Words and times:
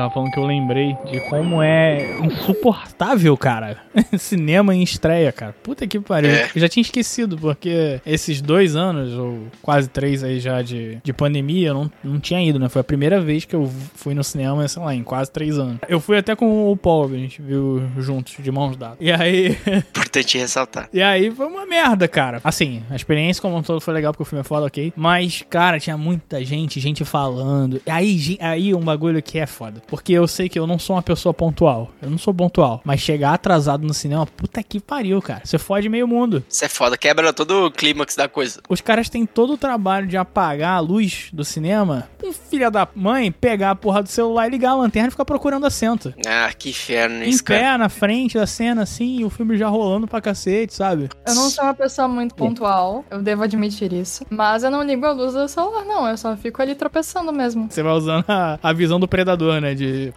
tava 0.00 0.14
falando 0.14 0.30
que 0.30 0.38
eu 0.38 0.46
lembrei 0.46 0.96
de 1.10 1.20
como 1.28 1.62
é 1.62 2.18
insuportável, 2.20 3.36
cara. 3.36 3.76
Cinema 4.18 4.74
em 4.74 4.82
estreia, 4.82 5.30
cara. 5.30 5.54
Puta 5.62 5.86
que 5.86 6.00
pariu. 6.00 6.30
É. 6.30 6.48
Eu 6.54 6.60
já 6.60 6.68
tinha 6.68 6.80
esquecido, 6.80 7.36
porque 7.36 8.00
esses 8.06 8.40
dois 8.40 8.76
anos, 8.76 9.12
ou 9.12 9.46
quase 9.60 9.88
três 9.88 10.24
aí 10.24 10.40
já 10.40 10.62
de, 10.62 10.98
de 11.02 11.12
pandemia, 11.12 11.68
eu 11.68 11.74
não, 11.74 11.90
não 12.02 12.20
tinha 12.20 12.42
ido, 12.42 12.58
né? 12.58 12.68
Foi 12.68 12.80
a 12.80 12.84
primeira 12.84 13.20
vez 13.20 13.44
que 13.44 13.54
eu 13.54 13.70
fui 13.94 14.14
no 14.14 14.24
cinema, 14.24 14.66
sei 14.66 14.82
lá, 14.82 14.94
em 14.94 15.02
quase 15.02 15.30
três 15.30 15.58
anos. 15.58 15.78
Eu 15.88 16.00
fui 16.00 16.16
até 16.16 16.34
com 16.34 16.70
o 16.70 16.76
Paul, 16.76 17.06
a 17.06 17.16
gente 17.16 17.42
viu 17.42 17.82
juntos, 17.98 18.36
de 18.38 18.50
mãos 18.50 18.76
dadas. 18.76 18.96
E 19.00 19.12
aí. 19.12 19.58
Importante 19.90 20.38
ressaltar. 20.38 20.88
E 20.92 21.02
aí 21.02 21.30
foi 21.30 21.46
uma 21.46 21.66
merda, 21.66 22.08
cara. 22.08 22.40
Assim, 22.42 22.82
a 22.90 22.96
experiência 22.96 23.42
como 23.42 23.56
um 23.56 23.62
todo 23.62 23.80
foi 23.80 23.92
legal 23.92 24.12
porque 24.12 24.22
o 24.22 24.26
filme 24.26 24.40
é 24.40 24.44
foda, 24.44 24.66
ok. 24.66 24.92
Mas, 24.96 25.44
cara, 25.48 25.78
tinha 25.78 25.98
muita 25.98 26.42
gente, 26.44 26.80
gente 26.80 27.04
falando. 27.04 27.80
E 27.86 27.90
aí, 27.90 28.38
aí 28.40 28.74
um 28.74 28.80
bagulho 28.80 29.22
que 29.22 29.38
é 29.38 29.46
foda. 29.46 29.82
Porque 29.90 30.12
eu 30.12 30.26
sei 30.28 30.48
que 30.48 30.58
eu 30.58 30.66
não 30.66 30.78
sou 30.78 30.96
uma 30.96 31.02
pessoa 31.02 31.34
pontual. 31.34 31.90
Eu 32.00 32.08
não 32.08 32.16
sou 32.18 32.32
pontual. 32.32 32.80
Mas 32.84 33.00
chegar 33.00 33.34
atrasado 33.34 33.86
no 33.86 33.92
cinema, 33.92 34.24
puta 34.24 34.62
que 34.62 34.80
pariu, 34.80 35.20
cara. 35.20 35.42
Você 35.44 35.58
fode 35.58 35.88
meio 35.88 36.06
mundo. 36.06 36.42
Isso 36.48 36.64
é 36.64 36.68
foda, 36.68 36.96
quebra 36.96 37.32
todo 37.32 37.66
o 37.66 37.70
clímax 37.70 38.14
da 38.16 38.28
coisa. 38.28 38.60
Os 38.68 38.80
caras 38.80 39.08
têm 39.08 39.26
todo 39.26 39.54
o 39.54 39.58
trabalho 39.58 40.06
de 40.06 40.16
apagar 40.16 40.76
a 40.76 40.80
luz 40.80 41.28
do 41.32 41.44
cinema. 41.44 42.08
Um 42.22 42.32
filho 42.32 42.70
da 42.70 42.86
mãe 42.94 43.32
pegar 43.32 43.70
a 43.72 43.74
porra 43.74 44.02
do 44.02 44.08
celular 44.08 44.46
e 44.46 44.50
ligar 44.50 44.70
a 44.70 44.74
lanterna 44.76 45.08
e 45.08 45.10
ficar 45.10 45.24
procurando 45.24 45.66
assento. 45.66 46.14
Ah, 46.26 46.50
que 46.56 46.70
inferno 46.70 47.24
Em 47.24 47.28
isso, 47.30 47.42
pé, 47.44 47.60
cara. 47.60 47.78
na 47.78 47.88
frente 47.88 48.34
da 48.38 48.46
cena, 48.46 48.82
assim, 48.82 49.20
e 49.20 49.24
o 49.24 49.30
filme 49.30 49.56
já 49.56 49.68
rolando 49.68 50.06
pra 50.06 50.20
cacete, 50.20 50.72
sabe? 50.74 51.08
Eu 51.26 51.34
não 51.34 51.50
sou 51.50 51.64
uma 51.64 51.74
pessoa 51.74 52.06
muito 52.06 52.34
pontual, 52.34 53.04
eu 53.10 53.20
devo 53.22 53.42
admitir 53.42 53.92
isso. 53.92 54.24
Mas 54.30 54.62
eu 54.62 54.70
não 54.70 54.82
ligo 54.82 55.04
a 55.04 55.12
luz 55.12 55.32
do 55.32 55.48
celular, 55.48 55.84
não. 55.84 56.06
Eu 56.08 56.16
só 56.16 56.36
fico 56.36 56.60
ali 56.62 56.74
tropeçando 56.74 57.32
mesmo. 57.32 57.66
Você 57.70 57.82
vai 57.82 57.92
usando 57.92 58.24
a, 58.28 58.58
a 58.62 58.72
visão 58.72 59.00
do 59.00 59.08
predador, 59.08 59.60
né? 59.60 59.74
De. 59.80 60.12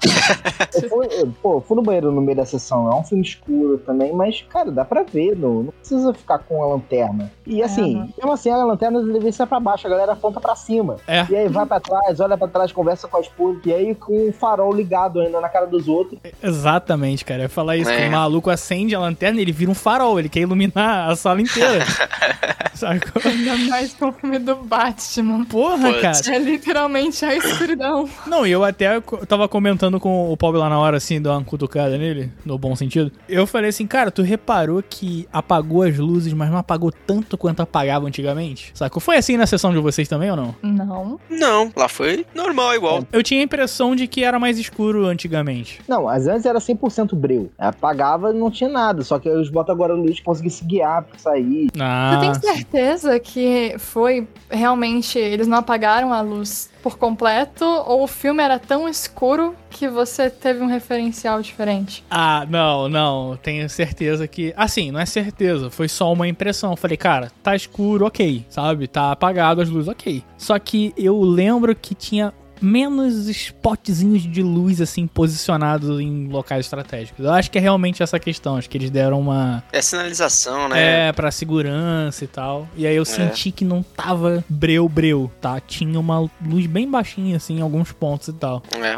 Eu 0.73 0.89
fui, 0.89 1.08
eu, 1.11 1.33
pô, 1.42 1.61
fui 1.61 1.75
no 1.78 1.81
banheiro 1.81 2.11
no 2.11 2.22
meio 2.22 2.36
da 2.36 2.45
sessão. 2.45 2.92
É 2.92 2.95
um 2.95 3.03
filme 3.03 3.23
escuro 3.23 3.78
também, 3.78 4.11
mas, 4.11 4.44
cara, 4.50 4.70
dá 4.72 4.83
pra 4.83 5.03
ver. 5.03 5.38
Não, 5.38 5.64
não 5.64 5.72
precisa 5.72 6.14
ficar 6.14 6.39
com 6.39 6.61
a 6.61 6.67
lanterna. 6.67 7.31
E 7.47 7.64
assim, 7.64 7.95
Aham. 7.95 8.09
mesmo 8.17 8.31
assim, 8.33 8.50
a 8.50 8.58
lanterna 8.58 9.02
deveria 9.02 9.31
ser 9.31 9.45
pra 9.47 9.59
baixo, 9.59 9.88
a 9.88 9.89
galera 9.89 10.11
aponta 10.14 10.42
pra 10.42 10.53
cima. 10.55 10.97
É. 11.08 11.25
E 11.30 11.36
aí 11.36 11.47
vai 11.47 11.66
pra 11.66 11.80
trás, 11.80 12.20
olha 12.20 12.38
pra 12.38 12.47
trás, 12.47 12.72
conversa 12.73 13.08
com 13.08 13.16
a 13.17 13.22
esposa. 13.22 13.59
E 13.66 13.73
aí 13.73 13.95
com 13.95 14.30
o 14.30 14.33
farol 14.33 14.73
ligado 14.73 15.22
ainda 15.22 15.39
na 15.39 15.47
cara 15.47 15.66
dos 15.66 15.88
outros. 15.88 16.20
Exatamente, 16.42 17.23
cara. 17.23 17.42
Eu 17.42 17.44
ia 17.44 17.50
falar 17.50 17.77
isso. 17.77 17.89
É. 17.89 18.02
Que 18.03 18.08
o 18.08 18.11
maluco 18.11 18.50
acende 18.50 18.94
a 18.95 19.00
lanterna 19.00 19.39
e 19.39 19.44
ele 19.44 19.52
vira 19.53 19.72
um 19.72 19.75
farol. 19.75 20.20
Ele 20.20 20.27
quer 20.30 20.42
iluminar 20.42 21.09
a 21.09 21.16
sala 21.16 21.42
inteira. 21.42 21.86
Sacou? 22.73 23.22
Ainda 23.23 23.55
mais 23.70 23.94
com 23.94 24.09
o 24.09 24.11
filme 24.11 24.39
do 24.39 24.55
Batman. 24.55 25.45
Porra, 25.45 25.92
Putz. 25.94 26.22
cara. 26.22 26.36
É 26.36 26.39
literalmente 26.39 27.23
a 27.23 27.36
escuridão. 27.36 28.09
Não, 28.25 28.45
e 28.48 28.52
eu 28.52 28.64
até 28.64 29.00
tava 29.27 29.42
comentando 29.47 29.99
com 29.99 30.31
o 30.31 30.38
Paulo 30.38 30.59
lá 30.59 30.69
na 30.69 30.80
hora, 30.80 30.97
assim, 30.97 31.22
dar 31.22 31.31
uma 31.38 31.44
cutucada 31.44 31.97
nele, 31.97 32.31
no 32.45 32.58
bom 32.58 32.75
sentido. 32.75 33.11
Eu 33.27 33.45
falei 33.47 33.69
assim, 33.69 33.86
cara, 33.88 34.11
tu 34.11 34.22
reparou 34.22 34.83
que 34.88 35.27
apagou 35.31 35.83
as 35.83 35.97
luzes, 35.97 36.33
mas 36.33 36.49
não 36.49 36.58
apagou 36.58 36.91
tanto 37.05 37.38
quanto 37.38 37.61
apagava 37.61 38.08
antigamente? 38.08 38.71
Sacou? 38.73 39.02
Foi 39.02 39.17
assim 39.17 39.38
na 39.38 39.45
sessão 39.45 39.71
de 39.71 39.80
vocês 39.80 40.08
também 40.08 40.30
ou 40.31 40.38
não? 40.38 40.55
Não. 40.61 41.19
Não, 41.30 41.71
lá 41.75 41.88
foi 41.88 42.25
normal 42.33 42.75
igual. 42.75 43.03
Eu 43.11 43.23
tinha 43.23 43.39
a 43.41 43.44
impressão 43.44 43.95
de 43.95 44.08
que 44.08 44.23
era 44.23 44.39
mais 44.39 44.58
escuro 44.58 45.05
antigamente. 45.05 45.80
Não, 45.88 46.08
as 46.08 46.27
antes 46.27 46.45
era 46.45 46.59
100% 46.59 47.16
breu. 47.16 47.52
Apagava 47.58 48.31
e 48.31 48.33
não 48.33 48.49
tinha 48.52 48.69
nada. 48.69 49.03
Só 49.03 49.19
que 49.19 49.27
eles 49.30 49.49
botam 49.49 49.73
agora 49.73 49.94
a 49.94 49.95
luz 49.97 50.16
pra 50.16 50.25
conseguir 50.25 50.49
se 50.49 50.64
guiar 50.66 51.03
pra 51.03 51.17
sair. 51.17 51.69
Ah, 51.80 52.19
Você 52.33 52.39
tem 52.41 52.55
certeza 52.55 53.19
que 53.19 53.75
foi 53.77 54.27
realmente. 54.49 55.17
Eles 55.19 55.47
não 55.47 55.58
apagaram 55.58 56.14
a 56.14 56.21
luz 56.21 56.69
por 56.84 56.98
completo? 56.98 57.64
Ou 57.64 58.03
o 58.03 58.08
filme 58.08 58.44
era 58.44 58.59
tão 58.59 58.88
escuro 58.88 59.56
que 59.70 59.88
você 59.88 60.30
teve 60.30 60.62
um 60.62 60.67
referencial 60.67 61.42
diferente? 61.42 62.03
Ah, 62.12 62.45
não, 62.48 62.89
não. 62.89 63.39
Tenho 63.42 63.67
certeza 63.70 64.28
que. 64.28 64.54
Assim, 64.58 64.92
não 64.92 64.99
é 64.99 65.05
certeza. 65.05 65.70
Foi 65.70 65.88
só 65.88 66.11
uma 66.11 66.27
impressão. 66.27 66.76
Falei, 66.76 66.98
cara, 66.98 67.32
tá 67.42 67.55
escuro, 67.55 68.05
ok. 68.05 68.45
Sabe? 68.49 68.88
Tá 68.88 69.14
apagado 69.14 69.61
as 69.61 69.70
luzes, 69.70 69.88
ok. 69.88 70.22
Só 70.38 70.60
que 70.60 70.93
eu 70.98 71.20
lembro 71.22 71.73
que 71.73 71.95
tinha 71.95 72.33
menos 72.63 73.27
spotzinhos 73.27 74.23
de 74.23 74.41
luz, 74.41 74.79
assim, 74.79 75.05
posicionados 75.05 75.99
em 75.99 76.27
locais 76.27 76.65
estratégicos. 76.65 77.25
Eu 77.25 77.31
acho 77.31 77.51
que 77.51 77.57
é 77.57 77.61
realmente 77.61 78.01
essa 78.01 78.17
questão. 78.17 78.55
Acho 78.55 78.69
que 78.69 78.77
eles 78.77 78.89
deram 78.89 79.19
uma. 79.19 79.63
É 79.71 79.81
sinalização, 79.81 80.69
né? 80.69 81.09
É, 81.09 81.11
pra 81.11 81.29
segurança 81.29 82.23
e 82.23 82.27
tal. 82.27 82.67
E 82.75 82.87
aí 82.87 82.95
eu 82.95 83.05
senti 83.05 83.51
que 83.51 83.65
não 83.65 83.83
tava 83.83 84.43
breu, 84.47 84.87
breu, 84.87 85.29
tá? 85.41 85.59
Tinha 85.59 85.99
uma 85.99 86.29
luz 86.45 86.65
bem 86.65 86.89
baixinha, 86.89 87.35
assim, 87.35 87.57
em 87.57 87.61
alguns 87.61 87.91
pontos 87.91 88.29
e 88.29 88.33
tal. 88.33 88.63
É. 88.73 88.93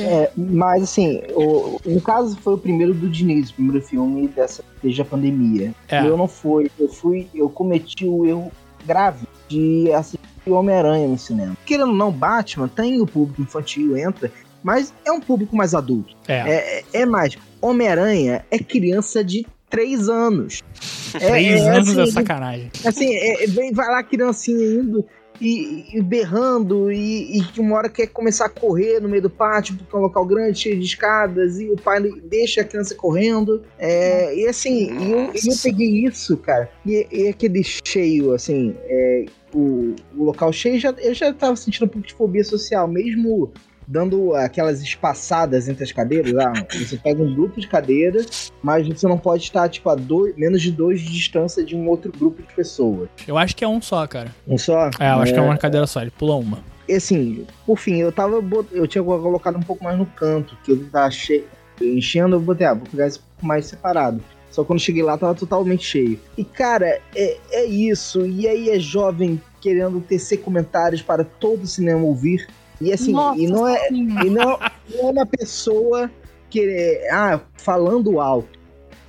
É, 0.00 0.32
mas 0.36 0.82
assim, 0.82 1.22
o, 1.30 1.80
no 1.84 2.00
caso 2.00 2.36
foi 2.38 2.54
o 2.54 2.58
primeiro 2.58 2.92
do 2.92 3.08
Diniz, 3.08 3.50
o 3.50 3.54
primeiro 3.54 3.86
filme 3.86 4.28
dessa 4.28 4.64
desde 4.82 5.00
a 5.00 5.04
pandemia. 5.04 5.72
É. 5.88 6.00
Eu 6.00 6.16
não 6.16 6.26
fui, 6.26 6.70
eu 6.78 6.88
fui, 6.88 7.28
eu 7.34 7.48
cometi 7.48 8.06
o 8.06 8.26
erro 8.26 8.50
grave 8.84 9.26
de 9.54 9.92
assistir 9.92 10.20
Homem-Aranha 10.46 11.08
no 11.08 11.18
cinema. 11.18 11.56
Querendo 11.64 11.90
ou 11.90 11.94
não, 11.94 12.10
Batman 12.10 12.68
tem 12.68 13.00
o 13.00 13.06
público 13.06 13.42
infantil, 13.42 13.96
entra, 13.96 14.30
mas 14.62 14.92
é 15.04 15.12
um 15.12 15.20
público 15.20 15.56
mais 15.56 15.74
adulto. 15.74 16.14
É. 16.28 16.34
É, 16.34 16.78
é, 16.78 16.84
é 17.02 17.06
mais, 17.06 17.36
Homem-Aranha 17.60 18.44
é 18.50 18.58
criança 18.58 19.24
de 19.24 19.46
3 19.70 20.08
anos. 20.08 20.62
É, 21.14 21.30
Três 21.30 21.62
é, 21.62 21.70
anos 21.70 21.96
é 21.96 22.02
assim, 22.02 22.10
sacanagem. 22.10 22.70
Assim, 22.84 23.14
é, 23.14 23.46
vem, 23.46 23.72
vai 23.72 23.86
lá 23.86 24.02
criancinha 24.02 24.80
indo 24.80 25.06
e, 25.40 25.96
e 25.96 26.02
berrando 26.02 26.90
e, 26.90 27.38
e 27.38 27.44
que 27.44 27.60
uma 27.60 27.76
hora 27.76 27.88
quer 27.88 28.08
começar 28.08 28.46
a 28.46 28.48
correr 28.48 29.00
no 29.00 29.08
meio 29.08 29.22
do 29.22 29.30
pátio 29.30 29.76
porque 29.76 29.94
é 29.94 29.98
um 29.98 30.02
local 30.02 30.24
grande, 30.24 30.58
cheio 30.58 30.78
de 30.78 30.84
escadas 30.84 31.60
e 31.60 31.70
o 31.70 31.76
pai 31.76 32.00
deixa 32.24 32.60
a 32.60 32.64
criança 32.64 32.94
correndo. 32.94 33.62
É, 33.78 34.34
e 34.36 34.46
assim, 34.46 34.90
eu, 34.90 35.30
eu 35.32 35.56
peguei 35.62 36.04
isso, 36.04 36.36
cara, 36.36 36.70
e, 36.84 37.06
e 37.10 37.28
aquele 37.28 37.62
cheio, 37.62 38.32
assim, 38.32 38.74
é, 38.86 39.26
o, 39.54 39.94
o 40.16 40.24
local 40.24 40.52
cheio, 40.52 40.78
já, 40.78 40.90
eu 40.98 41.14
já 41.14 41.32
tava 41.32 41.56
sentindo 41.56 41.84
um 41.84 41.88
pouco 41.88 42.06
de 42.06 42.14
fobia 42.14 42.44
social, 42.44 42.86
mesmo 42.88 43.52
dando 43.86 44.34
aquelas 44.34 44.80
espaçadas 44.82 45.68
entre 45.68 45.84
as 45.84 45.92
cadeiras. 45.92 46.34
Ah, 46.36 46.52
você 46.72 46.96
pega 46.96 47.22
um 47.22 47.34
grupo 47.34 47.60
de 47.60 47.68
cadeiras, 47.68 48.50
mas 48.62 48.88
você 48.88 49.06
não 49.06 49.18
pode 49.18 49.42
estar, 49.44 49.68
tipo, 49.68 49.88
a 49.90 49.94
dois, 49.94 50.34
menos 50.36 50.62
de 50.62 50.72
dois 50.72 51.00
de 51.00 51.12
distância 51.12 51.62
de 51.64 51.76
um 51.76 51.86
outro 51.88 52.10
grupo 52.10 52.42
de 52.42 52.52
pessoas. 52.54 53.08
Eu 53.28 53.36
acho 53.36 53.54
que 53.54 53.62
é 53.64 53.68
um 53.68 53.80
só, 53.82 54.06
cara. 54.06 54.34
Um 54.48 54.56
só? 54.56 54.88
É, 54.98 55.10
eu 55.10 55.18
acho 55.20 55.32
que 55.34 55.38
é 55.38 55.42
uma 55.42 55.58
cadeira 55.58 55.86
só, 55.86 56.00
ele 56.00 56.10
pula 56.10 56.34
uma. 56.36 56.58
E 56.88 56.94
assim, 56.94 57.46
por 57.66 57.78
fim, 57.78 57.96
eu 57.96 58.10
tava. 58.12 58.40
bot- 58.40 58.68
Eu 58.72 58.86
tinha 58.86 59.02
colocado 59.04 59.56
um 59.56 59.62
pouco 59.62 59.82
mais 59.84 59.98
no 59.98 60.06
canto, 60.06 60.56
que 60.64 60.72
eu 60.72 60.84
tava 60.90 61.10
cheio. 61.10 61.44
Enchendo, 61.80 62.36
eu 62.36 62.40
botei, 62.40 62.66
ah, 62.66 62.74
vou 62.74 62.86
pegar 62.86 63.06
esse 63.06 63.18
pouco 63.18 63.46
mais 63.46 63.66
separado. 63.66 64.22
Só 64.54 64.62
quando 64.62 64.78
cheguei 64.78 65.02
lá 65.02 65.18
tava 65.18 65.34
totalmente 65.34 65.84
cheio. 65.84 66.16
E 66.38 66.44
cara, 66.44 67.00
é, 67.12 67.36
é 67.50 67.64
isso. 67.64 68.24
E 68.24 68.46
aí 68.46 68.70
é 68.70 68.78
jovem 68.78 69.42
querendo 69.60 70.00
tecer 70.00 70.36
comentários 70.42 71.02
para 71.02 71.24
todo 71.24 71.64
o 71.64 71.66
cinema 71.66 72.04
ouvir. 72.04 72.46
E 72.80 72.92
assim, 72.92 73.10
Nossa, 73.10 73.40
e 73.40 73.48
não 73.48 73.66
é, 73.66 73.88
e 73.90 74.30
não, 74.30 74.58
não 74.94 75.08
é 75.08 75.10
uma 75.10 75.26
pessoa 75.26 76.08
que, 76.48 77.00
ah, 77.10 77.40
falando 77.56 78.20
alto. 78.20 78.62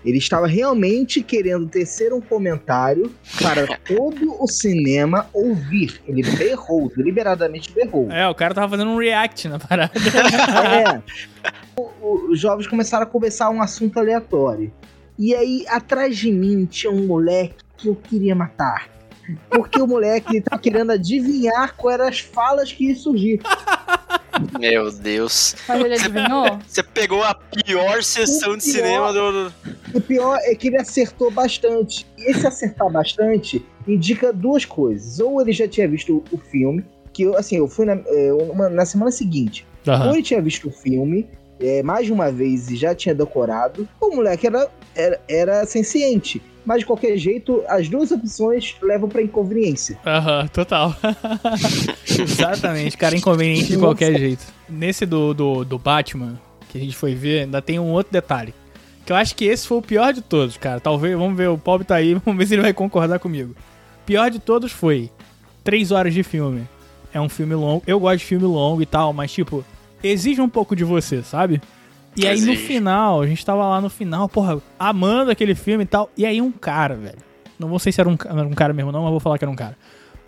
Ele 0.03 0.17
estava 0.17 0.47
realmente 0.47 1.22
querendo 1.22 1.67
tecer 1.67 2.11
um 2.11 2.22
comentário 2.22 3.11
para 3.41 3.78
todo 3.78 4.35
o 4.41 4.47
cinema 4.47 5.28
ouvir. 5.34 6.01
Ele 6.07 6.23
berrou, 6.23 6.91
deliberadamente 6.95 7.72
berrou. 7.72 8.11
É, 8.11 8.28
o 8.28 8.34
cara 8.34 8.53
tava 8.55 8.69
fazendo 8.69 8.89
um 8.91 8.97
react 8.97 9.47
na 9.47 9.59
parada. 9.59 9.91
É. 10.95 11.01
O- 11.75 11.89
o- 12.01 12.31
os 12.31 12.39
jovens 12.39 12.66
começaram 12.67 13.03
a 13.03 13.07
conversar 13.07 13.50
um 13.51 13.61
assunto 13.61 14.00
aleatório. 14.00 14.72
E 15.18 15.34
aí, 15.34 15.66
atrás 15.70 16.18
de 16.18 16.31
mim, 16.31 16.66
tinha 16.66 16.92
um 16.92 17.06
moleque 17.08 17.56
que 17.78 17.88
eu 17.88 17.96
queria 17.96 18.36
matar. 18.36 18.90
Porque 19.50 19.81
o 19.81 19.88
moleque 19.88 20.34
ele 20.36 20.42
tava 20.42 20.62
querendo 20.62 20.92
adivinhar 20.92 21.76
quais 21.76 22.00
eram 22.00 22.08
as 22.09 22.20
falas 22.20 22.72
que 22.72 22.86
iam 22.90 22.96
surgir. 22.96 23.42
Meu 24.59 24.91
Deus. 24.91 25.56
Mas 25.67 25.79
ele 25.84 25.94
adivinhou? 25.96 26.59
Você 26.67 26.84
pegou 26.84 27.23
a 27.23 27.34
pior 27.34 28.03
sessão 28.03 28.58
de 28.58 28.64
pior. 28.66 28.73
cinema 28.76 29.14
do. 29.14 29.53
O 29.94 30.02
pior 30.02 30.38
é 30.44 30.53
que 30.53 30.67
ele 30.67 30.78
acertou 30.78 31.32
bastante. 31.32 32.06
E 32.18 32.29
esse 32.29 32.46
acertar 32.46 32.90
bastante 32.91 33.66
indica 33.88 34.32
duas 34.34 34.66
coisas. 34.66 35.20
Ou 35.20 35.41
ele 35.41 35.53
já 35.53 35.68
tinha 35.68 35.88
visto 35.88 36.23
o 36.32 36.38
filme, 36.38 36.84
que 37.14 37.23
eu, 37.23 37.35
assim, 37.38 37.58
eu 37.58 37.68
fui 37.68 37.85
na, 37.85 37.94
é, 38.06 38.34
uma- 38.34 38.70
na 38.70 38.85
semana 38.85 39.09
seguinte. 39.09 39.66
Aham. 39.88 40.08
Ou 40.09 40.14
ele 40.14 40.23
tinha 40.23 40.41
visto 40.41 40.68
o 40.68 40.72
filme 40.72 41.28
é, 41.59 41.84
mais 41.84 42.05
de 42.05 42.13
uma 42.13 42.31
vez 42.31 42.69
e 42.69 42.75
já 42.75 42.93
tinha 42.93 43.16
decorado, 43.16 43.87
o 43.99 44.16
moleque 44.16 44.47
era, 44.47 44.69
era, 44.96 45.22
era 45.28 45.66
senciente. 45.66 46.41
Mas 46.66 46.79
de 46.79 46.85
qualquer 46.87 47.16
jeito, 47.17 47.63
as 47.67 47.87
duas 47.87 48.11
opções 48.11 48.75
levam 48.81 49.07
pra 49.07 49.22
inconveniência. 49.22 49.99
Aham, 50.05 50.47
total. 50.47 50.96
Exatamente, 52.07 52.97
cara, 52.97 53.16
inconveniente 53.16 53.67
de 53.67 53.78
qualquer 53.78 54.17
jeito. 54.17 54.43
Nesse 54.67 55.05
do, 55.05 55.34
do, 55.34 55.63
do 55.63 55.78
Batman, 55.78 56.40
que 56.69 56.78
a 56.79 56.81
gente 56.81 56.96
foi 56.96 57.13
ver, 57.13 57.43
ainda 57.43 57.61
tem 57.61 57.79
um 57.79 57.91
outro 57.91 58.11
detalhe. 58.11 58.53
Que 59.05 59.11
eu 59.11 59.16
acho 59.16 59.35
que 59.35 59.46
esse 59.46 59.67
foi 59.67 59.78
o 59.78 59.81
pior 59.84 60.11
de 60.11 60.22
todos, 60.22 60.58
cara. 60.58 60.79
Talvez, 60.79 61.16
vamos 61.16 61.37
ver, 61.37 61.49
o 61.49 61.58
Pobre 61.58 61.85
tá 61.85 61.96
aí, 61.96 62.16
vamos 62.25 62.37
ver 62.37 62.47
se 62.47 62.55
ele 62.55 62.63
vai 62.63 62.73
concordar 62.73 63.19
comigo. 63.19 63.55
Pior 64.03 64.31
de 64.31 64.40
todos 64.40 64.72
foi 64.72 65.11
três 65.63 65.91
horas 65.91 66.13
de 66.13 66.23
filme. 66.23 66.67
É 67.13 67.22
um 67.22 67.29
filme 67.29 67.53
longo. 67.53 67.84
Eu 67.85 67.99
gosto 67.99 68.19
de 68.19 68.25
filme 68.25 68.46
longo 68.46 68.81
e 68.81 68.85
tal, 68.85 69.13
mas 69.13 69.31
tipo, 69.31 69.63
exige 70.03 70.42
um 70.42 70.50
pouco 70.50 70.76
de 70.76 70.84
você, 70.84 71.22
sabe? 71.24 71.62
E 72.18 72.26
aí 72.28 72.40
no 72.42 72.56
final, 72.56 73.22
a 73.22 73.28
gente 73.28 73.46
tava 73.46 73.68
lá 73.68 73.82
no 73.82 73.90
final, 73.90 74.30
porra, 74.30 74.62
amando 74.80 75.32
aquele 75.32 75.53
filme 75.53 75.84
e 75.84 75.88
tal. 75.88 76.09
E 76.18 76.26
aí 76.26 76.42
um 76.42 76.52
cara, 76.52 76.96
velho. 76.96 77.18
Não 77.59 77.68
vou 77.68 77.80
sei 77.80 77.92
se 77.92 78.00
era 78.00 78.09
um, 78.09 78.16
era 78.26 78.47
um 78.47 78.53
cara 78.53 78.74
mesmo, 78.74 78.92
não, 78.92 79.02
mas 79.03 79.12
vou 79.12 79.20
falar 79.20 79.38
que 79.38 79.44
era 79.44 79.52
um 79.52 79.56
cara. 79.56 79.78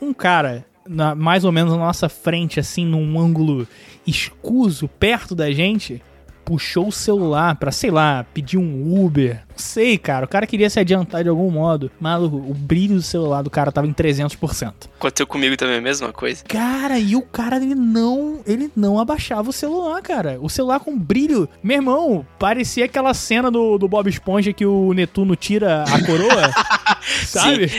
Um 0.01 0.13
cara, 0.13 0.65
na- 0.87 1.15
mais 1.15 1.43
ou 1.45 1.51
menos 1.51 1.71
na 1.73 1.79
nossa 1.79 2.09
frente, 2.09 2.59
assim, 2.59 2.85
num 2.85 3.19
ângulo 3.19 3.67
escuso, 4.05 4.87
perto 4.87 5.35
da 5.35 5.51
gente, 5.51 6.01
puxou 6.45 6.87
o 6.87 6.91
celular 6.91 7.55
pra, 7.55 7.71
sei 7.71 7.91
lá, 7.91 8.25
pedir 8.33 8.57
um 8.57 9.03
Uber. 9.03 9.43
Sei, 9.57 9.97
cara. 9.97 10.25
O 10.25 10.27
cara 10.29 10.45
queria 10.47 10.69
se 10.69 10.79
adiantar 10.79 11.23
de 11.23 11.29
algum 11.29 11.49
modo. 11.51 11.91
Maluco, 11.99 12.37
o 12.37 12.53
brilho 12.53 12.95
do 12.95 13.01
celular 13.01 13.41
do 13.41 13.49
cara 13.49 13.71
tava 13.71 13.87
em 13.87 13.93
300%. 13.93 14.73
Aconteceu 14.97 15.27
comigo 15.27 15.55
também 15.57 15.77
a 15.77 15.81
mesma 15.81 16.13
coisa. 16.13 16.43
Cara, 16.45 16.97
e 16.99 17.15
o 17.15 17.21
cara, 17.21 17.57
ele 17.57 17.75
não, 17.75 18.39
ele 18.45 18.71
não 18.75 18.99
abaixava 18.99 19.49
o 19.49 19.53
celular, 19.53 20.01
cara. 20.01 20.37
O 20.41 20.49
celular 20.49 20.79
com 20.79 20.97
brilho. 20.97 21.47
Meu 21.61 21.77
irmão, 21.77 22.25
parecia 22.39 22.85
aquela 22.85 23.13
cena 23.13 23.49
do, 23.51 23.77
do 23.77 23.87
Bob 23.87 24.09
Esponja 24.09 24.53
que 24.53 24.65
o 24.65 24.93
Netuno 24.93 25.35
tira 25.35 25.83
a 25.83 26.05
coroa, 26.05 26.51
sabe? 27.25 27.71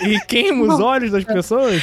e 0.00 0.20
queima 0.26 0.64
os 0.74 0.80
olhos 0.80 1.10
das 1.10 1.24
pessoas. 1.24 1.82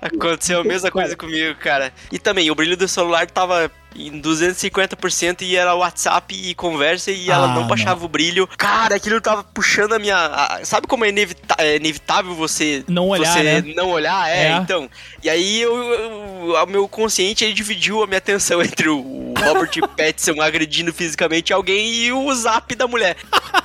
Aconteceu 0.00 0.60
a 0.60 0.64
mesma 0.64 0.90
coisa 0.90 1.16
comigo, 1.16 1.54
cara. 1.58 1.92
E 2.10 2.18
também, 2.18 2.50
o 2.50 2.54
brilho 2.54 2.76
do 2.76 2.86
celular 2.88 3.26
tava 3.30 3.70
em 3.98 4.20
250% 4.20 5.42
e 5.42 5.56
era 5.56 5.74
WhatsApp 5.74 6.34
e 6.34 6.54
conversa 6.54 7.10
e 7.10 7.30
ela 7.30 7.50
Ah, 7.52 7.54
não 7.54 7.65
baixava 7.66 8.04
o 8.04 8.08
brilho. 8.08 8.48
Cara, 8.56 8.96
aquilo 8.96 9.20
tava 9.20 9.42
puxando 9.44 9.92
a 9.94 9.98
minha. 9.98 10.16
a- 10.16 10.60
sabe 10.64 10.86
como 10.86 11.04
é, 11.04 11.08
inevita- 11.08 11.54
é 11.58 11.76
inevitável 11.76 12.34
você 12.34 12.84
Não 12.88 13.08
olhar, 13.08 13.32
você 13.32 13.42
né? 13.42 13.74
não 13.76 13.90
olhar? 13.90 14.28
É, 14.28 14.48
É. 14.48 14.52
então. 14.56 14.88
E 15.22 15.28
aí 15.30 15.60
eu, 15.60 15.74
eu- 15.76 16.54
o 16.62 16.66
meu 16.66 16.88
consciente 16.88 17.44
ele 17.44 17.52
dividiu 17.54 18.02
a 18.02 18.06
minha 18.06 18.18
atenção 18.18 18.60
entre 18.62 18.88
o 18.88 19.34
Robert 19.38 19.70
Pattinson 19.96 20.40
agredindo 20.40 20.92
fisicamente 20.92 21.52
alguém 21.52 21.92
e 21.92 22.12
o 22.12 22.34
zap 22.34 22.74
da 22.74 22.86
mulher. 22.86 23.16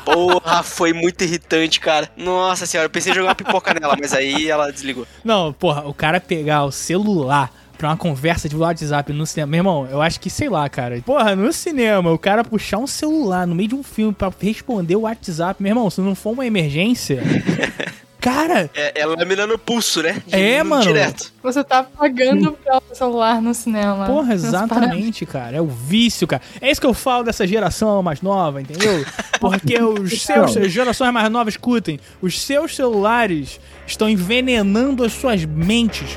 Porra, 0.06 0.64
foi 0.64 0.94
muito 0.94 1.24
irritante, 1.24 1.80
cara. 1.80 2.10
Nossa 2.18 2.66
senhora, 2.66 2.86
eu 2.88 2.90
pensei 2.90 3.12
em 3.12 3.16
jogar 3.16 3.30
uma 3.30 3.36
pipoca 3.36 3.74
nela, 3.74 3.96
mas 4.00 4.14
aí 4.14 4.50
ela 4.50 4.72
desligou. 4.72 5.08
Não, 5.24 5.54
porra, 5.54 5.82
o 5.88 5.94
cara 5.94 6.20
pegar 6.20 6.64
o 6.66 6.72
celular 6.72 7.52
pra 7.82 7.90
uma 7.90 7.98
conversa 7.98 8.48
de 8.48 8.56
WhatsApp 8.56 9.12
no 9.12 9.26
cinema. 9.26 9.50
Meu 9.50 9.58
irmão, 9.58 9.88
eu 9.90 10.04
acho 10.04 10.20
que, 10.20 10.30
sei 10.30 10.48
lá, 10.48 10.70
cara. 10.70 11.02
Porra, 11.04 11.36
no 11.36 11.52
cinema, 11.52 12.12
o 12.12 12.18
cara 12.18 12.44
puxar 12.44 12.78
um 12.78 12.86
celular 12.86 13.48
no 13.48 13.56
meio 13.56 13.70
de 13.70 13.76
um 13.76 13.82
filme 13.82 14.14
pra 14.14 14.32
responder 14.40 14.96
o 14.96 15.02
WhatsApp. 15.02 15.62
Meu 15.64 15.72
irmão, 15.72 15.90
se 15.90 16.00
não 16.00 16.14
for 16.14 16.34
uma 16.34 16.46
emergência. 16.46 17.24
cara, 18.22 18.70
É, 18.74 19.02
é 19.02 19.06
lâmina 19.06 19.46
no 19.48 19.58
pulso, 19.58 20.02
né? 20.02 20.22
É, 20.32 20.64
mano. 20.64 20.84
Direto. 20.84 21.34
Você 21.44 21.64
tá 21.64 21.84
pagando 21.84 22.54
pelo 22.54 22.82
celular 22.94 23.42
no 23.42 23.54
cinema. 23.54 24.06
Porra, 24.06 24.34
exatamente, 24.34 25.26
cara. 25.26 25.58
É 25.58 25.62
o 25.62 25.68
vício, 25.68 26.28
cara. 26.28 26.42
É 26.62 26.70
isso 26.70 26.80
que 26.80 26.88
eu 26.88 26.94
falo 26.94 27.24
dessa 27.24 27.48
geração 27.48 28.02
mais 28.04 28.22
nova, 28.22 28.62
entendeu? 28.62 29.04
Porque 29.42 29.82
os 29.82 30.22
seus, 30.22 30.56
as 30.56 30.72
gerações 30.72 31.12
mais 31.12 31.30
novas 31.32 31.56
escutem, 31.56 32.00
os 32.22 32.40
seus 32.40 32.76
celulares 32.76 33.60
estão 33.88 34.08
envenenando 34.08 35.04
as 35.04 35.14
suas 35.14 35.44
mentes. 35.44 36.10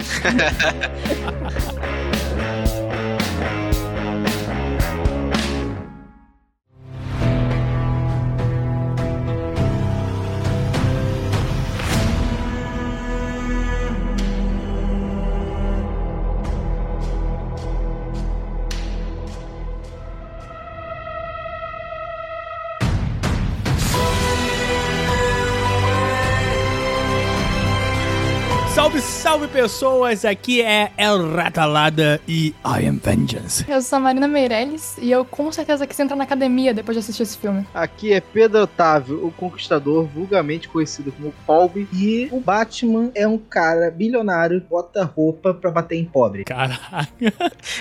Salve, 29.35 29.49
pessoas! 29.49 30.25
Aqui 30.25 30.63
é 30.63 30.93
El 30.97 31.35
Ratalada 31.35 32.21
e 32.29 32.55
I 32.65 32.87
Am 32.87 33.01
Vengeance. 33.03 33.65
Eu 33.69 33.83
sou 33.83 33.97
a 33.97 34.01
Marina 34.01 34.29
Meirelles 34.29 34.97
e 35.03 35.11
eu 35.11 35.25
com 35.25 35.51
certeza 35.51 35.89
quis 35.89 35.99
entrar 35.99 36.15
na 36.15 36.23
academia 36.23 36.73
depois 36.73 36.95
de 36.95 37.01
assistir 37.01 37.25
esse 37.25 37.37
filme. 37.37 37.67
Aqui 37.75 38.13
é 38.13 38.21
Pedro 38.21 38.63
Otávio, 38.63 39.27
o 39.27 39.33
Conquistador, 39.33 40.05
vulgarmente 40.05 40.69
conhecido 40.69 41.11
como 41.11 41.35
Colby. 41.45 41.89
E 41.93 42.29
o 42.31 42.39
Batman 42.39 43.11
é 43.13 43.27
um 43.27 43.37
cara 43.37 43.91
bilionário, 43.91 44.65
bota 44.71 45.03
roupa 45.03 45.53
pra 45.53 45.69
bater 45.69 45.97
em 45.97 46.05
pobre. 46.05 46.45
Caraca, 46.45 47.09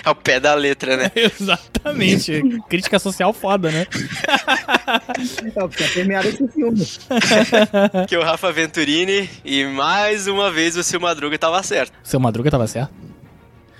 Ao 0.04 0.16
pé 0.16 0.40
da 0.40 0.54
letra, 0.54 0.96
né? 0.96 1.12
exatamente. 1.14 2.42
Crítica 2.68 2.98
social 2.98 3.32
foda, 3.32 3.70
né? 3.70 3.86
Então, 5.44 5.68
precisa 5.68 5.94
terminar 5.94 6.26
esse 6.26 6.48
filme. 6.48 6.84
Que 8.08 8.16
é 8.16 8.18
o 8.18 8.22
Rafa 8.22 8.50
Venturini 8.50 9.30
e 9.44 9.64
mais 9.66 10.26
uma 10.26 10.50
vez 10.50 10.76
o 10.76 10.82
Seu 10.82 10.98
Madruga 10.98 11.43
tava 11.44 11.62
certo. 11.62 11.92
Seu 12.02 12.18
Madruga 12.18 12.50
tava 12.50 12.66
certo? 12.66 12.92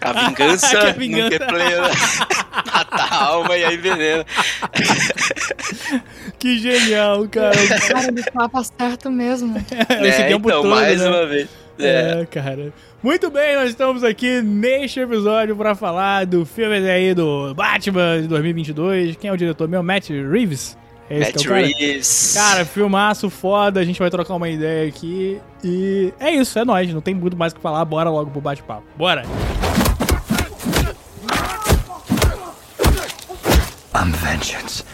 A 0.01 0.13
vingança, 0.13 0.69
Que 0.77 0.77
a 0.77 0.93
vingança. 0.93 1.31
nunca 1.31 1.45
é 1.45 1.49
plena. 1.49 1.89
Mata 2.73 3.03
a 3.03 3.25
alma 3.25 3.57
e 3.57 3.65
aí 3.65 3.75
envenena. 3.75 4.25
Que 6.39 6.59
genial, 6.59 7.27
cara. 7.29 7.57
Cara, 7.89 8.09
ele 8.09 8.23
tava 8.23 8.63
certo 8.65 9.11
mesmo. 9.11 9.57
Esse 9.57 10.23
é, 10.23 10.29
tempo 10.29 10.49
então, 10.49 10.63
todo, 10.63 10.71
mais 10.71 11.01
né? 11.01 11.09
uma 11.09 11.27
vez. 11.27 11.49
É. 11.79 12.21
É, 12.21 12.27
cara. 12.27 12.73
Muito 13.03 13.31
bem, 13.31 13.57
nós 13.57 13.71
estamos 13.71 14.05
aqui 14.05 14.43
neste 14.43 15.01
episódio 15.01 15.57
pra 15.57 15.75
falar 15.75 16.27
do 16.27 16.45
filme 16.45 16.77
aí 16.89 17.15
do 17.15 17.55
Batman 17.55 18.21
de 18.21 18.29
2022. 18.29 19.17
Quem 19.17 19.31
é 19.31 19.33
o 19.33 19.37
diretor 19.37 19.69
meu? 19.69 19.83
Matt 19.83 20.11
Reeves? 20.11 20.77
É 21.09 21.19
esse 21.19 21.33
Matt 21.33 21.43
que 21.43 21.47
é 21.47 21.51
o 21.51 21.55
cara? 21.55 21.67
Reeves. 21.67 22.33
Cara, 22.35 22.65
filmaço 22.65 23.31
foda, 23.31 23.81
a 23.81 23.85
gente 23.85 23.99
vai 23.99 24.11
trocar 24.11 24.35
uma 24.35 24.49
ideia 24.49 24.89
aqui. 24.89 25.41
E 25.63 26.13
é 26.19 26.31
isso, 26.31 26.59
é 26.59 26.65
nóis, 26.65 26.93
não 26.93 27.01
tem 27.01 27.15
muito 27.15 27.37
mais 27.37 27.53
o 27.53 27.57
que 27.57 27.63
falar, 27.63 27.85
bora 27.85 28.11
logo 28.11 28.31
pro 28.31 28.41
bate-papo. 28.41 28.85
Bora! 28.97 29.25
I'm 33.95 34.11
vengeance. 34.11 34.85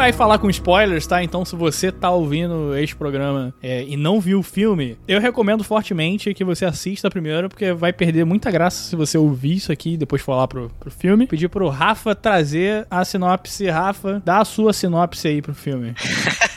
Vai 0.00 0.14
falar 0.14 0.38
com 0.38 0.48
spoilers, 0.48 1.06
tá? 1.06 1.22
Então, 1.22 1.44
se 1.44 1.54
você 1.54 1.92
tá 1.92 2.10
ouvindo 2.10 2.74
este 2.74 2.96
programa 2.96 3.52
é, 3.62 3.84
e 3.84 3.98
não 3.98 4.18
viu 4.18 4.38
o 4.38 4.42
filme, 4.42 4.96
eu 5.06 5.20
recomendo 5.20 5.62
fortemente 5.62 6.32
que 6.32 6.42
você 6.42 6.64
assista 6.64 7.10
primeiro, 7.10 7.50
porque 7.50 7.74
vai 7.74 7.92
perder 7.92 8.24
muita 8.24 8.50
graça 8.50 8.82
se 8.82 8.96
você 8.96 9.18
ouvir 9.18 9.56
isso 9.56 9.70
aqui 9.70 9.92
e 9.92 9.96
depois 9.98 10.22
falar 10.22 10.48
pro, 10.48 10.70
pro 10.80 10.90
filme. 10.90 11.26
Pedir 11.26 11.50
pro 11.50 11.68
Rafa 11.68 12.14
trazer 12.14 12.86
a 12.90 13.04
sinopse. 13.04 13.68
Rafa, 13.68 14.22
dá 14.24 14.38
a 14.38 14.44
sua 14.46 14.72
sinopse 14.72 15.28
aí 15.28 15.42
pro 15.42 15.54
filme. 15.54 15.94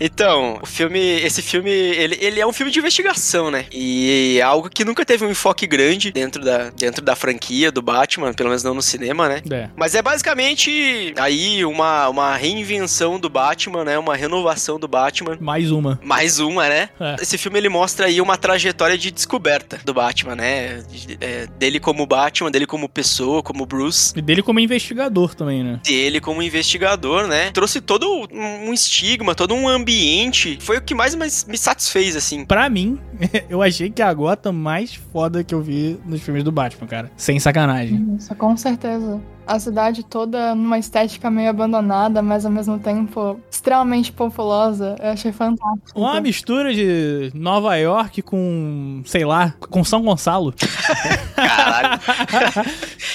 Então, 0.00 0.58
o 0.62 0.66
filme, 0.66 0.98
esse 0.98 1.42
filme, 1.42 1.70
ele, 1.70 2.18
ele 2.20 2.40
é 2.40 2.46
um 2.46 2.52
filme 2.52 2.70
de 2.70 2.78
investigação, 2.78 3.50
né? 3.50 3.66
E 3.72 4.36
é 4.38 4.42
algo 4.42 4.68
que 4.68 4.84
nunca 4.84 5.04
teve 5.04 5.24
um 5.24 5.30
enfoque 5.30 5.66
grande 5.66 6.10
dentro 6.10 6.44
da, 6.44 6.70
dentro 6.70 7.04
da 7.04 7.16
franquia 7.16 7.70
do 7.70 7.82
Batman, 7.82 8.32
pelo 8.32 8.48
menos 8.48 8.62
não 8.62 8.74
no 8.74 8.82
cinema, 8.82 9.28
né? 9.28 9.42
É. 9.50 9.68
Mas 9.76 9.94
é 9.94 10.02
basicamente 10.02 11.12
aí 11.16 11.64
uma, 11.64 12.08
uma 12.08 12.36
reinvenção 12.36 13.18
do 13.18 13.28
Batman, 13.28 13.84
né? 13.84 13.98
Uma 13.98 14.16
renovação 14.16 14.78
do 14.78 14.86
Batman. 14.86 15.36
Mais 15.40 15.70
uma. 15.70 15.98
Mais 16.02 16.38
uma, 16.38 16.68
né? 16.68 16.90
É. 17.00 17.16
Esse 17.20 17.36
filme 17.36 17.58
ele 17.58 17.68
mostra 17.68 18.06
aí 18.06 18.20
uma 18.20 18.36
trajetória 18.36 18.96
de 18.96 19.10
descoberta 19.10 19.80
do 19.84 19.92
Batman, 19.92 20.36
né? 20.36 20.84
É, 21.20 21.46
dele 21.58 21.80
como 21.80 22.06
Batman, 22.06 22.50
dele 22.50 22.66
como 22.66 22.88
pessoa, 22.88 23.42
como 23.42 23.66
Bruce. 23.66 24.12
E 24.16 24.22
dele 24.22 24.42
como 24.42 24.60
investigador 24.60 25.34
também, 25.34 25.62
né? 25.62 25.80
Dele 25.84 26.20
como 26.20 26.42
investigador, 26.42 27.26
né? 27.26 27.50
Trouxe 27.50 27.80
todo 27.80 28.28
um 28.30 28.72
estigma, 28.72 29.34
todo 29.34 29.54
um 29.54 29.68
ambiente. 29.68 29.87
Foi 30.60 30.78
o 30.78 30.82
que 30.82 30.94
mais 30.94 31.14
mais 31.14 31.44
me 31.44 31.56
satisfez, 31.56 32.16
assim. 32.16 32.44
Pra 32.44 32.68
mim, 32.68 32.98
eu 33.48 33.62
achei 33.62 33.90
que 33.90 34.02
é 34.02 34.04
a 34.04 34.12
gota 34.12 34.52
mais 34.52 34.94
foda 34.94 35.42
que 35.42 35.54
eu 35.54 35.62
vi 35.62 35.98
nos 36.04 36.22
filmes 36.22 36.44
do 36.44 36.52
Batman, 36.52 36.86
cara. 36.86 37.10
Sem 37.16 37.38
sacanagem. 37.38 38.16
Isso, 38.16 38.34
com 38.34 38.56
certeza. 38.56 39.20
A 39.48 39.58
cidade 39.58 40.04
toda 40.04 40.54
numa 40.54 40.78
estética 40.78 41.30
meio 41.30 41.50
abandonada, 41.50 42.20
mas 42.20 42.44
ao 42.44 42.52
mesmo 42.52 42.78
tempo 42.78 43.40
extremamente 43.50 44.12
populosa. 44.12 44.94
Eu 45.00 45.10
achei 45.10 45.32
fantástico. 45.32 45.98
Uma 45.98 46.20
mistura 46.20 46.74
de 46.74 47.30
Nova 47.34 47.74
York 47.76 48.22
com, 48.22 49.02
sei 49.06 49.24
lá, 49.24 49.54
com 49.58 49.82
São 49.82 50.02
Gonçalo. 50.02 50.54
Caralho. 51.34 52.00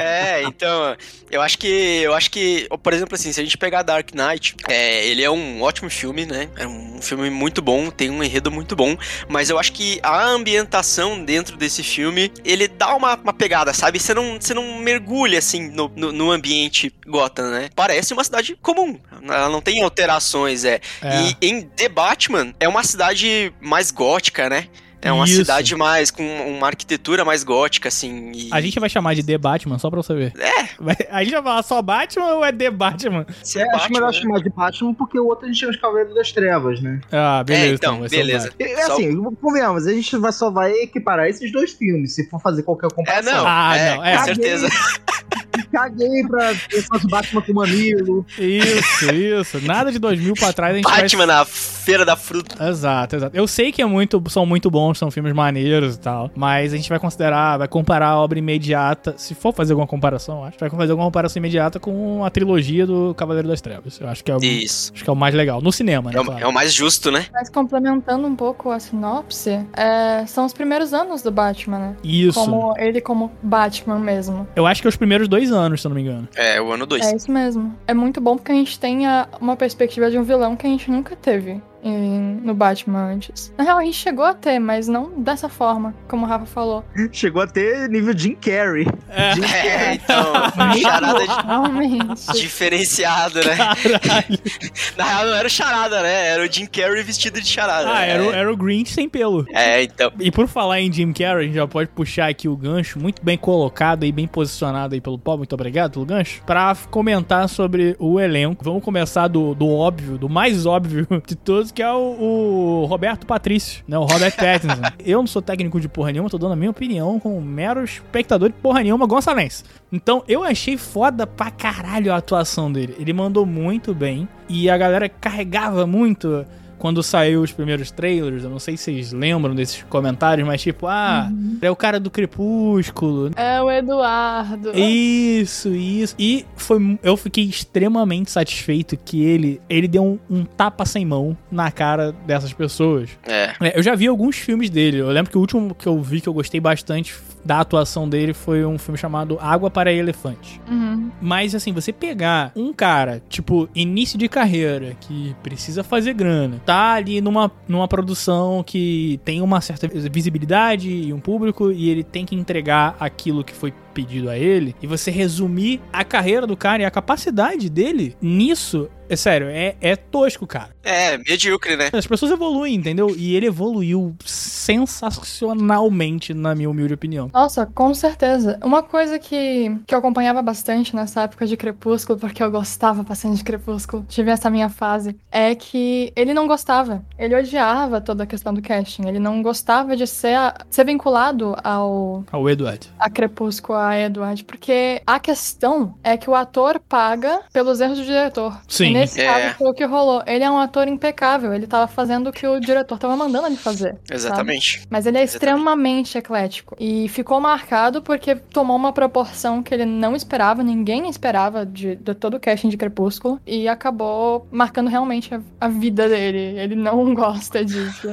É, 0.00 0.42
então, 0.44 0.96
eu 1.30 1.40
acho 1.40 1.58
que, 1.58 1.66
eu 1.66 2.14
acho 2.14 2.30
que, 2.30 2.68
por 2.82 2.92
exemplo, 2.92 3.14
assim, 3.14 3.32
se 3.32 3.40
a 3.40 3.44
gente 3.44 3.58
pegar 3.58 3.82
Dark 3.82 4.10
Knight, 4.14 4.54
é, 4.68 5.06
ele 5.06 5.22
é 5.22 5.30
um 5.30 5.62
ótimo 5.62 5.90
filme, 5.90 6.24
né? 6.26 6.48
É 6.56 6.66
um 6.66 7.00
filme 7.00 7.30
muito 7.30 7.60
bom, 7.62 7.90
tem 7.90 8.10
um 8.10 8.22
enredo 8.22 8.50
muito 8.50 8.76
bom, 8.76 8.96
mas 9.28 9.50
eu 9.50 9.58
acho 9.58 9.72
que 9.72 9.98
a 10.02 10.24
ambientação 10.24 11.24
dentro 11.24 11.56
desse 11.56 11.82
filme, 11.82 12.30
ele 12.44 12.68
dá 12.68 12.94
uma, 12.94 13.14
uma 13.16 13.32
pegada, 13.32 13.72
sabe? 13.72 13.98
Você 13.98 14.14
não, 14.14 14.40
você 14.40 14.54
não 14.54 14.78
mergulha, 14.78 15.31
assim, 15.36 15.68
no, 15.70 15.90
no, 15.94 16.12
no 16.12 16.30
ambiente 16.30 16.92
Gotham, 17.06 17.50
né? 17.50 17.70
Parece 17.74 18.12
uma 18.12 18.24
cidade 18.24 18.56
comum, 18.60 18.98
ela 19.22 19.48
não 19.48 19.60
tem 19.60 19.82
alterações, 19.82 20.64
é. 20.64 20.80
É. 21.00 21.22
E 21.22 21.36
em 21.48 21.62
The 21.62 21.88
Batman, 21.88 22.54
é 22.58 22.68
uma 22.68 22.82
cidade 22.82 23.52
mais 23.60 23.90
gótica, 23.90 24.48
né? 24.48 24.68
É 25.04 25.10
uma 25.12 25.24
Isso. 25.24 25.34
cidade 25.36 25.74
mais, 25.74 26.10
com 26.12 26.22
uma 26.22 26.68
arquitetura 26.68 27.24
mais 27.24 27.42
gótica, 27.42 27.88
assim. 27.88 28.30
e- 28.34 28.48
A 28.52 28.60
gente 28.60 28.78
vai 28.78 28.88
chamar 28.88 29.14
de 29.14 29.22
The 29.24 29.36
Batman, 29.36 29.76
só 29.78 29.90
pra 29.90 30.00
você 30.00 30.14
ver. 30.14 30.32
É, 30.38 30.62
Vai- 30.78 30.96
A 31.10 31.22
gente 31.24 31.32
vai 31.34 31.42
falar 31.42 31.62
só 31.64 31.82
Batman 31.82 32.34
ou 32.34 32.44
é 32.44 32.52
The 32.52 32.70
Batman? 32.70 33.26
se 33.42 33.58
É, 33.58 33.62
é 33.62 33.64
acho 33.64 33.72
Batman, 33.78 33.94
melhor 33.98 34.12
né? 34.12 34.18
chamar 34.20 34.38
de 34.40 34.48
Batman 34.50 34.94
porque 34.94 35.18
o 35.18 35.26
outro 35.26 35.44
a 35.46 35.48
gente 35.48 35.58
chama 35.60 35.72
de 35.72 35.78
Cavaleiro 35.80 36.14
das 36.14 36.30
Trevas, 36.32 36.80
né? 36.80 37.00
Ah, 37.10 37.42
beleza. 37.44 37.66
É, 37.72 37.74
então, 37.74 37.98
vai 38.00 38.08
ser 38.08 38.14
o 38.14 38.18
beleza. 38.18 38.46
Batman. 38.50 38.66
É 38.68 38.86
Só- 38.86 38.92
assim, 38.94 39.22
convenhamos, 39.40 39.86
a 39.86 39.92
gente 39.92 40.16
vai, 40.16 40.32
só 40.32 40.50
vai 40.50 40.72
equiparar 40.72 41.26
esses 41.28 41.50
dois 41.52 41.72
filmes, 41.72 42.14
se 42.14 42.28
for 42.30 42.40
fazer 42.40 42.62
qualquer 42.62 42.86
É, 42.86 42.90
comparação. 42.90 43.32
não. 43.34 43.44
Ah, 43.46 43.76
é, 43.76 43.96
não, 43.96 44.04
é. 44.04 44.16
Com 44.18 44.24
certeza. 44.24 44.68
Caguei 45.72 46.22
pra 46.28 46.52
de 46.52 47.08
Batman 47.08 47.42
com 47.42 47.52
mamilo. 47.52 48.26
Isso, 48.38 49.12
isso. 49.12 49.60
Nada 49.62 49.90
de 49.90 49.98
2000 49.98 50.34
pra 50.34 50.52
trás 50.52 50.74
a 50.74 50.76
gente 50.76 50.84
Batman 50.84 51.26
vai... 51.26 51.36
na 51.38 51.44
Feira 51.44 52.04
da 52.04 52.14
Fruta. 52.14 52.68
Exato, 52.68 53.16
exato. 53.16 53.36
Eu 53.36 53.46
sei 53.46 53.72
que 53.72 53.82
é 53.82 53.86
muito, 53.86 54.22
são 54.28 54.46
muito 54.46 54.70
bons, 54.70 54.98
são 54.98 55.10
filmes 55.10 55.32
maneiros 55.32 55.96
e 55.96 55.98
tal, 55.98 56.30
mas 56.34 56.72
a 56.72 56.76
gente 56.76 56.88
vai 56.88 56.98
considerar, 56.98 57.58
vai 57.58 57.66
comparar 57.66 58.08
a 58.08 58.18
obra 58.18 58.38
imediata, 58.38 59.14
se 59.16 59.34
for 59.34 59.52
fazer 59.52 59.72
alguma 59.72 59.86
comparação, 59.86 60.44
acho, 60.44 60.58
vai 60.58 60.70
fazer 60.70 60.92
alguma 60.92 61.08
comparação 61.08 61.40
imediata 61.40 61.80
com 61.80 62.24
a 62.24 62.30
trilogia 62.30 62.86
do 62.86 63.14
Cavaleiro 63.14 63.48
das 63.48 63.60
Trevas. 63.60 64.00
Eu 64.00 64.08
acho 64.08 64.22
que 64.22 64.30
é 64.30 64.36
o, 64.36 64.42
Isso. 64.42 64.92
acho 64.94 65.02
que 65.02 65.10
é 65.10 65.12
o 65.12 65.16
mais 65.16 65.34
legal. 65.34 65.60
No 65.60 65.72
cinema, 65.72 66.10
né? 66.10 66.18
É 66.18 66.20
o, 66.20 66.24
claro. 66.24 66.44
é 66.44 66.46
o 66.46 66.52
mais 66.52 66.72
justo, 66.72 67.10
né? 67.10 67.26
Mas 67.32 67.48
complementando 67.48 68.26
um 68.26 68.36
pouco 68.36 68.70
a 68.70 68.78
sinopse, 68.78 69.60
é, 69.76 70.24
são 70.26 70.44
os 70.44 70.52
primeiros 70.52 70.92
anos 70.92 71.22
do 71.22 71.30
Batman, 71.30 71.78
né? 71.78 71.96
Isso. 72.04 72.38
Como 72.38 72.74
ele 72.78 73.00
como 73.00 73.32
Batman 73.42 73.98
mesmo. 73.98 74.46
Eu 74.54 74.66
acho 74.66 74.80
que 74.80 74.86
é 74.86 74.90
os 74.90 74.96
primeiros 74.96 75.28
dois 75.28 75.50
anos, 75.50 75.61
se 75.78 75.86
eu 75.86 75.88
não 75.90 75.96
me 75.96 76.02
engano. 76.02 76.28
É, 76.36 76.60
o 76.60 76.72
ano 76.72 76.86
2. 76.86 77.04
É 77.06 77.16
isso 77.16 77.30
mesmo. 77.30 77.74
É 77.86 77.94
muito 77.94 78.20
bom 78.20 78.36
porque 78.36 78.52
a 78.52 78.54
gente 78.54 78.78
tem 78.78 79.06
a- 79.06 79.28
uma 79.40 79.56
perspectiva 79.56 80.10
de 80.10 80.18
um 80.18 80.22
vilão 80.22 80.54
que 80.56 80.66
a 80.66 80.70
gente 80.70 80.90
nunca 80.90 81.14
teve 81.16 81.60
em- 81.82 82.40
no 82.42 82.54
Batman 82.54 83.12
antes. 83.12 83.52
Na 83.58 83.64
real, 83.64 83.78
a 83.78 83.84
gente 83.84 83.96
chegou 83.96 84.24
a 84.24 84.34
ter, 84.34 84.58
mas 84.58 84.88
não 84.88 85.10
dessa 85.20 85.48
forma, 85.48 85.94
como 86.08 86.24
o 86.24 86.28
Rafa 86.28 86.46
falou. 86.46 86.84
Chegou 87.12 87.42
a 87.42 87.46
ter 87.46 87.88
nível 87.88 88.16
Jim 88.16 88.34
Carrey. 88.34 88.86
É. 89.08 89.34
Jim 89.34 89.42
É, 89.44 89.94
então, 89.94 90.32
charada 90.80 91.18
de- 91.20 92.40
diferenciado, 92.40 93.40
né? 93.40 93.56
Na 94.96 95.04
real, 95.04 95.26
não 95.26 95.34
era 95.34 95.46
o 95.46 95.50
charada, 95.50 96.02
né? 96.02 96.26
Era 96.28 96.42
o 96.44 96.50
Jim 96.52 96.66
Carrey 96.66 97.02
vestido 97.02 97.40
de 97.40 97.46
charada. 97.46 97.90
Ah, 97.92 98.04
era, 98.04 98.22
o- 98.24 98.32
é. 98.32 98.38
era 98.38 98.52
o 98.52 98.56
Grinch 98.56 98.90
sem 98.92 99.08
pelo. 99.08 99.44
É, 99.52 99.82
então. 99.82 100.12
E 100.20 100.30
por 100.30 100.46
falar 100.48 100.80
em 100.80 100.92
Jim 100.92 101.12
Carrey, 101.12 101.44
a 101.44 101.46
gente 101.46 101.54
já 101.54 101.66
pode 101.66 101.88
puxar 101.90 102.28
aqui 102.28 102.48
o 102.48 102.56
gancho, 102.56 102.98
muito 102.98 103.22
bem 103.24 103.36
colocado 103.36 104.04
e 104.04 104.12
bem 104.12 104.26
posicionado 104.26 104.94
aí 104.94 105.00
pelo 105.00 105.18
Paul, 105.18 105.38
muito 105.38 105.52
obrigado 105.54 105.92
pelo 105.92 106.04
gancho, 106.06 106.42
pra 106.46 106.74
comentar 106.90 107.48
sobre 107.48 107.96
o 107.98 108.20
elenco. 108.20 108.64
Vamos 108.64 108.82
começar 108.84 109.28
do, 109.28 109.54
do 109.54 109.68
óbvio, 109.68 110.16
do 110.18 110.28
mais 110.28 110.66
óbvio 110.66 111.06
de 111.26 111.34
todos, 111.34 111.71
que 111.72 111.82
é 111.82 111.92
o, 111.92 112.82
o 112.82 112.84
Roberto 112.86 113.26
Patrício, 113.26 113.82
né? 113.86 113.98
O 113.98 114.04
Robert 114.04 114.36
Pattinson. 114.36 114.82
Eu 115.04 115.18
não 115.18 115.26
sou 115.26 115.42
técnico 115.42 115.80
de 115.80 115.88
porra 115.88 116.12
nenhuma, 116.12 116.30
tô 116.30 116.38
dando 116.38 116.52
a 116.52 116.56
minha 116.56 116.70
opinião 116.70 117.18
como 117.18 117.40
mero 117.40 117.82
espectador 117.82 118.48
de 118.48 118.54
porra 118.56 118.82
nenhuma 118.82 119.06
gonçalense. 119.06 119.64
Então, 119.90 120.24
eu 120.26 120.42
achei 120.42 120.76
foda 120.78 121.26
pra 121.26 121.50
caralho 121.50 122.12
a 122.12 122.16
atuação 122.16 122.72
dele. 122.72 122.96
Ele 122.98 123.12
mandou 123.12 123.44
muito 123.44 123.94
bem 123.94 124.28
e 124.48 124.70
a 124.70 124.78
galera 124.78 125.08
carregava 125.08 125.86
muito 125.86 126.46
quando 126.82 127.00
saiu 127.00 127.42
os 127.42 127.52
primeiros 127.52 127.92
trailers, 127.92 128.42
eu 128.42 128.50
não 128.50 128.58
sei 128.58 128.76
se 128.76 128.82
vocês 128.82 129.12
lembram 129.12 129.54
desses 129.54 129.84
comentários, 129.88 130.44
mas 130.44 130.60
tipo, 130.60 130.88
ah, 130.88 131.30
é 131.60 131.70
o 131.70 131.76
cara 131.76 132.00
do 132.00 132.10
Crepúsculo. 132.10 133.30
É 133.36 133.62
o 133.62 133.70
Eduardo. 133.70 134.76
Isso, 134.76 135.68
isso. 135.68 136.12
E 136.18 136.44
foi, 136.56 136.98
eu 137.00 137.16
fiquei 137.16 137.44
extremamente 137.44 138.32
satisfeito 138.32 138.96
que 138.96 139.22
ele, 139.22 139.60
ele 139.70 139.86
deu 139.86 140.02
um, 140.02 140.18
um 140.28 140.44
tapa 140.44 140.84
sem 140.84 141.06
mão 141.06 141.36
na 141.52 141.70
cara 141.70 142.10
dessas 142.26 142.52
pessoas. 142.52 143.10
É. 143.28 143.52
É, 143.60 143.78
eu 143.78 143.82
já 143.84 143.94
vi 143.94 144.08
alguns 144.08 144.36
filmes 144.36 144.68
dele. 144.68 144.98
Eu 144.98 145.10
lembro 145.10 145.30
que 145.30 145.38
o 145.38 145.40
último 145.40 145.76
que 145.76 145.86
eu 145.86 146.02
vi 146.02 146.20
que 146.20 146.28
eu 146.28 146.34
gostei 146.34 146.58
bastante 146.58 147.14
da 147.44 147.60
atuação 147.60 148.08
dele 148.08 148.32
foi 148.32 148.64
um 148.64 148.78
filme 148.78 148.98
chamado 148.98 149.38
Água 149.40 149.70
para 149.70 149.92
Elefante. 149.92 150.60
Uhum. 150.70 151.10
Mas 151.20 151.54
assim, 151.54 151.72
você 151.72 151.92
pegar 151.92 152.52
um 152.56 152.72
cara, 152.72 153.22
tipo, 153.28 153.68
início 153.74 154.18
de 154.18 154.28
carreira, 154.28 154.96
que 155.00 155.34
precisa 155.42 155.82
fazer 155.82 156.14
grana, 156.14 156.60
tá 156.64 156.92
ali 156.92 157.20
numa, 157.20 157.50
numa 157.68 157.88
produção 157.88 158.62
que 158.62 159.20
tem 159.24 159.40
uma 159.40 159.60
certa 159.60 159.88
visibilidade 160.10 160.90
e 160.90 161.12
um 161.12 161.20
público, 161.20 161.70
e 161.70 161.88
ele 161.90 162.02
tem 162.02 162.24
que 162.24 162.34
entregar 162.34 162.96
aquilo 162.98 163.44
que 163.44 163.52
foi 163.52 163.72
pedido 163.92 164.30
a 164.30 164.38
ele, 164.38 164.74
e 164.82 164.86
você 164.86 165.10
resumir 165.10 165.80
a 165.92 166.04
carreira 166.04 166.46
do 166.46 166.56
cara 166.56 166.82
e 166.82 166.84
a 166.84 166.90
capacidade 166.90 167.68
dele 167.68 168.16
nisso, 168.20 168.88
é 169.14 169.16
sério, 169.16 169.48
é, 169.48 169.76
é 169.80 169.96
tosco, 169.96 170.46
cara. 170.46 170.70
É, 170.82 171.16
medíocre, 171.18 171.76
né? 171.76 171.90
As 171.92 172.06
pessoas 172.06 172.32
evoluem, 172.32 172.74
entendeu? 172.74 173.14
E 173.16 173.34
ele 173.36 173.46
evoluiu 173.46 174.14
sensacionalmente, 174.24 176.34
na 176.34 176.54
minha 176.54 176.68
humilde 176.70 176.94
opinião. 176.94 177.30
Nossa, 177.32 177.66
com 177.66 177.92
certeza. 177.94 178.58
Uma 178.62 178.82
coisa 178.82 179.18
que, 179.18 179.76
que 179.86 179.94
eu 179.94 179.98
acompanhava 179.98 180.42
bastante 180.42 180.94
nessa 180.94 181.22
época 181.22 181.46
de 181.46 181.56
Crepúsculo, 181.56 182.18
porque 182.18 182.42
eu 182.42 182.50
gostava 182.50 183.02
bastante 183.02 183.36
de 183.38 183.44
Crepúsculo, 183.44 184.04
tive 184.08 184.30
essa 184.30 184.50
minha 184.50 184.68
fase, 184.68 185.16
é 185.30 185.54
que 185.54 186.12
ele 186.16 186.34
não 186.34 186.46
gostava. 186.46 187.04
Ele 187.18 187.34
odiava 187.36 188.00
toda 188.00 188.24
a 188.24 188.26
questão 188.26 188.52
do 188.52 188.62
casting. 188.62 189.06
Ele 189.06 189.18
não 189.18 189.42
gostava 189.42 189.96
de 189.96 190.06
ser, 190.06 190.34
a- 190.34 190.54
ser 190.70 190.84
vinculado 190.84 191.54
ao 191.62 192.24
Ah, 192.32 192.38
O 192.38 192.48
Edward. 192.48 192.88
a 192.98 193.08
Crepúsculo, 193.10 193.78
a 193.78 193.98
Edward, 193.98 194.44
porque 194.44 195.00
a 195.06 195.18
questão 195.20 195.94
é 196.02 196.16
que 196.16 196.28
o 196.28 196.34
ator 196.34 196.80
paga 196.80 197.40
pelos 197.52 197.80
erros 197.80 197.98
do 197.98 198.04
diretor. 198.04 198.58
Sim. 198.68 198.92
Nesse 199.02 199.20
É. 199.20 199.26
caso 199.26 199.54
foi 199.58 199.68
o 199.70 199.74
que 199.74 199.84
rolou. 199.84 200.22
Ele 200.26 200.44
é 200.44 200.50
um 200.50 200.58
ator 200.58 200.88
impecável, 200.88 201.52
ele 201.52 201.66
tava 201.66 201.86
fazendo 201.86 202.28
o 202.28 202.32
que 202.32 202.46
o 202.46 202.58
diretor 202.60 202.98
tava 202.98 203.16
mandando 203.16 203.46
ele 203.46 203.56
fazer. 203.56 203.90
sabe? 203.90 204.00
Exatamente. 204.10 204.86
Mas 204.90 205.06
ele 205.06 205.18
é 205.18 205.22
Exatamente. 205.22 205.34
extremamente 205.34 206.18
eclético. 206.18 206.76
E 206.78 207.08
ficou 207.08 207.40
marcado 207.40 208.02
porque 208.02 208.34
tomou 208.36 208.76
uma 208.76 208.92
proporção 208.92 209.62
que 209.62 209.72
ele 209.74 209.84
não 209.84 210.14
esperava, 210.16 210.62
ninguém 210.62 211.08
esperava 211.08 211.64
de, 211.66 211.96
de 211.96 212.14
todo 212.14 212.34
o 212.36 212.40
casting 212.40 212.68
de 212.68 212.76
Crepúsculo. 212.76 213.40
E 213.46 213.68
acabou 213.68 214.46
marcando 214.50 214.88
realmente 214.88 215.34
a, 215.34 215.40
a 215.60 215.68
vida 215.68 216.08
dele. 216.08 216.58
Ele 216.58 216.74
não 216.76 217.14
gosta 217.14 217.64
disso. 217.64 218.08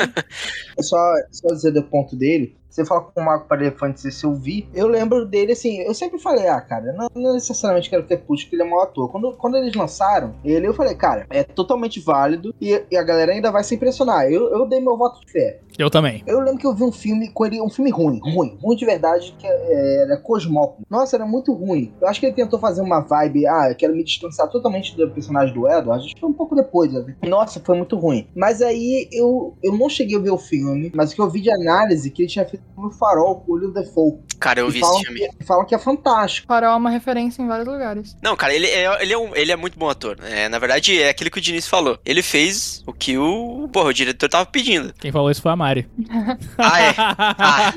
É 0.78 0.82
só, 0.82 0.98
só 1.32 1.48
dizer 1.48 1.72
do 1.72 1.84
ponto 1.84 2.16
dele. 2.16 2.56
Você 2.80 2.86
fala 2.86 3.02
com 3.02 3.20
o 3.20 3.26
Marco 3.26 3.46
para 3.46 3.62
Elefante, 3.62 4.10
se 4.10 4.24
eu 4.24 4.34
vi, 4.34 4.66
eu 4.74 4.88
lembro 4.88 5.26
dele 5.26 5.52
assim. 5.52 5.82
Eu 5.82 5.94
sempre 5.94 6.18
falei, 6.18 6.48
ah, 6.48 6.62
cara, 6.62 6.94
não, 6.94 7.10
não 7.14 7.34
necessariamente 7.34 7.90
quero 7.90 8.04
ter 8.04 8.18
puxo, 8.18 8.46
porque 8.46 8.56
ele 8.56 8.64
é 8.64 8.70
mau 8.70 8.82
ator. 8.82 9.12
Quando, 9.12 9.34
quando 9.34 9.58
eles 9.58 9.76
lançaram 9.76 10.34
ele, 10.46 10.66
eu 10.66 10.74
falei, 10.74 10.96
cara, 10.96 11.28
é 11.30 11.44
totalmente 11.44 12.00
válido 12.00 12.56
e, 12.62 12.82
e 12.90 12.96
a 12.96 13.04
galera 13.04 13.34
ainda 13.34 13.52
vai 13.52 13.66
se 13.66 13.76
impressionar. 13.76 14.32
Eu, 14.32 14.50
eu 14.54 14.66
dei 14.66 14.80
meu 14.80 14.96
voto 14.96 15.20
de 15.26 15.30
fé. 15.30 15.60
Eu 15.78 15.90
também. 15.90 16.22
Eu 16.28 16.40
lembro 16.42 16.58
que 16.58 16.68
eu 16.68 16.76
vi 16.76 16.84
um 16.84 16.92
filme 16.92 17.30
com 17.30 17.46
ele, 17.46 17.62
um 17.62 17.70
filme 17.70 17.90
ruim, 17.90 18.20
ruim, 18.22 18.58
ruim 18.62 18.76
de 18.76 18.86
verdade, 18.86 19.34
que 19.40 19.48
é, 19.48 20.02
era 20.04 20.18
Cosmópolis. 20.18 20.86
Nossa, 20.90 21.16
era 21.16 21.26
muito 21.26 21.54
ruim. 21.54 21.94
Eu 22.02 22.08
acho 22.08 22.20
que 22.20 22.26
ele 22.26 22.36
tentou 22.36 22.60
fazer 22.60 22.82
uma 22.82 23.00
vibe, 23.00 23.48
ah, 23.48 23.70
eu 23.70 23.76
quero 23.76 23.96
me 23.96 24.04
distanciar 24.04 24.50
totalmente 24.50 24.96
do 24.96 25.10
personagem 25.10 25.54
do 25.54 25.68
Edward. 25.70 26.04
Acho 26.04 26.14
que 26.16 26.20
foi 26.20 26.30
um 26.30 26.34
pouco 26.34 26.54
depois. 26.54 26.92
né? 26.92 27.16
Nossa, 27.26 27.62
foi 27.62 27.78
muito 27.78 27.98
ruim. 27.98 28.28
Mas 28.36 28.62
aí 28.62 29.08
eu, 29.12 29.58
eu 29.64 29.78
não 29.78 29.88
cheguei 29.88 30.18
a 30.18 30.22
ver 30.22 30.32
o 30.32 30.38
filme, 30.38 30.92
mas 30.94 31.12
o 31.12 31.16
que 31.16 31.22
eu 31.22 31.30
vi 31.30 31.40
de 31.40 31.50
análise 31.50 32.12
que 32.12 32.24
ele 32.24 32.30
tinha 32.30 32.46
feito 32.46 32.64
no 32.78 32.92
Farol 32.92 33.42
com 33.42 33.52
o 33.52 33.56
William 33.56 33.72
Defoe. 33.72 34.20
Cara, 34.40 34.62
eu 34.62 34.70
E 34.70 34.72
vi 34.72 34.80
falam 34.80 34.96
esse 34.96 35.06
filme. 35.06 35.30
que, 35.38 35.44
falam 35.44 35.66
que 35.66 35.76
é 35.76 35.80
fantástico. 35.80 36.48
Farol 36.48 36.72
é 36.74 36.76
uma 36.76 36.90
referência 36.90 37.42
em 37.42 37.48
vários 37.48 37.68
lugares. 37.68 38.16
Não, 38.22 38.36
cara, 38.36 38.54
ele 38.54 38.68
é, 38.68 39.02
ele, 39.02 39.14
é 39.14 39.18
um, 39.18 39.36
ele 39.36 39.52
é 39.52 39.56
muito 39.56 39.78
bom 39.78 39.90
ator. 39.90 40.18
É, 40.24 40.48
na 40.48 40.58
verdade, 40.60 41.02
é 41.02 41.10
aquilo 41.10 41.30
que 41.30 41.40
o 41.40 41.42
Diniz 41.42 41.68
falou. 41.68 42.00
Ele 42.06 42.22
fez 42.24 42.82
o 42.88 42.94
que 42.94 43.18
o, 43.18 43.68
porra, 43.72 43.90
o 43.90 43.94
diretor 43.94 44.30
tava 44.30 44.46
pedindo. 44.46 44.94
Quem 44.94 45.12
falou 45.12 45.30
isso 45.30 45.42
foi 45.42 45.52
a 45.52 45.56
Mari. 45.56 45.88
Ah, 46.58 46.82
é. 46.82 46.96
Ah, 47.42 47.74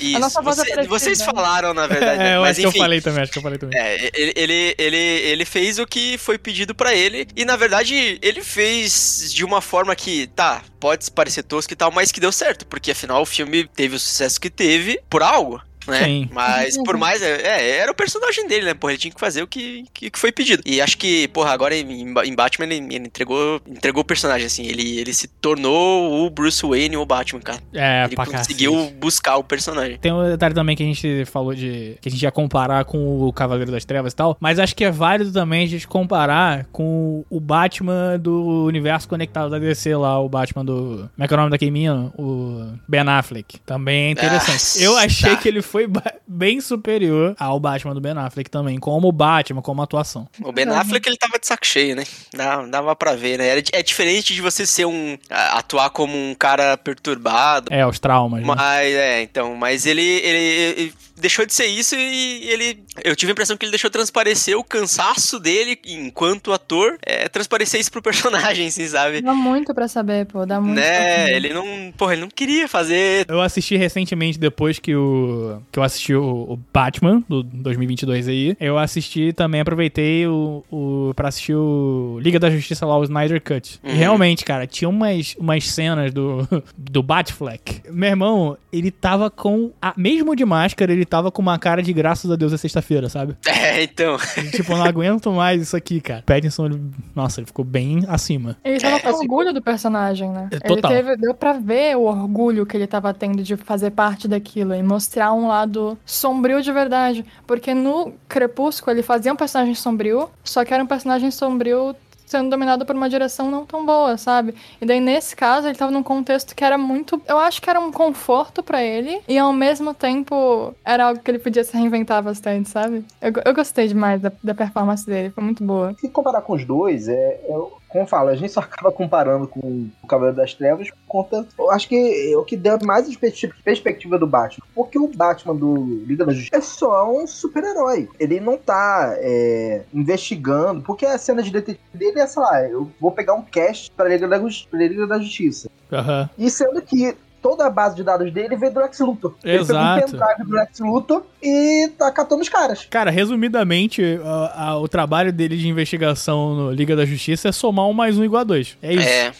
isso. 0.00 0.18
nossa 0.18 0.40
voz 0.42 0.58
é 0.58 0.62
Você- 0.62 0.70
parecida. 0.70 0.98
vocês 0.98 1.22
falaram, 1.22 1.72
na 1.74 1.86
verdade. 1.86 2.18
né? 2.18 2.32
é, 2.32 2.36
eu 2.36 2.40
Mas 2.42 2.50
acho 2.50 2.60
que 2.60 2.66
eu 2.66 2.70
enfim. 2.70 2.78
falei 2.78 3.00
também, 3.00 3.22
acho 3.22 3.32
que 3.32 3.38
eu 3.38 3.42
falei 3.42 3.58
também. 3.58 3.78
É, 3.80 4.10
ele, 4.14 4.32
ele, 4.36 4.74
ele, 4.78 4.96
ele 4.96 5.44
fez 5.44 5.78
o 5.78 5.86
que 5.86 6.16
foi 6.18 6.38
pedido 6.38 6.74
pra 6.74 6.94
ele. 6.94 7.26
E 7.36 7.44
na 7.44 7.56
verdade, 7.56 8.18
ele 8.22 8.42
fez 8.42 9.32
de 9.32 9.44
uma 9.44 9.60
forma 9.60 9.94
que, 9.96 10.26
tá, 10.28 10.62
pode 10.80 11.10
parecer 11.10 11.42
tosco 11.42 11.72
e 11.72 11.76
tal, 11.76 11.90
mas 11.90 12.10
que 12.12 12.20
deu 12.20 12.32
certo. 12.32 12.66
Porque 12.66 12.90
afinal 12.90 13.22
o 13.22 13.26
filme 13.26 13.68
teve 13.68 13.96
o 13.96 13.98
sucesso 13.98 14.40
que 14.40 14.50
teve 14.50 15.00
por 15.10 15.22
algo. 15.22 15.60
Né? 15.90 16.04
Sim. 16.04 16.28
Mas 16.32 16.76
por 16.82 16.96
mais. 16.96 17.22
É, 17.22 17.42
é, 17.42 17.70
era 17.78 17.90
o 17.90 17.94
personagem 17.94 18.46
dele, 18.46 18.66
né? 18.66 18.74
Porra, 18.74 18.92
ele 18.92 18.98
tinha 18.98 19.12
que 19.12 19.20
fazer 19.20 19.42
o 19.42 19.46
que, 19.46 19.84
que, 19.92 20.10
que 20.10 20.18
foi 20.18 20.32
pedido. 20.32 20.62
E 20.66 20.80
acho 20.80 20.96
que, 20.98 21.28
porra, 21.28 21.52
agora 21.52 21.74
em, 21.74 22.02
em 22.02 22.34
Batman 22.34 22.66
ele, 22.66 22.76
ele 22.94 23.06
entregou, 23.06 23.60
entregou 23.66 24.02
o 24.02 24.06
personagem, 24.06 24.46
assim. 24.46 24.66
Ele, 24.66 24.98
ele 24.98 25.12
se 25.12 25.28
tornou 25.28 26.24
o 26.24 26.30
Bruce 26.30 26.64
Wayne, 26.64 26.96
o 26.96 27.06
Batman, 27.06 27.40
cara. 27.40 27.60
É, 27.72 28.04
ele 28.04 28.14
pra 28.14 28.26
conseguiu 28.26 28.72
cacete. 28.72 28.94
buscar 28.94 29.36
o 29.36 29.44
personagem. 29.44 29.98
Tem 29.98 30.12
um 30.12 30.24
detalhe 30.24 30.54
também 30.54 30.76
que 30.76 30.82
a 30.82 30.86
gente 30.86 31.24
falou 31.26 31.54
de. 31.54 31.96
que 32.00 32.08
a 32.08 32.12
gente 32.12 32.22
ia 32.22 32.30
comparar 32.30 32.84
com 32.84 33.22
o 33.22 33.32
Cavaleiro 33.32 33.70
das 33.70 33.84
Trevas 33.84 34.12
e 34.12 34.16
tal. 34.16 34.36
Mas 34.40 34.58
acho 34.58 34.74
que 34.74 34.84
é 34.84 34.90
válido 34.90 35.32
também 35.32 35.64
a 35.64 35.68
gente 35.68 35.86
comparar 35.86 36.66
com 36.72 37.24
o 37.28 37.40
Batman 37.40 38.18
do 38.18 38.64
universo 38.64 39.08
conectado 39.08 39.50
da 39.50 39.58
DC 39.58 39.94
lá, 39.96 40.20
o 40.20 40.28
Batman 40.28 40.64
do. 40.64 41.10
Como 41.14 41.24
é 41.24 41.28
que 41.28 41.34
é 41.34 41.36
o 41.36 41.40
nome 41.40 41.50
daquele 41.50 41.70
menino? 41.70 42.12
O 42.18 42.72
Ben 42.88 43.00
Affleck. 43.00 43.58
Também 43.60 44.06
é 44.06 44.10
interessante. 44.10 44.52
Nossa. 44.52 44.82
Eu 44.82 44.96
achei 44.96 45.36
que 45.36 45.48
ele 45.48 45.62
foi 45.72 45.86
bem 46.28 46.60
superior 46.60 47.34
ao 47.38 47.58
Batman 47.58 47.94
do 47.94 48.00
Ben 48.00 48.12
Affleck 48.12 48.50
também, 48.50 48.78
como 48.78 49.10
Batman, 49.10 49.62
como 49.62 49.80
atuação. 49.80 50.28
O 50.42 50.52
Ben. 50.52 50.68
Affleck, 50.68 51.08
ele 51.08 51.16
tava 51.16 51.38
de 51.38 51.46
saco 51.46 51.66
cheio, 51.66 51.96
né? 51.96 52.04
Dava, 52.34 52.68
dava 52.68 52.94
pra 52.96 53.14
ver, 53.14 53.38
né? 53.38 53.48
Era, 53.48 53.62
é 53.72 53.82
diferente 53.82 54.34
de 54.34 54.42
você 54.42 54.66
ser 54.66 54.84
um... 54.84 55.16
atuar 55.30 55.88
como 55.88 56.14
um 56.14 56.34
cara 56.34 56.76
perturbado. 56.76 57.72
É, 57.72 57.86
os 57.86 57.98
traumas. 57.98 58.42
né? 58.42 58.46
Mas, 58.46 58.94
é, 58.94 59.22
então, 59.22 59.56
mas 59.56 59.86
ele, 59.86 60.02
ele, 60.02 60.38
ele 60.76 60.94
deixou 61.22 61.46
de 61.46 61.54
ser 61.54 61.66
isso 61.66 61.94
e 61.96 62.50
ele... 62.50 62.84
Eu 63.02 63.16
tive 63.16 63.30
a 63.30 63.32
impressão 63.32 63.56
que 63.56 63.64
ele 63.64 63.72
deixou 63.72 63.90
transparecer 63.90 64.58
o 64.58 64.64
cansaço 64.64 65.40
dele 65.40 65.78
enquanto 65.86 66.52
ator, 66.52 66.98
é, 67.04 67.28
transparecer 67.28 67.80
isso 67.80 67.90
pro 67.90 68.02
personagem, 68.02 68.66
assim, 68.66 68.86
sabe? 68.86 69.22
Dá 69.22 69.32
muito 69.32 69.74
pra 69.74 69.88
saber, 69.88 70.26
pô. 70.26 70.44
Dá 70.44 70.60
muito 70.60 70.76
Né? 70.76 71.32
Ele 71.32 71.54
não... 71.54 71.92
Porra, 71.96 72.12
ele 72.12 72.22
não 72.22 72.28
queria 72.28 72.68
fazer... 72.68 73.24
Eu 73.28 73.40
assisti 73.40 73.76
recentemente, 73.76 74.38
depois 74.38 74.78
que 74.78 74.94
o 74.94 75.62
que 75.70 75.78
eu 75.78 75.82
assisti 75.82 76.14
o, 76.14 76.52
o 76.52 76.60
Batman, 76.72 77.22
do 77.28 77.42
2022 77.42 78.28
aí, 78.28 78.56
eu 78.60 78.76
assisti 78.76 79.32
também, 79.32 79.60
aproveitei 79.60 80.26
o, 80.26 80.64
o, 80.70 81.12
pra 81.14 81.28
assistir 81.28 81.54
o 81.54 82.18
Liga 82.20 82.38
da 82.38 82.50
Justiça 82.50 82.84
lá, 82.84 82.98
o 82.98 83.04
Snyder 83.04 83.40
Cut. 83.40 83.80
E 83.82 83.88
Uhum. 83.92 83.96
realmente, 83.96 84.44
cara, 84.44 84.66
tinha 84.66 84.88
umas, 84.88 85.34
umas 85.38 85.68
cenas 85.70 86.12
do, 86.12 86.46
do 86.76 87.02
Batfleck. 87.02 87.82
Meu 87.90 88.08
irmão, 88.10 88.56
ele 88.72 88.90
tava 88.90 89.30
com, 89.30 89.70
a, 89.80 89.92
mesmo 89.96 90.34
de 90.34 90.44
máscara, 90.44 90.92
ele 90.92 91.04
tava 91.12 91.30
com 91.30 91.42
uma 91.42 91.58
cara 91.58 91.82
de 91.82 91.92
graças 91.92 92.30
a 92.30 92.36
Deus 92.36 92.54
é 92.54 92.56
sexta-feira, 92.56 93.10
sabe? 93.10 93.36
É, 93.62 93.82
então... 93.84 94.16
Tipo, 94.50 94.74
não 94.76 94.84
aguento 94.84 95.30
mais 95.30 95.62
isso 95.62 95.76
aqui, 95.76 96.00
cara. 96.00 96.22
Pattinson, 96.26 96.66
ele, 96.66 96.82
nossa, 97.14 97.40
ele 97.40 97.46
ficou 97.46 97.64
bem 97.64 98.04
acima. 98.08 98.56
Ele 98.64 98.80
tava 98.80 98.96
É, 98.96 99.00
com 99.00 99.10
orgulho 99.10 99.52
do 99.52 99.62
personagem, 99.62 100.28
né? 100.30 100.48
É, 100.50 100.58
total. 100.58 100.90
Ele 100.90 101.02
teve, 101.02 101.16
deu 101.16 101.32
pra 101.34 101.52
ver 101.52 101.96
o 101.96 102.02
orgulho 102.02 102.66
que 102.66 102.76
ele 102.76 102.86
tava 102.86 103.14
tendo 103.14 103.42
de 103.42 103.56
fazer 103.56 103.90
parte 103.92 104.26
daquilo 104.26 104.74
e 104.74 104.82
mostrar 104.82 105.32
um 105.32 105.46
lado 105.46 105.96
sombrio 106.04 106.60
de 106.60 106.72
verdade. 106.72 107.24
Porque 107.46 107.72
no 107.72 108.14
Crepúsculo 108.28 108.94
ele 108.96 109.02
fazia 109.02 109.32
um 109.32 109.36
personagem 109.36 109.74
sombrio, 109.74 110.28
só 110.42 110.64
que 110.64 110.74
era 110.74 110.82
um 110.82 110.86
personagem 110.86 111.30
sombrio 111.30 111.94
sendo 112.32 112.50
dominado 112.50 112.84
por 112.84 112.96
uma 112.96 113.08
direção 113.08 113.50
não 113.50 113.64
tão 113.64 113.86
boa, 113.86 114.16
sabe? 114.16 114.54
E 114.80 114.86
daí 114.86 114.98
nesse 115.00 115.36
caso 115.36 115.68
ele 115.68 115.76
tava 115.76 115.92
num 115.92 116.02
contexto 116.02 116.54
que 116.56 116.64
era 116.64 116.76
muito, 116.76 117.20
eu 117.28 117.38
acho 117.38 117.60
que 117.62 117.70
era 117.70 117.78
um 117.78 117.92
conforto 117.92 118.62
pra 118.62 118.82
ele 118.82 119.20
e 119.28 119.38
ao 119.38 119.52
mesmo 119.52 119.94
tempo 119.94 120.74
era 120.84 121.04
algo 121.06 121.20
que 121.20 121.30
ele 121.30 121.38
podia 121.38 121.62
se 121.62 121.76
reinventar 121.76 122.22
bastante, 122.22 122.68
sabe? 122.68 123.04
Eu, 123.20 123.32
eu 123.44 123.54
gostei 123.54 123.86
demais 123.86 124.20
da, 124.20 124.32
da 124.42 124.54
performance 124.54 125.06
dele, 125.06 125.30
foi 125.30 125.44
muito 125.44 125.62
boa. 125.62 125.94
Se 126.00 126.08
comparar 126.08 126.40
com 126.42 126.54
os 126.54 126.64
dois, 126.64 127.06
é, 127.08 127.14
é- 127.14 127.81
como 127.92 128.04
eu 128.04 128.08
falo, 128.08 128.30
a 128.30 128.34
gente 128.34 128.50
só 128.50 128.60
acaba 128.60 128.90
comparando 128.90 129.46
com 129.46 129.60
o 130.02 130.06
Cavaleiro 130.06 130.38
das 130.38 130.54
Trevas 130.54 130.88
por 130.88 130.96
conta. 131.06 131.46
Eu 131.58 131.70
acho 131.70 131.86
que 131.86 132.32
é 132.32 132.36
o 132.36 132.42
que 132.42 132.56
deu 132.56 132.78
mais 132.82 133.04
perspectiva- 133.06 133.54
perspectiva 133.62 134.18
do 134.18 134.26
Batman. 134.26 134.64
Porque 134.74 134.98
o 134.98 135.08
Batman 135.08 135.54
do 135.54 136.02
Liga 136.06 136.24
da 136.24 136.32
Justiça 136.32 136.56
é 136.56 136.60
só 136.62 137.12
um 137.12 137.26
super-herói. 137.26 138.08
Ele 138.18 138.40
não 138.40 138.56
tá 138.56 139.14
é, 139.18 139.82
investigando. 139.92 140.80
Porque 140.80 141.04
a 141.04 141.18
cena 141.18 141.42
de 141.42 141.50
detetive 141.50 141.82
dele 141.92 142.18
é, 142.18 142.26
sei 142.26 142.42
lá, 142.42 142.62
eu 142.66 142.90
vou 142.98 143.12
pegar 143.12 143.34
um 143.34 143.42
cast 143.42 143.90
pra 143.90 144.08
Liga 144.08 144.26
da, 144.26 144.38
Liga 144.72 145.06
da 145.06 145.18
Justiça. 145.18 145.70
Aham. 145.92 146.30
E 146.38 146.48
sendo 146.48 146.80
que 146.80 147.14
toda 147.42 147.66
a 147.66 147.70
base 147.70 147.96
de 147.96 148.04
dados 148.04 148.32
dele 148.32 148.56
veio 148.56 148.72
do 148.72 148.80
Lex 148.80 148.98
Luthor. 149.00 149.34
Ele 149.42 149.58
pegou 149.58 149.76
um 149.76 149.80
Exato. 149.80 150.10
pendrive 150.12 150.44
do 150.44 150.54
Lex 150.54 150.78
Luthor 150.80 151.22
e 151.42 151.90
tá 151.98 152.10
catando 152.12 152.40
os 152.40 152.48
caras. 152.48 152.86
Cara, 152.88 153.10
resumidamente, 153.10 154.02
a- 154.24 154.64
a- 154.68 154.78
o 154.78 154.86
trabalho 154.88 155.32
dele 155.32 155.56
de 155.56 155.66
investigação 155.68 156.54
no 156.54 156.70
Liga 156.72 156.94
da 156.94 157.04
Justiça 157.04 157.48
é 157.48 157.52
somar 157.52 157.86
um 157.88 157.92
mais 157.92 158.16
um 158.16 158.24
igual 158.24 158.42
a 158.42 158.44
dois. 158.44 158.76
É 158.80 158.94
isso. 158.94 159.08
É. 159.08 159.32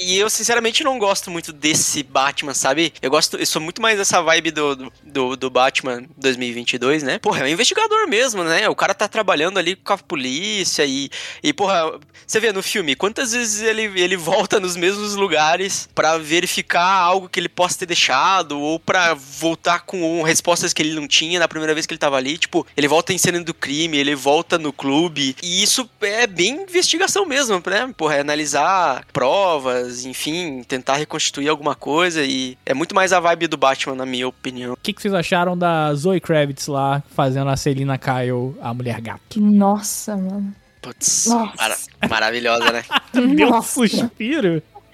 E 0.00 0.16
eu, 0.18 0.30
sinceramente, 0.30 0.84
não 0.84 0.98
gosto 0.98 1.30
muito 1.30 1.52
desse 1.52 2.02
Batman, 2.02 2.54
sabe? 2.54 2.92
Eu 3.02 3.10
gosto, 3.10 3.36
eu 3.36 3.46
sou 3.46 3.60
muito 3.60 3.82
mais 3.82 3.98
dessa 3.98 4.22
vibe 4.22 4.50
do, 4.52 4.76
do- 4.76 4.92
do, 5.04 5.36
do 5.36 5.50
Batman 5.50 6.04
2022, 6.16 7.02
né? 7.02 7.18
Porra, 7.18 7.40
é 7.40 7.44
um 7.44 7.48
investigador 7.48 8.06
mesmo, 8.08 8.44
né? 8.44 8.68
O 8.68 8.74
cara 8.76 8.94
tá 8.94 9.08
trabalhando 9.08 9.58
ali 9.58 9.74
com 9.74 9.92
a 9.92 9.98
polícia 9.98 10.84
e, 10.84 11.10
e 11.42 11.52
porra, 11.52 11.98
você 12.26 12.38
vê 12.38 12.52
no 12.52 12.62
filme, 12.62 12.94
quantas 12.94 13.32
vezes 13.32 13.62
ele, 13.62 13.82
ele 14.00 14.16
volta 14.16 14.60
nos 14.60 14.76
mesmos 14.76 15.14
lugares 15.16 15.88
pra 15.94 16.18
verificar 16.18 16.84
algo 17.00 17.15
que 17.22 17.38
ele 17.40 17.48
possa 17.48 17.78
ter 17.78 17.86
deixado 17.86 18.58
ou 18.60 18.78
pra 18.78 19.14
voltar 19.14 19.80
com 19.80 20.22
respostas 20.22 20.72
que 20.72 20.82
ele 20.82 20.94
não 20.94 21.06
tinha 21.08 21.38
na 21.40 21.48
primeira 21.48 21.74
vez 21.74 21.86
que 21.86 21.92
ele 21.94 21.98
tava 21.98 22.16
ali. 22.16 22.38
Tipo, 22.38 22.66
ele 22.76 22.86
volta 22.88 23.12
em 23.12 23.18
cena 23.18 23.42
do 23.42 23.54
crime, 23.54 23.96
ele 23.96 24.14
volta 24.14 24.58
no 24.58 24.72
clube. 24.72 25.36
E 25.42 25.62
isso 25.62 25.88
é 26.00 26.26
bem 26.26 26.62
investigação 26.62 27.24
mesmo, 27.26 27.62
né? 27.66 27.92
Porra, 27.96 28.16
é 28.16 28.20
analisar 28.20 29.04
provas, 29.12 30.04
enfim, 30.04 30.62
tentar 30.66 30.96
reconstituir 30.96 31.48
alguma 31.48 31.74
coisa. 31.74 32.22
E 32.24 32.56
é 32.64 32.74
muito 32.74 32.94
mais 32.94 33.12
a 33.12 33.20
vibe 33.20 33.46
do 33.48 33.56
Batman, 33.56 33.94
na 33.94 34.06
minha 34.06 34.28
opinião. 34.28 34.72
O 34.74 34.76
que, 34.76 34.92
que 34.92 35.00
vocês 35.02 35.14
acharam 35.14 35.56
da 35.56 35.92
Zoe 35.94 36.20
Kravitz 36.20 36.66
lá 36.66 37.02
fazendo 37.14 37.50
a 37.50 37.56
Celina 37.56 37.98
Kyle, 37.98 38.54
a 38.60 38.72
mulher 38.74 39.00
gato? 39.00 39.40
Nossa, 39.40 40.16
mano. 40.16 40.54
Putz, 40.82 41.26
Nossa. 41.26 41.52
mara- 41.56 41.78
maravilhosa, 42.08 42.70
né? 42.72 42.84
Deu 43.12 43.48
um 43.48 43.50
Nossa. 43.50 43.80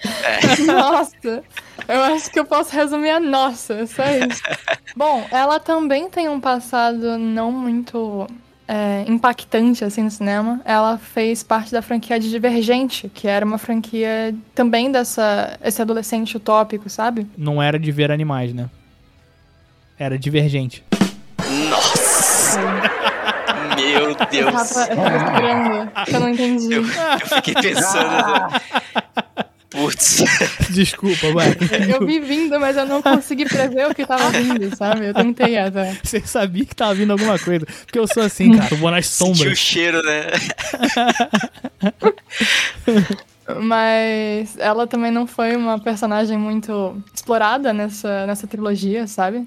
Suspiro? 0.03 0.67
Nossa, 0.73 1.43
eu 1.89 2.03
acho 2.03 2.31
que 2.31 2.39
eu 2.39 2.45
posso 2.45 2.75
resumir 2.75 3.11
a 3.11 3.21
nossa, 3.21 3.75
é 3.75 3.87
só 3.87 4.03
isso. 4.05 4.43
Bom, 4.97 5.27
ela 5.31 5.59
também 5.61 6.09
tem 6.11 6.29
um 6.29 6.41
passado 6.41 7.19
não 7.19 7.51
muito 7.53 8.27
é, 8.69 9.05
impactante 9.07 9.85
assim 9.85 10.03
no 10.03 10.11
cinema. 10.11 10.61
Ela 10.65 10.99
fez 10.99 11.43
parte 11.43 11.73
da 11.73 11.83
franquia 11.83 12.19
de 12.21 12.31
Divergente, 12.31 13.09
que 13.13 13.27
era 13.29 13.45
uma 13.45 13.59
franquia 13.59 14.35
também 14.55 14.91
dessa 14.93 15.59
esse 15.65 15.81
adolescente 15.83 16.37
utópico, 16.37 16.89
sabe? 16.89 17.27
Não 17.37 17.63
era 17.63 17.79
de 17.79 17.91
ver 17.93 18.11
animais, 18.11 18.53
né? 18.53 18.69
Era 19.99 20.19
divergente. 20.19 20.85
Nossa! 21.71 22.61
Meu 23.77 24.11
Eu 24.11 24.15
Deus! 24.31 24.71
tava, 24.71 24.93
eu 24.93 24.97
tava 24.97 25.17
esperando, 25.17 25.91
que 26.05 26.15
eu 26.15 26.21
não 26.21 26.29
entendi. 26.29 26.73
Eu, 26.75 26.83
eu 26.83 27.27
fiquei 27.37 27.55
pensando. 27.55 28.61
Putz. 29.73 30.23
Desculpa, 30.71 31.33
vai. 31.33 31.49
Eu 31.89 32.07
vi 32.07 32.21
vindo, 32.21 32.61
mas 32.61 32.77
eu 32.77 32.87
não 32.87 33.01
consegui 33.03 33.47
prever 33.47 33.89
o 33.91 33.95
que 33.95 34.07
tava 34.07 34.31
vindo, 34.31 34.75
sabe? 34.77 35.07
Eu 35.07 35.15
tentei 35.15 35.59
até. 35.59 35.97
Você 36.03 36.21
sabia 36.21 36.65
que 36.65 36.77
tava 36.77 36.95
vindo 36.95 37.11
alguma 37.11 37.39
coisa. 37.39 37.67
Porque 37.67 37.99
eu 37.99 38.07
sou 38.07 38.23
assim, 38.23 38.57
cara. 38.57 38.69
Eu 38.73 38.77
vou 38.79 38.91
nas 38.91 39.07
Sentiu 39.07 39.33
o 39.33 39.37
sombras. 39.37 39.59
cheiro, 39.59 40.03
né? 40.03 40.27
Mas 43.63 44.57
ela 44.59 44.87
também 44.87 45.11
não 45.11 45.27
foi 45.27 45.57
uma 45.57 45.79
personagem 45.79 46.39
muito 46.39 47.03
explorada 47.13 47.73
nessa, 47.73 48.27
nessa 48.27 48.47
trilogia, 48.47 49.07
sabe? 49.07 49.47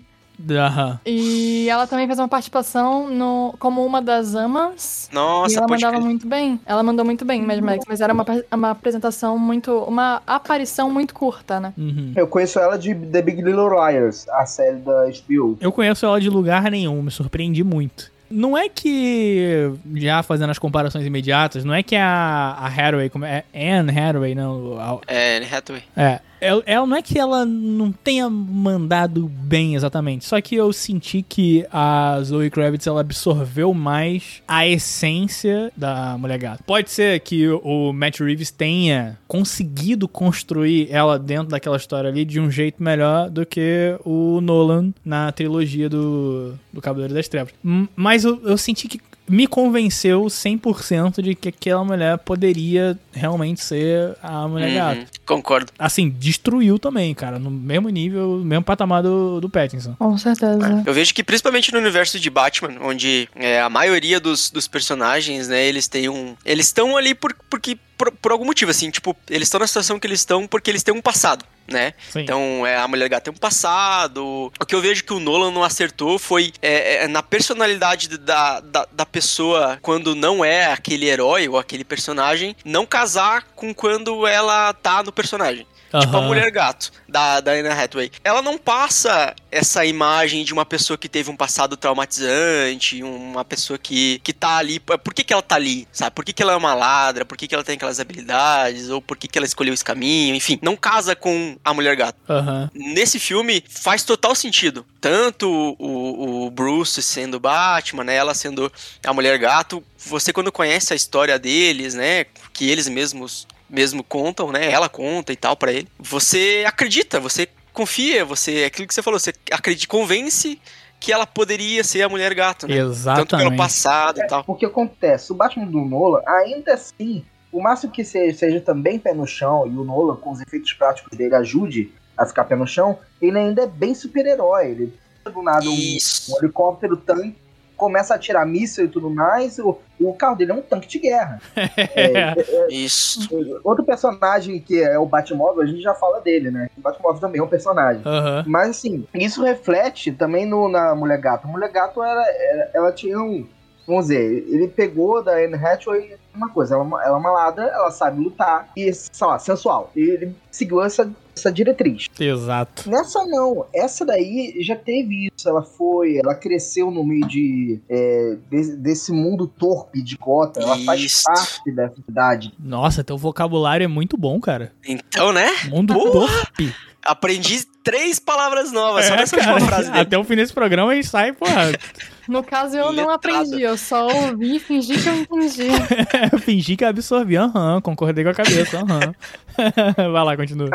Aham. 0.50 1.00
E 1.06 1.68
ela 1.70 1.88
também 1.88 2.06
fez 2.08 2.20
uma 2.20 2.28
participação 2.28 3.10
no, 3.10 3.56
como 3.60 3.86
uma 3.86 4.02
das 4.02 4.36
amas. 4.36 5.10
e 5.12 5.16
Nossa, 5.16 5.58
ela 5.58 5.68
pode 5.68 5.82
mandava 5.84 5.98
crer. 6.02 6.06
muito 6.10 6.28
bem. 6.28 6.60
Ela 6.66 6.84
mandou 6.84 7.06
muito 7.06 7.24
bem 7.26 7.42
em 7.42 7.46
Mad 7.46 7.60
Max, 7.60 7.86
mas 7.88 8.02
era 8.02 8.14
uma, 8.14 8.26
uma 8.52 8.72
apresentação 8.72 9.38
muito. 9.38 9.72
uma 9.84 10.22
aparição 10.26 10.90
muito 10.92 11.14
curta, 11.14 11.60
né? 11.60 11.74
Uhum. 11.78 12.14
Eu 12.16 12.28
conheço 12.28 12.60
ela 12.60 12.78
de 12.78 12.94
The 12.96 13.22
Big 13.22 13.42
Little 13.42 13.70
Liars, 13.70 14.28
a 14.30 14.46
série 14.46 14.78
da 14.78 15.06
HBO. 15.06 15.58
Eu 15.62 15.72
conheço 15.72 16.06
ela 16.06 16.20
de 16.20 16.30
lugar 16.30 16.70
nenhum, 16.72 17.02
me 17.02 17.12
surpreendi 17.12 17.64
muito. 17.64 18.14
Não 18.30 18.58
é 18.58 18.68
que, 18.68 19.72
já 19.94 20.24
fazendo 20.24 20.50
as 20.50 20.58
comparações 20.58 21.06
imediatas, 21.06 21.64
não 21.64 21.74
é 21.76 21.84
que 21.84 21.96
a, 21.96 22.56
a 22.60 22.66
Hathaway, 22.68 23.08
como 23.10 23.24
é 23.24 23.44
Anne 23.54 23.98
Hathaway, 23.98 24.34
não, 24.34 24.80
a- 24.80 24.98
É, 25.08 25.38
Anne 25.38 25.46
Hathaway. 25.46 25.84
É, 25.96 26.20
ela, 26.40 26.64
ela 26.66 26.86
não 26.86 26.98
é 26.98 27.02
que 27.02 27.18
ela 27.18 27.46
não 27.46 27.92
tenha 27.92 28.30
mandado 28.30 29.28
bem 29.28 29.76
exatamente, 29.76 30.26
só 30.26 30.40
que 30.42 30.56
eu 30.56 30.72
senti 30.74 31.22
que 31.22 31.66
a 31.72 32.20
Zoe 32.24 32.50
Kravitz 32.50 32.88
ela 32.88 33.02
absorveu 33.02 33.74
mais 33.74 34.42
a 34.48 34.68
essência 34.68 35.72
da 35.76 36.18
Mulher 36.18 36.38
Gato. 36.38 36.64
Pode 36.64 36.92
ser 36.92 37.20
que 37.22 37.48
o 37.48 37.94
Matt 37.94 38.20
Reeves 38.20 38.52
tenha 38.52 39.18
conseguido 39.28 40.08
construir 40.08 40.88
ela 40.92 41.18
dentro 41.18 41.50
daquela 41.50 41.78
história 41.78 42.10
ali 42.10 42.26
de 42.26 42.40
um 42.40 42.50
jeito 42.52 42.82
melhor 42.82 43.30
do 43.30 43.46
que 43.46 43.98
o 44.04 44.40
Nolan 44.42 44.94
na 45.04 45.32
trilogia 45.32 45.90
do, 45.90 46.54
do 46.72 46.82
Cavaleiro 46.82 47.14
das 47.14 47.28
Trevas. 47.28 47.54
Mas 47.96 48.24
eu, 48.24 48.42
eu 48.44 48.58
senti 48.58 48.88
que 48.88 49.00
me 49.28 49.48
convenceu 49.48 50.24
100% 50.24 51.22
de 51.22 51.34
que 51.36 51.50
aquela 51.50 51.84
mulher 51.84 52.18
poderia 52.20 52.98
realmente 53.12 53.64
ser 53.64 54.16
a 54.22 54.48
mulher 54.48 54.70
Uhum, 54.70 54.76
gato. 54.76 55.12
concordo. 55.26 55.72
Assim, 55.80 56.10
destruiu 56.10 56.78
também, 56.78 57.14
cara, 57.14 57.40
no 57.40 57.50
mesmo 57.50 57.90
nível, 57.90 58.42
mesmo 58.44 58.64
patamar 58.64 59.02
do, 59.02 59.42
do 59.42 59.50
Pattinson. 59.50 59.96
Com 59.98 60.18
certeza. 60.18 60.84
Eu 60.86 60.94
vejo 60.94 61.14
que 61.14 61.24
principalmente 61.24 61.72
no 61.74 61.80
universo 61.80 62.20
de 62.20 62.30
Batman, 62.30 62.76
onde 62.82 63.28
é, 63.36 63.60
a 63.62 63.70
maioria 63.70 64.20
dos, 64.20 64.50
dos 64.52 64.68
personagens, 64.68 65.48
né, 65.48 65.66
eles 65.66 65.88
têm 65.88 66.08
um. 66.10 66.36
Eles 66.46 66.68
estão 66.68 66.96
ali 66.98 67.16
por, 67.16 67.36
porque. 67.50 67.78
Por, 67.98 68.12
por 68.12 68.32
algum 68.32 68.46
motivo, 68.46 68.72
assim, 68.72 68.90
tipo, 68.90 69.16
eles 69.30 69.48
estão 69.48 69.60
na 69.60 69.68
situação 69.68 70.00
que 70.00 70.08
eles 70.08 70.20
estão 70.20 70.48
porque 70.48 70.70
eles 70.70 70.84
têm 70.84 70.94
um 70.94 71.02
passado, 71.02 71.46
né? 71.68 71.94
Sim. 72.10 72.22
Então, 72.22 72.66
é, 72.66 72.78
a 72.78 72.88
Mulher 72.88 73.10
Gata 73.10 73.26
tem 73.26 73.34
um 73.34 73.38
passado. 73.38 74.52
O 74.60 74.66
que 74.66 74.76
eu 74.76 74.82
vejo 74.82 75.04
que 75.04 75.14
o 75.14 75.20
Nolan 75.20 75.52
não 75.52 75.64
acertou 75.64 76.20
foi 76.20 76.52
é, 76.62 77.04
é, 77.04 77.08
na 77.08 77.24
personalidade 77.24 78.18
da, 78.18 78.60
da, 78.60 78.88
da 78.92 79.06
pessoa 79.06 79.80
quando 79.82 80.16
não 80.16 80.44
é 80.44 80.72
aquele 80.72 81.08
herói 81.08 81.48
ou 81.48 81.58
aquele 81.58 81.84
personagem, 81.84 82.56
não 82.66 82.86
casar 82.86 83.44
com 83.56 83.74
quando 83.74 84.28
ela 84.28 84.74
tá 84.74 85.04
no 85.04 85.12
personagem. 85.12 85.66
Tipo 86.00 86.18
a. 86.18 86.22
Mulher 86.22 86.52
Gato, 86.52 86.92
da, 87.08 87.40
da 87.40 87.52
Anne 87.52 87.70
Hathaway. 87.70 88.12
Ela 88.24 88.42
não 88.42 88.58
passa 88.58 89.36
essa 89.52 89.86
imagem 89.86 90.44
de 90.44 90.54
uma 90.54 90.66
pessoa 90.66 90.98
que 90.98 91.08
teve 91.08 91.30
um 91.30 91.36
passado 91.36 91.78
traumatizante, 91.78 93.02
uma 93.04 93.46
pessoa 93.46 93.78
que, 93.78 94.20
que 94.24 94.34
tá 94.34 94.58
ali. 94.58 94.80
Por 94.80 95.14
que, 95.14 95.24
que 95.24 95.32
ela 95.32 95.42
tá 95.42 95.56
ali? 95.56 95.88
Sabe? 95.92 96.12
Por 96.16 96.26
que, 96.26 96.34
que 96.34 96.42
ela 96.42 96.54
é 96.54 96.56
uma 96.56 96.74
ladra? 96.74 97.26
Por 97.26 97.38
que, 97.38 97.48
que 97.48 97.56
ela 97.56 97.64
tem 97.64 97.76
aquelas 97.76 98.00
habilidades? 98.00 98.90
Ou 98.90 99.02
por 99.02 99.18
que, 99.18 99.28
que 99.28 99.38
ela 99.38 99.46
escolheu 99.46 99.74
esse 99.74 99.84
caminho? 99.84 100.36
Enfim, 100.36 100.60
não 100.62 100.76
casa 100.76 101.16
com 101.16 101.58
a 101.64 101.74
Mulher 101.74 101.96
Gato. 101.96 102.18
Aham. 102.30 102.70
Nesse 102.74 103.20
filme 103.20 103.64
faz 103.70 104.04
total 104.04 104.36
sentido. 104.36 104.86
Tanto 105.00 105.76
o, 105.80 106.46
o 106.46 106.52
Bruce 106.52 107.02
sendo 107.02 107.40
Batman, 107.40 108.04
né? 108.04 108.16
Ela 108.16 108.34
sendo 108.34 108.72
a 109.06 109.14
Mulher 109.14 109.38
Gato. 109.38 109.84
Você 109.98 110.34
quando 110.34 110.52
conhece 110.52 110.94
a 110.94 110.96
história 110.96 111.40
deles, 111.40 111.94
né? 111.94 112.26
Que 112.54 112.70
eles 112.70 112.88
mesmos 112.88 113.48
mesmo 113.70 114.04
contam, 114.04 114.52
né? 114.52 114.72
Ela 114.72 114.90
conta 114.90 115.34
e 115.34 115.36
tal 115.36 115.56
pra 115.56 115.72
ele. 115.72 115.88
Você 116.00 116.64
acredita, 116.68 117.20
você 117.20 117.48
confia, 117.74 118.24
você 118.24 118.62
é 118.62 118.66
aquilo 118.66 118.88
que 118.88 118.94
você 118.94 119.02
falou, 119.02 119.20
você 119.20 119.34
acredita, 119.52 119.88
convence 119.88 120.60
que 121.00 121.12
ela 121.12 121.28
poderia 121.28 121.84
ser 121.84 122.02
a 122.04 122.10
Mulher 122.10 122.34
Gato, 122.34 122.68
né? 122.68 122.76
Tanto 122.78 122.86
pelo 122.86 122.92
Exatamente. 122.92 123.58
passado 123.58 124.18
e 124.20 124.22
É, 124.22 124.28
tal. 124.28 124.44
porque 124.44 124.66
acontece, 124.66 125.32
o 125.32 125.36
Batman 125.36 125.66
do 125.66 125.80
Nolan, 125.82 126.22
ainda 126.26 126.74
assim, 126.74 127.24
o 127.52 127.62
máximo 127.62 127.92
que 127.92 128.04
seja, 128.04 128.38
seja 128.38 128.62
também 128.62 128.98
pé 128.98 129.14
no 129.14 129.28
chão 129.28 129.68
e 129.68 129.72
o 129.72 129.84
Nolan, 129.84 130.16
com 130.16 130.32
os 130.32 130.42
efeitos 130.42 130.72
práticos 130.74 131.18
dele, 131.18 131.36
ajude 131.36 131.92
a 132.18 132.26
ficar 132.26 132.46
pé 132.46 132.56
no 132.56 132.66
chão, 132.66 132.98
ele 133.22 133.38
ainda 133.38 133.64
é 133.64 133.68
bem 133.68 133.94
super-herói. 133.94 134.68
Ele 134.72 134.94
do 135.26 135.42
nada 135.42 135.68
um, 135.68 135.74
um 135.74 136.38
helicóptero 136.40 136.96
tanque 136.98 137.36
começa 137.76 138.14
a 138.14 138.18
atirar 138.18 138.46
míssil 138.46 138.86
e 138.86 138.90
tudo 138.90 139.10
mais, 139.10 139.60
o, 139.60 139.78
o 140.00 140.14
carro 140.14 140.36
dele 140.36 140.52
é 140.52 140.56
um 140.56 140.62
tanque 140.62 140.88
de 140.88 141.00
guerra. 141.00 141.40
É, 141.96 142.36
Isso. 142.70 143.28
outro 143.64 143.84
personagem 143.84 144.60
que 144.60 144.82
é 144.82 144.98
o 144.98 145.06
Batmóvel, 145.06 145.64
a 145.64 145.66
gente 145.66 145.82
já 145.82 145.94
fala 145.94 146.20
dele, 146.20 146.52
né? 146.52 146.70
O 146.78 146.82
Batmóvel 146.82 147.20
também 147.20 147.40
é 147.40 147.44
um 147.44 147.48
personagem. 147.48 148.02
Aham. 148.06 148.44
Mas 148.48 148.70
assim, 148.72 149.06
isso 149.14 149.44
reflete 149.44 150.12
também 150.12 150.46
no, 150.46 150.68
na 150.68 150.94
Mulher 150.96 151.20
Gato. 151.20 151.48
A 151.48 151.52
Mulher 151.52 151.72
Gato, 151.72 152.04
ela, 152.04 152.26
ela, 152.28 152.70
ela 152.74 152.92
tinha 152.92 153.20
um. 153.20 153.48
Vamos 153.88 154.08
dizer, 154.08 154.46
ele 154.48 154.68
pegou 154.68 155.24
da 155.24 155.34
Anne 155.34 155.56
Hathaway 155.56 156.18
uma 156.36 156.50
coisa, 156.50 156.76
ela, 156.76 156.84
é 157.02 157.08
ela 157.08 157.18
é 157.18 157.20
uma 157.20 157.32
ladra, 157.32 157.64
ela 157.66 157.92
sabe 157.92 158.22
lutar 158.24 158.70
e, 158.76 158.92
sei 158.94 159.28
lá, 159.28 159.40
sensual. 159.40 159.92
E 159.96 160.00
ele 160.02 160.36
seguiu 160.52 160.82
essa, 160.82 161.10
essa 161.36 161.52
diretriz. 161.52 162.08
Exato. 162.20 162.90
Nessa 162.90 163.26
não, 163.26 163.66
essa 163.74 164.06
daí 164.06 164.56
já 164.62 164.76
teve 164.76 165.28
isso. 165.28 165.48
Ela 165.50 165.62
foi, 165.64 166.18
ela 166.18 166.34
cresceu 166.36 166.90
no 166.92 167.04
meio 167.04 167.28
de 167.28 167.80
é, 167.90 168.38
de- 168.50 168.76
desse 168.78 169.12
mundo 169.12 169.48
torpe 169.48 170.02
de 170.02 170.16
Gotham. 170.18 170.64
Ela 170.64 170.78
faz 170.80 171.02
Isso. 171.02 171.24
parte 171.24 171.72
dessa 171.72 171.96
cidade. 172.06 172.54
Nossa, 172.60 173.04
teu 173.04 173.18
vocabulário 173.18 173.84
é 173.84 173.88
muito 173.88 174.18
bom, 174.18 174.40
cara. 174.40 174.72
Então, 174.88 175.32
né? 175.34 175.48
Mundo 175.70 175.94
torpe. 176.12 176.74
Aprendi 177.04 177.64
três 177.84 178.18
palavras 178.20 178.72
novas 178.72 179.06
só 179.06 179.14
É, 179.14 179.18
nessa 179.18 179.38
cara, 179.38 179.52
última 179.54 179.68
frase 179.70 179.90
dele. 179.92 180.02
até 180.02 180.18
o 180.18 180.24
fim 180.24 180.36
desse 180.36 180.52
programa 180.52 180.92
a 180.92 180.96
gente 180.96 181.08
sai, 181.08 181.34
porra, 181.34 181.72
No 182.28 182.44
caso, 182.44 182.76
eu 182.76 182.92
não 182.92 183.10
Letrada. 183.10 183.16
aprendi, 183.16 183.62
eu 183.62 183.78
só 183.78 184.08
ouvi 184.08 184.56
e 184.56 184.60
fingi 184.60 184.98
que 185.00 185.08
eu 185.10 185.16
entendi. 185.16 185.88
eu 186.32 186.40
fingi 186.40 186.76
que 186.76 186.84
absorvi, 186.86 187.36
aham, 187.38 187.82
concordei 187.82 188.24
com 188.24 188.30
a 188.30 188.34
cabeça, 188.34 188.80
aham. 188.80 189.14
Vai 190.12 190.24
lá, 190.24 190.36
continua. 190.38 190.70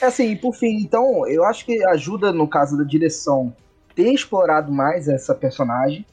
É, 0.00 0.06
Assim, 0.06 0.32
e 0.32 0.36
por 0.36 0.54
fim, 0.54 0.78
então, 0.80 1.26
eu 1.28 1.44
acho 1.44 1.64
que 1.64 1.84
ajuda 1.86 2.32
no 2.32 2.48
caso 2.48 2.76
da 2.76 2.84
direção 2.84 3.54
ter 3.94 4.12
explorado 4.12 4.70
mais 4.72 5.08
essa 5.08 5.34
personagem. 5.34 6.04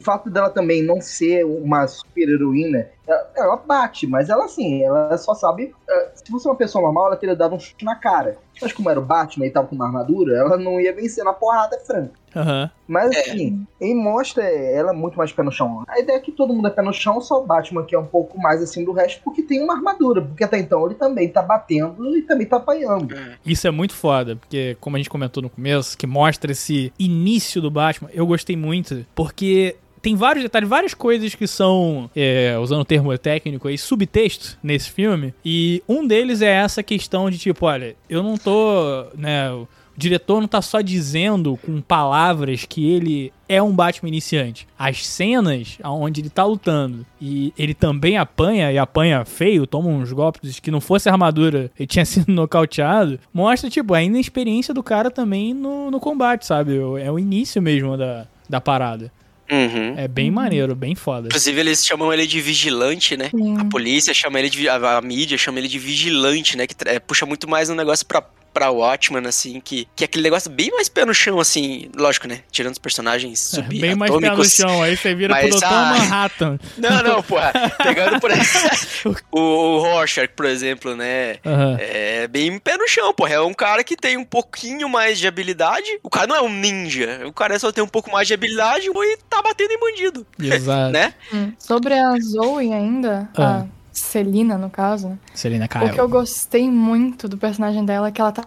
O 0.00 0.04
fato 0.04 0.28
dela 0.30 0.50
também 0.50 0.82
não 0.82 1.00
ser 1.00 1.44
uma 1.44 1.86
super 1.86 2.28
heroína, 2.28 2.88
ela, 3.06 3.30
ela 3.34 3.56
bate, 3.56 4.06
mas 4.06 4.28
ela 4.28 4.44
assim, 4.44 4.82
ela 4.82 5.16
só 5.18 5.34
sabe. 5.34 5.74
eh, 5.88 6.10
Se 6.14 6.30
fosse 6.30 6.46
uma 6.46 6.54
pessoa 6.54 6.82
normal, 6.82 7.06
ela 7.08 7.16
teria 7.16 7.34
dado 7.36 7.54
um 7.54 7.60
chute 7.60 7.84
na 7.84 7.94
cara. 7.96 8.36
Mas 8.60 8.72
como 8.72 8.88
era 8.88 9.00
o 9.00 9.04
Batman 9.04 9.46
e 9.46 9.50
tava 9.50 9.66
com 9.66 9.74
uma 9.74 9.86
armadura, 9.86 10.36
ela 10.36 10.56
não 10.56 10.80
ia 10.80 10.94
vencer 10.94 11.24
na 11.24 11.32
porrada 11.32 11.78
franca. 11.80 12.12
Aham. 12.34 12.70
Mas 12.86 13.10
assim, 13.16 13.66
ele 13.80 13.94
mostra 13.94 14.44
ela 14.44 14.92
muito 14.92 15.18
mais 15.18 15.32
pé 15.32 15.42
no 15.42 15.50
chão. 15.50 15.82
A 15.88 15.98
ideia 15.98 16.16
é 16.16 16.20
que 16.20 16.30
todo 16.30 16.54
mundo 16.54 16.68
é 16.68 16.70
pé 16.70 16.80
no 16.82 16.92
chão, 16.92 17.20
só 17.20 17.42
o 17.42 17.46
Batman 17.46 17.84
que 17.84 17.94
é 17.94 17.98
um 17.98 18.06
pouco 18.06 18.38
mais 18.40 18.62
assim 18.62 18.84
do 18.84 18.92
resto, 18.92 19.20
porque 19.24 19.42
tem 19.42 19.62
uma 19.62 19.74
armadura. 19.74 20.22
Porque 20.22 20.44
até 20.44 20.58
então 20.58 20.86
ele 20.86 20.94
também 20.94 21.28
tá 21.28 21.42
batendo 21.42 22.16
e 22.16 22.22
também 22.22 22.46
tá 22.46 22.56
apanhando. 22.56 23.14
Isso 23.44 23.66
é 23.66 23.70
muito 23.70 23.94
foda, 23.94 24.36
porque 24.36 24.76
como 24.80 24.96
a 24.96 24.98
gente 24.98 25.10
comentou 25.10 25.42
no 25.42 25.50
começo, 25.50 25.98
que 25.98 26.06
mostra 26.06 26.52
esse 26.52 26.92
início 26.98 27.60
do 27.60 27.70
Batman, 27.70 28.10
eu 28.12 28.26
gostei 28.26 28.56
muito, 28.56 29.04
porque 29.14 29.76
tem 30.02 30.16
vários 30.16 30.42
detalhes, 30.42 30.68
várias 30.68 30.92
coisas 30.92 31.34
que 31.34 31.46
são, 31.46 32.10
é, 32.14 32.58
usando 32.58 32.80
o 32.80 32.84
termo 32.84 33.16
técnico 33.16 33.68
aí, 33.68 33.78
subtexto 33.78 34.58
nesse 34.62 34.90
filme. 34.90 35.32
E 35.44 35.82
um 35.88 36.06
deles 36.06 36.42
é 36.42 36.50
essa 36.50 36.82
questão 36.82 37.30
de 37.30 37.38
tipo, 37.38 37.64
olha, 37.64 37.94
eu 38.10 38.22
não 38.22 38.36
tô, 38.36 39.06
né, 39.16 39.50
o 39.52 39.68
diretor 39.96 40.40
não 40.40 40.48
tá 40.48 40.60
só 40.60 40.80
dizendo 40.80 41.56
com 41.58 41.80
palavras 41.80 42.64
que 42.64 42.90
ele 42.90 43.32
é 43.48 43.62
um 43.62 43.72
Batman 43.72 44.08
iniciante. 44.08 44.66
As 44.78 45.06
cenas 45.06 45.78
onde 45.84 46.20
ele 46.20 46.30
tá 46.30 46.44
lutando 46.44 47.06
e 47.20 47.52
ele 47.56 47.74
também 47.74 48.16
apanha, 48.16 48.72
e 48.72 48.78
apanha 48.78 49.24
feio, 49.24 49.66
toma 49.66 49.88
uns 49.88 50.12
golpes 50.12 50.58
que 50.58 50.70
não 50.70 50.80
fosse 50.80 51.08
armadura, 51.08 51.70
ele 51.78 51.86
tinha 51.86 52.04
sido 52.06 52.32
nocauteado, 52.32 53.20
mostra, 53.32 53.70
tipo, 53.70 53.94
a 53.94 54.02
inexperiência 54.02 54.74
do 54.74 54.82
cara 54.82 55.10
também 55.10 55.54
no, 55.54 55.90
no 55.90 56.00
combate, 56.00 56.46
sabe? 56.46 56.76
É 57.00 57.10
o 57.10 57.18
início 57.18 57.62
mesmo 57.62 57.96
da, 57.96 58.26
da 58.48 58.60
parada. 58.60 59.12
Uhum. 59.52 59.94
É 59.98 60.08
bem 60.08 60.30
maneiro, 60.30 60.74
bem 60.74 60.94
foda. 60.94 61.28
Inclusive, 61.28 61.60
eles 61.60 61.84
chamam 61.84 62.10
ele 62.10 62.26
de 62.26 62.40
vigilante, 62.40 63.18
né? 63.18 63.28
Sim. 63.28 63.58
A 63.58 63.64
polícia 63.66 64.14
chama 64.14 64.38
ele 64.38 64.48
de. 64.48 64.66
A, 64.66 64.96
a 64.96 65.00
mídia 65.02 65.36
chama 65.36 65.58
ele 65.58 65.68
de 65.68 65.78
vigilante, 65.78 66.56
né? 66.56 66.66
Que 66.66 66.74
é, 66.86 66.98
puxa 66.98 67.26
muito 67.26 67.46
mais 67.46 67.68
um 67.68 67.74
negócio 67.74 68.06
pra, 68.06 68.24
pra 68.52 68.70
Watchman, 68.70 69.26
assim, 69.26 69.60
que, 69.60 69.86
que 69.96 70.04
é 70.04 70.06
aquele 70.06 70.24
negócio 70.24 70.50
bem 70.50 70.70
mais 70.70 70.88
pé 70.88 71.04
no 71.04 71.14
chão, 71.14 71.40
assim. 71.40 71.90
Lógico, 71.96 72.26
né? 72.28 72.40
Tirando 72.50 72.72
os 72.72 72.78
personagens 72.78 73.54
É, 73.54 73.62
bem 73.62 73.94
mais 73.94 74.10
pé 74.10 74.30
no 74.30 74.44
chão, 74.44 74.82
aí 74.82 74.96
você 74.96 75.14
vira 75.14 75.34
pro 75.38 75.48
Dr. 75.48 75.64
ah, 75.64 75.94
Manhattan. 75.96 76.58
Não, 76.78 77.02
não, 77.02 77.22
porra. 77.22 77.52
Pegando 77.82 78.20
por 78.20 78.30
o, 79.32 79.38
o 79.40 79.78
Rorschach, 79.80 80.28
por 80.34 80.46
exemplo, 80.46 80.96
né? 80.96 81.36
Aham. 81.44 81.76
É 81.80 82.26
bem 82.28 82.58
pé 82.58 82.76
no 82.76 82.88
chão, 82.88 83.12
porra. 83.14 83.34
É 83.34 83.40
um 83.40 83.54
cara 83.54 83.82
que 83.84 83.96
tem 83.96 84.16
um 84.16 84.24
pouquinho 84.24 84.88
mais 84.88 85.18
de 85.18 85.26
habilidade. 85.26 85.98
O 86.02 86.10
cara 86.10 86.26
não 86.26 86.36
é 86.36 86.42
um 86.42 86.48
ninja. 86.48 87.22
O 87.26 87.32
cara 87.32 87.58
só 87.58 87.70
tem 87.72 87.82
um 87.82 87.88
pouco 87.88 88.10
mais 88.10 88.26
de 88.28 88.34
habilidade 88.34 88.86
e 88.88 89.16
tá 89.28 89.40
batendo 89.42 89.72
em 89.72 89.80
bandido. 89.80 90.26
Exato. 90.40 90.82
Né? 90.92 91.14
Hum. 91.32 91.52
Sobre 91.58 91.94
a 91.94 92.14
Zoe 92.20 92.72
ainda, 92.72 93.28
Ah. 93.36 93.60
a 93.60 93.81
Celina, 94.02 94.58
no 94.58 94.68
caso, 94.68 95.08
né? 95.10 95.18
Selena 95.32 95.66
o 95.66 95.68
que 95.68 95.78
Kyle. 95.78 95.96
eu 95.98 96.08
gostei 96.08 96.68
muito 96.70 97.28
do 97.28 97.38
personagem 97.38 97.84
dela 97.84 98.08
é 98.08 98.10
que 98.10 98.20
ela 98.20 98.32
tá 98.32 98.44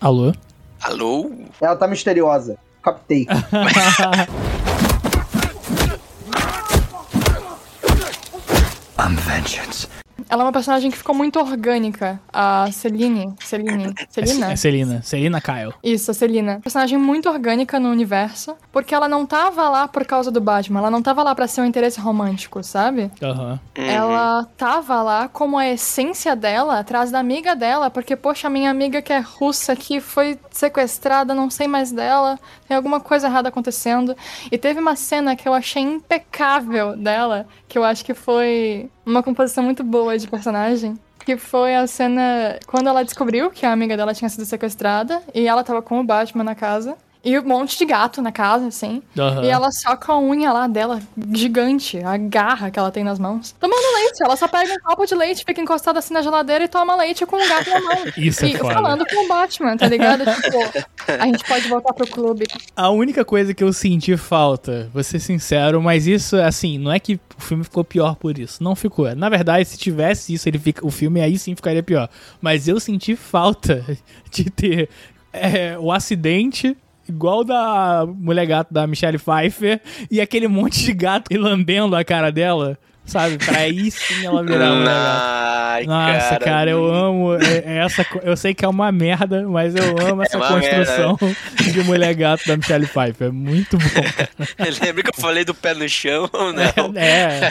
Alô? 0.00 0.32
Alô? 0.80 1.30
Ela 1.60 1.74
tá 1.74 1.88
misteriosa. 1.88 2.56
Captei. 2.82 3.26
I'm 8.98 9.16
vengeance. 9.16 9.88
Ela 10.28 10.42
é 10.42 10.46
uma 10.46 10.52
personagem 10.52 10.90
que 10.90 10.96
ficou 10.96 11.14
muito 11.14 11.38
orgânica. 11.38 12.20
A 12.32 12.68
Celine. 12.72 13.34
Celine. 13.40 13.94
Celina? 14.10 14.52
É 14.52 14.56
Selena. 14.56 15.02
Selena 15.02 15.40
Kyle. 15.40 15.72
Isso, 15.82 16.10
a 16.10 16.14
Celina. 16.14 16.60
Personagem 16.60 16.98
muito 16.98 17.28
orgânica 17.28 17.78
no 17.78 17.90
universo, 17.90 18.56
porque 18.72 18.94
ela 18.94 19.08
não 19.08 19.24
tava 19.24 19.68
lá 19.68 19.88
por 19.88 20.04
causa 20.04 20.30
do 20.30 20.40
Batman, 20.40 20.80
ela 20.80 20.90
não 20.90 21.02
tava 21.02 21.22
lá 21.22 21.34
pra 21.34 21.46
ser 21.46 21.60
um 21.60 21.64
interesse 21.64 22.00
romântico, 22.00 22.62
sabe? 22.62 23.10
Aham. 23.22 23.60
Uhum. 23.76 23.84
Ela 23.84 24.44
tava 24.56 25.02
lá 25.02 25.28
como 25.28 25.58
a 25.58 25.66
essência 25.68 26.34
dela, 26.34 26.78
atrás 26.78 27.10
da 27.10 27.18
amiga 27.18 27.54
dela, 27.54 27.90
porque, 27.90 28.16
poxa, 28.16 28.50
minha 28.50 28.70
amiga 28.70 29.00
que 29.00 29.12
é 29.12 29.18
russa 29.18 29.76
que 29.76 30.00
foi 30.00 30.38
sequestrada, 30.50 31.34
não 31.34 31.50
sei 31.50 31.66
mais 31.68 31.92
dela, 31.92 32.38
tem 32.66 32.76
alguma 32.76 33.00
coisa 33.00 33.26
errada 33.26 33.48
acontecendo. 33.48 34.16
E 34.50 34.58
teve 34.58 34.80
uma 34.80 34.96
cena 34.96 35.36
que 35.36 35.48
eu 35.48 35.54
achei 35.54 35.82
impecável 35.82 36.96
dela, 36.96 37.46
que 37.68 37.78
eu 37.78 37.84
acho 37.84 38.04
que 38.04 38.14
foi 38.14 38.90
uma 39.04 39.22
composição 39.22 39.64
muito 39.64 39.82
boa 39.84 40.18
de 40.18 40.28
personagem. 40.28 40.98
Que 41.24 41.36
foi 41.36 41.74
a 41.74 41.86
cena 41.86 42.58
quando 42.66 42.88
ela 42.88 43.04
descobriu 43.04 43.50
que 43.50 43.66
a 43.66 43.72
amiga 43.72 43.96
dela 43.96 44.14
tinha 44.14 44.28
sido 44.28 44.44
sequestrada 44.44 45.22
e 45.34 45.48
ela 45.48 45.64
tava 45.64 45.82
com 45.82 45.98
o 45.98 46.04
Batman 46.04 46.44
na 46.44 46.54
casa. 46.54 46.96
E 47.26 47.36
um 47.36 47.42
monte 47.42 47.76
de 47.76 47.84
gato 47.84 48.22
na 48.22 48.30
casa, 48.30 48.68
assim. 48.68 49.02
Aham. 49.18 49.42
E 49.42 49.48
ela 49.48 49.72
só 49.72 49.96
com 49.96 50.12
a 50.12 50.20
unha 50.20 50.52
lá 50.52 50.68
dela, 50.68 51.00
gigante, 51.34 51.98
a 51.98 52.16
garra 52.16 52.70
que 52.70 52.78
ela 52.78 52.92
tem 52.92 53.02
nas 53.02 53.18
mãos. 53.18 53.50
Tomando 53.58 53.82
leite. 53.96 54.22
Ela 54.22 54.36
só 54.36 54.46
pega 54.46 54.72
um 54.72 54.78
copo 54.78 55.04
de 55.04 55.16
leite, 55.16 55.44
fica 55.44 55.60
encostada 55.60 55.98
assim 55.98 56.14
na 56.14 56.22
geladeira 56.22 56.62
e 56.62 56.68
toma 56.68 56.94
leite 56.94 57.26
com 57.26 57.34
o 57.34 57.48
gato 57.48 57.68
na 57.68 57.80
mão. 57.80 57.96
Isso 58.16 58.44
é 58.44 58.50
e 58.50 58.56
foda. 58.56 58.74
falando 58.74 59.04
com 59.04 59.24
o 59.24 59.28
Batman, 59.28 59.76
tá 59.76 59.88
ligado? 59.88 60.24
tipo, 60.24 60.86
a 61.20 61.26
gente 61.26 61.44
pode 61.44 61.66
voltar 61.66 61.92
pro 61.94 62.06
clube. 62.06 62.46
A 62.76 62.90
única 62.90 63.24
coisa 63.24 63.52
que 63.52 63.64
eu 63.64 63.72
senti 63.72 64.16
falta, 64.16 64.88
vou 64.94 65.02
ser 65.02 65.18
sincero, 65.18 65.82
mas 65.82 66.06
isso, 66.06 66.36
assim, 66.36 66.78
não 66.78 66.92
é 66.92 67.00
que 67.00 67.18
o 67.36 67.42
filme 67.42 67.64
ficou 67.64 67.82
pior 67.82 68.14
por 68.14 68.38
isso. 68.38 68.62
Não 68.62 68.76
ficou. 68.76 69.12
Na 69.16 69.28
verdade, 69.28 69.68
se 69.68 69.76
tivesse 69.76 70.32
isso, 70.32 70.48
ele 70.48 70.60
fica, 70.60 70.86
o 70.86 70.92
filme 70.92 71.20
aí 71.20 71.36
sim 71.36 71.56
ficaria 71.56 71.82
pior. 71.82 72.08
Mas 72.40 72.68
eu 72.68 72.78
senti 72.78 73.16
falta 73.16 73.84
de 74.30 74.48
ter 74.48 74.88
é, 75.32 75.76
o 75.76 75.90
acidente. 75.90 76.76
Igual 77.08 77.44
da 77.44 78.04
mulher 78.06 78.46
gato 78.46 78.72
da 78.74 78.86
Michelle 78.86 79.18
Pfeiffer 79.18 79.80
e 80.10 80.20
aquele 80.20 80.48
monte 80.48 80.82
de 80.84 80.92
gato 80.92 81.28
lambendo 81.38 81.94
a 81.96 82.04
cara 82.04 82.30
dela, 82.32 82.76
sabe? 83.04 83.38
Pra 83.38 83.58
aí 83.58 83.90
sim 83.90 84.26
ela 84.26 84.42
virar 84.42 84.70
mulher 84.74 84.84
gato. 84.84 85.46
Ai, 85.78 85.84
Nossa, 85.86 86.38
cara, 86.38 86.70
eu 86.70 86.84
amo 86.86 87.34
é- 87.34 87.62
é 87.66 87.78
essa. 87.84 88.04
Eu 88.22 88.36
sei 88.36 88.54
que 88.54 88.64
é 88.64 88.68
uma 88.68 88.90
merda, 88.90 89.46
mas 89.46 89.74
eu 89.74 89.84
amo 90.10 90.22
essa 90.22 90.36
uma 90.38 90.48
construção 90.48 91.18
de 91.72 91.82
mulher 91.84 92.14
gato 92.14 92.46
da 92.46 92.56
Michelle 92.56 92.86
Pfeiffer. 92.86 93.28
É 93.28 93.30
muito 93.30 93.76
bom. 93.78 93.84
Lembra 94.84 95.02
que 95.02 95.10
eu 95.10 95.20
falei 95.20 95.44
do 95.44 95.54
pé 95.54 95.74
no 95.74 95.88
chão, 95.88 96.28
né? 96.54 96.72
É, 96.96 97.50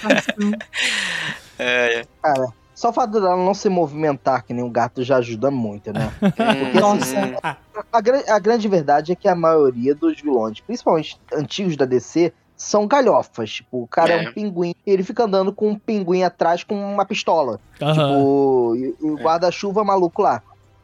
É, 1.58 2.04
Cara, 2.22 2.48
só 2.76 2.90
o 2.90 2.94
fato 2.94 3.14
dela 3.14 3.36
não 3.38 3.54
se 3.54 3.70
movimentar 3.70 4.44
que 4.44 4.54
nem 4.54 4.64
um 4.64 4.70
gato 4.70 5.02
já 5.04 5.18
ajuda 5.18 5.50
muito, 5.50 5.92
né? 5.94 6.12
Hum, 6.22 6.80
Nossa. 6.80 7.16
hum. 7.18 7.36
A, 7.92 7.98
a 8.36 8.40
grande 8.40 8.68
verdade 8.68 9.14
é 9.14 9.16
que 9.16 9.28
a 9.28 9.34
maioria 9.36 9.96
dos 9.96 10.20
vilões, 10.22 10.60
principalmente 10.60 11.20
antigos 11.34 11.76
da 11.78 11.86
DC, 11.86 12.34
são 12.58 12.86
galhofas. 12.88 13.50
Tipo, 13.52 13.84
o 13.84 13.88
cara 13.88 14.14
é, 14.14 14.26
É. 14.26 14.30
um 14.30 14.34
pinguim, 14.34 14.76
ele 14.86 15.04
fica 15.04 15.24
andando 15.24 15.52
com 15.54 15.70
um 15.70 15.80
pinguim 15.80 16.24
atrás 16.24 16.64
com 16.64 16.76
uma 16.76 17.06
pistola. 17.06 17.60
aham. 17.82 17.94
Tipo, 17.94 18.76
e, 18.76 18.96
e 19.02 19.12
o 19.12 19.18
É. 19.20 19.24
guarda-chuva 19.24 19.84
maluco 19.84 20.22
lá. 20.22 20.42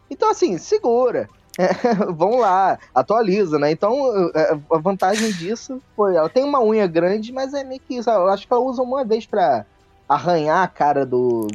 Então, 0.10 0.32
assim, 0.32 0.58
segura. 0.58 1.30
É, 1.60 1.68
vamos 2.16 2.40
lá, 2.40 2.80
atualiza, 2.96 3.60
né? 3.60 3.72
Então, 3.72 3.94
é, 4.34 4.58
a 4.72 4.78
vantagem 4.78 5.32
disso 5.34 5.82
foi. 5.96 6.16
Ela 6.16 6.30
tem 6.30 6.44
uma 6.46 6.62
unha 6.62 6.88
grande, 6.88 7.32
mas 7.34 7.54
é 7.54 7.64
meio 7.64 7.82
que 7.86 7.96
isso. 7.98 8.10
Eu 8.10 8.30
acho 8.30 8.48
que 8.48 8.54
ela 8.54 8.62
usa 8.62 8.82
uma 8.82 9.04
vez 9.04 9.26
pra 9.26 9.66
arranhar 10.08 10.64
a 10.64 10.68
cara 10.68 11.06
do, 11.06 11.48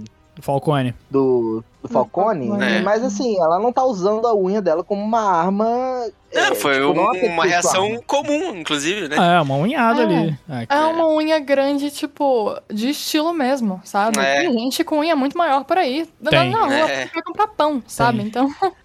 Falcone. 0.42 0.94
do, 1.10 1.62
do 1.82 1.88
Falcone. 1.88 2.48
Falcone. 2.48 2.64
É. 2.64 2.82
Mas, 2.82 3.02
assim, 3.04 3.38
ela 3.40 3.58
não 3.58 3.72
tá 3.72 3.84
usando 3.84 4.26
a 4.26 4.34
unha 4.34 4.60
dela 4.60 4.82
como 4.84 5.02
uma 5.02 5.20
arma. 5.20 5.66
É, 6.32 6.38
é, 6.50 6.54
foi 6.54 6.74
tipo, 6.74 6.92
não 6.94 7.04
um- 7.12 7.26
uma 7.32 7.44
reação 7.44 8.00
comum, 8.06 8.54
inclusive, 8.56 9.08
né? 9.08 9.16
É, 9.16 9.40
uma 9.40 9.54
unhada 9.56 10.02
É. 10.02 10.04
ali. 10.04 10.38
Ah, 10.48 10.66
É 10.68 10.80
uma 10.86 11.08
unha 11.08 11.38
grande, 11.38 11.90
tipo, 11.90 12.54
de 12.72 12.90
estilo 12.90 13.32
mesmo, 13.32 13.80
sabe? 13.84 14.18
É. 14.18 14.42
Tem 14.42 14.52
gente 14.52 14.84
com 14.84 14.98
unha 14.98 15.16
muito 15.16 15.38
maior 15.38 15.64
por 15.64 15.78
aí, 15.78 16.06
Tem. 16.28 16.38
andando 16.38 16.52
na 16.52 16.66
rua 16.66 16.90
É. 16.90 17.06
pra 17.06 17.22
comprar 17.22 17.48
pão, 17.48 17.82
sabe? 17.86 18.18
Tem. 18.18 18.26
Então, 18.28 18.48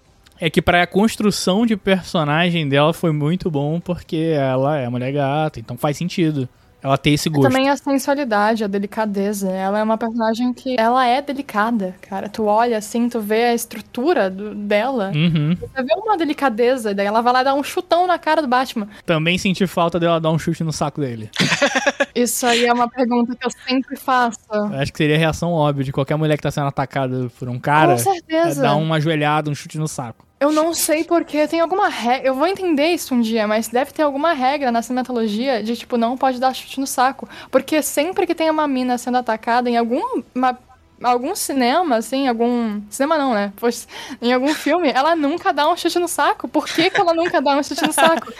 É 0.43 0.49
que 0.49 0.59
pra 0.59 0.87
construção 0.87 1.67
de 1.67 1.77
personagem 1.77 2.67
dela 2.67 2.93
foi 2.93 3.11
muito 3.11 3.51
bom, 3.51 3.79
porque 3.79 4.33
ela 4.35 4.75
é 4.75 4.89
mulher 4.89 5.11
gata, 5.11 5.59
então 5.59 5.77
faz 5.77 5.95
sentido 5.97 6.49
ela 6.83 6.97
ter 6.97 7.11
esse 7.11 7.29
gosto. 7.29 7.49
também 7.49 7.69
a 7.69 7.77
sensualidade, 7.77 8.63
a 8.63 8.67
delicadeza. 8.67 9.49
Ela 9.51 9.79
é 9.79 9.83
uma 9.83 9.97
personagem 9.97 10.51
que 10.53 10.75
ela 10.79 11.05
é 11.05 11.21
delicada, 11.21 11.95
cara. 12.01 12.27
Tu 12.29 12.43
olha 12.45 12.77
assim, 12.77 13.07
tu 13.09 13.19
vê 13.19 13.45
a 13.45 13.53
estrutura 13.53 14.29
do- 14.29 14.55
dela. 14.55 15.11
Uhum. 15.13 15.55
Você 15.59 15.83
vê 15.83 15.93
uma 15.95 16.17
delicadeza, 16.17 16.93
daí 16.93 17.05
ela 17.05 17.21
vai 17.21 17.33
lá 17.33 17.43
dar 17.43 17.53
um 17.53 17.63
chutão 17.63 18.07
na 18.07 18.17
cara 18.17 18.41
do 18.41 18.47
Batman. 18.47 18.87
Também 19.05 19.37
senti 19.37 19.65
falta 19.67 19.99
dela 19.99 20.19
dar 20.19 20.31
um 20.31 20.39
chute 20.39 20.63
no 20.63 20.73
saco 20.73 20.99
dele. 21.01 21.29
Isso 22.15 22.45
aí 22.45 22.65
é 22.65 22.73
uma 22.73 22.89
pergunta 22.89 23.35
que 23.35 23.45
eu 23.45 23.51
sempre 23.67 23.95
faço. 23.95 24.39
Eu 24.51 24.79
acho 24.79 24.91
que 24.91 24.97
seria 24.97 25.15
a 25.15 25.19
reação 25.19 25.51
óbvia 25.53 25.83
de 25.83 25.91
qualquer 25.91 26.15
mulher 26.17 26.35
que 26.37 26.43
tá 26.43 26.51
sendo 26.51 26.67
atacada 26.67 27.29
por 27.39 27.47
um 27.47 27.59
cara. 27.59 27.93
Com 27.93 27.97
certeza. 27.99 28.59
É 28.59 28.63
dar 28.63 28.75
uma 28.75 28.99
joelhada, 28.99 29.49
um 29.49 29.55
chute 29.55 29.77
no 29.77 29.87
saco. 29.87 30.25
Eu 30.41 30.51
não 30.51 30.73
sei 30.73 31.03
porque 31.03 31.47
tem 31.47 31.59
alguma 31.59 31.87
regra. 31.87 32.27
Eu 32.27 32.33
vou 32.33 32.47
entender 32.47 32.87
isso 32.87 33.13
um 33.13 33.21
dia, 33.21 33.47
mas 33.47 33.67
deve 33.67 33.91
ter 33.93 34.01
alguma 34.01 34.33
regra 34.33 34.71
na 34.71 34.81
cinematologia 34.81 35.61
de 35.63 35.77
tipo, 35.77 35.97
não 35.97 36.17
pode 36.17 36.39
dar 36.39 36.51
chute 36.53 36.79
no 36.79 36.87
saco. 36.87 37.29
Porque 37.51 37.81
sempre 37.83 38.25
que 38.25 38.33
tem 38.33 38.49
uma 38.49 38.67
mina 38.67 38.97
sendo 38.97 39.17
atacada 39.19 39.69
em 39.69 39.77
algum. 39.77 40.01
uma- 40.33 40.57
algum 41.03 41.35
cinema, 41.35 41.95
assim, 41.97 42.27
algum. 42.27 42.79
Cinema 42.89 43.17
não, 43.17 43.33
né? 43.33 43.51
Pois, 43.55 43.87
em 44.21 44.31
algum 44.33 44.53
filme, 44.53 44.89
ela 44.93 45.15
nunca 45.15 45.51
dá 45.51 45.67
um 45.67 45.75
chute 45.75 45.97
no 45.99 46.07
saco. 46.07 46.47
Por 46.47 46.65
que, 46.67 46.89
que 46.91 46.99
ela 46.99 47.13
nunca 47.13 47.41
dá 47.41 47.55
um 47.57 47.63
chute 47.63 47.85
no 47.85 47.91
saco? 47.93 48.31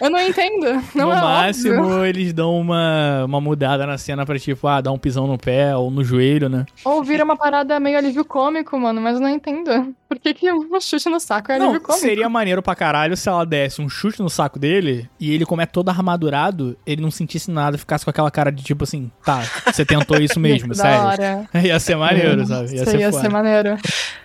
Eu 0.00 0.10
não 0.10 0.20
entendo. 0.20 0.66
Não 0.94 1.06
no 1.06 1.12
é 1.12 1.20
máximo, 1.20 1.82
óbvio. 1.82 2.04
eles 2.04 2.32
dão 2.32 2.58
uma, 2.60 3.24
uma 3.24 3.40
mudada 3.40 3.86
na 3.86 3.96
cena 3.98 4.26
pra, 4.26 4.38
tipo, 4.38 4.66
ah, 4.68 4.80
dar 4.80 4.92
um 4.92 4.98
pisão 4.98 5.26
no 5.26 5.38
pé 5.38 5.76
ou 5.76 5.90
no 5.90 6.02
joelho, 6.04 6.48
né? 6.48 6.66
Ou 6.84 7.02
vira 7.02 7.24
uma 7.24 7.36
parada 7.36 7.78
meio 7.80 7.96
alívio 7.98 8.24
cômico, 8.24 8.78
mano, 8.78 9.00
mas 9.00 9.14
eu 9.16 9.20
não 9.22 9.28
entendo. 9.28 9.94
Por 10.12 10.20
que, 10.20 10.34
que 10.34 10.52
um 10.52 10.78
chute 10.80 11.08
no 11.08 11.18
saco 11.18 11.50
é 11.50 11.54
alívio 11.54 11.72
Não, 11.74 11.80
cômico? 11.80 12.00
seria 12.06 12.28
maneiro 12.28 12.62
pra 12.62 12.74
caralho 12.74 13.16
se 13.16 13.28
ela 13.28 13.46
desse 13.46 13.80
um 13.80 13.88
chute 13.88 14.20
no 14.20 14.28
saco 14.28 14.58
dele 14.58 15.08
e 15.18 15.32
ele, 15.32 15.46
como 15.46 15.62
é 15.62 15.66
todo 15.66 15.88
armadurado, 15.88 16.76
ele 16.86 17.00
não 17.00 17.10
sentisse 17.10 17.50
nada, 17.50 17.78
ficasse 17.78 18.04
com 18.04 18.10
aquela 18.10 18.30
cara 18.30 18.52
de 18.52 18.62
tipo 18.62 18.84
assim, 18.84 19.10
tá, 19.24 19.42
você 19.72 19.84
tentou 19.86 20.18
isso 20.20 20.38
mesmo, 20.40 20.74
sério. 20.74 21.00
hora. 21.02 21.48
Ia 21.64 21.80
ser 21.80 21.96
maneiro, 21.96 22.44
sabe? 22.46 22.70
Ia 22.74 22.82
Isso 22.82 22.90
ser 22.90 23.00
ia 23.00 23.12
ser 23.12 23.28
maneiro. 23.30 23.76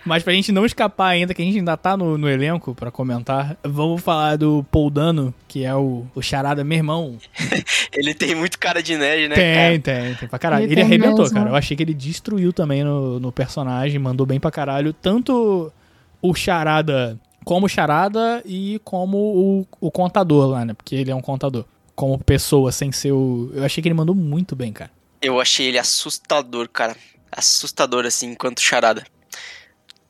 Mas 0.04 0.22
pra 0.22 0.32
gente 0.32 0.52
não 0.52 0.66
escapar 0.66 1.08
ainda, 1.08 1.32
que 1.32 1.40
a 1.40 1.44
gente 1.44 1.58
ainda 1.58 1.76
tá 1.76 1.96
no, 1.96 2.18
no 2.18 2.28
elenco 2.28 2.74
pra 2.74 2.90
comentar, 2.90 3.56
vamos 3.64 4.02
falar 4.02 4.36
do 4.36 4.64
Paul 4.70 4.90
Dano, 4.90 5.34
que 5.46 5.64
é 5.64 5.74
o, 5.74 6.06
o 6.14 6.20
charada 6.22 6.62
meu 6.64 6.76
irmão. 6.76 7.16
Ele 7.92 8.14
tem 8.14 8.34
muito 8.34 8.58
cara 8.58 8.82
de 8.82 8.96
nerd, 8.96 9.28
né? 9.28 9.34
tem, 9.34 9.54
cara? 9.54 10.02
tem, 10.04 10.14
tem 10.14 10.28
pra 10.28 10.38
caralho. 10.38 10.64
Ele 10.64 10.74
Ele, 10.74 10.82
arrebentou, 10.82 11.20
mesmo. 11.24 11.34
cara. 11.38 11.50
Eu 11.50 11.56
achei 11.56 11.76
que 11.76 11.82
ele 11.82 11.94
destruiu 11.94 12.52
também 12.52 12.84
no, 12.84 13.18
no 13.18 13.32
personagem, 13.32 13.98
mandou 13.98 14.26
bem 14.26 14.38
pra 14.38 14.50
caralho. 14.50 14.92
Tanto 14.92 15.72
o 16.20 16.34
charada 16.34 17.18
como 17.48 17.66
charada 17.66 18.42
e 18.44 18.78
como 18.84 19.16
o, 19.16 19.66
o 19.80 19.90
contador 19.90 20.48
lá, 20.48 20.66
né? 20.66 20.74
Porque 20.74 20.94
ele 20.94 21.10
é 21.10 21.14
um 21.14 21.22
contador. 21.22 21.64
Como 21.94 22.18
pessoa, 22.18 22.70
sem 22.70 22.92
ser 22.92 23.12
o. 23.12 23.50
Eu 23.54 23.64
achei 23.64 23.80
que 23.80 23.88
ele 23.88 23.94
mandou 23.94 24.14
muito 24.14 24.54
bem, 24.54 24.70
cara. 24.70 24.90
Eu 25.22 25.40
achei 25.40 25.68
ele 25.68 25.78
assustador, 25.78 26.68
cara. 26.68 26.94
Assustador, 27.32 28.04
assim, 28.04 28.32
enquanto 28.32 28.60
charada. 28.60 29.02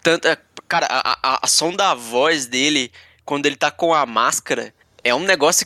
Tanto, 0.02 0.26
é, 0.26 0.36
cara, 0.66 0.88
a, 0.90 1.18
a, 1.22 1.38
a 1.44 1.46
som 1.46 1.72
da 1.72 1.94
voz 1.94 2.46
dele, 2.46 2.90
quando 3.24 3.46
ele 3.46 3.54
tá 3.54 3.70
com 3.70 3.94
a 3.94 4.04
máscara, 4.04 4.74
é 5.04 5.14
um 5.14 5.20
negócio, 5.20 5.64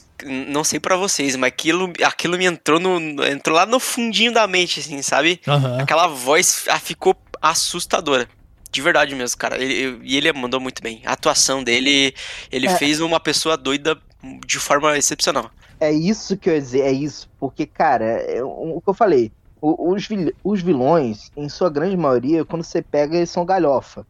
não 0.53 0.65
sei 0.65 0.79
pra 0.79 0.97
vocês, 0.97 1.37
mas 1.37 1.49
aquilo, 1.49 1.91
aquilo 2.05 2.37
me 2.37 2.45
entrou 2.45 2.79
no, 2.79 3.25
entrou 3.25 3.57
lá 3.57 3.65
no 3.65 3.81
fundinho 3.81 4.31
da 4.31 4.47
mente, 4.47 4.81
assim, 4.81 5.01
sabe? 5.01 5.41
Aham. 5.49 5.81
Aquela 5.81 6.07
voz 6.07 6.67
ah, 6.69 6.79
ficou 6.79 7.17
assustadora. 7.41 8.29
De 8.73 8.81
verdade 8.81 9.15
mesmo, 9.15 9.37
cara. 9.39 9.63
Ele, 9.63 10.01
e 10.03 10.17
ele 10.17 10.33
mandou 10.33 10.59
muito 10.59 10.83
bem. 10.83 11.03
A 11.05 11.13
atuação 11.13 11.63
dele, 11.63 12.15
ele 12.51 12.67
É. 12.67 12.77
fez 12.77 13.01
uma 13.01 13.21
pessoa 13.21 13.57
doida 13.57 13.99
de 14.47 14.59
forma 14.59 14.97
excepcional. 14.97 15.51
É 15.79 15.93
isso 15.93 16.37
que 16.37 16.49
eu 16.49 16.55
ia 16.55 16.61
dizer, 16.61 16.81
é 16.81 16.91
isso. 16.93 17.29
Porque, 17.39 17.67
cara, 17.67 18.05
é 18.05 18.43
o 18.43 18.81
que 18.83 18.89
eu 18.89 18.95
falei. 18.95 19.31
Os, 19.61 20.09
os 20.43 20.63
vilões, 20.63 21.31
em 21.37 21.49
sua 21.49 21.69
grande 21.69 21.97
maioria, 21.97 22.45
quando 22.45 22.65
você 22.65 22.81
pega, 22.81 23.17
eles 23.17 23.31
são 23.31 23.45
galhofa. 23.45 24.07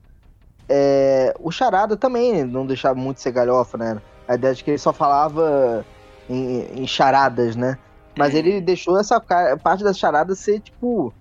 É, 0.68 1.34
o 1.40 1.50
Charada 1.50 1.96
também 1.96 2.44
não 2.44 2.64
deixava 2.66 2.94
muito 2.94 3.20
ser 3.20 3.32
galhofa, 3.32 3.76
né? 3.76 4.00
A 4.28 4.34
ideia 4.36 4.54
de 4.54 4.62
que 4.62 4.70
ele 4.70 4.78
só 4.78 4.92
falava 4.92 5.84
em, 6.30 6.82
em 6.82 6.86
charadas, 6.86 7.56
né? 7.56 7.76
Mas 8.16 8.32
Uhum. 8.32 8.38
ele 8.38 8.60
deixou 8.60 8.98
essa 8.98 9.20
parte 9.20 9.82
da 9.82 9.92
charada 9.92 10.34
ser, 10.34 10.60
tipo, 10.60 11.12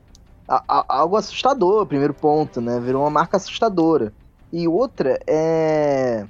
a- 0.56 0.64
a- 0.68 0.86
algo 1.00 1.16
assustador, 1.16 1.86
primeiro 1.86 2.14
ponto, 2.14 2.60
né? 2.62 2.80
Virou 2.80 3.02
uma 3.04 3.10
marca 3.10 3.38
assustadora. 3.38 4.12
E 4.52 4.68
outra 4.68 5.20
é. 5.28 6.26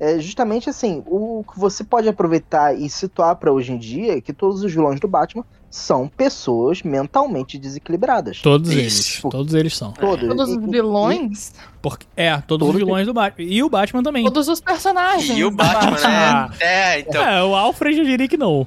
É 0.00 0.18
justamente 0.18 0.68
assim, 0.68 1.00
o 1.06 1.44
que 1.48 1.56
você 1.60 1.84
pode 1.84 2.08
aproveitar 2.08 2.76
e 2.76 2.90
situar 2.90 3.36
pra 3.36 3.52
hoje 3.52 3.70
em 3.72 3.78
dia 3.78 4.16
é 4.16 4.20
que 4.20 4.32
todos 4.32 4.64
os 4.64 4.72
vilões 4.72 4.98
do 4.98 5.06
Batman 5.06 5.44
são 5.70 6.08
pessoas 6.08 6.82
mentalmente 6.82 7.56
desequilibradas. 7.56 8.40
Todos 8.42 8.70
Isso. 8.72 8.80
eles. 8.80 9.20
Todos 9.30 9.54
eles 9.54 9.76
são. 9.76 9.92
Todos. 9.92 10.26
Todos 10.28 10.48
os 10.50 10.64
vilões, 10.68 11.52
Porque, 11.80 12.04
é, 12.16 12.36
todos 12.40 12.66
os 12.66 12.72
Todo 12.74 12.84
vilões 12.84 13.06
do 13.06 13.14
Batman. 13.14 13.44
E 13.48 13.62
o 13.62 13.68
Batman 13.70 14.02
também. 14.02 14.24
todos 14.24 14.48
os 14.48 14.60
personagens. 14.60 15.38
E 15.38 15.44
o 15.44 15.52
Batman, 15.52 15.96
Ah. 16.04 16.48
né? 16.50 16.56
É, 16.60 16.98
então. 17.00 17.22
É, 17.22 17.42
o 17.44 17.54
Alfred 17.54 17.96
eu 18.00 18.04
diria 18.04 18.26
que 18.26 18.36
não. 18.36 18.66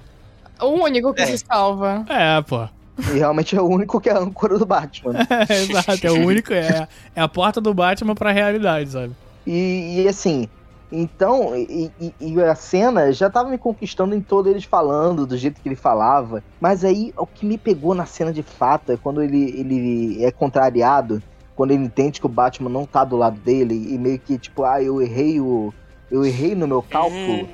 O 0.61 0.67
único 0.85 1.13
que 1.13 1.21
É. 1.21 1.25
se 1.25 1.39
salva. 1.39 2.05
É, 2.07 2.41
pô. 2.43 2.65
E 2.97 3.17
realmente 3.17 3.55
é 3.55 3.61
o 3.61 3.65
único 3.67 3.99
que 3.99 4.09
é 4.09 4.13
a 4.13 4.19
âncora 4.19 4.57
do 4.57 4.65
Batman. 4.65 5.13
É, 5.49 5.61
exato, 5.61 6.07
é 6.07 6.11
o 6.11 6.25
único, 6.25 6.53
é, 6.53 6.87
é 7.15 7.21
a 7.21 7.27
porta 7.27 7.59
do 7.59 7.73
Batman 7.73 8.15
pra 8.15 8.31
realidade, 8.31 8.89
sabe? 8.89 9.13
E, 9.45 10.01
e, 10.03 10.07
assim, 10.07 10.47
então, 10.91 11.55
e, 11.55 11.91
e- 11.99 12.13
e 12.21 12.41
a 12.41 12.55
cena 12.55 13.11
já 13.11 13.29
tava 13.29 13.49
me 13.49 13.57
conquistando 13.57 14.15
em 14.15 14.21
todo 14.21 14.49
eles 14.49 14.63
falando, 14.63 15.25
do 15.25 15.35
jeito 15.37 15.59
que 15.61 15.67
ele 15.67 15.75
falava. 15.75 16.43
Mas 16.59 16.85
aí, 16.85 17.13
o 17.17 17.25
que 17.27 17.45
me 17.45 17.57
pegou 17.57 17.93
na 17.93 18.05
cena 18.05 18.31
de 18.31 18.41
fato 18.43 18.91
é 18.91 18.97
quando 18.97 19.21
ele, 19.21 19.43
ele 19.59 20.23
é 20.23 20.31
contrariado, 20.31 21.21
quando 21.55 21.71
ele 21.71 21.83
entende 21.83 22.19
que 22.19 22.25
o 22.25 22.29
Batman 22.29 22.69
não 22.69 22.85
tá 22.85 23.03
do 23.03 23.17
lado 23.17 23.37
dele, 23.39 23.73
e 23.93 23.97
meio 23.97 24.19
que, 24.19 24.37
tipo, 24.37 24.63
ah, 24.63 24.81
eu 24.81 25.01
errei 25.01 25.39
o. 25.39 25.73
Eu 26.09 26.25
errei 26.25 26.55
no 26.55 26.67
meu 26.67 26.81
cálculo. 26.81 27.43
Hum, 27.43 27.47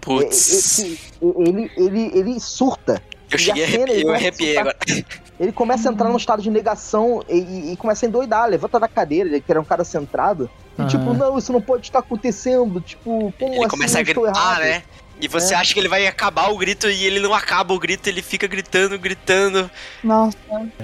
Putz. 0.00 0.78
Ele, 0.80 0.98
ele, 1.36 1.70
ele, 1.76 2.10
ele 2.18 2.40
surta. 2.40 3.02
Eu 3.30 3.38
cheguei 3.38 3.64
a 3.64 3.66
arrepiar, 3.66 3.88
ele 3.88 4.00
eu 4.00 4.06
começa 4.06 4.12
a 4.12 4.28
arrepiei 4.28 4.56
agora. 4.58 4.76
Ele 5.40 5.52
começa 5.52 5.88
a 5.88 5.92
entrar 5.92 6.08
num 6.10 6.18
estado 6.18 6.42
de 6.42 6.50
negação 6.50 7.24
e, 7.26 7.38
e- 7.38 7.72
e 7.72 7.76
começa 7.78 8.04
a 8.04 8.08
endoidar, 8.08 8.46
levanta 8.46 8.78
da 8.78 8.86
cadeira, 8.86 9.26
ele 9.26 9.40
que 9.40 9.50
era 9.50 9.58
um 9.58 9.64
cara 9.64 9.84
centrado. 9.84 10.50
E 10.78 10.82
Ah. 10.82 10.86
tipo, 10.86 11.14
não, 11.14 11.38
isso 11.38 11.50
não 11.50 11.62
pode 11.62 11.86
estar 11.86 12.00
acontecendo. 12.00 12.78
Tipo, 12.82 13.32
como 13.38 13.52
Ele 13.54 13.58
assim 13.60 13.68
começa 13.68 13.98
a 13.98 14.02
gritar, 14.02 14.26
errado? 14.28 14.60
né? 14.60 14.82
E 15.18 15.26
você 15.28 15.54
É. 15.54 15.56
acha 15.56 15.72
que 15.72 15.80
ele 15.80 15.88
vai 15.88 16.06
acabar 16.06 16.50
o 16.50 16.58
grito 16.58 16.90
e 16.90 17.04
ele 17.06 17.20
não 17.20 17.32
acaba 17.32 17.72
o 17.72 17.78
grito, 17.78 18.06
ele 18.06 18.20
fica 18.20 18.46
gritando, 18.46 18.98
gritando. 18.98 19.70
Nossa. 20.04 20.36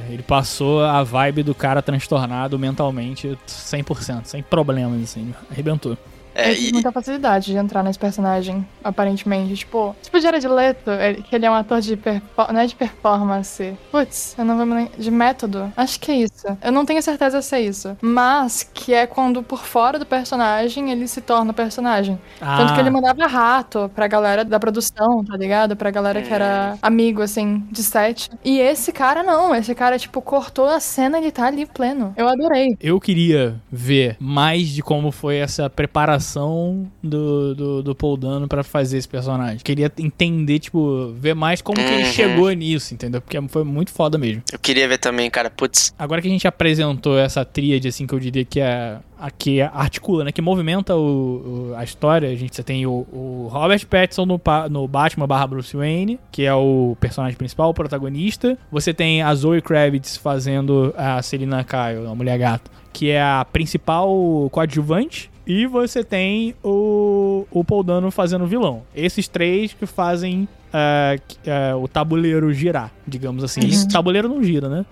Ele 0.09 0.23
passou 0.23 0.83
a 0.83 1.03
vibe 1.03 1.43
do 1.43 1.55
cara 1.55 1.83
transtornado 1.83 2.59
mentalmente 2.59 3.39
100%, 3.47 4.25
sem 4.27 4.43
problemas, 4.43 5.03
assim. 5.03 5.35
Arrebentou. 5.51 5.99
É, 6.37 6.53
e, 6.55 6.73
muita 6.73 6.93
facilidade 6.93 7.47
de 7.53 7.57
entrar 7.57 7.83
nesse 7.83 7.99
personagem, 7.99 8.67
aparentemente. 8.85 9.55
Tipo, 9.57 9.97
tipo 10.03 10.21
Jared 10.21 10.47
Leto, 10.47 10.91
ele- 10.91 11.23
que 11.23 11.35
ele 11.35 11.47
é 11.47 11.51
um 11.51 11.55
ator 11.55 11.81
de 11.81 11.97
performance. 11.97 12.53
Não 12.53 12.61
é 12.61 12.67
de 12.67 12.75
performance. 12.77 13.77
Putz, 13.91 14.35
eu 14.39 14.45
não 14.45 14.57
vou 14.57 14.67
me 14.67 14.75
lembrar. 14.75 14.97
De 14.99 15.11
método? 15.11 15.73
Acho 15.77 15.99
que 16.01 16.11
é 16.13 16.17
isso. 16.17 16.47
Eu 16.63 16.73
não 16.73 16.85
tenho 16.85 17.03
certeza 17.03 17.41
se 17.43 17.55
é 17.57 17.61
isso. 17.61 17.97
Mas 18.03 18.63
que 18.75 18.93
é 18.93 19.07
quando 19.07 19.43
por 19.43 19.65
fora 19.65 19.99
do 19.99 20.07
personagem 20.07 20.91
ele 20.91 21.09
se 21.09 21.21
torna 21.21 21.53
personagem. 21.53 22.19
Tanto 22.39 22.73
Ah. 22.73 22.75
que 22.75 22.81
ele 22.81 22.91
mandava 22.91 23.27
rato 23.27 23.91
pra 23.95 24.07
galera 24.07 24.45
da 24.45 24.61
produção, 24.61 25.25
tá 25.25 25.37
ligado? 25.37 25.77
Pra 25.77 25.91
galera 25.91 26.21
que 26.23 26.33
era 26.33 26.77
amigo, 26.83 27.23
assim, 27.23 27.65
de 27.71 27.83
set. 27.83 28.31
E 28.45 28.59
esse 28.59 28.93
cara 28.93 29.23
não. 29.23 29.55
Esse 29.55 29.75
cara, 29.75 29.99
tipo, 29.99 30.21
cortou 30.21 30.67
a 30.69 30.81
cena 30.81 31.19
e 31.19 31.23
ele 31.23 31.31
tá 31.33 31.47
ali 31.47 31.65
pleno. 31.67 32.13
Eu 32.17 32.29
adorei. 32.29 32.77
Eu 32.81 33.01
queria 33.01 33.57
ver 33.71 34.17
mais 34.21 34.69
de 34.69 34.83
como 34.83 35.11
foi 35.11 35.37
essa 35.37 35.69
preparação 35.71 36.26
do, 37.03 37.55
do, 37.55 37.83
do 37.83 37.95
Paul 37.95 38.17
Dano 38.17 38.49
pra 38.49 38.63
fazer 38.63 38.99
esse 38.99 39.09
personagem. 39.09 39.59
Queria 39.59 39.91
entender, 39.99 40.59
tipo, 40.59 41.13
ver 41.19 41.35
mais 41.35 41.61
como 41.63 41.79
que 41.79 41.85
ele 41.85 42.05
Uhum. 42.05 42.13
chegou 42.13 42.51
nisso, 42.53 42.95
entendeu? 42.95 43.21
Porque 43.21 43.41
foi 43.49 43.65
muito 43.65 43.91
foda 43.93 44.17
mesmo. 44.19 44.43
eu 44.53 44.59
queria 44.59 44.87
ver 44.89 44.99
também, 44.99 45.31
cara. 45.31 45.51
Putz, 45.51 45.95
Agora 45.99 46.21
que 46.21 46.29
a 46.29 46.31
gente 46.31 46.47
apresentou 46.47 47.19
essa 47.19 47.45
tríade, 47.45 47.89
assim, 47.89 48.07
que 48.07 48.15
eu 48.15 48.19
diria 48.21 48.45
que 48.45 48.61
é 48.61 48.99
a 49.19 49.31
que 49.31 49.61
articula, 49.63 50.25
né? 50.25 50.33
Que 50.33 50.43
movimenta 50.43 50.95
o, 50.95 51.71
o- 51.71 51.75
a 51.77 51.83
história. 51.83 52.29
A 52.29 52.35
gente 52.35 52.55
você 52.55 52.63
tem 52.63 52.85
o, 52.87 53.07
o 53.13 53.49
Robert 53.51 53.87
Pattinson 53.87 54.27
no, 54.27 54.41
no 54.71 54.87
Batman 54.87 55.27
barra 55.27 55.47
Bruce 55.47 55.75
Wayne, 55.77 56.19
que 56.31 56.45
é 56.45 56.55
o 56.55 56.97
personagem 57.01 57.37
principal, 57.37 57.71
o 57.71 57.75
protagonista. 57.75 58.59
Você 58.71 58.93
tem 58.93 59.23
a 59.23 59.35
Zoe 59.35 59.63
Kravitz 59.63 60.17
fazendo 60.19 60.93
a 60.97 61.23
Selina 61.23 61.65
Kyle, 61.65 62.07
a 62.11 62.15
Mulher 62.15 62.39
Gata, 62.39 62.71
que 62.93 63.09
é 63.11 63.23
a 63.23 63.45
principal 63.51 64.11
coadjuvante. 64.53 65.31
E 65.47 65.67
você 65.67 66.03
tem 66.03 66.55
o, 66.63 67.47
o 67.51 67.65
Paul 67.65 67.83
Dano 67.85 68.11
fazendo 68.11 68.47
vilão. 68.47 68.83
Esses 68.95 69.29
três 69.29 69.73
que 69.73 69.87
fazem 69.87 70.49
que- 71.29 71.39
ah, 71.49 71.77
o 71.77 71.87
tabuleiro 71.89 72.53
girar, 72.53 72.91
digamos 73.07 73.43
assim. 73.45 73.61
Uhum. 73.61 73.83
O 73.85 73.89
tabuleiro 73.89 74.29
não 74.29 74.43
gira, 74.43 74.69
né? 74.69 74.85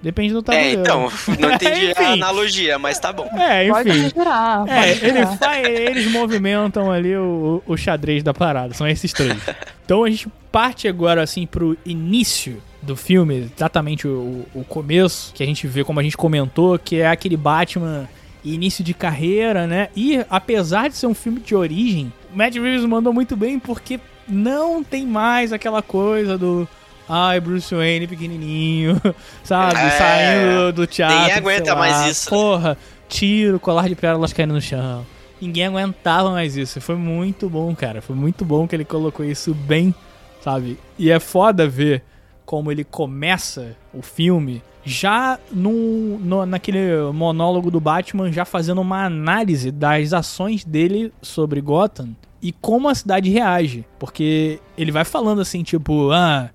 Depende 0.00 0.32
do 0.32 0.38
é, 0.38 0.42
tabuleiro. 0.42 0.80
então, 0.80 1.12
não 1.40 1.50
entendi 1.54 1.92
a 1.96 2.12
analogia, 2.12 2.78
mas 2.78 2.98
tá 3.00 3.12
bom. 3.12 3.28
É, 3.36 3.68
Pode 3.68 3.88
enfim. 3.90 4.08
girar, 4.10 4.58
pode 4.60 4.70
É, 4.72 4.90
ele 4.92 4.98
girar. 5.00 5.38
fa- 5.38 5.58
eles 5.60 6.10
movimentam 6.12 6.90
ali 6.90 7.16
o, 7.16 7.62
o 7.66 7.76
xadrez 7.76 8.22
da 8.22 8.32
parada, 8.32 8.72
são 8.74 8.86
esses 8.88 9.12
três. 9.12 9.36
Então 9.84 10.04
a 10.04 10.10
gente 10.10 10.28
parte 10.52 10.86
agora 10.88 11.22
assim 11.22 11.46
pro 11.46 11.76
início 11.84 12.62
do 12.80 12.94
filme, 12.96 13.50
exatamente 13.54 14.06
o, 14.06 14.44
o 14.54 14.62
começo, 14.64 15.32
que 15.34 15.42
a 15.42 15.46
gente 15.46 15.66
vê 15.66 15.82
como 15.82 15.98
a 15.98 16.02
gente 16.02 16.16
comentou, 16.16 16.78
que 16.78 17.00
é 17.00 17.08
aquele 17.08 17.36
Batman 17.36 18.08
início 18.44 18.82
de 18.84 18.94
carreira, 18.94 19.66
né? 19.66 19.88
E 19.96 20.24
apesar 20.30 20.88
de 20.88 20.96
ser 20.96 21.06
um 21.06 21.14
filme 21.14 21.40
de 21.40 21.54
origem, 21.54 22.12
Matt 22.34 22.54
Reeves 22.54 22.84
mandou 22.84 23.12
muito 23.12 23.36
bem 23.36 23.58
porque 23.58 23.98
não 24.28 24.82
tem 24.84 25.06
mais 25.06 25.52
aquela 25.52 25.82
coisa 25.82 26.36
do 26.36 26.68
Ai, 27.08 27.40
Bruce 27.40 27.74
Wayne 27.74 28.06
pequenininho, 28.06 29.00
sabe? 29.42 29.78
É, 29.78 29.90
Saindo 29.90 30.72
do 30.72 30.86
teatro. 30.86 31.18
ninguém 31.18 31.34
aguenta 31.34 31.72
lá. 31.74 31.80
mais 31.80 32.06
isso, 32.10 32.30
né? 32.30 32.36
Porra, 32.36 32.78
tiro, 33.08 33.58
colar 33.58 33.88
de 33.88 33.94
pérolas 33.94 34.32
caindo 34.32 34.52
no 34.54 34.60
chão. 34.60 35.06
Ninguém 35.40 35.66
aguentava 35.66 36.30
mais 36.30 36.56
isso. 36.56 36.80
Foi 36.80 36.96
muito 36.96 37.48
bom, 37.48 37.74
cara. 37.74 38.02
Foi 38.02 38.14
muito 38.14 38.44
bom 38.44 38.66
que 38.66 38.76
ele 38.76 38.84
colocou 38.84 39.24
isso 39.24 39.54
bem, 39.54 39.94
sabe? 40.42 40.78
E 40.98 41.10
é 41.10 41.18
foda 41.18 41.66
ver 41.66 42.02
como 42.44 42.70
ele 42.72 42.84
começa 42.84 43.76
o 43.94 44.02
filme 44.02 44.62
já 44.88 45.38
num, 45.52 46.18
no- 46.20 46.46
naquele 46.46 47.12
monólogo 47.12 47.70
do 47.70 47.80
Batman, 47.80 48.32
já 48.32 48.44
fazendo 48.44 48.80
uma 48.80 49.04
análise 49.04 49.70
das 49.70 50.12
ações 50.12 50.64
dele 50.64 51.12
sobre 51.22 51.60
Gotham 51.60 52.10
e 52.42 52.52
como 52.52 52.88
a 52.88 52.94
cidade 52.94 53.28
reage. 53.30 53.84
Porque 53.98 54.58
ele 54.76 54.90
vai 54.90 55.04
falando 55.04 55.40
assim, 55.40 55.62
tipo, 55.62 56.10
ah, 56.12 56.50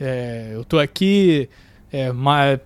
é, 0.00 0.50
eu 0.54 0.64
tô 0.64 0.78
aqui 0.78 1.48
é, 1.92 2.10
ma- 2.12 2.58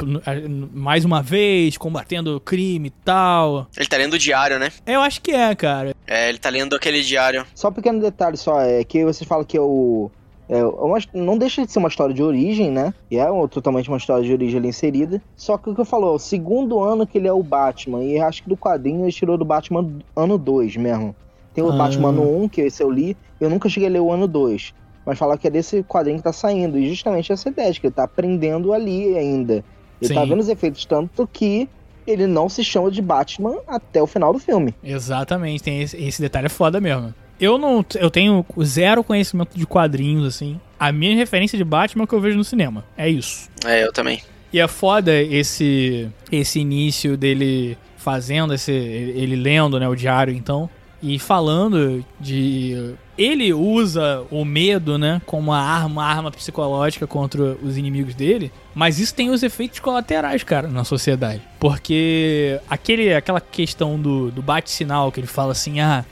mais 0.73 1.05
uma 1.05 1.21
vez 1.23 1.77
combatendo 1.77 2.41
crime 2.41 2.89
e 2.89 2.93
tal. 3.05 3.67
Ele 3.77 3.87
tá 3.87 3.97
lendo 3.97 4.15
o 4.15 4.19
diário, 4.19 4.59
né? 4.59 4.71
Eu 4.87 5.01
acho 5.01 5.21
que 5.21 5.33
é, 5.33 5.55
cara. 5.55 5.95
É, 6.07 6.29
ele 6.29 6.39
tá 6.39 6.49
lendo 6.49 6.77
aquele 6.77 7.03
diário. 7.03 7.45
Só 7.55 7.69
um 7.69 7.73
pequeno 7.73 8.01
detalhe 8.01 8.37
só, 8.37 8.61
é 8.61 8.85
que 8.85 9.05
você 9.05 9.25
fala 9.25 9.45
que 9.45 9.57
é 9.57 9.61
o. 9.61 10.11
É 10.49 10.65
uma- 10.65 10.99
não 11.13 11.37
deixa 11.37 11.65
de 11.67 11.73
ser 11.73 11.79
uma 11.81 11.89
história 11.89 12.15
de 12.15 12.23
origem, 12.23 12.71
né? 12.71 12.95
E 13.11 13.17
é 13.19 13.31
um- 13.31 13.49
totalmente 13.49 13.89
uma 13.89 13.97
história 13.99 14.23
de 14.25 14.33
origem 14.33 14.59
ali 14.59 14.69
inserida. 14.69 15.21
Só 15.35 15.59
que 15.59 15.69
o 15.71 15.75
que 15.75 15.81
eu 15.81 15.85
falo, 15.85 16.07
é 16.07 16.11
o 16.11 16.19
segundo 16.19 16.79
ano 16.81 17.07
que 17.07 17.19
ele 17.19 17.27
é 17.27 17.33
o 17.33 17.43
Batman. 17.43 18.05
E 18.05 18.19
acho 18.21 18.43
que 18.45 18.49
do 18.49 18.57
quadrinho 18.57 19.05
ele 19.05 19.13
tirou 19.13 19.37
do 19.37 19.45
Batman 19.45 19.91
ano 20.15 20.39
2 20.39 20.77
mesmo. 20.77 21.15
Tem 21.53 21.65
o 21.65 21.71
Ah. 21.71 21.77
Batman 21.77 22.11
ano 22.11 22.43
1, 22.45 22.49
que 22.49 22.61
esse 22.61 22.83
eu 22.83 22.91
li. 22.91 23.17
Eu 23.41 23.51
nunca 23.51 23.69
cheguei 23.69 23.89
a 23.89 23.93
ler 23.93 24.01
o 24.01 24.13
ano 24.13 24.29
2. 24.29 24.73
Mas 25.05 25.19
fala 25.19 25.37
que 25.39 25.47
é 25.47 25.51
desse 25.51 25.83
quadrinho 25.83 26.19
que 26.19 26.25
tá 26.25 26.33
saindo. 26.33 26.79
E 26.79 26.89
justamente 26.89 27.33
essa 27.33 27.49
ideia, 27.49 27.73
de 27.73 27.81
que 27.81 27.87
ele 27.89 27.95
tá 27.95 28.05
aprendendo 28.05 28.73
ali 28.73 29.17
ainda. 29.17 29.65
Ele 30.01 30.15
tá 30.15 30.23
Sim. 30.23 30.29
vendo 30.29 30.41
os 30.41 30.49
efeitos 30.49 30.85
tanto 30.85 31.29
que 31.33 31.69
ele 32.07 32.27
não 32.27 32.49
se 32.49 32.63
chama 32.63 32.89
de 32.91 33.01
Batman 33.03 33.57
até 33.67 34.01
o 34.01 34.07
final 34.07 34.33
do 34.33 34.39
filme. 34.39 34.73
Exatamente, 34.85 35.63
tem 35.63 35.83
esse, 35.83 35.97
esse 35.97 36.21
detalhe 36.23 36.47
é 36.47 36.49
foda 36.51 36.81
mesmo. 36.81 37.13
Eu 37.41 37.59
não. 37.59 37.85
Eu 37.95 38.11
tenho 38.11 38.45
zero 38.63 39.05
conhecimento 39.05 39.57
de 39.57 39.67
quadrinhos, 39.67 40.27
assim. 40.27 40.61
A 40.79 40.93
minha 40.93 41.17
referência 41.17 41.57
de 41.57 41.65
Batman 41.65 42.03
é 42.03 42.05
o 42.05 42.07
que 42.09 42.15
eu 42.15 42.21
vejo 42.21 42.37
no 42.37 42.45
cinema. 42.45 42.85
É 42.97 43.09
isso. 43.09 43.49
É, 43.65 43.85
eu 43.85 43.93
também. 43.93 44.23
E 44.53 44.61
é 44.61 44.69
foda 44.69 45.13
esse, 45.13 46.09
esse 46.31 46.61
início 46.61 47.17
dele 47.17 47.77
fazendo, 47.97 48.55
esse, 48.55 48.73
ele 48.73 49.35
lendo 49.35 49.81
né, 49.81 49.89
o 49.89 49.95
diário, 49.95 50.33
então, 50.33 50.71
e 51.03 51.19
falando 51.19 52.05
de. 52.21 52.95
Ele 53.19 53.53
usa 53.53 54.25
o 54.31 54.45
medo, 54.45 54.99
né, 54.99 55.23
como 55.25 55.51
uma 55.51 55.59
arma, 55.59 55.87
uma 55.87 56.05
arma 56.05 56.31
psicológica 56.31 57.07
contra 57.07 57.57
os 57.63 57.79
inimigos 57.79 58.15
dele, 58.15 58.53
mas 58.75 58.99
isso 58.99 59.15
tem 59.15 59.31
os 59.31 59.43
efeitos 59.43 59.81
colaterais, 59.81 60.43
cara, 60.43 60.69
na 60.69 60.85
sociedade. 60.85 61.41
Porque 61.59 62.61
aquele, 62.69 63.15
aquela 63.15 63.41
questão 63.41 63.99
do, 63.99 64.31
do 64.31 64.43
bate-sinal, 64.43 65.11
que 65.11 65.21
ele 65.21 65.27
fala 65.27 65.53
assim, 65.53 65.81
ah, 65.81 66.05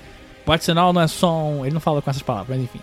bate-sinal 0.46 0.92
não 0.92 1.00
é 1.00 1.08
só 1.08 1.32
um. 1.44 1.64
Ele 1.64 1.74
não 1.74 1.80
fala 1.80 2.00
com 2.02 2.10
essas 2.10 2.22
palavras, 2.22 2.56
mas 2.56 2.64
enfim. 2.64 2.80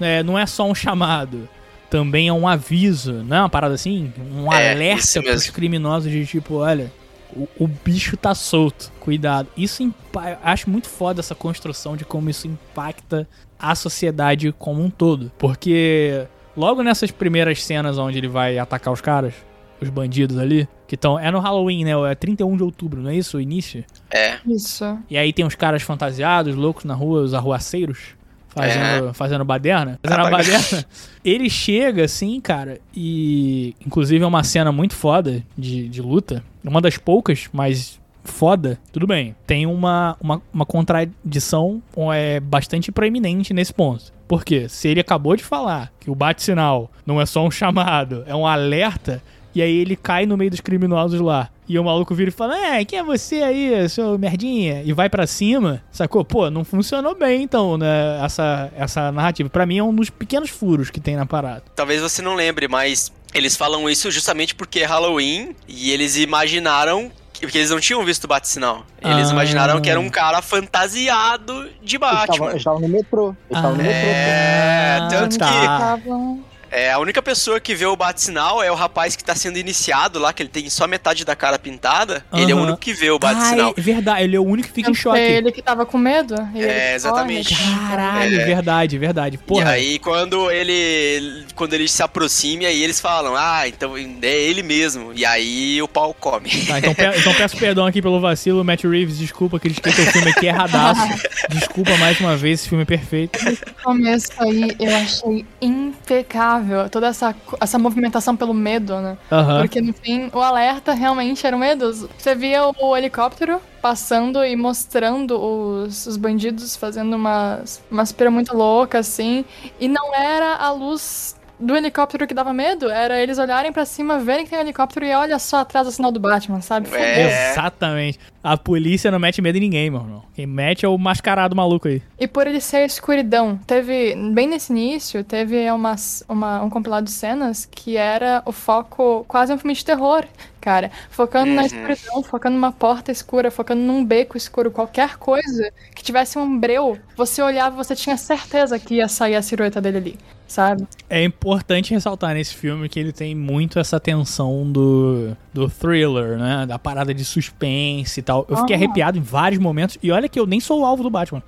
É, 0.00 0.22
não 0.22 0.38
é 0.38 0.46
só 0.46 0.68
um 0.68 0.74
chamado 0.74 1.48
também 1.92 2.26
é 2.26 2.32
um 2.32 2.48
aviso, 2.48 3.12
não 3.12 3.36
é 3.36 3.40
uma 3.40 3.50
parada 3.50 3.74
assim? 3.74 4.10
Um 4.18 4.50
É, 4.50 4.72
alerta 4.72 5.22
pros 5.22 5.50
criminosos 5.50 6.10
de 6.10 6.24
tipo, 6.24 6.54
olha, 6.54 6.90
o, 7.36 7.46
o 7.58 7.68
bicho 7.68 8.16
tá 8.16 8.34
solto, 8.34 8.90
cuidado. 8.98 9.46
Isso 9.54 9.94
acho 10.42 10.70
muito 10.70 10.88
foda 10.88 11.20
essa 11.20 11.34
construção 11.34 11.94
de 11.94 12.06
como 12.06 12.30
isso 12.30 12.48
impacta 12.48 13.28
a 13.58 13.74
sociedade 13.74 14.54
como 14.58 14.82
um 14.82 14.88
todo. 14.88 15.30
Porque 15.38 16.26
logo 16.56 16.82
nessas 16.82 17.10
primeiras 17.10 17.62
cenas 17.62 17.98
onde 17.98 18.16
ele 18.16 18.28
vai 18.28 18.58
atacar 18.58 18.90
os 18.90 19.02
caras, 19.02 19.34
os 19.82 19.90
bandidos 19.90 20.38
ali, 20.38 20.68
que 20.86 20.94
estão. 20.94 21.18
É 21.18 21.30
no 21.30 21.38
Halloween, 21.38 21.84
né? 21.84 21.92
É 22.10 22.14
31 22.14 22.56
de 22.56 22.62
outubro, 22.62 23.00
não 23.00 23.10
é 23.10 23.16
isso? 23.16 23.36
O 23.36 23.40
início? 23.40 23.84
É. 24.10 24.38
Isso. 24.46 24.98
E 25.10 25.16
aí 25.16 25.32
tem 25.32 25.44
uns 25.44 25.54
caras 25.54 25.82
fantasiados, 25.82 26.54
loucos 26.54 26.84
na 26.84 26.94
rua, 26.94 27.22
os 27.22 27.34
arruaceiros, 27.34 28.14
fazendo, 28.48 29.14
fazendo 29.14 29.44
baderna. 29.44 29.98
Fazendo 30.02 30.26
a 30.26 30.30
baderna. 30.30 30.84
Ele 31.24 31.48
chega 31.48 32.04
assim, 32.04 32.40
cara, 32.40 32.78
e. 32.94 33.74
Inclusive 33.84 34.22
é 34.22 34.26
uma 34.26 34.44
cena 34.44 34.72
muito 34.72 34.94
foda 34.94 35.42
de, 35.56 35.88
de 35.88 36.02
luta. 36.02 36.42
Uma 36.64 36.80
das 36.80 36.96
poucas, 36.96 37.48
mas 37.52 38.00
foda. 38.24 38.78
Tudo 38.92 39.06
bem. 39.06 39.34
Tem 39.46 39.66
uma, 39.66 40.16
uma, 40.20 40.42
uma 40.52 40.66
contradição 40.66 41.82
é, 42.14 42.40
bastante 42.40 42.92
proeminente 42.92 43.52
nesse 43.52 43.72
ponto. 43.72 44.12
Por 44.28 44.44
quê? 44.44 44.68
Se 44.68 44.88
ele 44.88 45.00
acabou 45.00 45.36
de 45.36 45.44
falar 45.44 45.92
que 46.00 46.10
o 46.10 46.14
bate-sinal 46.14 46.90
não 47.04 47.20
é 47.20 47.26
só 47.26 47.44
um 47.44 47.50
chamado, 47.50 48.24
é 48.26 48.34
um 48.34 48.46
alerta. 48.46 49.22
E 49.54 49.60
aí 49.62 49.78
ele 49.78 49.96
cai 49.96 50.24
no 50.26 50.36
meio 50.36 50.50
dos 50.50 50.60
criminosos 50.60 51.20
lá. 51.20 51.48
E 51.68 51.78
o 51.78 51.84
maluco 51.84 52.14
vira 52.14 52.30
e 52.30 52.32
fala: 52.32 52.56
É, 52.56 52.84
quem 52.84 52.98
é 52.98 53.02
você 53.02 53.36
aí, 53.42 53.88
seu 53.88 54.18
merdinha? 54.18 54.82
E 54.84 54.92
vai 54.92 55.08
pra 55.08 55.26
cima, 55.26 55.82
sacou? 55.90 56.24
Pô, 56.24 56.50
não 56.50 56.64
funcionou 56.64 57.14
bem 57.14 57.42
então, 57.42 57.76
né? 57.78 58.20
Essa, 58.24 58.70
essa 58.76 59.12
narrativa. 59.12 59.48
Pra 59.48 59.64
mim 59.66 59.78
é 59.78 59.82
um 59.82 59.94
dos 59.94 60.10
pequenos 60.10 60.50
furos 60.50 60.90
que 60.90 61.00
tem 61.00 61.16
na 61.16 61.26
parada. 61.26 61.62
Talvez 61.76 62.00
você 62.02 62.20
não 62.22 62.34
lembre, 62.34 62.66
mas 62.68 63.12
eles 63.34 63.56
falam 63.56 63.88
isso 63.88 64.10
justamente 64.10 64.54
porque 64.54 64.80
é 64.80 64.84
Halloween 64.86 65.54
e 65.68 65.90
eles 65.92 66.16
imaginaram 66.16 67.10
porque 67.40 67.58
eles 67.58 67.70
não 67.70 67.80
tinham 67.80 68.04
visto 68.04 68.24
o 68.24 68.28
bate-sinal. 68.28 68.84
Eles 69.02 69.28
Ah. 69.28 69.32
imaginaram 69.32 69.80
que 69.80 69.90
era 69.90 69.98
um 69.98 70.08
cara 70.08 70.40
fantasiado 70.40 71.68
de 71.82 71.98
Batman. 71.98 72.46
eles 72.50 72.58
estavam 72.58 72.80
no 72.80 72.88
metrô. 72.88 73.28
Eles 73.50 73.58
estavam 73.58 73.70
no 73.76 73.82
metrô. 73.82 73.92
É, 74.08 74.98
Ah, 75.00 75.08
tanto 75.10 75.38
tá. 75.38 75.98
que 75.98 76.42
é, 76.72 76.90
a 76.90 76.98
única 76.98 77.20
pessoa 77.22 77.60
que 77.60 77.74
vê 77.74 77.84
o 77.86 77.94
bate-sinal 77.94 78.62
é 78.62 78.70
o 78.72 78.74
rapaz 78.74 79.14
que 79.14 79.22
tá 79.22 79.34
sendo 79.34 79.58
iniciado 79.58 80.18
lá, 80.18 80.32
que 80.32 80.42
ele 80.42 80.48
tem 80.50 80.68
só 80.70 80.86
metade 80.88 81.24
da 81.24 81.36
cara 81.36 81.58
pintada. 81.58 82.24
Ele 82.32 82.50
é 82.50 82.54
o 82.54 82.58
único 82.58 82.78
que 82.78 82.92
vê 82.94 83.10
o 83.10 83.16
Ah, 83.16 83.18
bate-sinal. 83.18 83.74
é 83.76 83.80
verdade, 83.80 84.24
ele 84.24 84.36
é 84.36 84.40
o 84.40 84.44
único 84.44 84.68
que 84.68 84.74
fica 84.74 84.90
em 84.90 84.94
Foi 84.94 85.02
choque. 85.02 85.20
ele 85.20 85.52
que 85.52 85.60
tava 85.62 85.84
com 85.84 85.98
medo. 85.98 86.34
e 86.54 86.58
ele 86.60 86.68
É, 86.70 86.94
exatamente. 86.94 87.54
corre. 87.54 87.88
Caralho, 87.90 88.40
É. 88.40 88.44
verdade, 88.44 88.98
verdade. 88.98 89.34
E 89.36 89.38
Porra, 89.38 89.70
aí, 89.70 89.98
quando 89.98 90.50
ele 90.50 91.44
quando 91.54 91.74
ele 91.74 91.86
se 91.86 92.02
aproxima, 92.02 92.64
aí 92.64 92.82
eles 92.82 92.98
falam, 93.00 93.34
ah, 93.36 93.68
então 93.68 93.96
é 93.96 94.02
ele 94.26 94.62
mesmo. 94.62 95.12
E 95.14 95.24
aí 95.26 95.80
o 95.82 95.86
pau 95.88 96.14
come. 96.18 96.48
Tá, 96.66 96.78
então, 96.78 96.94
pe- 96.94 97.18
então 97.18 97.34
peço 97.34 97.56
perdão 97.56 97.84
aqui 97.86 98.00
pelo 98.00 98.18
vacilo, 98.20 98.64
Matt 98.64 98.84
Reeves, 98.84 99.18
desculpa, 99.18 99.60
critiquei 99.60 99.92
teu 99.92 100.06
filme 100.06 100.30
aqui 100.30 100.46
erradaço. 100.46 101.02
Desculpa 101.50 101.96
mais 101.98 102.18
uma 102.20 102.36
vez, 102.36 102.60
esse 102.60 102.68
filme 102.68 102.82
é 102.82 102.86
perfeito. 102.86 103.38
No 103.44 103.56
começo 103.84 104.30
aí 104.38 104.74
eu 104.80 104.94
achei 104.96 105.44
impecável 105.60 106.61
toda 106.90 107.08
essa, 107.08 107.34
essa 107.60 107.78
movimentação 107.78 108.36
pelo 108.36 108.54
medo, 108.54 109.00
né? 109.00 109.16
Aham. 109.30 109.60
Porque 109.60 109.80
no 109.80 109.92
fim, 109.92 110.30
o 110.32 110.40
alerta 110.40 110.92
realmente 110.92 111.46
era 111.46 111.56
o 111.56 111.58
medo. 111.58 111.92
Você 112.16 112.34
via 112.34 112.62
o 112.66 112.96
helicóptero 112.96 113.60
passando 113.80 114.44
e 114.44 114.54
mostrando 114.54 115.38
os, 115.40 116.06
os 116.06 116.16
bandidos 116.16 116.76
fazendo 116.76 117.14
umas, 117.16 117.82
umas 117.90 118.12
pira 118.12 118.30
muito 118.30 118.56
louca, 118.56 118.98
assim. 118.98 119.44
E 119.80 119.88
não 119.88 120.14
era 120.14 120.56
a 120.56 120.70
luz 120.70 121.36
do 121.58 121.76
helicóptero 121.76 122.26
que 122.26 122.34
dava 122.34 122.52
medo, 122.52 122.90
era 122.90 123.20
eles 123.22 123.38
olharem 123.38 123.72
pra 123.72 123.84
cima, 123.84 124.18
verem 124.18 124.44
que 124.44 124.50
tem 124.50 124.58
um 124.58 124.62
helicóptero 124.62 125.04
e 125.06 125.14
olha 125.14 125.38
só 125.38 125.58
atrás 125.58 125.86
o 125.86 125.92
sinal 125.92 126.10
do 126.10 126.18
Batman, 126.18 126.60
sabe? 126.60 126.88
É. 126.94 127.52
Exatamente. 127.52 128.18
A 128.42 128.56
polícia 128.56 129.10
não 129.10 129.20
mete 129.20 129.40
medo 129.40 129.56
em 129.58 129.60
ninguém, 129.60 129.88
meu 129.90 130.00
irmão. 130.00 130.22
Quem 130.34 130.46
mete 130.46 130.84
é 130.84 130.88
o 130.88 130.98
mascarado 130.98 131.54
maluco 131.54 131.86
aí. 131.86 132.02
E 132.18 132.26
por 132.26 132.46
ele 132.48 132.60
ser 132.60 132.84
escuridão, 132.84 133.56
teve, 133.66 134.16
bem 134.32 134.48
nesse 134.48 134.72
início, 134.72 135.22
teve 135.22 135.70
umas, 135.70 136.24
uma, 136.28 136.60
um 136.62 136.68
compilado 136.68 137.04
de 137.04 137.12
cenas 137.12 137.64
que 137.64 137.96
era 137.96 138.42
o 138.44 138.50
foco, 138.50 139.24
quase 139.28 139.52
um 139.52 139.58
filme 139.58 139.74
de 139.74 139.84
terror, 139.84 140.24
cara. 140.60 140.90
Focando 141.10 141.52
na 141.52 141.60
Uhum. 141.62 141.66
escuridão, 141.66 142.22
focando 142.24 142.56
numa 142.56 142.72
porta 142.72 143.12
escura, 143.12 143.50
focando 143.50 143.80
num 143.82 144.04
beco 144.04 144.36
escuro, 144.36 144.70
qualquer 144.72 145.16
coisa 145.18 145.70
que 145.94 146.02
tivesse 146.02 146.36
um 146.36 146.58
breu, 146.58 146.98
você 147.16 147.40
olhava, 147.40 147.76
você 147.76 147.94
tinha 147.94 148.16
certeza 148.16 148.76
que 148.80 148.94
ia 148.96 149.06
sair 149.06 149.36
a 149.36 149.42
silhueta 149.42 149.80
dele 149.80 149.98
ali, 149.98 150.18
sabe? 150.52 150.86
É 151.08 151.24
importante 151.24 151.92
ressaltar 151.94 152.34
nesse 152.34 152.54
filme 152.54 152.88
que 152.88 153.00
ele 153.00 153.12
tem 153.12 153.34
muito 153.34 153.78
essa 153.78 153.98
tensão 153.98 154.70
do, 154.70 155.36
do 155.52 155.68
thriller, 155.68 156.36
né? 156.38 156.66
Da 156.66 156.78
parada 156.78 157.12
de 157.14 157.24
suspense 157.24 158.20
e 158.20 158.22
tal. 158.22 158.46
Eu 158.48 158.56
fiquei 158.58 158.76
Ah. 158.76 158.78
arrepiado 158.78 159.18
em 159.18 159.22
vários 159.22 159.60
momentos. 159.60 159.96
E 160.02 160.10
olha 160.12 160.28
que 160.28 160.38
eu 160.38 160.46
nem 160.46 160.60
sou 160.60 160.80
o 160.80 160.84
alvo 160.84 161.02
do 161.02 161.10
Batman. 161.10 161.42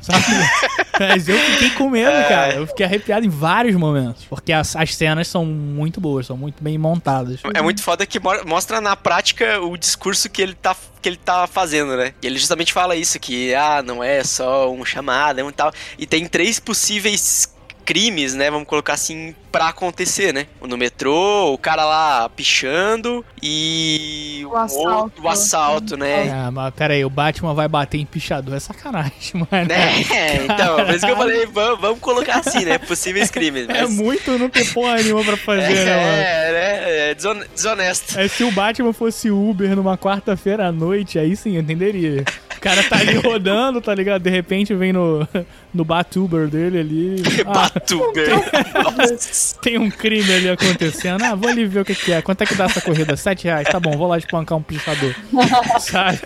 Sabe? 0.00 0.22
Mas 1.00 1.28
eu 1.28 1.36
fiquei 1.38 1.70
com 1.70 1.88
medo, 1.88 2.10
cara. 2.28 2.56
Eu 2.56 2.66
fiquei 2.66 2.84
arrepiado 2.84 3.24
em 3.24 3.28
vários 3.30 3.74
momentos. 3.74 4.24
Porque 4.26 4.52
as, 4.52 4.76
as 4.76 4.94
cenas 4.94 5.26
são 5.28 5.46
muito 5.46 5.98
boas, 6.00 6.26
são 6.26 6.36
muito 6.36 6.62
bem 6.62 6.76
montadas. 6.76 7.40
É 7.54 7.62
muito 7.62 7.82
foda 7.82 8.04
que 8.04 8.20
mo- 8.20 8.44
mostra 8.46 8.80
na 8.82 8.94
prática 8.94 9.60
o 9.62 9.76
discurso 9.78 10.28
que 10.28 10.42
ele 10.42 10.54
tá, 10.54 10.76
que 11.00 11.08
ele 11.08 11.16
tá 11.16 11.46
fazendo, 11.46 11.96
né? 11.96 12.12
E 12.22 12.26
ele 12.26 12.38
justamente 12.38 12.70
fala 12.72 12.94
isso, 12.94 13.18
que 13.18 13.54
ah, 13.54 13.82
não 13.82 14.04
é 14.04 14.22
só 14.22 14.70
um 14.70 14.84
chamado, 14.84 15.38
é 15.40 15.44
um 15.44 15.50
tal. 15.50 15.72
E 15.98 16.06
tem 16.06 16.26
três 16.26 16.60
possíveis 16.60 17.52
crimes, 17.84 18.34
né? 18.34 18.50
Vamos 18.50 18.66
colocar 18.66 18.94
assim, 18.94 19.34
pra 19.54 19.68
acontecer, 19.68 20.34
né? 20.34 20.46
No 20.66 20.76
metrô, 20.76 21.52
o 21.52 21.56
cara 21.58 21.84
lá 21.84 22.28
pichando 22.28 23.24
e 23.40 24.44
O 24.50 24.56
assalto. 24.56 24.88
outro- 25.04 25.22
o 25.22 25.28
assalto, 25.28 25.96
né? 25.96 26.26
É, 26.46 26.50
mas 26.50 26.74
pera 26.74 26.94
aí, 26.94 27.04
o 27.04 27.08
Batman 27.10 27.54
vai 27.54 27.68
bater 27.68 27.98
em 28.00 28.04
pichador. 28.04 28.56
É 28.56 28.58
sacanagem, 28.58 29.12
mano. 29.34 29.68
Né? 29.68 30.00
Então, 30.44 30.84
por 30.84 30.92
isso 30.94 31.06
que 31.06 31.12
eu 31.12 31.16
falei, 31.16 31.46
vamos, 31.46 31.80
vamos 31.80 32.00
colocar 32.00 32.40
assim, 32.40 32.64
né? 32.64 32.78
Possíveis 32.78 33.30
crimes. 33.30 33.68
É 33.68 33.82
mas- 33.82 33.90
muito 33.94 34.36
não 34.36 34.50
ter 34.50 34.72
porra 34.72 34.96
nenhuma 34.96 35.22
pra 35.22 35.36
fazer, 35.36 35.84
né, 35.84 35.96
mano? 35.96 36.16
É, 36.18 36.52
né? 36.52 37.10
É 37.10 37.14
deson- 37.14 37.44
desonesto. 37.54 38.18
É, 38.18 38.26
se 38.26 38.42
o 38.42 38.50
Batman 38.50 38.92
fosse 38.92 39.30
Uber 39.30 39.76
numa 39.76 39.96
quarta-feira 39.96 40.66
à 40.66 40.72
noite, 40.72 41.16
aí 41.16 41.36
sim, 41.36 41.54
eu 41.54 41.60
entenderia. 41.62 42.24
O 42.56 42.60
cara 42.64 42.82
tá 42.82 42.96
ali 42.96 43.14
rodando, 43.18 43.80
tá 43.80 43.94
ligado? 43.94 44.22
De 44.22 44.30
repente 44.30 44.74
vem 44.74 44.90
no, 44.92 45.28
no 45.72 45.84
Batuber 45.84 46.48
dele 46.48 46.78
ali. 46.80 47.22
Ah, 47.46 47.68
Batuber. 47.68 48.28
Nossa. 48.82 49.43
Tem 49.52 49.78
um 49.78 49.90
crime 49.90 50.32
ali 50.32 50.48
acontecendo. 50.48 51.22
Ah, 51.24 51.34
vou 51.34 51.48
ali 51.48 51.64
ver 51.66 51.80
o 51.80 51.84
que, 51.84 51.94
que 51.94 52.12
é. 52.12 52.22
Quanto 52.22 52.42
é 52.42 52.46
que 52.46 52.54
dá 52.54 52.64
essa 52.64 52.80
corrida? 52.80 53.16
Sete 53.16 53.44
reais. 53.44 53.68
Tá 53.68 53.78
bom, 53.78 53.92
vou 53.96 54.08
lá 54.08 54.18
espancar 54.18 54.56
um 54.58 54.62
pichador. 54.62 55.14
Sabe? 55.80 56.18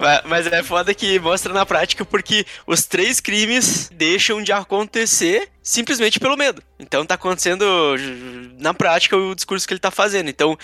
Ma- 0.00 0.22
Mas 0.26 0.46
é 0.46 0.62
foda 0.62 0.94
que 0.94 1.18
mostra 1.18 1.52
na 1.52 1.64
prática 1.66 2.04
porque 2.04 2.44
os 2.66 2.84
três 2.86 3.20
crimes 3.20 3.90
deixam 3.94 4.42
de 4.42 4.52
acontecer 4.52 5.48
simplesmente 5.62 6.18
pelo 6.18 6.36
medo. 6.36 6.62
Então 6.78 7.04
tá 7.04 7.14
acontecendo 7.14 7.64
na 8.58 8.72
prática 8.72 9.16
o 9.16 9.34
discurso 9.34 9.68
que 9.68 9.74
ele 9.74 9.80
tá 9.80 9.90
fazendo. 9.90 10.28
Então 10.30 10.56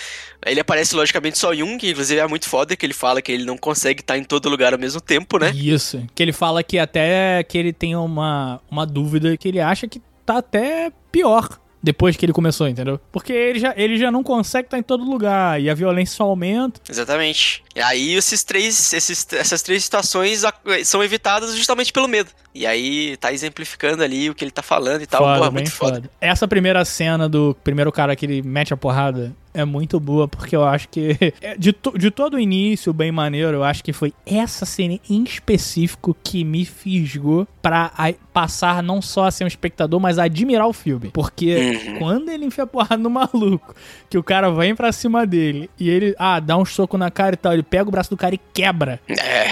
ele 0.45 0.59
aparece 0.61 0.95
logicamente 0.97 1.39
só 1.39 1.53
em 1.53 1.63
um, 1.63 1.77
que 1.79 1.91
inclusive 1.91 2.21
é 2.21 2.27
muito 2.27 2.49
foda, 2.49 2.75
que 2.75 2.85
ele 2.87 2.95
fala 2.95 3.21
que 3.21 3.31
ele 3.31 3.45
não 3.45 3.57
consegue 3.59 4.01
estar 4.01 4.17
em 4.17 4.25
todo 4.25 4.49
lugar 4.49 4.73
ao 4.73 4.79
mesmo 4.79 5.01
tempo, 5.01 5.39
né? 5.39 5.51
Isso. 5.55 6.03
Que 6.15 6.23
ele 6.23 6.33
fala 6.33 6.63
que 6.63 6.79
até 6.79 7.43
que 7.45 7.59
ele 7.59 7.73
tem 7.73 7.95
uma, 7.95 8.61
uma 8.71 8.87
dúvida 8.87 9.37
que 9.37 9.49
ele 9.49 9.61
acha 9.61 9.87
que 9.87 10.01
tá 10.27 10.39
até 10.39 10.93
pior 11.11 11.49
depois 11.83 12.17
que 12.17 12.27
ele 12.27 12.33
começou, 12.33 12.67
entendeu? 12.67 13.01
Porque 13.13 13.33
ele 13.33 13.61
já, 13.61 13.73
ele 13.77 13.97
já 13.97 14.11
não 14.11 14.23
consegue 14.23 14.67
estar 14.67 14.77
em 14.79 14.83
todo 14.83 15.05
lugar 15.05 15.61
e 15.61 15.71
a 15.71 15.75
violência 15.75 16.17
só 16.17 16.25
aumenta. 16.25 16.81
Exatamente. 16.89 17.63
E 17.77 17.81
aí 17.83 18.15
esses 18.15 18.43
três, 18.43 18.93
esses, 18.95 19.27
essas 19.35 19.61
três 19.61 19.85
situações 19.85 20.43
são 20.85 21.05
evitadas 21.05 21.55
justamente 21.55 21.93
pelo 21.93 22.09
medo. 22.09 22.31
E 22.55 22.67
aí 22.67 23.19
tá 23.19 23.31
exemplificando 23.35 24.03
ali 24.03 24.31
o 24.31 24.35
que 24.35 24.43
ele 24.43 24.51
tá 24.51 24.63
falando 24.63 25.03
e 25.03 25.07
tal. 25.07 25.21
Foda, 25.23 25.39
Porra, 25.39 25.51
muito 25.51 25.71
foda. 25.71 25.95
foda. 25.97 26.11
Essa 26.19 26.49
primeira 26.49 26.83
cena 26.87 27.29
do 27.29 27.55
primeiro 27.63 27.93
cara 27.93 28.17
que 28.17 28.25
ele 28.25 28.41
mete 28.41 28.73
a 28.73 28.77
porrada 28.79 29.37
é 29.53 29.63
muito 29.65 30.01
boa, 30.01 30.27
porque 30.27 30.57
eu 30.57 30.65
acho 30.65 30.89
que. 30.89 31.17
é, 31.43 31.55
De, 31.59 31.71
to- 31.75 31.99
de 31.99 32.11
todo 32.11 32.35
o 32.35 32.41
início, 32.41 32.95
bem 32.95 33.13
maneiro, 33.13 33.59
eu 33.59 33.65
acho 33.65 33.85
que 33.85 33.93
foi 33.93 34.15
essa 34.25 34.65
cena 34.65 34.99
em 35.11 35.23
específico 35.25 36.17
que 36.25 36.45
me 36.45 36.65
fisgou 36.65 37.47
pra 37.61 37.91
a- 37.97 38.15
passar 38.33 38.83
não 38.83 39.03
só 39.03 39.27
a 39.27 39.31
ser 39.31 39.45
um 39.45 39.47
espectador, 39.47 40.01
mas 40.01 40.19
a 40.19 40.25
admirar 40.25 40.67
o 40.67 40.73
filme. 40.73 41.11
Porque 41.13 41.57
Uhum. 41.57 41.99
quando 41.99 42.31
ele 42.31 42.47
enfia 42.47 42.65
a 42.65 42.67
porrada 42.67 42.97
no 42.99 43.11
maluco, 43.11 43.75
que 44.09 44.17
o 44.17 44.23
cara 44.23 44.51
vem 44.51 44.75
pra 44.75 44.93
cima 44.93 45.27
dele 45.27 45.69
e 45.79 45.91
ele, 45.91 46.15
ah, 46.19 46.41
dá 46.41 46.57
um 46.57 46.65
soco 46.65 46.97
na 46.97 47.11
cara 47.11 47.35
e 47.35 47.37
tal, 47.37 47.53
ele 47.53 47.63
pega 47.69 47.89
o 47.89 47.93
braço 47.93 48.11
do 48.11 48.17
cara 48.17 48.35
e 48.35 48.41
quebra. 48.53 49.01
É. 49.09 49.51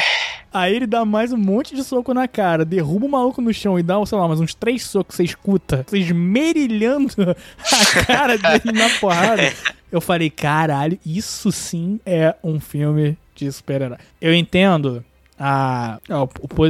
Aí 0.52 0.76
ele 0.76 0.86
dá 0.86 1.04
mais 1.04 1.32
um 1.32 1.36
monte 1.36 1.74
de 1.74 1.82
soco 1.82 2.14
na 2.14 2.28
cara, 2.28 2.64
derruba 2.64 3.06
o 3.06 3.08
maluco 3.08 3.42
no 3.42 3.52
chão 3.52 3.76
e 3.76 3.82
dá, 3.82 3.94
sei 4.06 4.16
lá, 4.16 4.28
mais 4.28 4.40
uns 4.40 4.54
três 4.54 4.84
socos, 4.84 5.16
você 5.16 5.24
escuta, 5.24 5.84
você 5.84 5.98
esmerilhando 5.98 7.12
a 7.26 8.04
cara 8.04 8.38
dele 8.38 8.70
na 8.72 8.88
porrada. 9.00 9.52
Eu 9.90 10.00
falei, 10.00 10.30
caralho, 10.30 10.96
isso 11.04 11.50
sim 11.50 11.98
é 12.06 12.36
um 12.42 12.60
filme 12.60 13.18
de 13.34 13.50
super-herói. 13.50 13.98
Eu 14.20 14.32
entendo 14.32 15.04
a, 15.38 15.98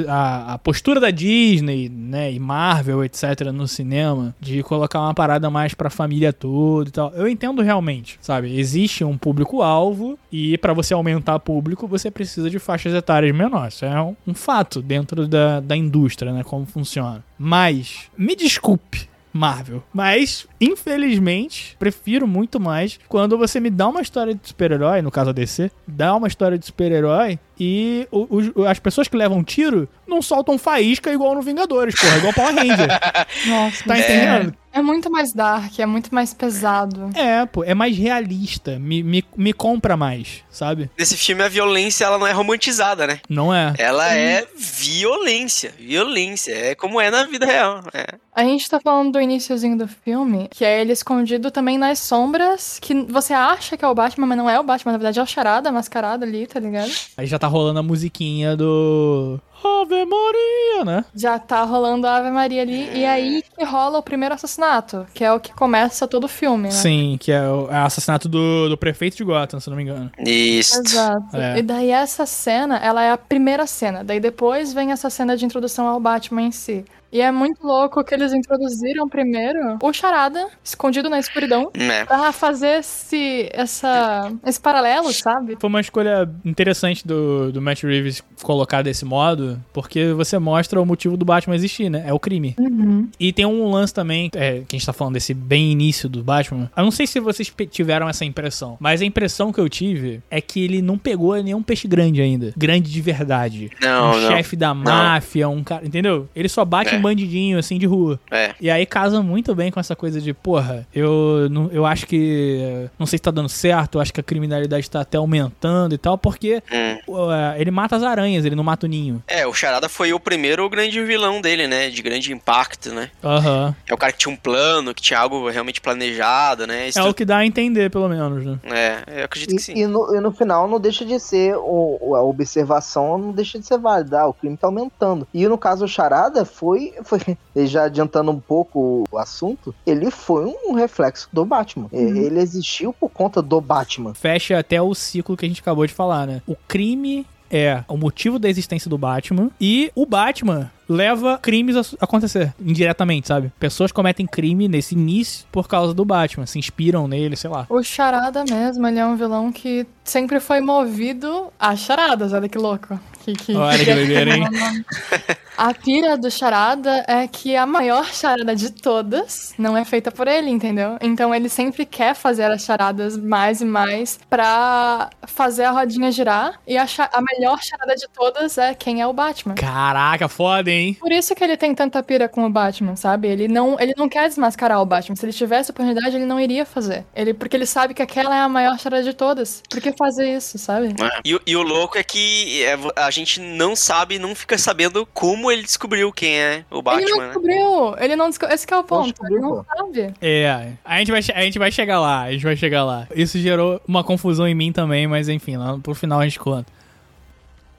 a, 0.08 0.52
a- 0.54 0.58
postura 0.58 0.98
da 1.00 1.10
Disney, 1.10 1.88
né, 1.88 2.32
e 2.32 2.38
Marvel, 2.38 3.04
etc, 3.04 3.40
no 3.52 3.66
cinema, 3.68 4.34
de 4.40 4.62
colocar 4.62 5.00
uma 5.00 5.14
parada 5.14 5.50
mais 5.50 5.74
pra 5.74 5.90
família 5.90 6.32
toda 6.32 6.88
e 6.88 6.92
tal. 6.92 7.12
Eu 7.14 7.28
entendo 7.28 7.62
realmente, 7.62 8.18
sabe? 8.20 8.58
Existe 8.58 9.04
um 9.04 9.16
público-alvo 9.18 10.18
e 10.32 10.56
pra 10.58 10.72
você 10.72 10.94
aumentar 10.94 11.38
público, 11.38 11.86
você 11.86 12.10
precisa 12.10 12.48
de 12.50 12.58
faixas 12.58 12.94
etárias 12.94 13.34
menores. 13.34 13.74
Isso 13.74 13.84
é 13.84 14.00
um, 14.02 14.16
um 14.26 14.34
fato 14.34 14.80
dentro 14.80 15.26
da, 15.26 15.60
da 15.60 15.76
indústria, 15.76 16.32
né, 16.32 16.42
como 16.42 16.64
funciona. 16.66 17.22
Mas, 17.38 18.08
me 18.16 18.34
desculpe, 18.34 19.08
Marvel. 19.32 19.82
Mas, 19.92 20.46
infelizmente, 20.60 21.76
prefiro 21.78 22.26
muito 22.26 22.60
mais 22.60 22.98
quando 23.08 23.36
você 23.36 23.58
me 23.60 23.68
dá 23.68 23.88
uma 23.88 24.00
história 24.00 24.34
de 24.34 24.40
super-herói, 24.48 25.02
no 25.02 25.10
caso 25.10 25.30
a 25.30 25.32
DC, 25.32 25.70
dá 25.86 26.14
uma 26.14 26.28
história 26.28 26.56
de 26.58 26.64
super-herói 26.66 27.38
e 27.58 28.06
o- 28.10 28.26
os- 28.30 28.66
as 28.66 28.78
pessoas 28.78 29.08
que 29.08 29.16
levam 29.16 29.42
tiro 29.44 29.88
não 30.06 30.20
soltam 30.20 30.58
faísca 30.58 31.12
igual 31.12 31.34
no 31.34 31.42
Vingadores, 31.42 31.94
porra, 31.98 32.16
igual 32.18 32.32
Power 32.34 32.54
Ranger. 32.54 32.88
Nossa, 33.46 33.84
Tá 33.84 33.98
entendendo? 33.98 34.54
é 34.72 34.82
muito 34.82 35.10
mais 35.10 35.32
dark, 35.32 35.78
é 35.78 35.86
muito 35.86 36.12
mais 36.14 36.34
pesado. 36.34 37.10
É, 37.14 37.46
pô, 37.46 37.62
é 37.64 37.74
mais 37.74 37.96
realista, 37.96 38.78
me, 38.78 39.02
me, 39.02 39.24
me 39.36 39.52
compra 39.52 39.96
mais, 39.96 40.42
sabe? 40.50 40.90
Nesse 40.98 41.16
filme 41.16 41.42
a 41.42 41.48
violência 41.48 42.04
ela 42.04 42.18
não 42.18 42.26
é 42.26 42.32
romantizada, 42.32 43.06
né? 43.06 43.20
Não 43.28 43.54
é? 43.54 43.72
Ela 43.78 44.12
é 44.14 44.44
violência. 44.56 45.72
Violência. 45.78 46.52
É 46.52 46.74
como 46.74 47.00
é 47.00 47.10
na 47.10 47.24
vida 47.24 47.46
real. 47.46 47.82
É. 47.94 48.06
A 48.34 48.42
gente 48.42 48.68
tá 48.68 48.80
falando 48.80 49.12
do 49.12 49.20
iniciozinho 49.20 49.78
do 49.78 49.86
filme, 49.88 50.48
que 50.50 50.64
é 50.64 50.80
ele 50.80 50.92
escondido 50.92 51.50
também 51.50 51.78
nas 51.78 51.98
sombras, 52.00 52.78
que 52.80 52.94
você 53.04 53.32
acha 53.32 53.76
que 53.76 53.84
é 53.84 53.88
o 53.88 53.94
Batman, 53.94 54.26
mas 54.26 54.38
não 54.38 54.50
é 54.50 54.58
o 54.58 54.64
Batman, 54.64 54.92
na 54.92 54.98
verdade 54.98 55.20
é 55.20 55.22
o 55.22 55.26
Charada 55.26 55.70
mascarado 55.70 56.24
ali, 56.24 56.46
tá 56.46 56.58
ligado? 56.60 56.90
Aí 57.16 57.26
já 57.26 57.38
tá 57.38 57.43
rolando 57.46 57.80
a 57.80 57.82
musiquinha 57.82 58.56
do. 58.56 59.38
Ave 59.68 60.04
Maria, 60.04 60.84
né? 60.84 61.04
Já 61.14 61.38
tá 61.38 61.62
rolando 61.62 62.06
a 62.06 62.16
Ave 62.16 62.30
Maria 62.30 62.62
ali, 62.62 62.90
e 62.94 63.04
aí 63.04 63.42
que 63.56 63.64
rola 63.64 63.98
o 63.98 64.02
primeiro 64.02 64.34
assassinato, 64.34 65.06
que 65.14 65.24
é 65.24 65.32
o 65.32 65.40
que 65.40 65.52
começa 65.52 66.06
todo 66.06 66.24
o 66.24 66.28
filme, 66.28 66.64
né? 66.64 66.70
Sim, 66.70 67.16
que 67.20 67.32
é 67.32 67.42
o 67.48 67.68
é 67.70 67.82
o 67.82 67.86
assassinato 67.86 68.28
do, 68.28 68.68
do 68.68 68.76
prefeito 68.76 69.16
de 69.16 69.24
Gotham, 69.24 69.60
se 69.60 69.68
não 69.70 69.76
me 69.76 69.82
engano. 69.82 70.10
Isso. 70.18 70.80
Exato. 70.80 71.36
É. 71.36 71.58
E 71.58 71.62
daí 71.62 71.90
essa 71.90 72.26
cena, 72.26 72.76
ela 72.78 73.02
é 73.02 73.10
a 73.10 73.18
primeira 73.18 73.66
cena. 73.66 74.02
Daí 74.04 74.20
depois 74.20 74.72
vem 74.72 74.92
essa 74.92 75.08
cena 75.10 75.36
de 75.36 75.44
introdução 75.44 75.86
ao 75.86 76.00
Batman 76.00 76.42
em 76.42 76.52
si. 76.52 76.84
E 77.12 77.20
é 77.20 77.30
muito 77.30 77.64
louco 77.64 78.02
que 78.02 78.12
eles 78.12 78.32
introduziram 78.32 79.08
primeiro 79.08 79.78
o 79.80 79.92
Charada, 79.92 80.48
escondido 80.64 81.08
na 81.08 81.20
escuridão, 81.20 81.70
É. 81.72 82.04
pra 82.04 82.32
fazer 82.32 82.80
esse, 82.80 83.48
essa, 83.52 84.32
esse 84.44 84.60
paralelo, 84.60 85.12
sabe? 85.12 85.56
Foi 85.60 85.68
uma 85.68 85.80
escolha 85.80 86.28
interessante 86.44 87.06
do, 87.06 87.52
do 87.52 87.62
Matt 87.62 87.84
Reeves 87.84 88.20
colocar 88.42 88.82
desse 88.82 89.04
modo, 89.04 89.53
porque 89.72 90.12
você 90.12 90.38
mostra 90.38 90.80
o 90.80 90.86
motivo 90.86 91.16
do 91.16 91.24
Batman 91.24 91.54
existir, 91.54 91.88
né? 91.90 92.04
É 92.06 92.12
o 92.12 92.18
crime. 92.18 92.54
Uhum. 92.58 93.08
E 93.18 93.32
tem 93.32 93.44
um 93.46 93.70
lance 93.70 93.92
também, 93.92 94.30
é, 94.34 94.62
que 94.66 94.76
a 94.76 94.78
gente 94.78 94.86
tá 94.86 94.92
falando 94.92 95.14
desse 95.14 95.34
bem 95.34 95.72
início 95.72 96.08
do 96.08 96.22
Batman. 96.22 96.70
Eu 96.76 96.84
não 96.84 96.90
sei 96.90 97.06
se 97.06 97.20
vocês 97.20 97.52
tiveram 97.70 98.08
essa 98.08 98.24
impressão, 98.24 98.76
mas 98.80 99.00
a 99.02 99.04
impressão 99.04 99.52
que 99.52 99.60
eu 99.60 99.68
tive 99.68 100.20
é 100.30 100.40
que 100.40 100.62
ele 100.62 100.80
não 100.82 100.96
pegou 100.98 101.34
nenhum 101.42 101.62
peixe 101.62 101.86
grande 101.88 102.20
ainda. 102.20 102.52
Grande 102.56 102.90
de 102.90 103.00
verdade. 103.00 103.70
Não, 103.80 104.12
um 104.12 104.20
não. 104.20 104.28
chefe 104.28 104.56
da 104.56 104.72
máfia, 104.74 105.48
um 105.48 105.62
cara. 105.62 105.86
Entendeu? 105.86 106.28
Ele 106.34 106.48
só 106.48 106.64
bate 106.64 106.94
É. 106.94 106.98
um 106.98 107.02
bandidinho 107.02 107.58
assim 107.58 107.78
de 107.78 107.86
rua. 107.86 108.18
É. 108.30 108.54
E 108.60 108.70
aí 108.70 108.84
casa 108.86 109.22
muito 109.22 109.54
bem 109.54 109.70
com 109.70 109.80
essa 109.80 109.94
coisa 109.96 110.20
de, 110.20 110.32
porra, 110.32 110.86
eu, 110.94 111.48
não, 111.50 111.70
eu 111.72 111.84
acho 111.86 112.06
que. 112.06 112.58
eh, 112.60 112.88
Não 112.98 113.06
sei 113.06 113.18
se 113.18 113.22
tá 113.22 113.30
dando 113.30 113.48
certo, 113.48 113.96
eu 113.96 114.00
acho 114.00 114.12
que 114.12 114.20
a 114.20 114.22
criminalidade 114.22 114.88
tá 114.90 115.00
até 115.00 115.18
aumentando 115.18 115.94
e 115.94 115.98
tal, 115.98 116.16
porque 116.18 116.62
Hum. 116.72 117.12
uh, 117.14 117.28
ele 117.58 117.70
mata 117.70 117.96
as 117.96 118.02
aranhas, 118.02 118.44
ele 118.44 118.54
não 118.56 118.64
mata 118.64 118.86
o 118.86 118.88
ninho. 118.88 119.22
É, 119.34 119.46
o 119.46 119.52
Charada 119.52 119.88
foi 119.88 120.12
o 120.12 120.20
primeiro 120.20 120.68
grande 120.68 121.02
vilão 121.02 121.40
dele, 121.40 121.66
né? 121.66 121.90
De 121.90 122.00
grande 122.02 122.32
impacto, 122.32 122.92
né? 122.92 123.10
Aham. 123.22 123.74
É 123.86 123.92
o 123.92 123.96
cara 123.96 124.12
que 124.12 124.18
tinha 124.18 124.32
um 124.32 124.36
plano, 124.36 124.94
que 124.94 125.02
tinha 125.02 125.18
algo 125.18 125.48
realmente 125.50 125.80
planejado, 125.80 126.66
né? 126.66 126.88
É 126.94 127.02
o 127.02 127.12
que 127.14 127.24
dá 127.24 127.38
a 127.38 127.46
entender, 127.46 127.90
pelo 127.90 128.08
menos, 128.08 128.44
né? 128.44 128.58
É, 128.64 129.20
eu 129.20 129.24
acredito 129.24 129.56
que 129.56 129.62
sim. 129.62 129.74
E, 129.74 129.80
e 129.82 129.86
no, 129.86 130.14
e 130.14 130.20
no 130.20 130.30
final 130.32 130.68
não 130.68 130.78
deixa 130.78 131.04
de 131.04 131.18
ser 131.18 131.56
o, 131.56 132.14
a 132.14 132.22
observação 132.22 133.18
não 133.18 133.32
deixa 133.32 133.58
de 133.58 133.66
ser 133.66 133.78
válida. 133.78 134.20
Ah, 134.20 134.28
o 134.28 134.34
crime 134.34 134.56
tá 134.56 134.66
aumentando. 134.68 135.26
E 135.34 135.46
no 135.48 135.58
caso 135.58 135.84
o 135.84 135.88
Charada 135.88 136.44
foi, 136.44 136.94
foi 137.02 137.20
já 137.66 137.84
adiantando 137.84 138.30
um 138.30 138.38
pouco 138.40 139.04
o 139.10 139.18
assunto, 139.18 139.74
ele 139.86 140.10
foi 140.10 140.44
um 140.66 140.74
reflexo 140.74 141.28
do 141.32 141.44
Batman. 141.44 141.88
E- 141.92 141.96
Ele 141.96 142.38
existiu 142.40 142.92
por 142.92 143.08
conta 143.08 143.42
do 143.42 143.60
Batman. 143.60 144.14
Fecha 144.14 144.58
até 144.58 144.80
o 144.80 144.94
ciclo 144.94 145.36
que 145.36 145.44
a 145.44 145.48
gente 145.48 145.60
acabou 145.60 145.86
de 145.86 145.92
falar, 145.92 146.26
né? 146.26 146.42
O 146.46 146.54
crime 146.68 147.26
é 147.54 147.84
o 147.86 147.96
motivo 147.96 148.38
da 148.38 148.48
existência 148.48 148.90
do 148.90 148.98
Batman 148.98 149.48
e 149.60 149.92
o 149.94 150.04
Batman 150.04 150.70
leva 150.88 151.38
crimes 151.38 151.76
a 151.76 152.04
acontecer 152.04 152.52
indiretamente, 152.60 153.28
sabe? 153.28 153.52
Pessoas 153.58 153.92
cometem 153.92 154.26
crime 154.26 154.68
nesse 154.68 154.94
início 154.94 155.46
por 155.50 155.68
causa 155.68 155.94
do 155.94 156.04
Batman, 156.04 156.46
se 156.46 156.58
inspiram 156.58 157.06
nele, 157.06 157.36
sei 157.36 157.48
lá. 157.48 157.64
O 157.70 157.82
Charada 157.82 158.44
mesmo, 158.44 158.86
ele 158.86 158.98
é 158.98 159.06
um 159.06 159.16
vilão 159.16 159.52
que 159.52 159.86
sempre 160.02 160.40
foi 160.40 160.60
movido 160.60 161.46
a 161.58 161.76
charadas, 161.76 162.32
olha 162.32 162.48
que 162.48 162.58
louco. 162.58 162.98
Que, 163.24 163.32
que, 163.32 163.54
Olha 163.54 163.82
que 163.82 163.94
doideira, 163.94 164.36
hein? 164.36 164.44
A 165.56 165.72
pira 165.72 166.16
do 166.16 166.30
Charada 166.30 167.04
é 167.06 167.26
que 167.28 167.54
a 167.56 167.64
maior 167.66 168.06
charada 168.12 168.54
de 168.56 168.70
todas 168.70 169.54
não 169.58 169.76
é 169.76 169.84
feita 169.84 170.10
por 170.10 170.26
ele, 170.26 170.50
entendeu? 170.50 170.96
Então 171.00 171.34
ele 171.34 171.48
sempre 171.48 171.86
quer 171.86 172.14
fazer 172.14 172.50
as 172.50 172.62
charadas 172.62 173.16
mais 173.16 173.60
e 173.60 173.64
mais 173.64 174.18
pra 174.28 175.10
fazer 175.26 175.64
a 175.64 175.70
rodinha 175.70 176.10
girar. 176.10 176.60
E 176.66 176.76
a, 176.76 176.86
a 177.12 177.20
melhor 177.22 177.62
charada 177.62 177.94
de 177.94 178.06
todas 178.08 178.58
é 178.58 178.74
quem 178.74 179.00
é 179.00 179.06
o 179.06 179.12
Batman. 179.12 179.54
Caraca, 179.54 180.28
foda, 180.28 180.70
hein? 180.70 180.96
Por 181.00 181.12
isso 181.12 181.34
que 181.34 181.44
ele 181.44 181.56
tem 181.56 181.74
tanta 181.74 182.02
pira 182.02 182.28
com 182.28 182.44
o 182.44 182.50
Batman, 182.50 182.96
sabe? 182.96 183.28
Ele 183.28 183.46
não, 183.48 183.78
ele 183.78 183.94
não 183.96 184.08
quer 184.08 184.28
desmascarar 184.28 184.80
o 184.80 184.86
Batman. 184.86 185.16
Se 185.16 185.24
ele 185.24 185.32
tivesse 185.32 185.70
oportunidade, 185.70 186.16
ele 186.16 186.26
não 186.26 186.40
iria 186.40 186.66
fazer. 186.66 187.04
Ele, 187.14 187.32
porque 187.32 187.56
ele 187.56 187.66
sabe 187.66 187.94
que 187.94 188.02
aquela 188.02 188.34
é 188.34 188.40
a 188.40 188.48
maior 188.48 188.78
charada 188.78 189.02
de 189.02 189.14
todas. 189.14 189.62
Por 189.70 189.80
que 189.80 189.92
fazer 189.92 190.36
isso, 190.36 190.58
sabe? 190.58 190.88
É. 191.00 191.20
E, 191.24 191.34
o- 191.34 191.40
e 191.46 191.56
o 191.56 191.62
louco 191.62 191.96
é 191.96 192.02
que 192.02 192.62
é, 192.64 192.76
a 192.96 193.10
gente 193.10 193.40
não 193.40 193.76
sabe, 193.76 194.18
não 194.18 194.34
fica 194.34 194.58
sabendo 194.58 195.06
como 195.14 195.43
ele 195.50 195.62
descobriu 195.62 196.12
quem 196.12 196.38
é 196.38 196.64
o 196.70 196.76
ele 196.76 196.76
não 196.76 196.82
Batman, 196.82 197.16
né? 197.18 197.24
descobriu. 197.26 197.96
Ele 197.98 198.16
não 198.16 198.28
descobriu. 198.28 198.54
Esse 198.54 198.66
que 198.66 198.74
é 198.74 198.78
o 198.78 198.84
ponto. 198.84 199.08
descobriu, 199.08 199.36
Ele 199.36 199.46
não 199.46 199.64
sabe. 199.64 200.14
É, 200.20 200.72
a 200.84 200.98
gente, 200.98 201.10
vai, 201.10 201.20
a 201.34 201.42
gente 201.42 201.58
vai 201.58 201.72
chegar 201.72 202.00
lá, 202.00 202.22
a 202.22 202.32
gente 202.32 202.44
vai 202.44 202.56
chegar 202.56 202.84
lá. 202.84 203.06
Isso 203.14 203.38
gerou 203.38 203.80
uma 203.86 204.04
confusão 204.04 204.46
em 204.46 204.54
mim 204.54 204.72
também, 204.72 205.06
mas 205.06 205.28
enfim, 205.28 205.56
lá 205.56 205.78
pro 205.78 205.94
final 205.94 206.20
a 206.20 206.24
gente 206.24 206.38
conta. 206.38 206.72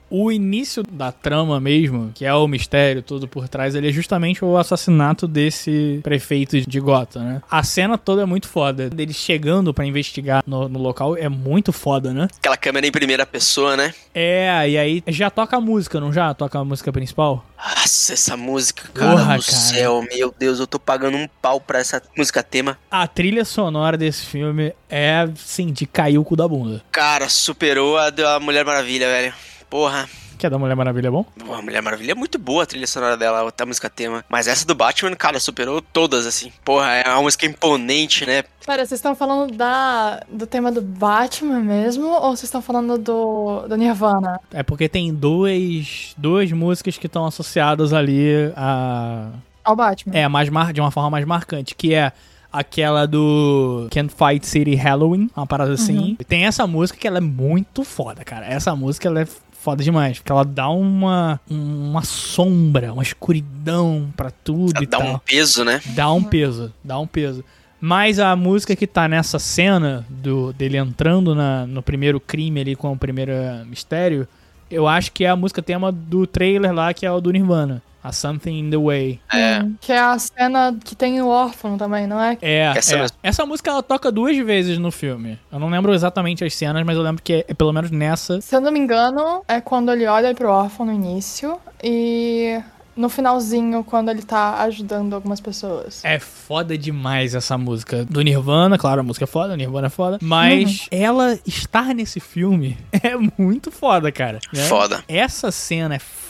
O 0.08 0.30
início 0.30 0.82
da 0.82 1.10
trama 1.10 1.60
mesmo, 1.60 2.12
que 2.14 2.24
é 2.24 2.32
o 2.32 2.46
mistério 2.46 3.02
todo 3.02 3.26
por 3.26 3.48
trás, 3.48 3.74
ele 3.74 3.88
é 3.88 3.92
justamente 3.92 4.44
o 4.44 4.56
assassinato 4.56 5.26
desse 5.26 6.00
prefeito 6.02 6.60
de 6.60 6.80
Gotham, 6.80 7.22
né? 7.22 7.42
A 7.50 7.62
cena 7.62 7.98
toda 7.98 8.22
é 8.22 8.24
muito 8.26 8.48
foda. 8.48 8.88
Dele 8.88 9.12
chegando 9.12 9.74
pra 9.74 9.84
investigar 9.84 10.42
no, 10.46 10.68
no 10.68 10.78
local 10.78 11.16
é 11.16 11.28
muito 11.28 11.72
foda, 11.72 12.12
né? 12.12 12.28
Aquela 12.38 12.56
câmera 12.56 12.86
em 12.86 12.92
primeira 12.92 13.26
pessoa, 13.26 13.76
né? 13.76 13.92
É, 14.14 14.68
e 14.68 14.78
aí 14.78 15.02
já 15.08 15.28
toca 15.30 15.56
a 15.56 15.60
música, 15.60 15.98
não 16.00 16.12
já? 16.12 16.32
Toca 16.34 16.58
a 16.58 16.64
música 16.64 16.92
principal? 16.92 17.44
Nossa, 17.58 18.12
essa 18.12 18.36
música, 18.36 18.88
cara 18.94 19.10
Porra, 19.10 19.36
do 19.38 19.44
cara. 19.44 19.56
céu, 19.56 20.06
meu 20.12 20.34
Deus, 20.38 20.60
eu 20.60 20.66
tô 20.66 20.78
pagando 20.78 21.16
um 21.16 21.28
pau 21.42 21.60
pra 21.60 21.78
essa 21.80 22.00
música 22.16 22.42
tema. 22.42 22.78
A 22.90 23.06
trilha 23.08 23.44
sonora 23.44 23.96
desse 23.96 24.24
filme 24.26 24.72
é, 24.88 25.28
sim, 25.36 25.72
de 25.72 25.86
cair 25.86 26.18
o 26.18 26.24
cu 26.24 26.36
da 26.36 26.46
bunda. 26.46 26.82
Cara, 26.92 27.28
superou 27.28 27.98
a 27.98 28.10
da 28.10 28.38
Mulher 28.38 28.64
Maravilha, 28.64 29.06
velho. 29.08 29.34
Porra. 29.68 30.08
Que 30.38 30.46
é 30.46 30.50
da 30.50 30.58
Mulher 30.58 30.76
Maravilha, 30.76 31.08
é 31.08 31.10
bom? 31.10 31.24
A 31.50 31.62
Mulher 31.62 31.80
Maravilha 31.80 32.12
é 32.12 32.14
muito 32.14 32.38
boa 32.38 32.64
a 32.64 32.66
trilha 32.66 32.86
sonora 32.86 33.16
dela, 33.16 33.50
a 33.58 33.66
música 33.66 33.88
tema. 33.88 34.24
Mas 34.28 34.46
essa 34.46 34.66
do 34.66 34.74
Batman, 34.74 35.14
cara, 35.16 35.40
superou 35.40 35.80
todas, 35.80 36.26
assim. 36.26 36.52
Porra, 36.62 36.92
é 36.92 37.08
uma 37.08 37.22
música 37.22 37.46
imponente, 37.46 38.26
né? 38.26 38.44
Pera, 38.66 38.84
vocês 38.84 38.98
estão 38.98 39.14
falando 39.14 39.54
da, 39.54 40.22
do 40.30 40.46
tema 40.46 40.70
do 40.70 40.82
Batman 40.82 41.60
mesmo? 41.60 42.06
Ou 42.06 42.36
vocês 42.36 42.44
estão 42.44 42.60
falando 42.60 42.98
do, 42.98 43.66
do 43.66 43.76
Nirvana? 43.76 44.38
É 44.52 44.62
porque 44.62 44.88
tem 44.88 45.14
dois, 45.14 46.14
duas 46.18 46.52
músicas 46.52 46.98
que 46.98 47.06
estão 47.06 47.24
associadas 47.24 47.92
ali 47.92 48.52
a. 48.56 49.30
Ao 49.64 49.74
Batman. 49.74 50.14
É, 50.14 50.28
mais 50.28 50.48
mar, 50.48 50.72
de 50.72 50.80
uma 50.80 50.90
forma 50.90 51.10
mais 51.10 51.24
marcante, 51.24 51.74
que 51.74 51.94
é 51.94 52.12
aquela 52.52 53.06
do 53.06 53.88
Can't 53.90 54.14
Fight 54.14 54.46
City 54.46 54.74
Halloween, 54.74 55.30
uma 55.36 55.46
parada 55.46 55.72
assim. 55.72 56.16
Tem 56.28 56.44
essa 56.44 56.66
música 56.66 56.98
que 56.98 57.06
ela 57.06 57.18
é 57.18 57.20
muito 57.20 57.84
foda, 57.84 58.24
cara. 58.24 58.46
Essa 58.46 58.74
música 58.76 59.08
ela 59.08 59.22
é 59.22 59.26
foda 59.66 59.82
demais, 59.82 60.18
porque 60.20 60.30
ela 60.30 60.44
dá 60.44 60.68
uma 60.68 61.40
uma 61.50 62.02
sombra, 62.04 62.92
uma 62.92 63.02
escuridão 63.02 64.12
pra 64.16 64.30
tudo 64.30 64.80
e 64.80 64.86
Dá 64.86 64.98
tal. 64.98 65.14
um 65.14 65.18
peso, 65.18 65.64
né? 65.64 65.80
Dá 65.86 66.12
um 66.12 66.22
peso, 66.22 66.72
dá 66.84 66.96
um 67.00 67.06
peso. 67.06 67.44
Mas 67.80 68.20
a 68.20 68.36
música 68.36 68.76
que 68.76 68.86
tá 68.86 69.08
nessa 69.08 69.40
cena 69.40 70.06
do, 70.08 70.52
dele 70.52 70.76
entrando 70.76 71.34
na- 71.34 71.66
no 71.66 71.82
primeiro 71.82 72.20
crime 72.20 72.60
ali 72.60 72.76
com 72.76 72.92
o 72.92 72.96
primeiro 72.96 73.32
mistério, 73.68 74.28
eu 74.70 74.86
acho 74.86 75.10
que 75.10 75.24
é 75.24 75.30
a 75.30 75.36
música 75.36 75.60
tema 75.60 75.90
do 75.90 76.26
trailer 76.28 76.72
lá, 76.72 76.94
que 76.94 77.04
é 77.04 77.10
o 77.10 77.20
do 77.20 77.32
Nirvana. 77.32 77.82
A 78.06 78.12
Something 78.12 78.58
in 78.58 78.70
the 78.70 78.76
Way. 78.76 79.20
É. 79.32 79.64
Que 79.80 79.92
é 79.92 79.98
a 79.98 80.18
cena 80.18 80.76
que 80.84 80.94
tem 80.94 81.20
o 81.20 81.26
órfão 81.26 81.76
também, 81.76 82.06
não 82.06 82.20
é? 82.20 82.38
É, 82.40 82.72
Essa 82.76 82.98
é. 82.98 83.06
Essa 83.22 83.44
música 83.44 83.70
ela 83.70 83.82
toca 83.82 84.12
duas 84.12 84.36
vezes 84.38 84.78
no 84.78 84.92
filme. 84.92 85.38
Eu 85.50 85.58
não 85.58 85.68
lembro 85.68 85.92
exatamente 85.92 86.44
as 86.44 86.54
cenas, 86.54 86.84
mas 86.84 86.96
eu 86.96 87.02
lembro 87.02 87.22
que 87.22 87.32
é, 87.32 87.44
é 87.48 87.54
pelo 87.54 87.72
menos 87.72 87.90
nessa. 87.90 88.40
Se 88.40 88.54
eu 88.54 88.60
não 88.60 88.70
me 88.70 88.78
engano, 88.78 89.42
é 89.48 89.60
quando 89.60 89.90
ele 89.90 90.06
olha 90.06 90.32
pro 90.34 90.48
órfão 90.48 90.86
no 90.86 90.92
início 90.92 91.58
e 91.82 92.60
no 92.96 93.08
finalzinho, 93.08 93.84
quando 93.84 94.08
ele 94.10 94.22
tá 94.22 94.62
ajudando 94.62 95.14
algumas 95.14 95.40
pessoas. 95.40 96.04
É 96.04 96.18
foda 96.18 96.78
demais 96.78 97.34
essa 97.34 97.58
música 97.58 98.04
do 98.04 98.22
Nirvana, 98.22 98.78
claro, 98.78 99.00
a 99.00 99.04
música 99.04 99.24
é 99.24 99.26
foda, 99.26 99.52
o 99.52 99.56
Nirvana 99.56 99.88
é 99.88 99.90
foda, 99.90 100.18
mas 100.22 100.86
ela 100.90 101.38
estar 101.46 101.94
nesse 101.94 102.20
filme 102.20 102.78
é 103.02 103.14
muito 103.38 103.70
foda, 103.70 104.10
cara. 104.10 104.38
né? 104.52 104.62
Foda. 104.62 105.04
Essa 105.06 105.50
cena 105.50 105.96
é 105.96 105.98
foda 105.98 106.25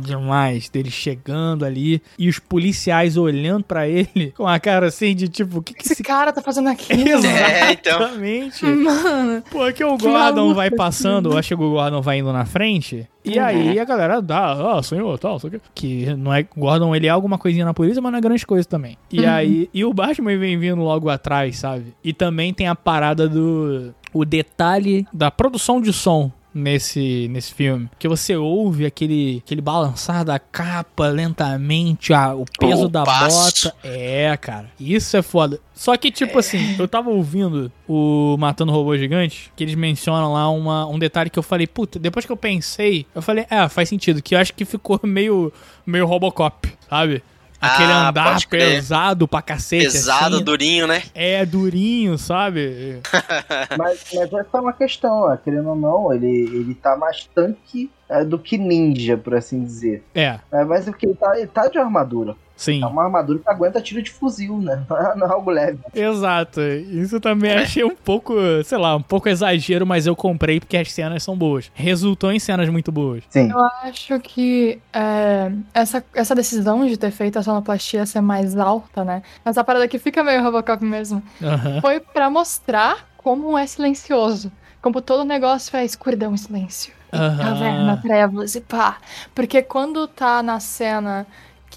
demais 0.00 0.68
dele 0.68 0.90
chegando 0.90 1.64
ali 1.64 2.02
e 2.18 2.28
os 2.28 2.38
policiais 2.38 3.16
olhando 3.16 3.64
pra 3.64 3.88
ele 3.88 4.32
com 4.36 4.46
a 4.46 4.58
cara 4.58 4.86
assim 4.86 5.14
de 5.14 5.28
tipo, 5.28 5.58
o 5.58 5.62
que 5.62 5.74
que 5.74 5.82
Esse 5.82 5.94
esse 5.94 6.02
cara 6.02 6.32
tá 6.32 6.42
fazendo 6.42 6.68
aquilo? 6.68 6.98
É, 7.38 7.72
então. 7.72 8.00
Exatamente. 8.00 8.64
Mano, 8.64 9.42
Pô, 9.50 9.72
que 9.72 9.84
o 9.84 9.96
Gordon 9.96 10.54
vai 10.54 10.70
passando, 10.70 11.30
eu 11.32 11.38
acho 11.38 11.48
que 11.48 11.54
o 11.54 11.70
Gordon 11.70 12.00
vai 12.00 12.18
indo 12.18 12.32
na 12.32 12.44
frente. 12.44 13.08
E 13.24 13.38
aí 13.38 13.78
a 13.78 13.84
galera 13.84 14.22
dá, 14.22 14.56
ó, 14.56 14.82
senhor, 14.82 15.18
tal, 15.18 15.38
sei 15.38 15.48
o 15.48 15.50
quê. 15.52 15.60
Que 15.74 16.14
não 16.16 16.32
é. 16.32 16.42
Gordon, 16.42 16.94
ele 16.94 17.06
é 17.06 17.10
alguma 17.10 17.36
coisinha 17.36 17.64
na 17.64 17.74
polícia, 17.74 18.00
mas 18.00 18.12
não 18.12 18.18
é 18.18 18.22
grande 18.22 18.46
coisa 18.46 18.66
também. 18.66 18.96
E 19.10 19.26
aí. 19.26 19.68
E 19.72 19.84
o 19.84 19.92
Batman 19.92 20.36
vem 20.38 20.58
vindo 20.58 20.80
logo 20.82 21.08
atrás, 21.08 21.58
sabe? 21.58 21.94
E 22.02 22.12
também 22.12 22.54
tem 22.54 22.68
a 22.68 22.74
parada 22.74 23.28
do. 23.28 23.94
O 24.12 24.24
detalhe 24.24 25.06
da 25.12 25.30
produção 25.30 25.80
de 25.80 25.92
som 25.92 26.32
nesse, 26.58 27.28
nesse 27.28 27.54
filme. 27.54 27.88
Que 27.98 28.08
você 28.08 28.36
ouve 28.36 28.84
aquele, 28.84 29.42
aquele 29.44 29.60
balançar 29.60 30.24
da 30.24 30.38
capa 30.38 31.08
lentamente, 31.08 32.12
a, 32.12 32.34
o 32.34 32.44
peso 32.58 32.84
O 32.84 32.88
da 32.88 33.04
bota. 33.04 33.74
É, 33.82 34.36
cara. 34.36 34.70
Isso 34.78 35.16
é 35.16 35.22
foda. 35.22 35.60
Só 35.74 35.96
que, 35.96 36.10
tipo 36.10 36.38
assim, 36.38 36.76
eu 36.78 36.88
tava 36.88 37.08
ouvindo 37.08 37.70
o 37.86 38.36
Matando 38.36 38.72
Robô 38.72 38.96
Gigante, 38.96 39.52
que 39.54 39.62
eles 39.62 39.76
mencionam 39.76 40.32
lá 40.32 40.50
uma, 40.50 40.86
um 40.86 40.98
detalhe 40.98 41.30
que 41.30 41.38
eu 41.38 41.42
falei, 41.42 41.68
puta, 41.68 41.98
depois 41.98 42.26
que 42.26 42.32
eu 42.32 42.36
pensei, 42.36 43.06
eu 43.14 43.22
falei, 43.22 43.46
é, 43.48 43.68
faz 43.68 43.88
sentido, 43.88 44.20
que 44.20 44.34
eu 44.34 44.38
acho 44.38 44.52
que 44.54 44.64
ficou 44.64 44.98
meio, 45.06 45.52
meio 45.86 46.04
Robocop, 46.04 46.68
sabe? 46.90 47.22
Aquele 47.60 47.92
Ah, 47.92 48.08
andar 48.08 48.38
pesado 48.48 49.26
pra 49.26 49.42
cacete. 49.42 49.84
Pesado, 49.84 50.36
assim. 50.36 50.44
durinho, 50.44 50.86
né? 50.86 51.02
É 51.14 51.44
durinho, 51.44 52.16
sabe? 52.16 53.00
Mas, 53.76 54.04
mas 54.14 54.32
essa 54.32 54.58
é 54.58 54.60
uma 54.60 54.72
questão, 54.72 55.12
ó, 55.22 55.36
querendo 55.36 55.70
ou 55.70 55.76
não, 55.76 56.12
ele, 56.12 56.26
ele 56.26 56.74
tá 56.74 56.96
mais 56.96 57.28
tanque 57.34 57.90
é, 58.08 58.24
do 58.24 58.38
que 58.38 58.56
ninja, 58.56 59.16
por 59.16 59.34
assim 59.34 59.62
dizer. 59.64 60.02
É, 60.14 60.38
É, 60.52 60.64
mas 60.64 60.86
o 60.88 60.92
que 60.92 61.06
ele 61.06 61.14
tá, 61.14 61.36
ele 61.36 61.46
tá 61.46 61.68
de 61.68 61.78
armadura. 61.78 62.34
Sim. 62.58 62.82
É 62.82 62.86
uma 62.86 63.04
armadura 63.04 63.38
que 63.38 63.48
aguenta 63.48 63.80
tiro 63.80 64.02
de 64.02 64.10
fuzil, 64.10 64.58
né? 64.58 64.84
Não 64.90 64.96
é, 64.98 65.16
não 65.16 65.26
é 65.26 65.30
algo 65.30 65.50
leve. 65.50 65.78
Exato. 65.94 66.60
Isso 66.60 67.20
também 67.20 67.52
achei 67.52 67.84
um 67.84 67.94
pouco, 67.94 68.34
sei 68.64 68.76
lá, 68.76 68.96
um 68.96 69.02
pouco 69.02 69.28
exagero, 69.28 69.86
mas 69.86 70.06
eu 70.06 70.14
comprei 70.16 70.58
porque 70.58 70.76
as 70.76 70.92
cenas 70.92 71.22
são 71.22 71.36
boas. 71.36 71.70
Resultou 71.74 72.32
em 72.32 72.38
cenas 72.38 72.68
muito 72.68 72.90
boas. 72.90 73.22
Sim. 73.30 73.50
Eu 73.50 73.60
acho 73.82 74.18
que 74.20 74.78
é, 74.92 75.50
essa, 75.72 76.04
essa 76.14 76.34
decisão 76.34 76.84
de 76.86 76.96
ter 76.96 77.10
feito 77.10 77.38
a 77.38 77.42
sonoplastia 77.42 78.04
ser 78.04 78.20
mais 78.20 78.56
alta, 78.56 79.04
né? 79.04 79.22
Essa 79.44 79.62
parada 79.62 79.86
que 79.86 79.98
fica 79.98 80.24
meio 80.24 80.42
Robocop 80.42 80.84
mesmo. 80.84 81.22
Aham. 81.42 81.80
Foi 81.80 82.00
pra 82.00 82.28
mostrar 82.28 83.08
como 83.16 83.56
é 83.56 83.66
silencioso. 83.66 84.50
Como 84.80 85.00
todo 85.00 85.24
negócio 85.24 85.76
é 85.76 85.84
escuridão 85.84 86.34
e 86.34 86.38
silêncio. 86.38 86.92
E 87.12 87.16
Caverna, 87.16 87.96
trevas 87.96 88.54
e 88.54 88.60
pá. 88.60 88.98
Porque 89.34 89.62
quando 89.62 90.06
tá 90.06 90.42
na 90.42 90.60
cena 90.60 91.26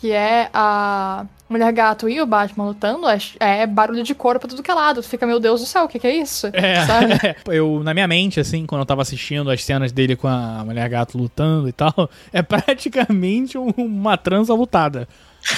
que 0.01 0.11
é 0.11 0.49
a 0.51 1.25
Mulher 1.47 1.71
Gato 1.71 2.09
e 2.09 2.19
o 2.19 2.25
Batman 2.25 2.65
lutando, 2.65 3.07
é, 3.07 3.19
é 3.39 3.67
barulho 3.67 4.01
de 4.03 4.15
corpo 4.15 4.39
pra 4.39 4.49
tudo 4.49 4.63
que 4.63 4.71
é 4.71 4.73
lado. 4.73 4.99
Tu 5.03 5.07
fica, 5.07 5.27
meu 5.27 5.39
Deus 5.39 5.61
do 5.61 5.67
céu, 5.67 5.83
o 5.83 5.87
que, 5.87 5.99
que 5.99 6.07
é 6.07 6.15
isso? 6.15 6.47
É, 6.53 6.83
Sabe? 6.87 7.13
eu, 7.55 7.83
na 7.83 7.93
minha 7.93 8.07
mente, 8.07 8.39
assim, 8.39 8.65
quando 8.65 8.81
eu 8.81 8.85
tava 8.85 9.03
assistindo 9.03 9.51
as 9.51 9.63
cenas 9.63 9.91
dele 9.91 10.15
com 10.15 10.27
a 10.27 10.63
mulher 10.65 10.89
gato 10.89 11.19
lutando 11.19 11.69
e 11.69 11.71
tal, 11.71 12.09
é 12.33 12.41
praticamente 12.41 13.59
um- 13.59 13.69
uma 13.77 14.17
transa 14.17 14.55
lutada, 14.55 15.07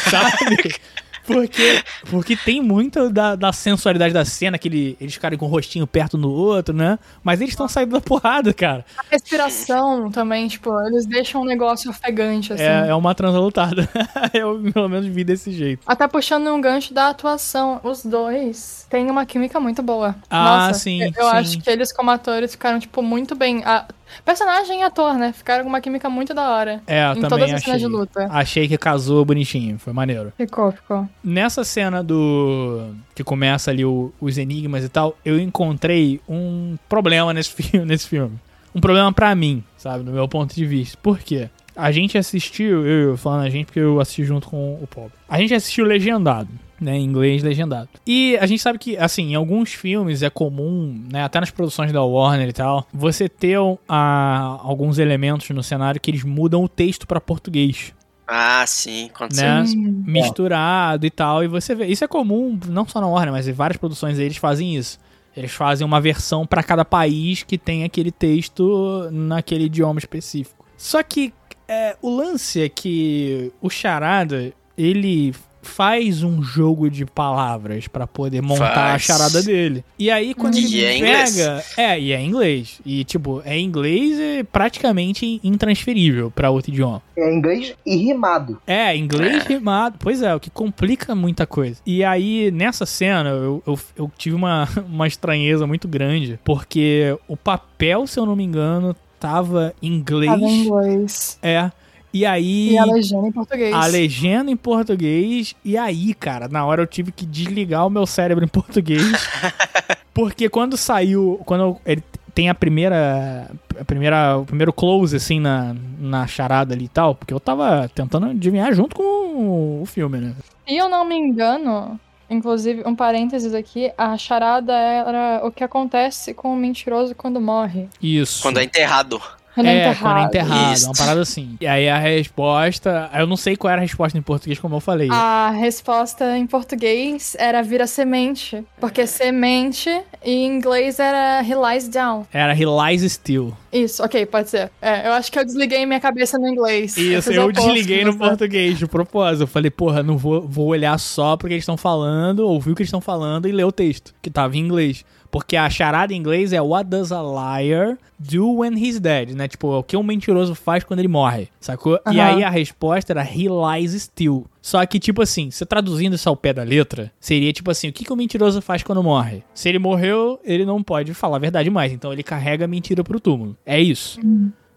sabe? 0.10 0.76
Porque, 1.26 1.84
porque 2.10 2.36
tem 2.36 2.62
muito 2.62 3.10
da, 3.10 3.36
da 3.36 3.54
sensualidade 3.54 4.14
da 4.14 4.26
cena, 4.26 4.58
que 4.58 4.68
ele, 4.68 4.98
eles 5.00 5.14
ficarem 5.14 5.38
com 5.38 5.46
o 5.46 5.50
rostinho 5.50 5.88
perto 5.88 6.18
no 6.18 6.30
outro, 6.30 6.76
né? 6.76 7.00
Mas 7.24 7.40
eles 7.40 7.54
estão 7.54 7.68
saindo 7.68 7.92
da 7.92 8.02
porrada, 8.02 8.54
cara. 8.54 8.86
A 8.98 9.04
respiração 9.10 10.12
também, 10.12 10.48
tipo, 10.48 10.70
eles 10.88 11.06
deixam 11.06 11.42
um 11.42 11.46
negócio 11.46 11.90
ofegante, 11.90 12.54
assim. 12.54 12.64
É, 12.64 12.90
é 12.90 12.96
uma 12.96 13.16
transa 13.16 13.40
lutada. 13.40 13.88
eu, 14.34 14.62
pelo 14.74 14.90
menos, 14.90 15.08
vi 15.08 15.24
desse 15.24 15.52
jeito. 15.52 15.82
Até 15.86 16.08
puxando 16.08 16.48
um 16.48 16.60
gancho 16.60 16.94
da 16.94 17.10
atuação, 17.10 17.80
os 17.84 18.06
dois 18.06 18.86
têm 18.90 19.10
uma 19.10 19.26
química 19.26 19.60
muito 19.60 19.82
boa. 19.82 20.16
Ah, 20.30 20.68
Nossa, 20.68 20.80
sim, 20.80 21.02
Eu, 21.02 21.08
eu 21.08 21.30
sim. 21.30 21.36
acho 21.38 21.60
que 21.62 21.70
eles, 21.70 21.92
como 21.94 22.12
atores, 22.12 22.52
ficaram, 22.52 22.80
tipo, 22.80 23.02
muito 23.02 23.36
bem. 23.36 23.64
A... 23.64 23.86
Personagem 24.26 24.82
e 24.82 24.84
ator, 24.84 25.16
né? 25.16 25.34
Ficaram 25.34 25.64
com 25.64 25.70
uma 25.70 25.82
química 25.82 26.10
muito 26.10 26.34
da 26.34 26.50
hora. 26.50 26.82
É, 26.88 27.06
eu 27.08 27.12
em 27.12 27.16
também 27.16 27.30
todas 27.30 27.44
as 27.50 27.54
achei. 27.56 27.66
cenas 27.66 27.82
de 27.82 27.88
luta. 27.88 28.28
Achei 28.32 28.68
que 28.68 28.78
casou 28.78 29.24
bonitinho, 29.26 29.78
foi 29.80 29.94
maneiro. 29.94 30.32
Ficou, 30.38 30.72
ficou. 30.72 31.08
Nessa 31.24 31.64
cena 31.64 32.04
do. 32.04 32.94
que 33.16 33.24
começa 33.24 33.72
ali 33.72 33.84
o- 33.86 34.12
os 34.20 34.38
enigmas 34.38 34.84
e 34.84 34.90
tal, 34.90 35.18
eu 35.26 35.40
encontrei 35.40 36.20
um 36.28 36.76
problema 36.90 37.34
nesse, 37.34 37.52
fi 37.54 37.78
nesse 37.80 38.08
filme. 38.08 38.40
Um 38.76 38.82
problema 38.82 39.12
pra 39.14 39.34
mim, 39.36 39.64
sabe? 39.78 40.04
Do 40.04 40.12
meu 40.12 40.28
ponto 40.28 40.54
de 40.56 40.66
vista. 40.66 40.98
Por 41.02 41.20
quê? 41.20 41.50
A 41.76 41.92
gente 41.92 42.18
assistiu, 42.18 42.86
eu 42.86 43.18
falando 43.18 43.46
a 43.46 43.50
gente 43.50 43.66
porque 43.66 43.80
eu 43.80 44.00
assisti 44.00 44.24
junto 44.24 44.48
com 44.48 44.76
o 44.82 44.88
Pobre. 44.88 45.12
A 45.28 45.40
gente 45.40 45.54
assistiu 45.56 45.86
legendado, 45.86 46.48
né? 46.84 46.96
Em 46.98 47.04
inglês 47.06 47.42
legendado. 47.42 47.90
E 48.06 48.38
a 48.38 48.46
gente 48.46 48.62
sabe 48.62 48.78
que, 48.78 48.98
assim, 48.98 49.32
em 49.32 49.36
alguns 49.36 49.74
filmes 49.74 50.22
é 50.22 50.30
comum, 50.30 51.04
né? 51.12 51.24
Até 51.24 51.40
nas 51.40 51.50
produções 51.52 51.92
da 51.92 52.04
Warner 52.04 52.50
e 52.50 52.54
tal, 52.54 52.86
você 52.94 53.28
ter 53.30 53.58
ah, 53.90 54.60
alguns 54.62 54.98
elementos 55.00 55.50
no 55.50 55.64
cenário 55.64 56.00
que 56.00 56.12
eles 56.12 56.24
mudam 56.24 56.64
o 56.64 56.70
texto 56.70 57.08
pra 57.08 57.20
português 57.22 57.94
Ah, 58.28 58.64
sim, 58.68 59.10
aconteceu. 59.14 59.46
né? 59.46 59.64
Hum. 59.76 60.04
Misturado 60.06 61.06
e 61.06 61.10
tal. 61.10 61.44
E 61.44 61.48
você 61.48 61.74
vê. 61.76 61.86
Isso 61.88 62.04
é 62.04 62.08
comum, 62.08 62.60
não 62.68 62.88
só 62.88 63.00
na 63.02 63.08
Warner, 63.08 63.32
mas 63.34 63.48
em 63.48 63.54
várias 63.54 63.78
produções 63.78 64.20
eles 64.20 64.38
fazem 64.38 64.76
isso. 64.76 65.00
Eles 65.36 65.52
fazem 65.52 65.86
uma 65.86 66.00
versão 66.00 66.46
pra 66.46 66.62
cada 66.62 66.86
país 66.86 67.42
que 67.44 67.58
tem 67.58 67.84
aquele 67.84 68.12
texto 68.12 69.10
naquele 69.12 69.64
idioma 69.66 69.98
específico. 70.00 70.64
Só 70.78 71.02
que 71.02 71.34
é, 71.68 71.96
o 72.02 72.16
lance 72.16 72.62
é 72.62 72.70
que 72.70 73.52
o 73.62 73.68
Charada, 73.70 74.54
ele 74.78 75.34
faz 75.64 76.22
um 76.24 76.44
jogo 76.44 76.90
de 76.90 77.06
palavras 77.06 77.88
pra 77.88 78.06
poder 78.06 78.42
montar 78.42 78.74
Faz. 78.74 78.96
a 78.96 79.00
charada 79.00 79.42
dele. 79.42 79.84
E 79.98 80.12
aí 80.12 80.34
quando 80.34 80.56
E 80.58 80.76
ele 80.76 80.86
é 80.86 80.98
inglês. 80.98 81.36
pega, 81.38 81.64
é, 81.78 82.00
e 82.00 82.12
é 82.12 82.22
inglês. 82.22 82.82
E 82.86 83.04
tipo, 83.04 83.42
é 83.46 83.60
inglês 83.60 84.20
e 84.20 84.44
praticamente 84.44 85.40
intransferível 85.44 86.30
pra 86.30 86.50
outro 86.50 86.72
idioma. 86.72 87.02
É 87.18 87.34
inglês 87.34 87.74
e 87.86 87.96
rimado. 87.96 88.62
É, 88.68 88.96
inglês 88.96 89.46
rimado. 89.46 89.98
Pois 90.00 90.22
é, 90.22 90.36
o 90.36 90.40
que 90.40 90.50
complica 90.50 91.16
muita 91.16 91.48
coisa. 91.48 91.78
E 91.86 92.04
aí, 92.04 92.52
nessa 92.52 92.86
cena, 92.86 93.30
eu, 93.30 93.64
eu, 93.66 93.80
eu 93.96 94.12
tive 94.18 94.36
uma, 94.36 94.68
uma 94.88 95.08
estranheza 95.08 95.66
muito 95.66 95.88
grande, 95.88 96.40
porque 96.44 97.18
o 97.28 97.38
papel, 97.38 98.06
se 98.06 98.20
eu 98.20 98.26
não 98.26 98.36
me 98.36 98.44
engano, 98.44 98.96
tava 99.20 99.74
em 99.82 99.94
inglês. 99.94 100.30
Tava 100.32 100.44
em 100.44 100.66
inglês. 100.66 101.40
É. 101.42 101.72
E 102.14 102.26
aí. 102.26 102.74
E 102.74 102.78
a 102.78 102.86
legenda 102.86 103.28
em 103.28 103.32
português. 103.32 103.74
a 103.74 103.86
legenda 103.88 104.52
em 104.52 104.56
português. 104.56 105.56
E 105.66 105.78
aí, 105.78 106.14
cara, 106.14 106.48
na 106.48 106.64
hora 106.66 106.84
eu 106.84 106.88
tive 106.88 107.12
que 107.12 107.26
desligar 107.26 107.88
o 107.88 107.90
meu 107.90 108.06
cérebro 108.06 108.46
em 108.46 108.48
português. 108.48 109.28
porque 110.14 110.48
quando 110.48 110.78
saiu. 110.78 111.42
Quando 111.44 111.78
ele 111.86 112.04
tem 112.36 112.50
a 112.50 112.56
primeira. 112.56 113.50
A 113.80 113.84
primeira, 113.84 114.38
o 114.38 114.46
primeiro 114.46 114.72
close, 114.72 115.16
assim, 115.16 115.40
na, 115.40 115.76
na 116.00 116.28
charada 116.28 116.76
ali 116.76 116.86
e 116.86 116.90
tal. 116.90 117.16
Porque 117.16 117.34
eu 117.34 117.40
tava 117.40 117.90
tentando 117.96 118.28
adivinhar 118.28 118.72
junto 118.74 118.96
com 118.96 119.82
o 119.82 119.86
filme, 119.88 120.20
né? 120.20 120.36
Se 120.68 120.76
eu 120.76 120.88
não 120.88 121.04
me 121.04 121.16
engano, 121.16 122.00
inclusive, 122.30 122.84
um 122.86 122.96
parênteses 122.96 123.56
aqui, 123.56 123.92
a 123.98 124.16
charada 124.18 124.74
era 124.74 125.42
o 125.44 125.52
que 125.52 125.64
acontece 125.64 126.36
com 126.36 126.54
o 126.54 126.56
mentiroso 126.56 127.16
quando 127.16 127.42
morre. 127.42 127.90
Isso. 128.00 128.44
Quando 128.44 128.60
é 128.60 128.64
enterrado. 128.64 129.20
Quando 129.54 129.68
é, 129.68 129.96
quando 129.96 130.18
é 130.18 130.24
enterrado, 130.24 130.74
Isso. 130.74 130.86
uma 130.86 130.94
parada 130.94 131.22
assim. 131.22 131.58
E 131.62 131.68
aí 131.68 131.88
a 131.88 131.98
resposta. 131.98 133.10
Eu 133.14 133.28
não 133.28 133.38
sei 133.38 133.56
qual 133.56 133.72
era 133.72 133.82
a 133.82 133.84
resposta 133.84 134.18
em 134.18 134.22
português, 134.22 134.60
como 134.60 134.76
eu 134.76 134.80
falei. 134.80 135.10
A 135.12 135.52
resposta 135.52 136.38
em 136.38 136.48
português 136.48 137.36
era 137.38 137.62
vira 137.62 137.86
semente. 137.86 138.64
Porque 138.80 139.06
semente 139.06 139.90
em 140.24 140.46
inglês 140.46 141.00
era 141.00 141.44
he 141.44 141.54
lies 141.54 141.88
down. 141.88 142.26
Era 142.34 142.54
He 142.54 142.66
Lies 142.66 143.12
Still. 143.12 143.54
Isso, 143.72 144.04
ok, 144.04 144.26
pode 144.26 144.50
ser. 144.50 144.72
É, 144.82 145.08
eu 145.08 145.14
acho 145.14 145.32
que 145.32 145.40
eu 145.40 145.46
desliguei 145.46 145.86
minha 145.86 146.00
cabeça 146.00 146.38
no 146.38 146.48
inglês. 146.48 146.96
Isso, 146.96 147.32
eu 147.32 147.46
oposto 147.50 147.68
desliguei 147.68 148.00
de 148.00 148.06
no 148.06 148.18
português 148.18 148.78
de 148.78 148.88
propósito. 148.88 149.44
Eu 149.44 149.48
falei, 149.48 149.72
porra, 149.72 150.04
não 150.04 150.18
vou, 150.18 150.48
vou 150.48 150.68
olhar 150.68 150.98
só 151.00 151.36
porque 151.36 151.54
eles 151.54 151.64
estão 151.64 151.78
falando, 151.78 152.48
ouvir 152.48 152.72
o 152.72 152.76
que 152.76 152.82
eles 152.82 152.90
estão 152.90 153.02
falando 153.02 153.48
e 153.48 153.52
ler 153.52 153.66
o 153.66 153.72
texto, 153.72 154.14
que 154.22 154.30
tava 154.30 154.56
em 154.56 154.60
inglês. 154.60 155.04
Porque 155.34 155.58
a 155.58 155.68
charada 155.68 156.14
em 156.14 156.18
inglês 156.18 156.54
é 156.54 156.62
What 156.62 156.88
does 156.88 157.12
a 157.12 157.20
liar 157.20 157.98
do 158.20 158.58
when 158.58 158.78
he's 158.78 159.00
dead, 159.00 159.32
né? 159.32 159.48
Tipo, 159.48 159.80
o 159.80 159.84
que 159.84 159.98
um 159.98 160.04
mentiroso 160.04 160.54
faz 160.54 160.84
quando 160.84 161.00
ele 161.00 161.08
morre, 161.08 161.50
sacou? 161.60 162.00
E 162.12 162.20
aí 162.20 162.44
a 162.44 162.52
resposta 162.52 163.14
era 163.14 163.24
He 163.24 163.48
lies 163.50 164.00
still. 164.00 164.46
Só 164.62 164.86
que, 164.86 165.00
tipo 165.00 165.24
assim, 165.24 165.50
você 165.50 165.66
traduzindo 165.66 166.14
isso 166.16 166.30
ao 166.30 166.38
pé 166.38 166.54
da 166.54 166.62
letra, 166.62 167.12
seria 167.20 167.52
tipo 167.52 167.72
assim, 167.72 167.90
o 167.90 167.92
que, 167.92 168.06
que 168.06 168.14
o 168.14 168.16
mentiroso 168.16 168.62
faz 168.62 168.84
quando 168.84 169.02
morre? 169.02 169.44
Se 169.56 169.68
ele 169.70 169.80
morreu, 169.80 170.40
ele 170.44 170.66
não 170.66 170.84
pode 170.84 171.16
falar 171.16 171.38
a 171.38 171.40
verdade 171.40 171.68
mais, 171.72 171.92
então 171.92 172.14
ele 172.14 172.22
carrega 172.22 172.66
a 172.66 172.68
mentira 172.68 173.04
pro 173.04 173.20
túmulo. 173.20 173.58
É 173.66 173.82
isso. 173.82 174.20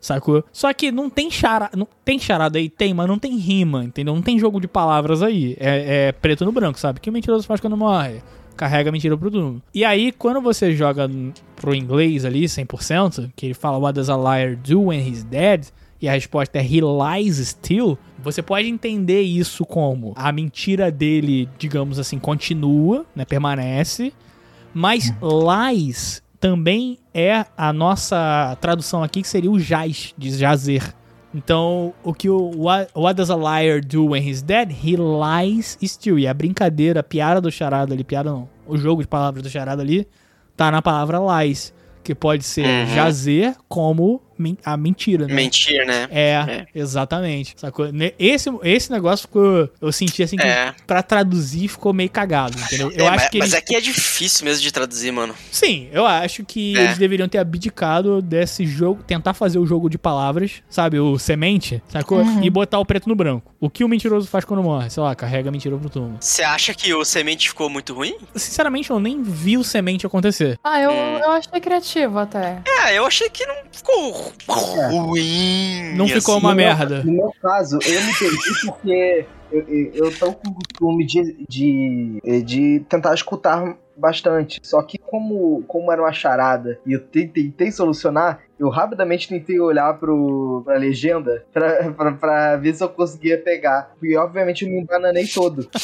Sacou? 0.00 0.42
Só 0.50 0.72
que 0.72 0.90
não 0.90 1.10
tem 1.10 1.30
charada. 1.30 1.76
Não, 1.76 1.86
tem 2.02 2.18
charada 2.18 2.58
aí? 2.58 2.70
Tem, 2.70 2.94
mas 2.94 3.06
não 3.06 3.18
tem 3.18 3.36
rima, 3.36 3.84
entendeu? 3.84 4.14
Não 4.14 4.22
tem 4.22 4.38
jogo 4.38 4.58
de 4.58 4.66
palavras 4.66 5.22
aí. 5.22 5.54
É, 5.60 6.06
é 6.08 6.12
preto 6.12 6.46
no 6.46 6.52
branco, 6.52 6.80
sabe? 6.80 6.98
O 6.98 7.02
que 7.02 7.10
o 7.10 7.12
mentiroso 7.12 7.46
faz 7.46 7.60
quando 7.60 7.76
morre? 7.76 8.22
Carrega 8.56 8.88
a 8.88 8.92
mentira 8.92 9.16
pro 9.16 9.30
túmulo. 9.30 9.62
E 9.74 9.84
aí, 9.84 10.12
quando 10.12 10.40
você 10.40 10.74
joga 10.74 11.10
pro 11.54 11.74
inglês 11.74 12.24
ali, 12.24 12.44
100%, 12.44 13.30
que 13.36 13.46
ele 13.46 13.54
fala 13.54 13.78
What 13.78 13.94
does 13.94 14.08
a 14.08 14.16
liar 14.16 14.56
do 14.56 14.84
when 14.84 15.06
he's 15.06 15.22
dead? 15.22 15.66
E 16.00 16.08
a 16.08 16.12
resposta 16.12 16.58
é 16.58 16.62
He 16.62 16.80
lies 16.80 17.36
still. 17.48 17.98
Você 18.22 18.42
pode 18.42 18.68
entender 18.68 19.22
isso 19.22 19.64
como 19.64 20.12
a 20.16 20.30
mentira 20.30 20.90
dele, 20.90 21.48
digamos 21.58 21.98
assim, 21.98 22.18
continua, 22.18 23.06
né? 23.14 23.24
Permanece. 23.24 24.12
Mas 24.74 25.12
lies 25.22 26.22
também 26.38 26.98
é 27.14 27.46
a 27.56 27.72
nossa 27.72 28.56
tradução 28.60 29.02
aqui, 29.02 29.22
que 29.22 29.28
seria 29.28 29.50
o 29.50 29.58
jaz, 29.58 30.12
de 30.18 30.30
jazer. 30.36 30.94
Então, 31.36 31.92
o 32.02 32.14
que 32.14 32.30
o 32.30 32.50
what, 32.56 32.90
what 32.94 33.14
does 33.14 33.28
a 33.28 33.36
liar 33.36 33.82
do 33.82 34.06
when 34.06 34.26
he's 34.26 34.40
dead? 34.40 34.72
He 34.72 34.96
lies 34.96 35.76
still. 35.82 36.18
E 36.18 36.26
a 36.26 36.32
brincadeira, 36.32 37.00
a 37.00 37.02
piada 37.02 37.42
do 37.42 37.50
charada 37.50 37.92
ali, 37.92 38.02
piada 38.02 38.30
não, 38.30 38.48
o 38.66 38.76
jogo 38.78 39.02
de 39.02 39.08
palavras 39.08 39.42
do 39.42 39.50
charada 39.50 39.82
ali, 39.82 40.08
tá 40.56 40.70
na 40.70 40.80
palavra 40.80 41.18
lies, 41.44 41.74
que 42.02 42.14
pode 42.14 42.42
ser 42.42 42.64
Uhum. 42.66 42.86
jazer 42.94 43.54
como 43.68 44.22
a 44.64 44.76
mentira, 44.76 45.26
né? 45.26 45.34
Mentir, 45.34 45.86
né? 45.86 46.08
É, 46.10 46.30
É. 46.32 46.66
exatamente. 46.74 47.54
Sacou? 47.56 47.86
Esse, 48.18 48.50
esse 48.62 48.90
negócio 48.90 49.26
ficou. 49.26 49.68
Eu 49.80 49.92
senti 49.92 50.22
assim 50.22 50.36
que 50.36 50.46
É. 50.46 50.74
pra 50.86 51.02
traduzir 51.02 51.68
ficou 51.68 51.92
meio 51.92 52.10
cagado, 52.10 52.58
entendeu? 52.58 52.90
Eu 52.92 53.04
É, 53.06 53.08
acho 53.08 53.16
mas, 53.24 53.28
que 53.30 53.38
mas 53.38 53.52
eles. 53.52 53.62
aqui 53.62 53.74
é 53.76 53.80
difícil 53.80 54.44
mesmo 54.44 54.62
de 54.62 54.72
traduzir, 54.72 55.10
mano. 55.12 55.34
Sim, 55.50 55.88
eu 55.92 56.06
acho 56.06 56.44
que 56.44 56.76
É. 56.76 56.84
eles 56.84 56.98
deveriam 56.98 57.28
ter 57.28 57.38
abdicado 57.38 58.20
desse 58.22 58.66
jogo, 58.66 59.02
tentar 59.02 59.34
fazer 59.34 59.58
o 59.58 59.66
jogo 59.66 59.88
de 59.90 59.98
palavras, 59.98 60.62
sabe? 60.68 60.98
O 60.98 61.18
semente, 61.18 61.82
sacou? 61.88 62.18
Uhum. 62.18 62.42
E 62.42 62.50
botar 62.50 62.78
o 62.78 62.84
preto 62.84 63.08
no 63.08 63.14
branco. 63.14 63.52
O 63.60 63.70
que 63.70 63.84
o 63.84 63.88
mentiroso 63.88 64.26
faz 64.28 64.44
quando 64.44 64.62
morre? 64.62 64.90
Sei 64.90 65.02
lá, 65.02 65.14
carrega 65.14 65.48
a 65.48 65.52
mentira 65.52 65.76
pro 65.76 65.88
túmulo. 65.90 66.16
Você 66.20 66.42
acha 66.42 66.74
que 66.74 66.92
o 66.94 67.04
semente 67.04 67.48
ficou 67.48 67.68
muito 67.68 67.94
ruim? 67.94 68.16
Sinceramente, 68.34 68.90
eu 68.90 69.00
nem 69.00 69.22
vi 69.22 69.56
o 69.56 69.64
semente 69.64 70.06
acontecer. 70.06 70.58
Ah, 70.62 70.80
eu, 70.80 70.90
Hum. 70.90 71.18
eu 71.18 71.30
achei 71.32 71.60
criativo 71.60 72.18
até. 72.18 72.62
É, 72.84 72.98
eu 72.98 73.06
achei 73.06 73.28
que 73.30 73.44
não 73.46 73.54
ficou 73.72 74.10
ruim. 74.12 74.25
Não 75.96 76.06
ficou 76.08 76.34
assim. 76.36 76.44
uma 76.44 76.50
No 76.50 76.56
meu- 76.56 76.66
merda. 76.66 77.02
No 77.04 77.12
meu 77.12 77.32
caso, 77.42 77.78
eu 77.86 78.00
me 78.02 78.14
perdi 78.18 78.60
porque 78.66 79.26
eu, 79.52 79.60
eu, 79.68 79.90
eu 80.06 80.18
tô 80.18 80.32
com 80.32 80.48
o 80.50 80.54
costume 80.54 81.06
de, 81.06 81.44
de, 81.48 82.42
de 82.44 82.80
tentar 82.88 83.14
escutar 83.14 83.76
bastante. 83.96 84.60
Só 84.62 84.82
que 84.82 84.98
como, 84.98 85.62
como 85.66 85.90
era 85.90 86.02
uma 86.02 86.12
charada 86.12 86.78
e 86.86 86.92
eu 86.92 87.00
te- 87.00 87.26
tentei 87.28 87.70
solucionar, 87.72 88.40
eu 88.58 88.68
rapidamente 88.68 89.28
tentei 89.28 89.58
olhar 89.58 89.94
pro, 89.98 90.62
pra 90.64 90.76
legenda 90.76 91.44
pra, 91.52 91.92
pra, 91.92 92.12
pra 92.12 92.56
ver 92.56 92.74
se 92.74 92.84
eu 92.84 92.88
conseguia 92.90 93.38
pegar. 93.38 93.92
E 94.02 94.16
obviamente 94.16 94.64
eu 94.64 94.70
me 94.70 94.80
embananei 94.80 95.26
todo. 95.26 95.68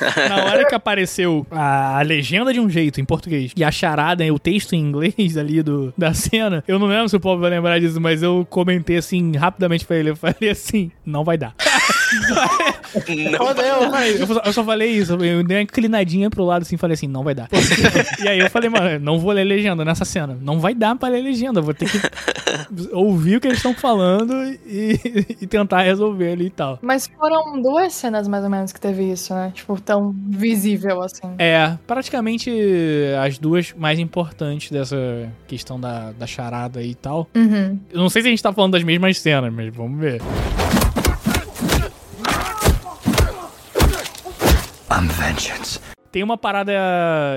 Na 0.28 0.44
hora 0.44 0.66
que 0.66 0.74
apareceu 0.74 1.46
a, 1.50 2.00
legenda 2.02 2.52
de 2.52 2.60
um 2.60 2.68
jeito 2.68 3.00
em 3.00 3.04
português 3.04 3.52
e 3.56 3.64
a 3.64 3.70
charada, 3.70 4.24
o 4.32 4.38
texto 4.38 4.74
em 4.74 4.80
inglês 4.80 5.36
ali 5.38 5.62
do, 5.62 5.92
da 5.96 6.14
cena, 6.14 6.62
eu 6.66 6.78
não 6.78 6.86
lembro 6.86 7.08
se 7.08 7.16
o 7.16 7.20
povo 7.20 7.40
vai 7.40 7.50
lembrar 7.50 7.78
disso, 7.78 8.00
mas 8.00 8.22
eu 8.22 8.46
comentei 8.48 8.96
assim 8.96 9.36
rapidamente 9.36 9.84
pra 9.84 9.96
ele. 9.96 10.10
Eu 10.10 10.16
falei 10.16 10.50
assim: 10.50 10.90
não 11.04 11.24
vai 11.24 11.38
dar. 11.38 11.54
Não, 13.30 13.50
eu, 13.50 14.16
eu 14.18 14.26
só- 14.26 14.42
eu 14.44 14.52
só 14.52 14.64
falei 14.64 14.90
isso, 14.90 15.12
eu 15.14 15.42
dei 15.44 15.56
uma 15.56 15.62
inclinadinha 15.62 16.30
pro 16.30 16.44
lado 16.44 16.62
assim, 16.62 16.76
falei 16.76 16.94
assim, 16.94 17.06
não 17.06 17.22
vai 17.22 17.34
dar. 17.34 17.48
e 18.22 18.28
aí 18.28 18.38
eu 18.38 18.50
falei, 18.50 18.68
mano, 18.70 18.98
não 19.00 19.18
vou 19.18 19.32
ler 19.32 19.44
legenda 19.44 19.84
nessa 19.84 20.04
cena. 20.04 20.36
Não 20.40 20.58
vai 20.60 20.74
dar 20.74 20.96
pra 20.96 21.08
ler 21.08 21.22
legenda, 21.22 21.60
vou 21.60 21.74
ter 21.74 21.88
que 21.90 22.00
ouvir 22.92 23.36
o 23.36 23.40
que 23.40 23.46
eles 23.48 23.58
estão 23.58 23.74
falando 23.74 24.32
e, 24.66 25.00
e 25.42 25.46
tentar 25.46 25.82
resolver 25.82 26.32
ali 26.32 26.46
e 26.46 26.50
tal. 26.50 26.78
Mas 26.82 27.06
foram 27.06 27.60
duas 27.60 27.92
cenas 27.92 28.26
mais 28.28 28.44
ou 28.44 28.50
menos 28.50 28.72
que 28.72 28.80
teve 28.80 29.10
isso, 29.10 29.34
né? 29.34 29.52
Tipo, 29.54 29.80
tão 29.80 30.14
visível 30.28 31.02
assim. 31.02 31.34
É, 31.38 31.76
praticamente 31.86 32.50
as 33.22 33.38
duas 33.38 33.74
mais 33.76 33.98
importantes 33.98 34.70
dessa 34.70 34.96
questão 35.46 35.78
da, 35.78 36.12
da 36.12 36.26
charada 36.26 36.82
e 36.82 36.94
tal. 36.94 37.28
Uhum. 37.34 37.78
Eu 37.90 38.00
não 38.00 38.08
sei 38.08 38.22
se 38.22 38.28
a 38.28 38.30
gente 38.30 38.42
tá 38.42 38.52
falando 38.52 38.72
das 38.72 38.82
mesmas 38.84 39.18
cenas, 39.18 39.52
mas 39.52 39.74
vamos 39.74 39.98
ver. 40.00 40.20
I'm 44.96 45.08
vengeance. 45.08 45.78
Tem 46.10 46.22
uma 46.22 46.38
parada 46.38 46.72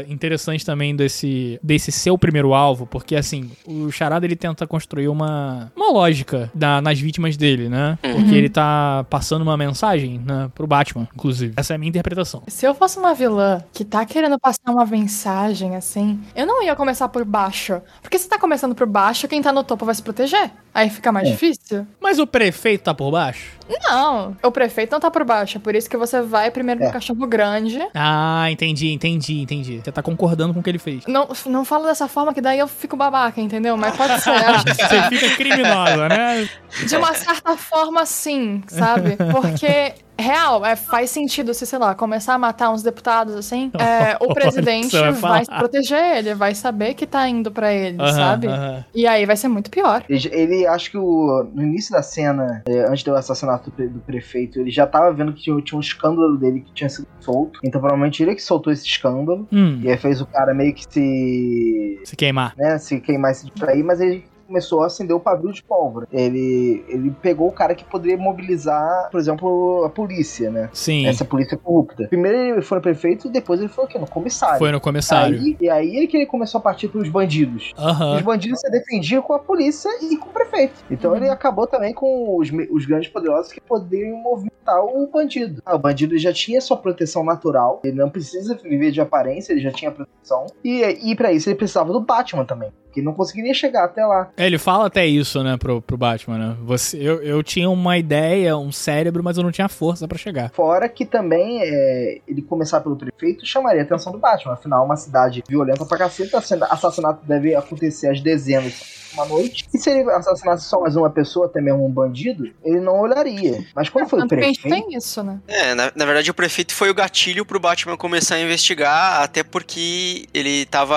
interessante 0.07 0.65
também 0.65 0.95
desse, 0.95 1.59
desse 1.61 1.91
seu 1.91 2.17
primeiro 2.17 2.53
alvo, 2.53 2.85
porque 2.87 3.13
assim, 3.13 3.51
o 3.65 3.91
Charada 3.91 4.25
ele 4.25 4.37
tenta 4.37 4.65
construir 4.65 5.09
uma, 5.09 5.69
uma 5.75 5.91
lógica 5.91 6.49
da- 6.55 6.81
nas 6.81 6.97
vítimas 6.97 7.35
dele, 7.35 7.67
né? 7.67 7.99
Porque 8.01 8.33
ele 8.33 8.47
tá 8.47 9.05
passando 9.09 9.41
uma 9.41 9.57
mensagem, 9.57 10.21
né, 10.25 10.49
pro 10.55 10.65
Batman, 10.65 11.09
inclusive. 11.13 11.53
Essa 11.57 11.73
é 11.73 11.75
a 11.75 11.77
minha 11.77 11.89
interpretação. 11.89 12.41
Se 12.47 12.65
eu 12.65 12.73
fosse 12.73 12.97
uma 12.97 13.13
vilã 13.13 13.61
que 13.73 13.83
tá 13.83 14.05
querendo 14.05 14.39
passar 14.39 14.71
uma 14.71 14.85
mensagem 14.85 15.75
assim, 15.75 16.17
eu 16.33 16.45
não 16.45 16.63
ia 16.63 16.73
começar 16.75 17.09
por 17.09 17.25
baixo. 17.25 17.81
Porque 18.01 18.17
se 18.17 18.29
tá 18.29 18.39
começando 18.39 18.73
por 18.73 18.87
baixo, 18.87 19.27
quem 19.27 19.41
tá 19.41 19.51
no 19.51 19.63
topo 19.63 19.83
vai 19.85 19.95
se 19.95 20.01
proteger. 20.03 20.51
Aí 20.73 20.89
fica 20.89 21.11
mais 21.11 21.27
difícil. 21.27 21.85
Mas 21.99 22.19
o 22.19 22.27
prefeito 22.27 22.83
tá 22.83 22.93
por 22.93 23.11
baixo? 23.11 23.57
Não, 23.83 24.35
o 24.43 24.51
prefeito 24.51 24.91
não 24.91 24.99
tá 24.99 25.09
por 25.11 25.23
baixo. 25.23 25.57
É 25.57 25.59
por 25.59 25.75
isso 25.75 25.89
que 25.89 25.97
você 25.97 26.21
vai 26.21 26.49
primeiro 26.51 26.81
no 26.81 26.87
É. 26.87 26.91
cachorro 26.91 27.25
grande. 27.27 27.79
Ah, 27.93 28.49
entendi, 28.51 28.91
entendi, 28.91 29.41
entendi. 29.41 29.81
Você 29.83 29.91
tá 29.91 30.01
concordando 30.01 30.53
com 30.53 30.59
o 30.59 30.63
que 30.63 30.69
ele 30.69 30.79
fez. 30.79 31.05
Não, 31.07 31.27
não 31.47 31.65
fala 31.65 31.87
dessa 31.87 32.07
forma 32.07 32.33
que 32.33 32.41
daí 32.41 32.59
eu 32.59 32.67
fico 32.67 32.95
babaca, 32.95 33.41
entendeu? 33.41 33.75
Mas 33.77 33.95
pode 33.95 34.19
ser. 34.21 34.29
Você 34.73 35.03
fica 35.17 35.35
criminosa, 35.35 36.07
né? 36.09 36.49
De 36.87 36.95
uma 36.95 37.13
certa 37.13 37.57
forma, 37.57 38.05
sim, 38.05 38.63
sabe? 38.67 39.17
Porque, 39.31 39.93
real, 40.19 40.65
é, 40.65 40.75
faz 40.75 41.09
sentido 41.09 41.53
se, 41.53 41.65
sei 41.65 41.79
lá, 41.79 41.95
começar 41.95 42.33
a 42.33 42.37
matar 42.37 42.69
uns 42.71 42.83
deputados, 42.83 43.35
assim, 43.35 43.71
é, 43.79 44.17
o 44.19 44.33
presidente 44.33 44.89
você 44.91 45.11
vai 45.11 45.45
se 45.45 45.51
proteger, 45.51 46.17
ele 46.17 46.33
vai 46.35 46.53
saber 46.55 46.93
que 46.93 47.05
tá 47.07 47.27
indo 47.27 47.51
pra 47.51 47.73
ele, 47.73 48.01
Aham, 48.01 48.11
sabe? 48.13 48.47
aham. 48.47 48.85
E 48.93 49.07
aí 49.07 49.25
vai 49.25 49.35
ser 49.35 49.47
muito 49.47 49.69
pior. 49.69 50.03
Ele, 50.09 50.29
ele 50.31 50.67
acho 50.67 50.91
que 50.91 50.97
o, 50.97 51.47
no 51.53 51.63
início 51.63 51.91
da 51.91 52.01
cena, 52.01 52.63
é, 52.67 52.81
antes 52.89 53.03
do 53.03 53.15
assassinato 53.15 53.69
do, 53.69 53.75
pre- 53.75 53.87
do 53.87 53.99
prefeito, 53.99 54.59
ele 54.59 54.71
já 54.71 54.85
tava 54.85 55.11
vendo 55.13 55.33
que 55.33 55.41
tinha, 55.43 55.61
tinha 55.61 55.77
um 55.77 55.81
escândalo 55.81 56.37
dele 56.37 56.61
que 56.61 56.73
tinha 56.73 56.89
sido 56.89 57.07
solto. 57.19 57.59
Então 57.63 57.79
provavelmente 57.79 58.21
ele 58.23 58.35
que 58.35 58.41
soltou 58.41 58.71
esse 58.73 58.85
escândalo. 58.85 59.47
Hum, 59.51 59.79
E 59.83 59.89
aí 59.89 59.97
fez 59.97 60.21
o 60.21 60.25
cara 60.25 60.53
meio 60.53 60.73
que 60.73 60.83
se. 60.89 61.99
se 62.03 62.15
queimar. 62.15 62.53
né, 62.57 62.77
se 62.77 62.99
queimar 62.99 63.31
e 63.31 63.35
se 63.35 63.45
distrair, 63.45 63.83
mas 63.83 63.99
ele 64.01 64.25
começou 64.49 64.81
a 64.81 64.87
acender 64.87 65.15
o 65.15 65.19
pavio 65.19 65.51
de 65.53 65.61
pólvora. 65.63 66.07
Ele, 66.11 66.83
ele 66.89 67.11
pegou 67.21 67.47
o 67.47 67.51
cara 67.51 67.75
que 67.75 67.85
poderia 67.85 68.17
mobilizar, 68.17 69.09
por 69.11 69.19
exemplo, 69.19 69.83
a 69.85 69.89
polícia, 69.89 70.49
né? 70.49 70.69
Sim, 70.73 71.05
Essa 71.05 71.23
polícia 71.23 71.55
corrupta. 71.55 72.07
Primeiro 72.07 72.37
ele 72.55 72.61
foi 72.63 72.77
no 72.79 72.81
prefeito 72.81 73.29
depois 73.29 73.59
ele 73.59 73.69
foi 73.69 73.85
o 73.85 73.87
quê? 73.87 73.99
No 73.99 74.09
comissário. 74.09 74.57
foi 74.57 74.71
no 74.71 74.81
comissário. 74.81 75.37
Aí, 75.37 75.57
e 75.61 75.69
aí 75.69 76.03
é 76.03 76.07
que 76.07 76.17
ele 76.17 76.25
começou 76.25 76.57
a 76.57 76.61
partir 76.61 76.87
pros 76.87 77.07
bandidos. 77.09 77.73
Os 77.77 77.83
Aham. 77.83 78.21
bandidos 78.23 78.59
se 78.59 78.69
defendiam 78.71 79.21
com 79.21 79.33
a 79.33 79.39
polícia 79.39 79.89
e 80.01 80.17
com 80.17 80.29
o 80.29 80.33
prefeito. 80.33 80.83
Então 80.89 81.15
ele 81.15 81.29
acabou 81.29 81.67
também 81.67 81.93
com 81.93 82.35
os, 82.37 82.49
os 82.71 82.85
grandes 82.85 83.09
poderosos 83.09 83.51
que 83.51 83.61
poderiam 83.61 84.17
movimentar 84.17 84.83
o 84.83 85.07
bandido. 85.07 85.61
Ah, 85.65 85.75
o 85.75 85.79
bandido 85.79 86.17
já 86.17 86.33
tinha 86.33 86.59
sua 86.59 86.77
proteção 86.77 87.23
natural, 87.23 87.79
ele 87.83 87.97
não 87.97 88.09
precisa 88.09 88.55
viver 88.55 88.91
de 88.91 89.01
aparência, 89.01 89.53
ele 89.53 89.61
já 89.61 89.71
tinha 89.71 89.91
proteção. 89.91 90.45
E, 90.63 90.81
e 91.11 91.15
para 91.15 91.31
isso 91.31 91.49
ele 91.49 91.55
precisava 91.55 91.91
do 91.91 91.99
Batman 92.01 92.45
também, 92.45 92.71
que 92.91 93.01
não 93.01 93.13
conseguiria 93.13 93.53
chegar 93.53 93.85
até 93.85 94.05
lá. 94.05 94.29
É, 94.37 94.45
ele 94.45 94.57
fala 94.57 94.87
até 94.87 95.05
isso, 95.05 95.43
né, 95.43 95.57
pro, 95.57 95.81
pro 95.81 95.97
Batman, 95.97 96.37
né? 96.37 96.55
Você, 96.63 96.97
eu, 96.97 97.21
eu 97.21 97.43
tinha 97.43 97.69
uma 97.69 97.97
ideia, 97.97 98.57
um 98.57 98.71
cérebro, 98.71 99.23
mas 99.23 99.37
eu 99.37 99.43
não 99.43 99.51
tinha 99.51 99.69
força 99.69 100.07
pra 100.07 100.17
chegar. 100.17 100.49
Fora 100.51 100.87
que 100.89 101.05
também 101.05 101.59
é, 101.61 102.19
ele 102.27 102.41
começar 102.41 102.81
pelo 102.81 102.95
prefeito 102.95 103.45
chamaria 103.45 103.81
a 103.81 103.83
atenção 103.83 104.11
do 104.11 104.17
Batman. 104.17 104.53
Afinal, 104.53 104.85
uma 104.85 104.95
cidade 104.97 105.43
violenta 105.47 105.85
pra 105.85 105.97
cacete, 105.97 106.35
assassin- 106.35 106.63
assassinato 106.69 107.25
deve 107.25 107.55
acontecer 107.55 108.07
às 108.09 108.21
dezenas 108.21 109.08
uma 109.13 109.25
noite. 109.25 109.65
E 109.73 109.77
se 109.77 109.89
ele 109.89 110.09
assassinasse 110.11 110.65
só 110.67 110.79
mais 110.81 110.95
uma 110.95 111.09
pessoa, 111.09 111.45
até 111.47 111.61
mesmo 111.61 111.85
um 111.85 111.89
bandido, 111.91 112.49
ele 112.63 112.79
não 112.79 112.99
olharia. 112.99 113.63
Mas 113.75 113.89
quando 113.89 114.07
foi 114.09 114.21
o 114.21 114.27
prefeito. 114.27 114.61
tem 114.67 114.95
isso, 114.95 115.23
né? 115.23 115.39
É, 115.47 115.73
na, 115.73 115.91
na 115.95 116.05
verdade 116.05 116.29
o 116.29 116.33
prefeito 116.33 116.73
foi 116.73 116.89
o 116.89 116.93
gatilho 116.93 117.45
pro 117.45 117.59
Batman 117.59 117.97
começar 117.97 118.35
a 118.35 118.41
investigar, 118.41 119.21
até 119.21 119.43
porque 119.43 120.25
ele 120.33 120.65
tava 120.65 120.95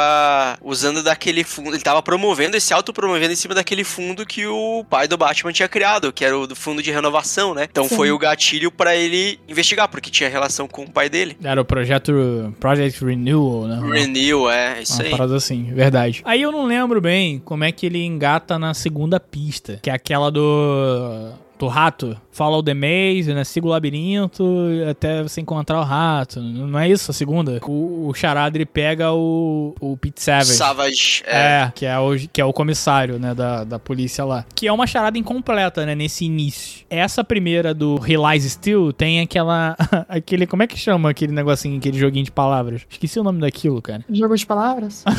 usando 0.62 1.02
daquele 1.02 1.44
fundo, 1.44 1.70
ele 1.74 1.82
tava 1.82 2.02
promovendo, 2.02 2.56
esse 2.56 2.72
autopromovendo 2.72 3.32
em 3.32 3.36
cima 3.36 3.54
daquele 3.54 3.84
fundo 3.84 4.26
que 4.26 4.46
o 4.46 4.84
pai 4.88 5.06
do 5.08 5.16
Batman 5.16 5.52
tinha 5.52 5.68
criado, 5.68 6.12
que 6.12 6.24
era 6.24 6.36
o 6.38 6.46
do 6.46 6.54
fundo 6.56 6.82
de 6.82 6.90
renovação, 6.90 7.54
né? 7.54 7.66
Então 7.70 7.88
Sim. 7.88 7.96
foi 7.96 8.10
o 8.12 8.18
gatilho 8.18 8.70
pra 8.70 8.94
ele 8.96 9.38
investigar, 9.48 9.88
porque 9.88 10.10
tinha 10.10 10.28
relação 10.28 10.68
com 10.68 10.82
o 10.84 10.90
pai 10.90 11.08
dele. 11.08 11.36
Era 11.42 11.60
o 11.60 11.64
projeto 11.64 12.54
Project 12.60 13.04
Renewal, 13.04 13.66
né? 13.66 13.78
Uma- 13.78 13.94
Renew, 13.94 14.50
é, 14.50 14.82
isso 14.82 14.94
Uma 14.94 15.04
aí. 15.04 15.10
parada 15.10 15.36
assim, 15.36 15.72
verdade. 15.72 16.22
Aí 16.24 16.42
eu 16.42 16.50
não 16.52 16.64
lembro 16.64 17.00
bem 17.00 17.38
como 17.44 17.64
é 17.64 17.72
que 17.72 17.86
ele 17.86 18.01
engata 18.03 18.59
na 18.59 18.74
segunda 18.74 19.18
pista, 19.18 19.78
que 19.82 19.90
é 19.90 19.92
aquela 19.92 20.30
do. 20.30 21.32
Do 21.59 21.68
rato, 21.68 22.16
follow 22.32 22.62
the 22.62 22.74
maze, 22.74 23.32
né? 23.32 23.44
Siga 23.44 23.66
o 23.66 23.70
labirinto 23.70 24.44
até 24.90 25.22
você 25.22 25.40
encontrar 25.40 25.80
o 25.80 25.84
rato. 25.84 26.40
Não 26.40 26.78
é 26.78 26.88
isso 26.88 27.10
a 27.10 27.14
segunda? 27.14 27.60
O, 27.66 28.08
o 28.08 28.14
Charada 28.14 28.56
ele 28.56 28.66
pega 28.66 29.12
o, 29.12 29.74
o 29.80 29.96
Pete 29.96 30.22
Savage. 30.22 30.52
Savage, 30.52 31.22
é. 31.26 31.36
É, 31.36 31.72
que 31.74 31.86
é, 31.86 31.98
o, 31.98 32.16
que 32.32 32.40
é 32.40 32.44
o 32.44 32.52
comissário, 32.52 33.18
né, 33.18 33.34
da, 33.34 33.64
da 33.64 33.78
polícia 33.78 34.24
lá. 34.24 34.44
Que 34.54 34.66
é 34.66 34.72
uma 34.72 34.86
charada 34.86 35.18
incompleta, 35.18 35.84
né, 35.86 35.94
nesse 35.94 36.24
início. 36.24 36.84
Essa 36.88 37.22
primeira 37.22 37.74
do 37.74 37.96
Realize 37.96 38.48
Still 38.48 38.92
tem 38.92 39.20
aquela. 39.20 39.76
aquele. 40.08 40.46
Como 40.46 40.62
é 40.62 40.66
que 40.66 40.78
chama 40.78 41.10
aquele 41.10 41.32
negocinho, 41.32 41.78
aquele 41.78 41.98
joguinho 41.98 42.24
de 42.24 42.32
palavras? 42.32 42.82
Esqueci 42.88 43.20
o 43.20 43.22
nome 43.22 43.40
daquilo, 43.40 43.80
cara. 43.80 44.04
Jogo 44.10 44.36
de 44.36 44.46
palavras? 44.46 45.04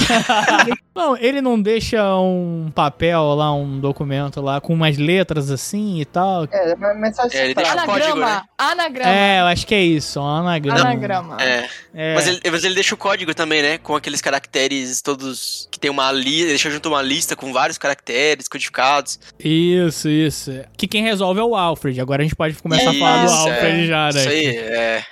Não, 0.95 1.17
ele 1.17 1.41
não 1.41 1.59
deixa 1.59 2.15
um 2.19 2.71
papel 2.73 3.33
lá, 3.33 3.51
um 3.51 3.79
documento 3.79 4.39
lá 4.39 4.61
com 4.61 4.75
umas 4.75 4.95
letras 4.95 5.49
assim 5.49 5.99
e 5.99 6.05
tal. 6.05 6.47
tal. 6.47 6.59
É, 6.59 6.75
mas 6.75 7.02
mensagem 7.03 7.39
É, 7.39 7.45
ele 7.45 7.53
deixa 7.53 7.71
o 7.75 7.85
código, 7.85 7.91
Anagrama. 8.13 8.25
né? 8.35 8.41
Anagrama. 8.57 9.09
É, 9.11 9.41
eu 9.41 9.45
acho 9.45 9.67
que 9.67 9.75
é 9.75 9.81
isso, 9.83 10.19
um 10.19 10.25
anagrama. 10.25 10.79
Anagrama. 10.81 11.37
É. 11.41 11.69
É. 11.95 12.15
Mas, 12.15 12.27
ele, 12.27 12.41
mas 12.51 12.63
ele 12.63 12.73
deixa 12.75 12.95
o 12.95 12.97
código 12.97 13.33
também, 13.35 13.61
né? 13.61 13.77
Com 13.77 13.95
aqueles 13.95 14.19
caracteres 14.21 15.01
todos. 15.01 15.67
Que 15.69 15.79
tem 15.79 15.91
uma 15.91 16.11
lista. 16.11 16.41
Ele 16.43 16.49
deixa 16.49 16.71
junto 16.71 16.89
uma 16.89 17.01
lista 17.01 17.35
com 17.35 17.53
vários 17.53 17.77
caracteres 17.77 18.47
codificados. 18.47 19.19
Isso, 19.39 20.09
isso. 20.09 20.51
Que 20.75 20.87
quem 20.87 21.03
resolve 21.03 21.39
é 21.39 21.43
o 21.43 21.55
Alfred. 21.55 21.99
Agora 22.01 22.21
a 22.21 22.25
gente 22.25 22.35
pode 22.35 22.55
começar 22.55 22.89
a 22.89 22.93
falar 22.93 23.19
do 23.19 23.25
Isso, 23.25 23.35
Alfred 23.35 23.83
é. 23.83 23.85
já, 23.85 24.03
né? 24.11 24.19
Isso 24.19 24.29
aí, 24.29 24.47
é. 24.57 25.03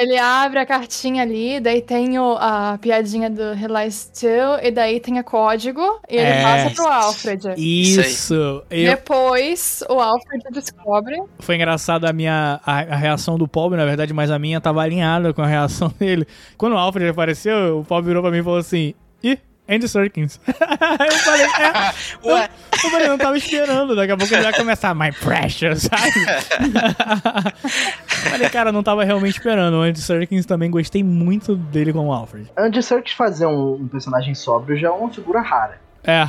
Ele 0.00 0.18
abre 0.18 0.60
a 0.60 0.66
cartinha 0.66 1.22
ali, 1.22 1.58
daí 1.60 1.82
tem 1.82 2.18
o- 2.18 2.36
a 2.38 2.78
piadinha 2.80 3.28
do 3.28 3.52
Realize 3.54 3.96
Still, 4.14 4.58
e 4.62 4.70
daí 4.70 5.00
tem 5.00 5.18
o 5.18 5.24
código, 5.24 5.80
e 6.08 6.16
ele 6.16 6.26
É. 6.28 6.42
passa 6.42 6.70
pro 6.74 6.86
Alfred. 6.86 7.54
Isso. 7.56 8.62
Eu, 8.70 8.90
Depois, 8.94 9.82
o 9.88 9.94
Alfred 10.00 10.42
descobre. 10.52 11.16
Foi 11.40 11.56
engraçado 11.56 12.06
a 12.06 12.12
minha 12.12 12.60
a, 12.64 12.78
a 12.80 12.96
reação 12.96 13.36
do 13.38 13.48
Pobre, 13.48 13.78
na 13.78 13.84
verdade, 13.84 14.12
mas 14.12 14.30
a 14.30 14.38
minha 14.38 14.60
tava 14.60 14.82
alinhada 14.82 15.32
com 15.32 15.42
a 15.42 15.46
reação 15.46 15.92
dele. 15.98 16.26
Quando 16.56 16.74
o 16.74 16.78
Alfred 16.78 17.08
apareceu, 17.08 17.80
o 17.80 17.84
Pobre 17.84 18.08
virou 18.08 18.22
pra 18.22 18.30
mim 18.30 18.38
e 18.38 18.42
falou 18.42 18.58
assim: 18.58 18.94
Ih, 19.22 19.38
Andy 19.68 19.88
Serkins. 19.88 20.40
eu 20.48 21.12
falei, 21.18 21.42
é. 21.42 21.94
Ué, 22.28 22.48
Eu 22.82 22.90
falei, 22.90 23.06
eu 23.06 23.10
não 23.10 23.18
tava 23.18 23.36
esperando. 23.36 23.94
Daqui 23.94 24.12
a 24.12 24.16
pouco 24.16 24.34
ele 24.34 24.42
vai 24.42 24.52
começar, 24.52 24.94
My 24.94 25.12
Precious, 25.12 25.82
sabe? 25.82 26.12
falei, 28.08 28.48
cara, 28.48 28.70
eu 28.70 28.72
não 28.72 28.82
tava 28.82 29.04
realmente 29.04 29.36
esperando. 29.36 29.74
O 29.74 29.82
Andy 29.82 30.00
Serkins 30.00 30.44
também 30.44 30.70
gostei 30.70 31.04
muito 31.04 31.54
dele 31.54 31.92
como 31.92 32.12
Alfred. 32.12 32.50
Andy 32.56 32.82
Serkis 32.82 33.12
fazer 33.12 33.46
um, 33.46 33.74
um 33.74 33.88
personagem 33.88 34.34
sóbrio 34.34 34.76
já 34.76 34.88
é 34.88 34.90
uma 34.90 35.10
figura 35.10 35.40
rara. 35.40 35.80
É. 36.04 36.26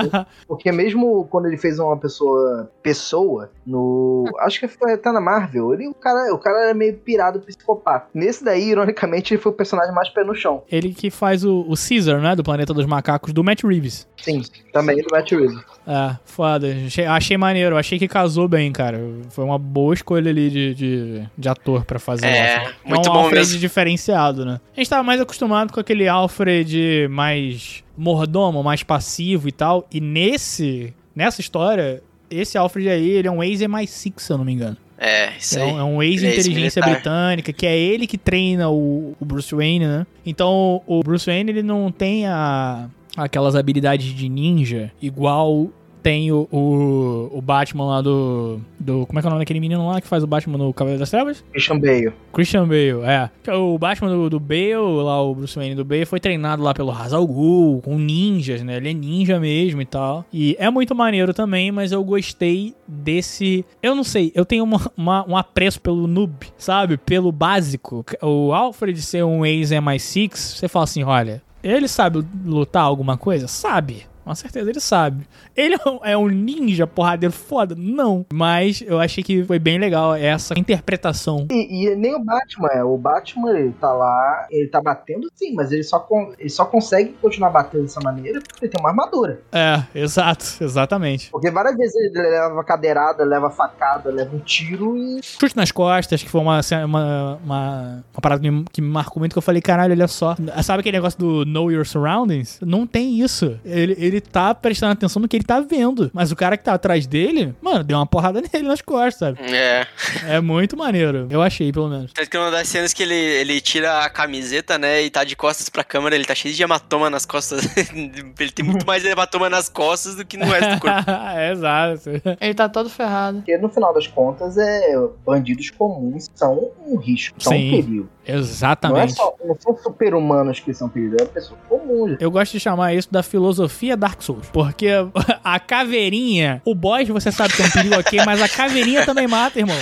Porque 0.48 0.72
mesmo 0.72 1.26
quando 1.30 1.46
ele 1.46 1.56
fez 1.56 1.78
uma 1.78 1.96
pessoa 1.96 2.70
pessoa 2.82 3.50
no, 3.66 4.24
acho 4.40 4.60
que 4.60 4.68
foi 4.68 4.94
até 4.94 5.12
na 5.12 5.20
Marvel, 5.20 5.74
ele 5.74 5.88
o 5.88 5.94
cara, 5.94 6.32
o 6.32 6.38
cara 6.38 6.64
era 6.64 6.74
meio 6.74 6.94
pirado 6.96 7.40
psicopata. 7.40 8.06
Nesse 8.14 8.44
daí, 8.44 8.68
ironicamente, 8.70 9.34
ele 9.34 9.40
foi 9.42 9.52
o 9.52 9.54
personagem 9.54 9.94
mais 9.94 10.08
pé 10.08 10.24
no 10.24 10.34
chão. 10.34 10.62
ele 10.70 10.92
que 10.94 11.10
faz 11.10 11.44
o, 11.44 11.60
o 11.68 11.74
Caesar, 11.76 12.20
né? 12.20 12.34
Do 12.34 12.42
Planeta 12.42 12.72
dos 12.72 12.86
Macacos, 12.86 13.32
do 13.32 13.44
Matt 13.44 13.62
Reeves. 13.64 14.08
Sim, 14.20 14.42
também 14.72 14.96
do 15.02 15.08
Matt 15.10 15.30
Reeves. 15.30 15.58
É, 15.86 16.16
foda. 16.24 16.66
Achei, 16.86 17.06
achei 17.06 17.36
maneiro. 17.36 17.76
Achei 17.76 17.98
que 17.98 18.08
casou 18.08 18.48
bem, 18.48 18.70
cara. 18.72 19.00
Foi 19.30 19.44
uma 19.44 19.58
boa 19.58 19.94
escolha 19.94 20.30
ali 20.30 20.50
de, 20.50 20.74
de, 20.74 21.28
de 21.36 21.48
ator 21.48 21.84
pra 21.84 21.98
fazer 21.98 22.26
É, 22.26 22.72
muito 22.84 23.06
é 23.06 23.10
um 23.10 23.14
bom 23.14 23.18
Alfred 23.20 23.38
mesmo. 23.40 23.58
diferenciado, 23.58 24.44
né? 24.44 24.60
A 24.76 24.80
gente 24.80 24.90
tava 24.90 25.02
mais 25.02 25.20
acostumado 25.20 25.72
com 25.72 25.80
aquele 25.80 26.06
Alfred 26.08 27.08
mais 27.08 27.82
mordomo, 27.96 28.62
mais 28.62 28.82
passivo 28.82 29.48
e 29.48 29.52
tal. 29.52 29.86
E 29.92 30.00
nesse, 30.00 30.94
nessa 31.14 31.40
história, 31.40 32.02
esse 32.30 32.56
Alfred 32.56 32.88
aí, 32.88 33.08
ele 33.10 33.28
é 33.28 33.30
um 33.30 33.42
ex-MI6, 33.42 34.12
se 34.16 34.32
eu 34.32 34.38
não 34.38 34.44
me 34.44 34.52
engano. 34.52 34.76
é, 34.98 35.36
isso 35.38 35.58
É 35.58 35.62
aí. 35.62 35.72
um, 35.72 35.78
é 35.78 35.84
um 35.84 36.02
é 36.02 36.06
ex-inteligência 36.06 36.80
ex-militar. 36.80 36.90
britânica, 36.94 37.52
que 37.52 37.66
é 37.66 37.76
ele 37.78 38.06
que 38.06 38.18
treina 38.18 38.68
o, 38.70 39.14
o 39.18 39.24
Bruce 39.24 39.54
Wayne, 39.54 39.86
né? 39.86 40.06
Então, 40.24 40.82
o 40.86 41.00
Bruce 41.02 41.26
Wayne, 41.26 41.50
ele 41.50 41.62
não 41.62 41.90
tem 41.90 42.26
a, 42.26 42.88
aquelas 43.16 43.54
habilidades 43.56 44.14
de 44.14 44.28
ninja 44.28 44.92
igual 45.00 45.68
tem 46.02 46.32
o, 46.32 46.48
o, 46.50 47.30
o 47.32 47.40
Batman 47.42 47.84
lá 47.86 48.00
do, 48.02 48.60
do... 48.78 49.06
Como 49.06 49.18
é 49.18 49.22
que 49.22 49.26
é 49.26 49.28
o 49.28 49.30
nome 49.30 49.42
daquele 49.42 49.60
menino 49.60 49.86
lá 49.86 50.00
que 50.00 50.06
faz 50.08 50.22
o 50.24 50.26
Batman 50.26 50.58
no 50.58 50.72
Cavaleiro 50.72 50.98
das 51.00 51.10
Trevas? 51.10 51.44
Christian 51.52 51.78
Bale. 51.78 52.12
Christian 52.32 52.66
Bale, 52.66 53.00
é. 53.04 53.30
O 53.54 53.78
Batman 53.78 54.10
do, 54.10 54.30
do 54.30 54.40
Bale, 54.40 54.74
lá 55.02 55.22
o 55.22 55.34
Bruce 55.34 55.54
Wayne 55.56 55.74
do 55.74 55.84
Bale, 55.84 56.04
foi 56.04 56.18
treinado 56.20 56.62
lá 56.62 56.72
pelo 56.74 56.90
Hazal 56.90 57.26
Ghul, 57.26 57.82
com 57.82 57.98
ninjas, 57.98 58.62
né? 58.62 58.76
Ele 58.78 58.90
é 58.90 58.94
ninja 58.94 59.38
mesmo 59.38 59.80
e 59.82 59.86
tal. 59.86 60.24
E 60.32 60.56
é 60.58 60.70
muito 60.70 60.94
maneiro 60.94 61.32
também, 61.34 61.70
mas 61.70 61.92
eu 61.92 62.02
gostei 62.02 62.74
desse... 62.86 63.64
Eu 63.82 63.94
não 63.94 64.04
sei, 64.04 64.32
eu 64.34 64.44
tenho 64.44 64.64
uma, 64.64 64.80
uma- 64.96 65.28
um 65.28 65.36
apreço 65.36 65.80
pelo 65.80 66.06
noob, 66.06 66.34
sabe? 66.56 66.96
Pelo 66.96 67.30
básico. 67.30 68.04
O 68.22 68.52
Alfred 68.52 69.00
ser 69.02 69.24
um 69.24 69.44
ex-MI6, 69.44 70.30
você 70.34 70.68
fala 70.68 70.84
assim, 70.84 71.02
olha, 71.02 71.42
ele 71.62 71.88
sabe 71.88 72.24
lutar 72.44 72.82
alguma 72.84 73.16
coisa? 73.16 73.46
Sabe. 73.46 74.02
Com 74.30 74.34
certeza 74.36 74.70
ele 74.70 74.78
sabe. 74.78 75.26
Ele 75.56 75.74
é 75.74 75.88
um- 75.88 75.98
é 76.04 76.16
um 76.16 76.28
ninja 76.28 76.86
porradeiro 76.86 77.32
foda? 77.34 77.74
Não. 77.76 78.24
Mas 78.32 78.80
eu 78.86 79.00
achei 79.00 79.24
que 79.24 79.42
foi 79.42 79.58
bem 79.58 79.76
legal 79.76 80.14
essa 80.14 80.56
interpretação 80.56 81.48
E, 81.50 81.88
e 81.90 81.96
nem 81.96 82.14
o 82.14 82.22
Batman, 82.24 82.68
é. 82.68 82.84
O 82.84 82.96
Batman, 82.96 83.50
ele 83.58 83.72
tá 83.80 83.92
lá, 83.92 84.46
ele 84.48 84.68
tá 84.68 84.80
batendo 84.80 85.28
sim, 85.34 85.52
mas 85.52 85.72
ele 85.72 85.82
só, 85.82 86.06
ele 86.38 86.48
só 86.48 86.64
consegue 86.64 87.12
continuar 87.20 87.50
batendo 87.50 87.82
dessa 87.82 88.00
maneira 88.00 88.40
porque 88.40 88.66
ele 88.66 88.70
tem 88.72 88.80
uma 88.80 88.90
armadura. 88.90 89.40
É, 89.50 89.82
exato, 89.96 90.44
exatamente. 90.62 91.28
Porque 91.32 91.50
várias 91.50 91.76
vezes 91.76 91.96
ele 91.96 92.22
leva 92.22 92.62
cadeirada, 92.62 93.24
leva 93.24 93.50
facada, 93.50 94.10
leva 94.12 94.36
um 94.36 94.38
tiro 94.38 94.96
e. 94.96 95.18
Chute 95.24 95.56
nas 95.56 95.72
costas, 95.72 96.22
que 96.22 96.28
foi 96.28 96.40
uma, 96.40 96.60
uma, 96.84 97.34
uma, 97.44 98.04
uma 98.14 98.20
parada 98.22 98.40
que 98.40 98.48
me, 98.48 98.64
que 98.72 98.80
me 98.80 98.88
marcou 98.88 99.18
muito, 99.18 99.32
que 99.32 99.38
eu 99.38 99.42
falei, 99.42 99.60
caralho, 99.60 99.92
olha 99.92 100.06
só. 100.06 100.36
Sabe 100.62 100.80
aquele 100.80 100.98
negócio 100.98 101.18
do 101.18 101.44
know 101.44 101.68
your 101.72 101.84
surroundings? 101.84 102.60
Não 102.64 102.86
tem 102.86 103.20
isso. 103.20 103.58
Ele, 103.64 103.96
ele 103.98 104.19
tá 104.20 104.54
prestando 104.54 104.92
atenção 104.92 105.20
no 105.20 105.28
que 105.28 105.36
ele 105.36 105.44
tá 105.44 105.60
vendo. 105.60 106.10
Mas 106.12 106.30
o 106.32 106.36
cara 106.36 106.56
que 106.56 106.64
tá 106.64 106.74
atrás 106.74 107.06
dele, 107.06 107.54
mano, 107.60 107.84
deu 107.84 107.96
uma 107.96 108.06
porrada 108.06 108.40
nele 108.52 108.66
nas 108.66 108.80
costas, 108.80 109.36
sabe? 109.36 109.54
É. 109.54 109.86
É 110.26 110.40
muito 110.40 110.76
maneiro. 110.76 111.26
Eu 111.30 111.42
achei, 111.42 111.72
pelo 111.72 111.88
menos. 111.88 112.12
Tanto 112.12 112.28
que 112.28 112.36
uma 112.36 112.50
das 112.50 112.68
cenas 112.68 112.92
que 112.92 113.02
ele, 113.02 113.14
ele 113.14 113.60
tira 113.60 114.04
a 114.04 114.10
camiseta, 114.10 114.78
né, 114.78 115.02
e 115.02 115.10
tá 115.10 115.24
de 115.24 115.36
costas 115.36 115.68
pra 115.68 115.84
câmera, 115.84 116.14
ele 116.14 116.24
tá 116.24 116.34
cheio 116.34 116.54
de 116.54 116.62
hematoma 116.62 117.10
nas 117.10 117.24
costas. 117.26 117.64
ele 117.94 118.50
tem 118.52 118.64
muito 118.64 118.86
mais 118.86 119.04
hematoma 119.04 119.48
nas 119.48 119.68
costas 119.68 120.16
do 120.16 120.24
que 120.24 120.36
no 120.36 120.46
resto 120.46 120.74
do 120.74 120.80
corpo. 120.80 121.10
é, 121.34 121.52
exato. 121.52 122.10
Ele 122.40 122.54
tá 122.54 122.68
todo 122.68 122.88
ferrado. 122.88 123.38
Porque 123.38 123.56
no 123.58 123.68
final 123.68 123.92
das 123.94 124.06
contas, 124.06 124.56
é 124.56 124.96
bandidos 125.24 125.70
comuns 125.70 126.28
são 126.34 126.70
um 126.86 126.96
risco, 126.96 127.42
são 127.42 127.52
Sim. 127.52 127.68
um 127.68 127.70
perigo. 127.70 128.08
Não, 128.26 128.34
é 128.34 128.38
Exatamente. 128.38 129.14
só, 129.14 129.34
não 129.44 129.56
são 129.58 129.76
super-humanos 129.76 130.60
que 130.60 130.72
são 130.72 130.88
perigo, 130.88 131.16
é 131.20 131.24
pessoas 131.24 131.58
comuns. 131.68 132.16
Eu 132.20 132.30
gosto 132.30 132.52
de 132.52 132.60
chamar 132.60 132.94
isso 132.94 133.10
da 133.10 133.22
filosofia 133.22 133.96
Dark 134.00 134.22
Souls. 134.22 134.48
Porque 134.52 134.88
a 135.44 135.60
caveirinha, 135.60 136.60
o 136.64 136.74
boss 136.74 137.08
você 137.08 137.30
sabe 137.30 137.54
que 137.54 137.62
é 137.62 137.66
um 137.66 137.70
perigo 137.70 137.94
ok, 137.98 138.20
mas 138.24 138.42
a 138.42 138.48
caveirinha 138.48 139.04
também 139.04 139.28
mata, 139.28 139.58
irmão. 139.58 139.78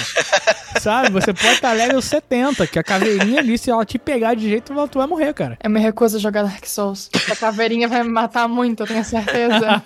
Sabe? 0.81 1.11
Você 1.11 1.33
pode 1.33 1.55
estar 1.55 1.73
level 1.73 2.01
70, 2.01 2.67
que 2.67 2.79
a 2.79 2.83
caveirinha 2.83 3.41
ali, 3.41 3.57
se 3.57 3.71
ela 3.71 3.85
te 3.85 3.99
pegar 3.99 4.35
de 4.35 4.49
jeito, 4.49 4.73
tu 4.89 4.99
vai 4.99 5.07
morrer, 5.07 5.33
cara. 5.33 5.57
Eu 5.63 5.71
me 5.71 5.81
recuso 5.81 6.17
a 6.19 6.21
jogar 6.21 6.43
Dark 6.43 6.67
Souls. 6.67 7.11
A 7.31 7.37
caveirinha 7.37 7.89
vai 7.89 8.03
me 8.03 8.11
matar 8.11 8.49
muito, 8.49 8.83
eu 8.83 8.87
tenho 8.87 9.05
certeza. 9.05 9.83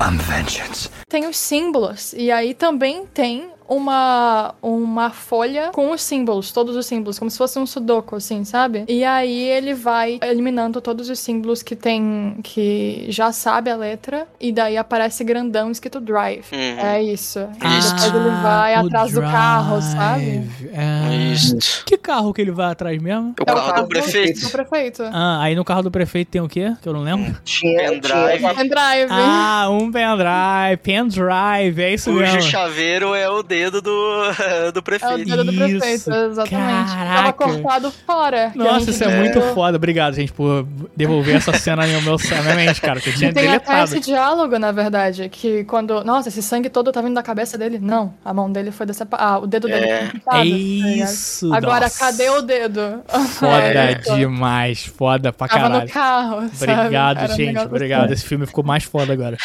I'm 0.00 0.18
vengeance. 0.18 0.90
tem 1.08 1.26
os 1.26 1.36
símbolos. 1.36 2.12
E 2.12 2.30
aí 2.30 2.52
também 2.52 3.06
tem 3.06 3.48
uma, 3.68 4.54
uma 4.62 5.10
folha 5.10 5.70
com 5.72 5.90
os 5.90 6.02
símbolos, 6.02 6.52
todos 6.52 6.76
os 6.76 6.86
símbolos, 6.86 7.18
como 7.18 7.30
se 7.30 7.38
fosse 7.38 7.58
um 7.58 7.66
sudoku, 7.66 8.16
assim, 8.16 8.44
sabe? 8.44 8.84
E 8.88 9.04
aí 9.04 9.42
ele 9.48 9.74
vai 9.74 10.18
eliminando 10.22 10.80
todos 10.80 11.08
os 11.08 11.18
símbolos 11.18 11.62
que 11.62 11.74
tem, 11.76 12.36
que 12.42 13.06
já 13.08 13.32
sabe 13.32 13.70
a 13.70 13.76
letra, 13.76 14.26
e 14.40 14.52
daí 14.52 14.76
aparece 14.76 15.24
grandão 15.24 15.70
escrito 15.70 16.00
drive. 16.00 16.44
Uhum. 16.52 16.58
É 16.86 17.02
isso. 17.02 17.40
Isso. 17.78 17.94
depois 17.94 18.14
ele 18.14 18.30
vai 18.42 18.74
Ah, 18.74 18.82
o 18.82 18.86
atrás 18.86 19.12
do 19.12 19.20
carro, 19.20 19.82
sabe? 19.82 20.24
drive. 20.38 20.70
É. 20.72 21.14
Isso. 21.32 21.84
Que 21.84 21.96
carro 21.96 22.32
que 22.32 22.40
ele 22.42 22.50
vai 22.50 22.70
atrás 22.72 23.00
mesmo? 23.00 23.30
O 23.30 23.34
É 23.38 23.42
o 23.42 23.46
carro 23.46 23.66
carro 23.68 23.82
do 23.82 23.88
prefeito. 23.88 24.40
Do 24.40 24.50
prefeito. 24.50 25.02
Ah, 25.12 25.42
aí 25.42 25.54
no 25.54 25.64
carro 25.64 25.82
do 25.82 25.90
prefeito 25.90 26.28
tem 26.28 26.40
o 26.40 26.48
quê? 26.48 26.74
Que 26.82 26.88
eu 26.88 26.92
não 26.92 27.00
lembro. 27.02 27.34
Tinha, 27.44 27.90
Pendrive. 27.90 28.54
Pendrive. 28.54 29.08
Ah, 29.10 29.68
um 29.70 29.90
pendrive, 29.90 30.76
pendrive, 30.82 31.82
é 31.82 31.94
isso 31.94 32.10
Cujo 32.10 32.20
mesmo. 32.22 32.42
chaveiro 32.42 33.14
é 33.14 33.28
o 33.28 33.42
dedo 33.54 33.80
do, 33.80 33.90
do 34.72 34.78
É 34.78 34.78
o 34.78 34.82
prefeito. 34.82 35.24
dedo 35.24 35.44
do 35.44 35.52
prefeito, 35.52 35.86
Isso. 35.86 36.12
exatamente. 36.12 36.90
Tava 36.90 37.04
Caraca. 37.04 37.32
cortado 37.32 37.90
fora. 37.90 38.52
a 38.54 38.58
Nossa, 38.58 38.90
isso 38.90 39.04
é 39.04 39.16
muito 39.16 39.40
foda. 39.54 39.76
Obrigado, 39.76 40.14
gente, 40.14 40.32
por 40.32 40.66
devolver 40.96 41.36
essa 41.36 41.52
cena 41.52 41.86
no 41.86 42.02
meu 42.02 42.16
na 42.30 42.42
minha 42.42 42.54
mente, 42.56 42.80
cara. 42.80 43.00
Que 43.00 43.10
eu 43.10 43.14
tinha 43.14 43.32
Tem 43.32 43.44
até 43.46 43.58
deletado. 43.58 43.84
esse 43.84 44.00
diálogo, 44.00 44.58
na 44.58 44.72
verdade, 44.72 45.28
que 45.28 45.64
quando. 45.64 46.02
Nossa, 46.04 46.28
esse 46.28 46.42
sangue 46.42 46.68
todo 46.68 46.90
tá 46.92 47.00
vindo 47.00 47.14
da 47.14 47.22
cabeça 47.22 47.56
dele. 47.56 47.78
Não, 47.80 48.14
a 48.24 48.32
mão 48.34 48.50
dele 48.50 48.70
foi 48.70 48.86
decepado. 48.86 49.22
Ah, 49.22 49.38
o 49.38 49.46
dedo 49.46 49.66
dele 49.68 49.86
É. 49.86 49.98
foi 49.98 50.06
decepado. 50.08 50.38
É 50.40 50.44
isso. 50.44 51.54
Agora, 51.54 51.84
nossa. 51.86 51.98
cadê 51.98 52.28
o 52.30 52.42
dedo? 52.42 53.02
Foda 53.38 53.56
É, 53.62 53.94
demais, 53.94 54.84
foda 54.86 55.32
pra 55.32 55.48
Tava 55.48 55.60
caralho. 55.62 55.84
no 55.86 55.90
carro. 55.92 56.48
sabe? 56.52 56.72
Obrigado, 56.72 57.24
um 57.24 57.28
gente. 57.28 57.46
negócio 57.46 57.68
Obrigado. 57.68 58.04
assim. 58.04 58.12
Esse 58.14 58.24
filme 58.26 58.46
ficou 58.46 58.64
mais 58.64 58.84
foda 58.84 59.12
agora. 59.12 59.36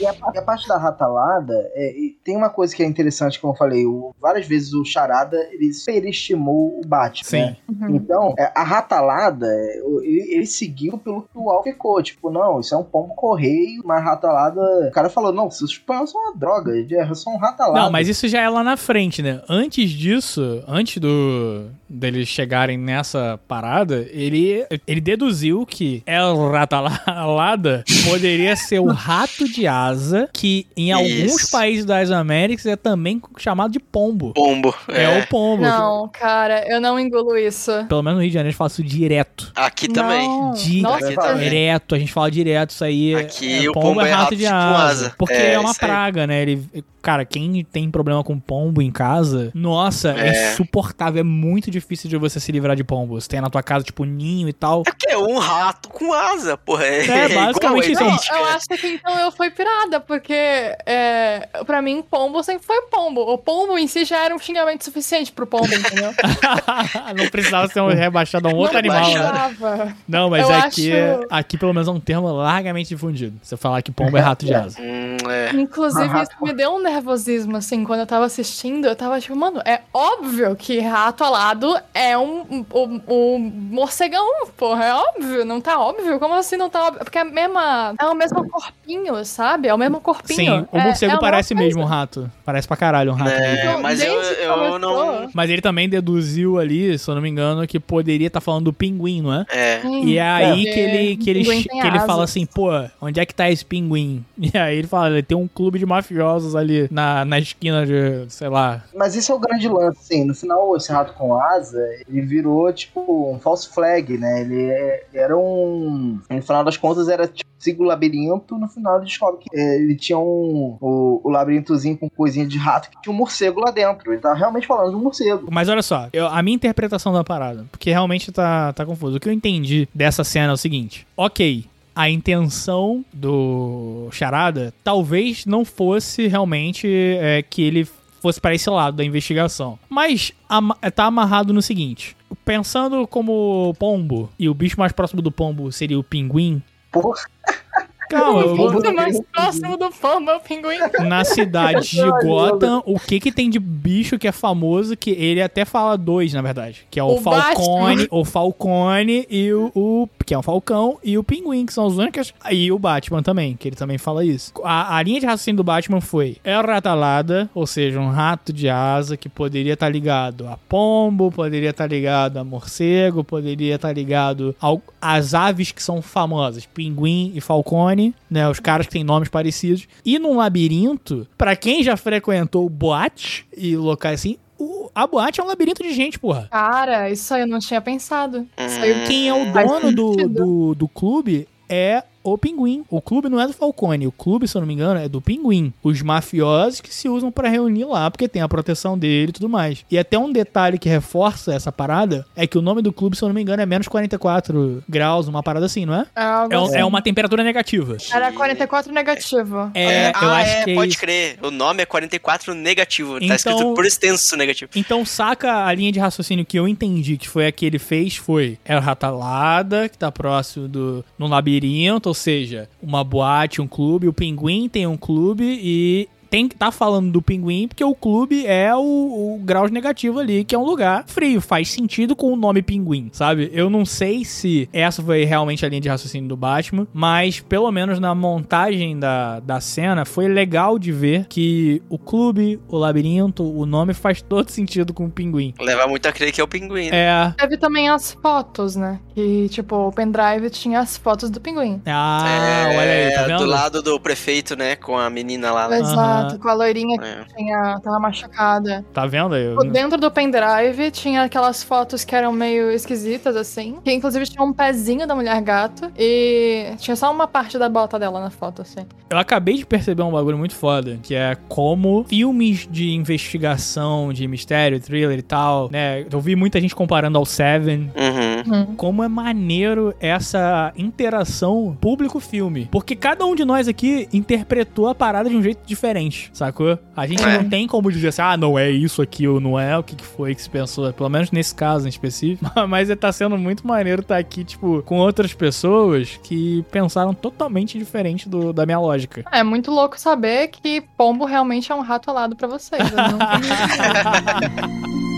E 0.00 0.06
a, 0.06 0.14
e 0.34 0.38
a 0.38 0.42
parte 0.42 0.66
da 0.68 0.76
ratalada, 0.78 1.54
é, 1.74 1.92
e 1.96 2.16
tem 2.24 2.36
uma 2.36 2.50
coisa 2.50 2.74
que 2.74 2.81
é 2.82 2.86
interessante, 2.86 3.38
como 3.40 3.52
eu 3.52 3.56
falei, 3.56 3.86
o- 3.86 4.14
várias 4.20 4.46
vezes 4.46 4.72
o 4.72 4.84
Charada, 4.84 5.36
ele 5.52 5.72
superestimou 5.72 6.78
o 6.78 6.86
Batman, 6.86 7.24
Sim. 7.28 7.36
né? 7.38 7.56
Uhum. 7.68 7.96
Então, 7.96 8.34
é, 8.38 8.50
a 8.54 8.62
ratalada, 8.62 9.46
é, 9.46 9.78
ele, 10.02 10.34
ele 10.34 10.46
seguiu 10.46 10.98
pelo 10.98 11.22
que 11.22 11.28
o 11.36 11.50
Al 11.50 11.62
ficou, 11.62 12.02
tipo, 12.02 12.30
não, 12.30 12.60
isso 12.60 12.74
é 12.74 12.78
um 12.78 12.84
pombo 12.84 13.14
correio, 13.14 13.82
mas 13.84 14.02
ratalada... 14.04 14.60
O 14.88 14.92
cara 14.92 15.08
falou, 15.08 15.32
não, 15.32 15.50
seus 15.50 15.76
pães 15.78 16.10
são 16.10 16.20
uma 16.20 16.34
droga, 16.36 16.72
é 16.76 17.14
só 17.14 17.30
um 17.30 17.36
ratalada. 17.38 17.80
Não, 17.80 17.90
mas 17.90 18.08
isso 18.08 18.26
já 18.28 18.40
é 18.40 18.48
lá 18.48 18.62
na 18.62 18.76
frente, 18.76 19.22
né? 19.22 19.40
Antes 19.48 19.90
disso, 19.90 20.62
antes 20.66 20.98
do, 20.98 21.66
deles 21.88 22.28
chegarem 22.28 22.76
nessa 22.78 23.38
parada, 23.48 24.06
ele, 24.10 24.64
ele 24.86 25.00
deduziu 25.00 25.64
que 25.66 26.02
El 26.06 26.50
Ratalada 26.50 27.84
poderia 28.08 28.56
ser 28.56 28.80
o 28.80 28.86
rato 28.86 29.48
de 29.48 29.66
asa, 29.66 30.28
que 30.32 30.66
em 30.76 30.90
alguns 30.92 31.10
Isso. 31.42 31.50
países 31.50 31.84
das 31.84 32.10
Américas 32.10 32.66
é 32.72 32.76
também 32.76 33.20
chamado 33.38 33.70
de 33.72 33.78
pombo. 33.78 34.32
Pombo. 34.34 34.74
É, 34.88 35.18
o 35.18 35.26
pombo. 35.28 35.62
Não, 35.62 36.08
cara, 36.08 36.64
eu 36.68 36.80
não 36.80 36.98
engulo 36.98 37.36
isso. 37.36 37.70
Pelo 37.88 38.02
menos 38.02 38.16
no 38.18 38.22
Rio 38.22 38.30
de 38.30 38.34
Janeiro 38.34 38.48
a 38.48 38.50
gente 38.50 38.58
fala 38.58 38.68
isso 38.70 38.82
direto. 38.82 39.52
Aqui 39.54 39.88
também. 39.88 40.28
Não. 40.28 40.52
De- 40.52 40.82
Nossa, 40.82 41.06
Aqui 41.06 41.14
também. 41.16 41.48
Direto, 41.48 41.94
a 41.94 41.98
gente 41.98 42.12
fala 42.12 42.30
direto 42.30 42.70
isso 42.70 42.84
aí. 42.84 43.14
Aqui 43.14 43.66
é, 43.66 43.70
o 43.70 43.72
pombo 43.72 44.00
é 44.00 44.10
rato 44.10 44.34
de 44.36 44.46
asa. 44.46 45.14
Porque 45.16 45.34
É, 45.34 45.54
é, 45.54 45.58
uma 45.58 45.74
praga, 45.74 46.26
né? 46.26 46.42
Ele, 46.42 46.64
cara, 47.02 47.24
quem 47.24 47.64
tem 47.64 47.90
problema 47.90 48.22
com 48.24 48.38
pombo 48.38 48.80
em 48.80 48.90
casa, 48.90 49.50
nossa, 49.54 50.10
é. 50.16 50.28
É. 50.28 50.52
insuportável. 50.52 51.20
É 51.20 51.24
muito 51.24 51.70
difícil 51.70 52.08
de 52.08 52.16
você 52.16 52.38
se 52.40 52.50
livrar 52.52 52.76
de 52.76 52.84
pombo. 52.84 53.20
Você 53.20 53.28
tem 53.28 53.40
na 53.40 53.50
tua 53.50 53.62
casa, 53.62 53.84
tipo, 53.84 54.04
ninho 54.04 54.48
e 54.48 54.52
tal. 54.52 54.82
É 54.86 54.90
porque 54.90 55.10
é 55.10 55.18
um 55.18 55.38
rato 55.38 55.88
com 55.88 56.12
asa, 56.12 56.56
porra. 56.56 56.84
É, 56.86 57.06
É, 57.06 57.28
basicamente 57.34 57.88
a 57.88 57.92
isso. 57.92 58.32
Não, 58.32 58.38
eu 58.38 58.44
acho 58.46 58.66
que 58.68 58.86
então 58.86 59.18
eu 59.18 59.32
fui 59.32 59.50
pirada, 59.50 60.00
porque 60.00 60.32
é, 60.32 61.48
pra 61.66 61.82
mim, 61.82 62.02
pombo 62.08 62.42
sempre 62.42 62.64
foi 62.66 62.82
pombo. 62.82 63.20
O 63.20 63.36
pombo 63.38 63.76
em 63.78 63.86
si 63.86 64.04
já 64.04 64.24
era 64.24 64.34
um 64.34 64.38
xingamento 64.38 64.84
suficiente 64.84 65.32
pro 65.32 65.46
pombo, 65.46 65.66
entendeu? 65.74 66.12
Não 67.16 67.28
precisava 67.30 67.68
ser 67.68 67.80
um 67.80 67.88
rebaixado 67.88 68.48
a 68.48 68.50
um 68.52 68.56
outro 68.56 68.74
Não 68.74 68.78
animal, 68.80 69.00
né? 69.00 69.48
precisava. 69.48 69.96
Não, 70.08 70.30
mas 70.30 70.48
Eu 70.48 70.54
aqui, 70.54 70.92
acho- 70.92 71.26
aqui 71.30 71.58
pelo 71.58 71.72
menos 71.72 71.88
é 71.88 71.90
um 71.90 72.00
termo 72.00 72.30
largamente 72.32 72.88
difundido. 72.88 73.36
Você 73.42 73.56
falar 73.56 73.82
que 73.82 73.90
pombo 73.90 74.16
é 74.16 74.20
rato 74.20 74.44
de 74.46 74.54
asa. 74.54 74.80
Hum, 74.80 75.16
é. 75.28 75.50
Inclusive, 75.54 76.22
isso 76.22 76.32
me 76.40 76.52
deu 76.52 76.70
um 76.74 76.78
nervosismo, 76.92 77.56
assim, 77.56 77.84
quando 77.84 78.00
eu 78.00 78.06
tava 78.06 78.26
assistindo, 78.26 78.86
eu 78.86 78.94
tava 78.96 79.20
tipo, 79.20 79.34
mano, 79.36 79.60
é 79.64 79.80
óbvio 79.92 80.54
que 80.56 80.78
rato 80.80 81.24
alado 81.24 81.74
é 81.94 82.16
um, 82.16 82.64
um, 82.72 83.00
um- 83.08 83.38
morcegão, 83.70 84.26
porra, 84.56 84.84
é 84.84 84.94
óbvio, 84.94 85.44
não 85.44 85.60
tá 85.60 85.78
óbvio? 85.78 86.18
Como 86.18 86.34
assim 86.34 86.56
não 86.56 86.68
tá 86.68 86.86
óbvio? 86.86 87.00
Porque 87.04 87.18
é 87.18 87.22
a 87.22 87.24
mesma, 87.24 87.94
é 87.98 88.04
o 88.06 88.14
mesmo 88.14 88.48
corpinho, 88.48 89.24
sabe? 89.24 89.68
É 89.68 89.74
o 89.74 89.78
mesmo 89.78 90.00
corpinho. 90.00 90.36
Sim, 90.36 90.66
o 90.70 90.78
É- 90.78 90.84
morcego 90.84 91.12
é 91.12 91.16
a 91.16 91.18
parece 91.18 91.54
mesmo 91.54 91.82
um 91.82 91.84
rato. 91.86 92.30
Parece 92.44 92.68
pra 92.68 92.76
caralho 92.76 93.12
um 93.12 93.14
rato. 93.14 93.30
É, 93.30 93.76
mas 93.78 94.00
eu, 94.00 94.14
eu 94.20 94.78
não. 94.78 95.28
Mas 95.34 95.50
ele 95.50 95.62
também 95.62 95.88
deduziu 95.88 96.58
ali, 96.58 96.98
se 96.98 97.08
eu 97.10 97.14
não 97.14 97.22
me 97.22 97.28
engano, 97.28 97.66
que 97.66 97.80
poderia 97.80 98.26
estar 98.26 98.40
falando 98.40 98.64
do 98.66 98.72
pinguim, 98.72 99.22
não 99.22 99.32
é? 99.34 99.46
É. 99.48 99.80
Sim, 99.80 100.04
E 100.04 100.18
é 100.18 100.22
aí 100.22 100.62
porque 100.64 100.72
que 100.72 100.80
ele, 100.80 101.16
que 101.16 101.30
ele, 101.30 101.44
que 101.44 101.86
ele 101.86 102.00
fala 102.00 102.24
assim, 102.24 102.44
pô, 102.46 102.68
onde 103.00 103.20
é 103.20 103.26
que 103.26 103.34
tá 103.34 103.50
esse 103.50 103.64
pinguim? 103.64 104.24
E 104.52 104.58
aí 104.58 104.76
ele 104.78 104.88
fala, 104.88 105.08
ele 105.10 105.22
tem 105.22 105.36
um 105.38 105.48
clube 105.48 105.78
de 105.78 105.86
mafiosos 105.86 106.54
ali 106.56 106.81
na, 106.90 107.24
na 107.24 107.38
esquina 107.38 107.84
de, 107.86 108.24
sei 108.28 108.48
lá. 108.48 108.84
Mas 108.94 109.16
esse 109.16 109.30
é 109.30 109.34
o 109.34 109.38
grande 109.38 109.68
lance, 109.68 109.98
assim. 110.00 110.24
No 110.24 110.34
final, 110.34 110.76
esse 110.76 110.90
rato 110.92 111.12
com 111.14 111.34
asa, 111.34 111.78
ele 112.08 112.22
virou, 112.22 112.72
tipo, 112.72 113.30
um 113.32 113.38
false 113.38 113.68
flag, 113.72 114.16
né? 114.18 114.40
Ele 114.42 114.62
é- 114.70 115.04
era 115.14 115.36
um... 115.36 116.18
No 116.30 116.42
final 116.42 116.64
das 116.64 116.76
contas, 116.76 117.08
era, 117.08 117.26
tipo, 117.28 117.50
siga 117.58 117.82
o 117.82 117.86
labirinto. 117.86 118.56
No 118.58 118.68
final, 118.68 118.96
ele 118.96 119.06
descobre 119.06 119.40
que 119.44 119.56
é, 119.56 119.76
ele 119.76 119.94
tinha 119.96 120.18
um... 120.18 120.76
O, 120.80 121.20
o 121.24 121.30
labirintozinho 121.30 121.96
com 121.96 122.08
coisinha 122.08 122.46
de 122.46 122.58
rato 122.58 122.90
que 122.90 123.00
tinha 123.02 123.12
um 123.12 123.16
morcego 123.16 123.60
lá 123.60 123.70
dentro. 123.70 124.12
Ele 124.12 124.20
tava 124.20 124.34
realmente 124.34 124.66
falando 124.66 124.90
de 124.90 124.96
um 124.96 125.00
morcego. 125.02 125.48
Mas 125.50 125.68
olha 125.68 125.82
só, 125.82 126.08
eu- 126.12 126.26
a 126.26 126.42
minha 126.42 126.54
interpretação 126.56 127.12
da 127.12 127.22
parada, 127.24 127.64
porque 127.70 127.90
realmente 127.90 128.30
tá, 128.32 128.72
tá 128.72 128.84
confuso. 128.86 129.16
O 129.16 129.20
que 129.20 129.28
eu 129.28 129.32
entendi 129.32 129.88
dessa 129.94 130.24
cena 130.24 130.50
é 130.50 130.54
o 130.54 130.56
seguinte: 130.56 131.06
ok, 131.16 131.64
a 131.94 132.08
intenção 132.08 133.04
do 133.12 134.08
Charada 134.12 134.72
talvez 134.82 135.44
não 135.46 135.64
fosse 135.64 136.26
realmente 136.28 136.86
é, 137.20 137.42
que 137.42 137.62
ele 137.62 137.86
fosse 138.20 138.40
para 138.40 138.54
esse 138.54 138.70
lado 138.70 138.96
da 138.96 139.04
investigação. 139.04 139.78
Mas 139.88 140.32
ama- 140.48 140.76
tá 140.94 141.04
amarrado 141.06 141.52
no 141.52 141.60
seguinte: 141.62 142.16
pensando 142.44 143.06
como 143.06 143.74
pombo, 143.78 144.30
e 144.38 144.48
o 144.48 144.54
bicho 144.54 144.78
mais 144.78 144.92
próximo 144.92 145.20
do 145.20 145.30
pombo 145.32 145.70
seria 145.72 145.98
o 145.98 146.04
pinguim. 146.04 146.62
Porra, 146.90 147.18
Calma, 148.20 148.44
O 148.46 148.94
mais 148.94 149.20
próximo 149.32 149.76
do 149.76 149.90
pombo 149.90 150.30
é 150.30 150.36
o 150.36 150.40
pinguim. 150.40 150.78
na 151.08 151.24
cidade 151.24 151.90
de 151.90 152.02
Gotham, 152.22 152.82
o 152.86 152.98
que 152.98 153.18
que 153.20 153.32
tem 153.32 153.48
de 153.50 153.58
bicho 153.58 154.18
que 154.18 154.28
é 154.28 154.32
famoso, 154.32 154.96
que 154.96 155.10
ele 155.10 155.40
até 155.42 155.64
fala 155.64 155.96
dois, 155.96 156.32
na 156.32 156.42
verdade, 156.42 156.86
que 156.90 156.98
é 157.00 157.02
o, 157.04 157.14
O 157.14 157.20
Falcone, 157.20 158.06
o 158.10 158.24
Falcone 158.24 159.26
e 159.30 159.52
o, 159.52 159.70
o- 159.74 160.08
que 160.24 160.34
é 160.34 160.38
o 160.38 160.42
Falcão 160.42 160.98
e 161.02 161.16
o 161.18 161.24
Pinguim, 161.24 161.66
que 161.66 161.72
são 161.72 161.86
os 161.86 161.98
únicos, 161.98 162.32
e 162.50 162.70
o 162.70 162.78
Batman 162.78 163.22
também, 163.22 163.56
que 163.56 163.68
ele 163.68 163.76
também 163.76 163.98
fala 163.98 164.24
isso. 164.24 164.52
A, 164.64 164.96
a 164.96 165.02
linha 165.02 165.20
de 165.20 165.26
raciocínio 165.26 165.56
do 165.58 165.64
Batman 165.64 166.00
foi 166.00 166.36
é 166.44 166.58
o 166.58 166.62
Ratalada, 166.62 167.48
ou 167.54 167.66
seja, 167.66 167.98
um 168.00 168.10
rato 168.10 168.52
de 168.52 168.68
asa 168.68 169.16
que 169.16 169.28
poderia 169.28 169.74
estar 169.74 169.88
ligado 169.88 170.46
a 170.48 170.56
pombo, 170.68 171.30
poderia 171.30 171.70
estar 171.70 171.86
ligado 171.86 172.38
a 172.38 172.44
morcego, 172.44 173.22
poderia 173.24 173.74
estar 173.76 173.92
ligado 173.92 174.54
ao, 174.60 174.80
às 175.00 175.34
aves 175.34 175.70
que 175.72 175.82
são 175.82 176.00
famosas, 176.02 176.66
Pinguim 176.66 177.32
e 177.34 177.40
Falcone, 177.40 178.01
né, 178.30 178.48
os 178.48 178.58
caras 178.60 178.86
que 178.86 178.92
têm 178.92 179.04
nomes 179.04 179.28
parecidos. 179.28 179.86
E 180.04 180.18
num 180.18 180.36
labirinto, 180.36 181.26
pra 181.36 181.54
quem 181.54 181.82
já 181.82 181.96
frequentou 181.96 182.68
boate 182.68 183.46
e 183.56 183.76
locais 183.76 184.20
assim, 184.20 184.36
o- 184.58 184.88
a 184.94 185.06
boate 185.06 185.40
é 185.40 185.44
um 185.44 185.46
labirinto 185.46 185.82
de 185.82 185.92
gente, 185.92 186.18
porra. 186.18 186.48
Cara, 186.50 187.10
isso 187.10 187.32
aí 187.34 187.42
eu 187.42 187.46
não 187.46 187.58
tinha 187.58 187.80
pensado. 187.80 188.46
Isso 188.58 188.80
aí 188.80 189.04
Quem 189.06 189.28
é 189.28 189.34
o 189.34 189.52
dono 189.52 189.92
do, 189.92 190.12
do, 190.28 190.74
do 190.74 190.88
clube 190.88 191.46
é 191.68 192.02
o 192.22 192.38
Pinguim. 192.38 192.84
O 192.88 193.00
clube 193.00 193.28
não 193.28 193.40
é 193.40 193.46
do 193.46 193.52
Falcone. 193.52 194.06
O 194.06 194.12
clube, 194.12 194.46
se 194.48 194.56
eu 194.56 194.60
não 194.60 194.66
me 194.68 194.74
engano, 194.74 195.00
é 195.00 195.08
do 195.08 195.20
Pinguim. 195.20 195.72
Os 195.82 196.00
mafiosos 196.02 196.80
que 196.80 196.94
se 196.94 197.08
usam 197.08 197.30
pra 197.30 197.48
reunir 197.48 197.84
lá, 197.84 198.10
porque 198.10 198.28
tem 198.28 198.42
a 198.42 198.48
proteção 198.48 198.96
dele 198.98 199.30
e 199.30 199.32
tudo 199.32 199.48
mais. 199.48 199.84
E 199.90 199.98
até 199.98 200.18
um 200.18 200.32
detalhe 200.32 200.78
que 200.78 200.88
reforça 200.88 201.54
essa 201.54 201.70
parada 201.72 202.24
é 202.36 202.46
que 202.46 202.56
o 202.58 202.62
nome 202.62 202.82
do 202.82 202.92
clube, 202.92 203.16
se 203.16 203.22
eu 203.22 203.28
não 203.28 203.34
me 203.34 203.42
engano, 203.42 203.62
é 203.62 203.66
menos 203.66 203.88
44 203.88 204.82
graus, 204.88 205.28
uma 205.28 205.42
parada 205.42 205.66
assim, 205.66 205.84
não 205.86 205.94
é? 205.94 206.06
é 206.14 206.22
É, 206.54 206.58
um- 206.58 206.64
assim. 206.64 206.76
é 206.76 206.84
uma 206.84 207.02
temperatura 207.02 207.42
negativa. 207.42 207.96
Era 208.12 208.32
44 208.32 208.92
negativo. 208.92 209.70
É, 209.74 210.08
eu 210.10 210.12
ah, 210.14 210.36
acho 210.38 210.50
é, 210.56 210.64
que 210.64 210.70
é 210.70 210.74
pode 210.74 210.96
crer. 210.98 211.38
O 211.42 211.50
nome 211.50 211.82
é 211.82 211.86
44 211.86 212.54
negativo. 212.54 213.16
Então- 213.16 213.28
Tá 213.28 213.36
escrito 213.36 213.74
por 213.74 213.84
extenso 213.86 214.36
negativo. 214.36 214.70
Então, 214.76 215.04
saca 215.04 215.64
a 215.66 215.72
linha 215.74 215.90
de 215.90 215.98
raciocínio 215.98 216.44
que 216.44 216.58
eu 216.58 216.68
entendi 216.68 217.16
que 217.16 217.28
foi 217.28 217.46
a 217.46 217.52
que 217.52 217.64
ele 217.64 217.78
fez 217.78 218.16
foi 218.16 218.58
é 218.64 218.76
o 218.76 218.80
Ratalada, 218.80 219.88
que 219.88 219.96
tá 219.98 220.10
próximo 220.12 220.68
do 220.68 221.04
no 221.18 221.26
labirinto, 221.26 222.11
ou 222.12 222.14
seja, 222.14 222.68
uma 222.82 223.02
boate, 223.02 223.62
um 223.62 223.66
clube, 223.66 224.06
o 224.06 224.12
Pinguim 224.12 224.68
tem 224.68 224.86
um 224.86 224.98
clube 224.98 225.58
e 225.62 226.06
tem 226.32 226.48
que 226.48 226.56
tá 226.56 226.70
falando 226.70 227.12
do 227.12 227.20
Pinguim 227.20 227.68
porque 227.68 227.84
o 227.84 227.94
clube 227.94 228.46
é 228.46 228.74
o, 228.74 228.80
o 228.80 229.40
grau 229.44 229.68
negativo 229.68 230.18
ali, 230.18 230.44
que 230.44 230.54
é 230.54 230.58
um 230.58 230.64
lugar 230.64 231.04
frio, 231.06 231.42
faz 231.42 231.70
sentido 231.70 232.16
com 232.16 232.32
o 232.32 232.36
nome 232.36 232.62
Pinguim, 232.62 233.10
sabe? 233.12 233.50
Eu 233.52 233.68
não 233.68 233.84
sei 233.84 234.24
se 234.24 234.66
essa 234.72 235.02
foi 235.02 235.24
realmente 235.24 235.66
a 235.66 235.68
linha 235.68 235.82
de 235.82 235.90
raciocínio 235.90 236.26
do 236.30 236.36
Batman, 236.36 236.86
mas 236.92 237.40
pelo 237.40 237.70
menos 237.70 237.98
na 238.00 238.14
montagem 238.14 238.98
da, 238.98 239.40
da 239.40 239.60
cena 239.60 240.06
foi 240.06 240.26
legal 240.26 240.78
de 240.78 240.90
ver 240.90 241.26
que 241.28 241.82
o 241.90 241.98
clube, 241.98 242.58
o 242.66 242.78
labirinto, 242.78 243.42
o 243.44 243.66
nome 243.66 243.92
faz 243.92 244.22
todo 244.22 244.48
sentido 244.50 244.94
com 244.94 245.04
o 245.04 245.10
Pinguim. 245.10 245.52
Leva 245.60 245.86
muito 245.86 246.06
a 246.08 246.12
crer 246.12 246.32
que 246.32 246.40
é 246.40 246.44
o 246.44 246.48
pinguim. 246.48 246.90
né? 246.90 246.96
É. 246.96 247.34
Teve 247.38 247.58
também 247.58 247.90
as 247.90 248.12
fotos, 248.12 248.74
né? 248.74 248.98
Que, 249.14 249.48
tipo, 249.50 249.76
o 249.88 249.92
pendrive 249.92 250.48
tinha 250.48 250.80
as 250.80 250.96
fotos 250.96 251.28
do 251.28 251.40
pinguim. 251.40 251.82
Ah, 251.84 252.24
É, 252.26 252.78
olha 252.78 252.92
aí, 253.08 253.14
tá 253.14 253.22
vendo? 253.26 253.38
Do 253.38 253.46
lado 253.46 253.82
do 253.82 254.00
prefeito, 254.00 254.56
né? 254.56 254.76
Com 254.76 254.96
a 254.96 255.10
menina 255.10 255.52
lá. 255.52 255.68
né? 255.68 255.78
Exato, 255.80 256.21
com 256.38 256.48
a 256.48 256.54
loirinha 256.54 256.98
que 256.98 257.04
É. 257.04 257.24
tinha, 257.36 257.80
tava 257.82 257.98
machucada. 257.98 258.84
Tá 258.92 259.06
vendo 259.06 259.34
aí? 259.34 259.54
Dentro 259.70 259.98
do 259.98 260.10
pendrive 260.10 260.90
tinha 260.90 261.22
aquelas 261.22 261.62
fotos 261.62 262.04
que 262.04 262.14
eram 262.14 262.32
meio 262.32 262.70
esquisitas, 262.70 263.36
assim. 263.36 263.76
Que 263.84 263.92
inclusive 263.92 264.26
tinha 264.26 264.42
um 264.44 264.52
pezinho 264.52 265.06
da 265.06 265.14
mulher 265.14 265.40
gato. 265.42 265.90
E 265.98 266.72
tinha 266.78 266.96
só 266.96 267.10
uma 267.12 267.26
parte 267.26 267.58
da 267.58 267.68
bota 267.68 267.98
dela 267.98 268.20
na 268.20 268.30
foto, 268.30 268.62
assim. 268.62 268.86
Eu 269.10 269.18
acabei 269.18 269.56
de 269.56 269.66
perceber 269.66 270.02
um 270.02 270.10
bagulho 270.12 270.38
muito 270.38 270.54
foda, 270.54 270.98
que 271.02 271.14
é 271.14 271.36
como 271.48 272.04
filmes 272.04 272.66
de 272.70 272.92
investigação, 272.94 274.12
de 274.12 274.26
mistério, 274.26 274.80
thriller 274.80 275.18
e 275.18 275.22
tal, 275.22 275.68
né? 275.70 276.06
Eu 276.10 276.20
vi 276.20 276.34
muita 276.34 276.60
gente 276.60 276.74
comparando 276.74 277.18
ao 277.18 277.24
Seven. 277.26 277.90
Uhum. 277.96 278.54
Uhum. 278.54 278.66
Como 278.76 279.02
é 279.02 279.08
maneiro 279.08 279.94
essa 280.00 280.72
interação 280.76 281.76
público-filme. 281.80 282.68
Porque 282.70 282.96
cada 282.96 283.24
um 283.26 283.34
de 283.34 283.44
nós 283.44 283.68
aqui 283.68 284.08
interpretou 284.12 284.88
a 284.88 284.94
parada 284.94 285.28
de 285.28 285.36
um 285.36 285.42
jeito 285.42 285.60
diferente, 285.66 286.11
sacou? 286.32 286.78
A 286.96 287.06
gente 287.06 287.22
É. 287.22 287.38
não 287.38 287.48
tem 287.48 287.66
como 287.66 287.90
dizer 287.90 288.08
assim, 288.08 288.22
ah, 288.22 288.36
não 288.36 288.58
é 288.58 288.70
isso 288.70 289.00
aqui 289.02 289.26
ou 289.26 289.40
não 289.40 289.58
é, 289.58 289.76
o 289.78 289.82
que 289.82 289.96
que 289.96 290.04
foi 290.04 290.34
que 290.34 290.42
se 290.42 290.50
pensou. 290.50 290.92
Pelo 290.92 291.08
menos 291.08 291.30
nesse 291.30 291.54
caso 291.54 291.86
em 291.86 291.88
específico. 291.88 292.50
Mas 292.68 292.88
tá 292.98 293.10
sendo 293.12 293.36
muito 293.38 293.66
maneiro 293.66 294.02
estar 294.02 294.18
aqui, 294.18 294.44
tipo, 294.44 294.82
com 294.82 294.98
outras 294.98 295.32
pessoas 295.32 296.18
que 296.22 296.64
pensaram 296.70 297.14
totalmente 297.14 297.78
diferente 297.78 298.28
do, 298.28 298.52
da 298.52 298.64
minha 298.66 298.78
lógica. 298.78 299.24
É 299.32 299.42
muito 299.42 299.70
louco 299.70 299.98
saber 299.98 300.48
que 300.48 300.80
pombo 300.96 301.24
realmente 301.24 301.70
é 301.72 301.74
um 301.74 301.80
rato 301.80 302.10
alado 302.10 302.36
pra 302.36 302.48
vocês. 302.48 302.82
Eu 302.90 303.12
nunca 303.12 303.26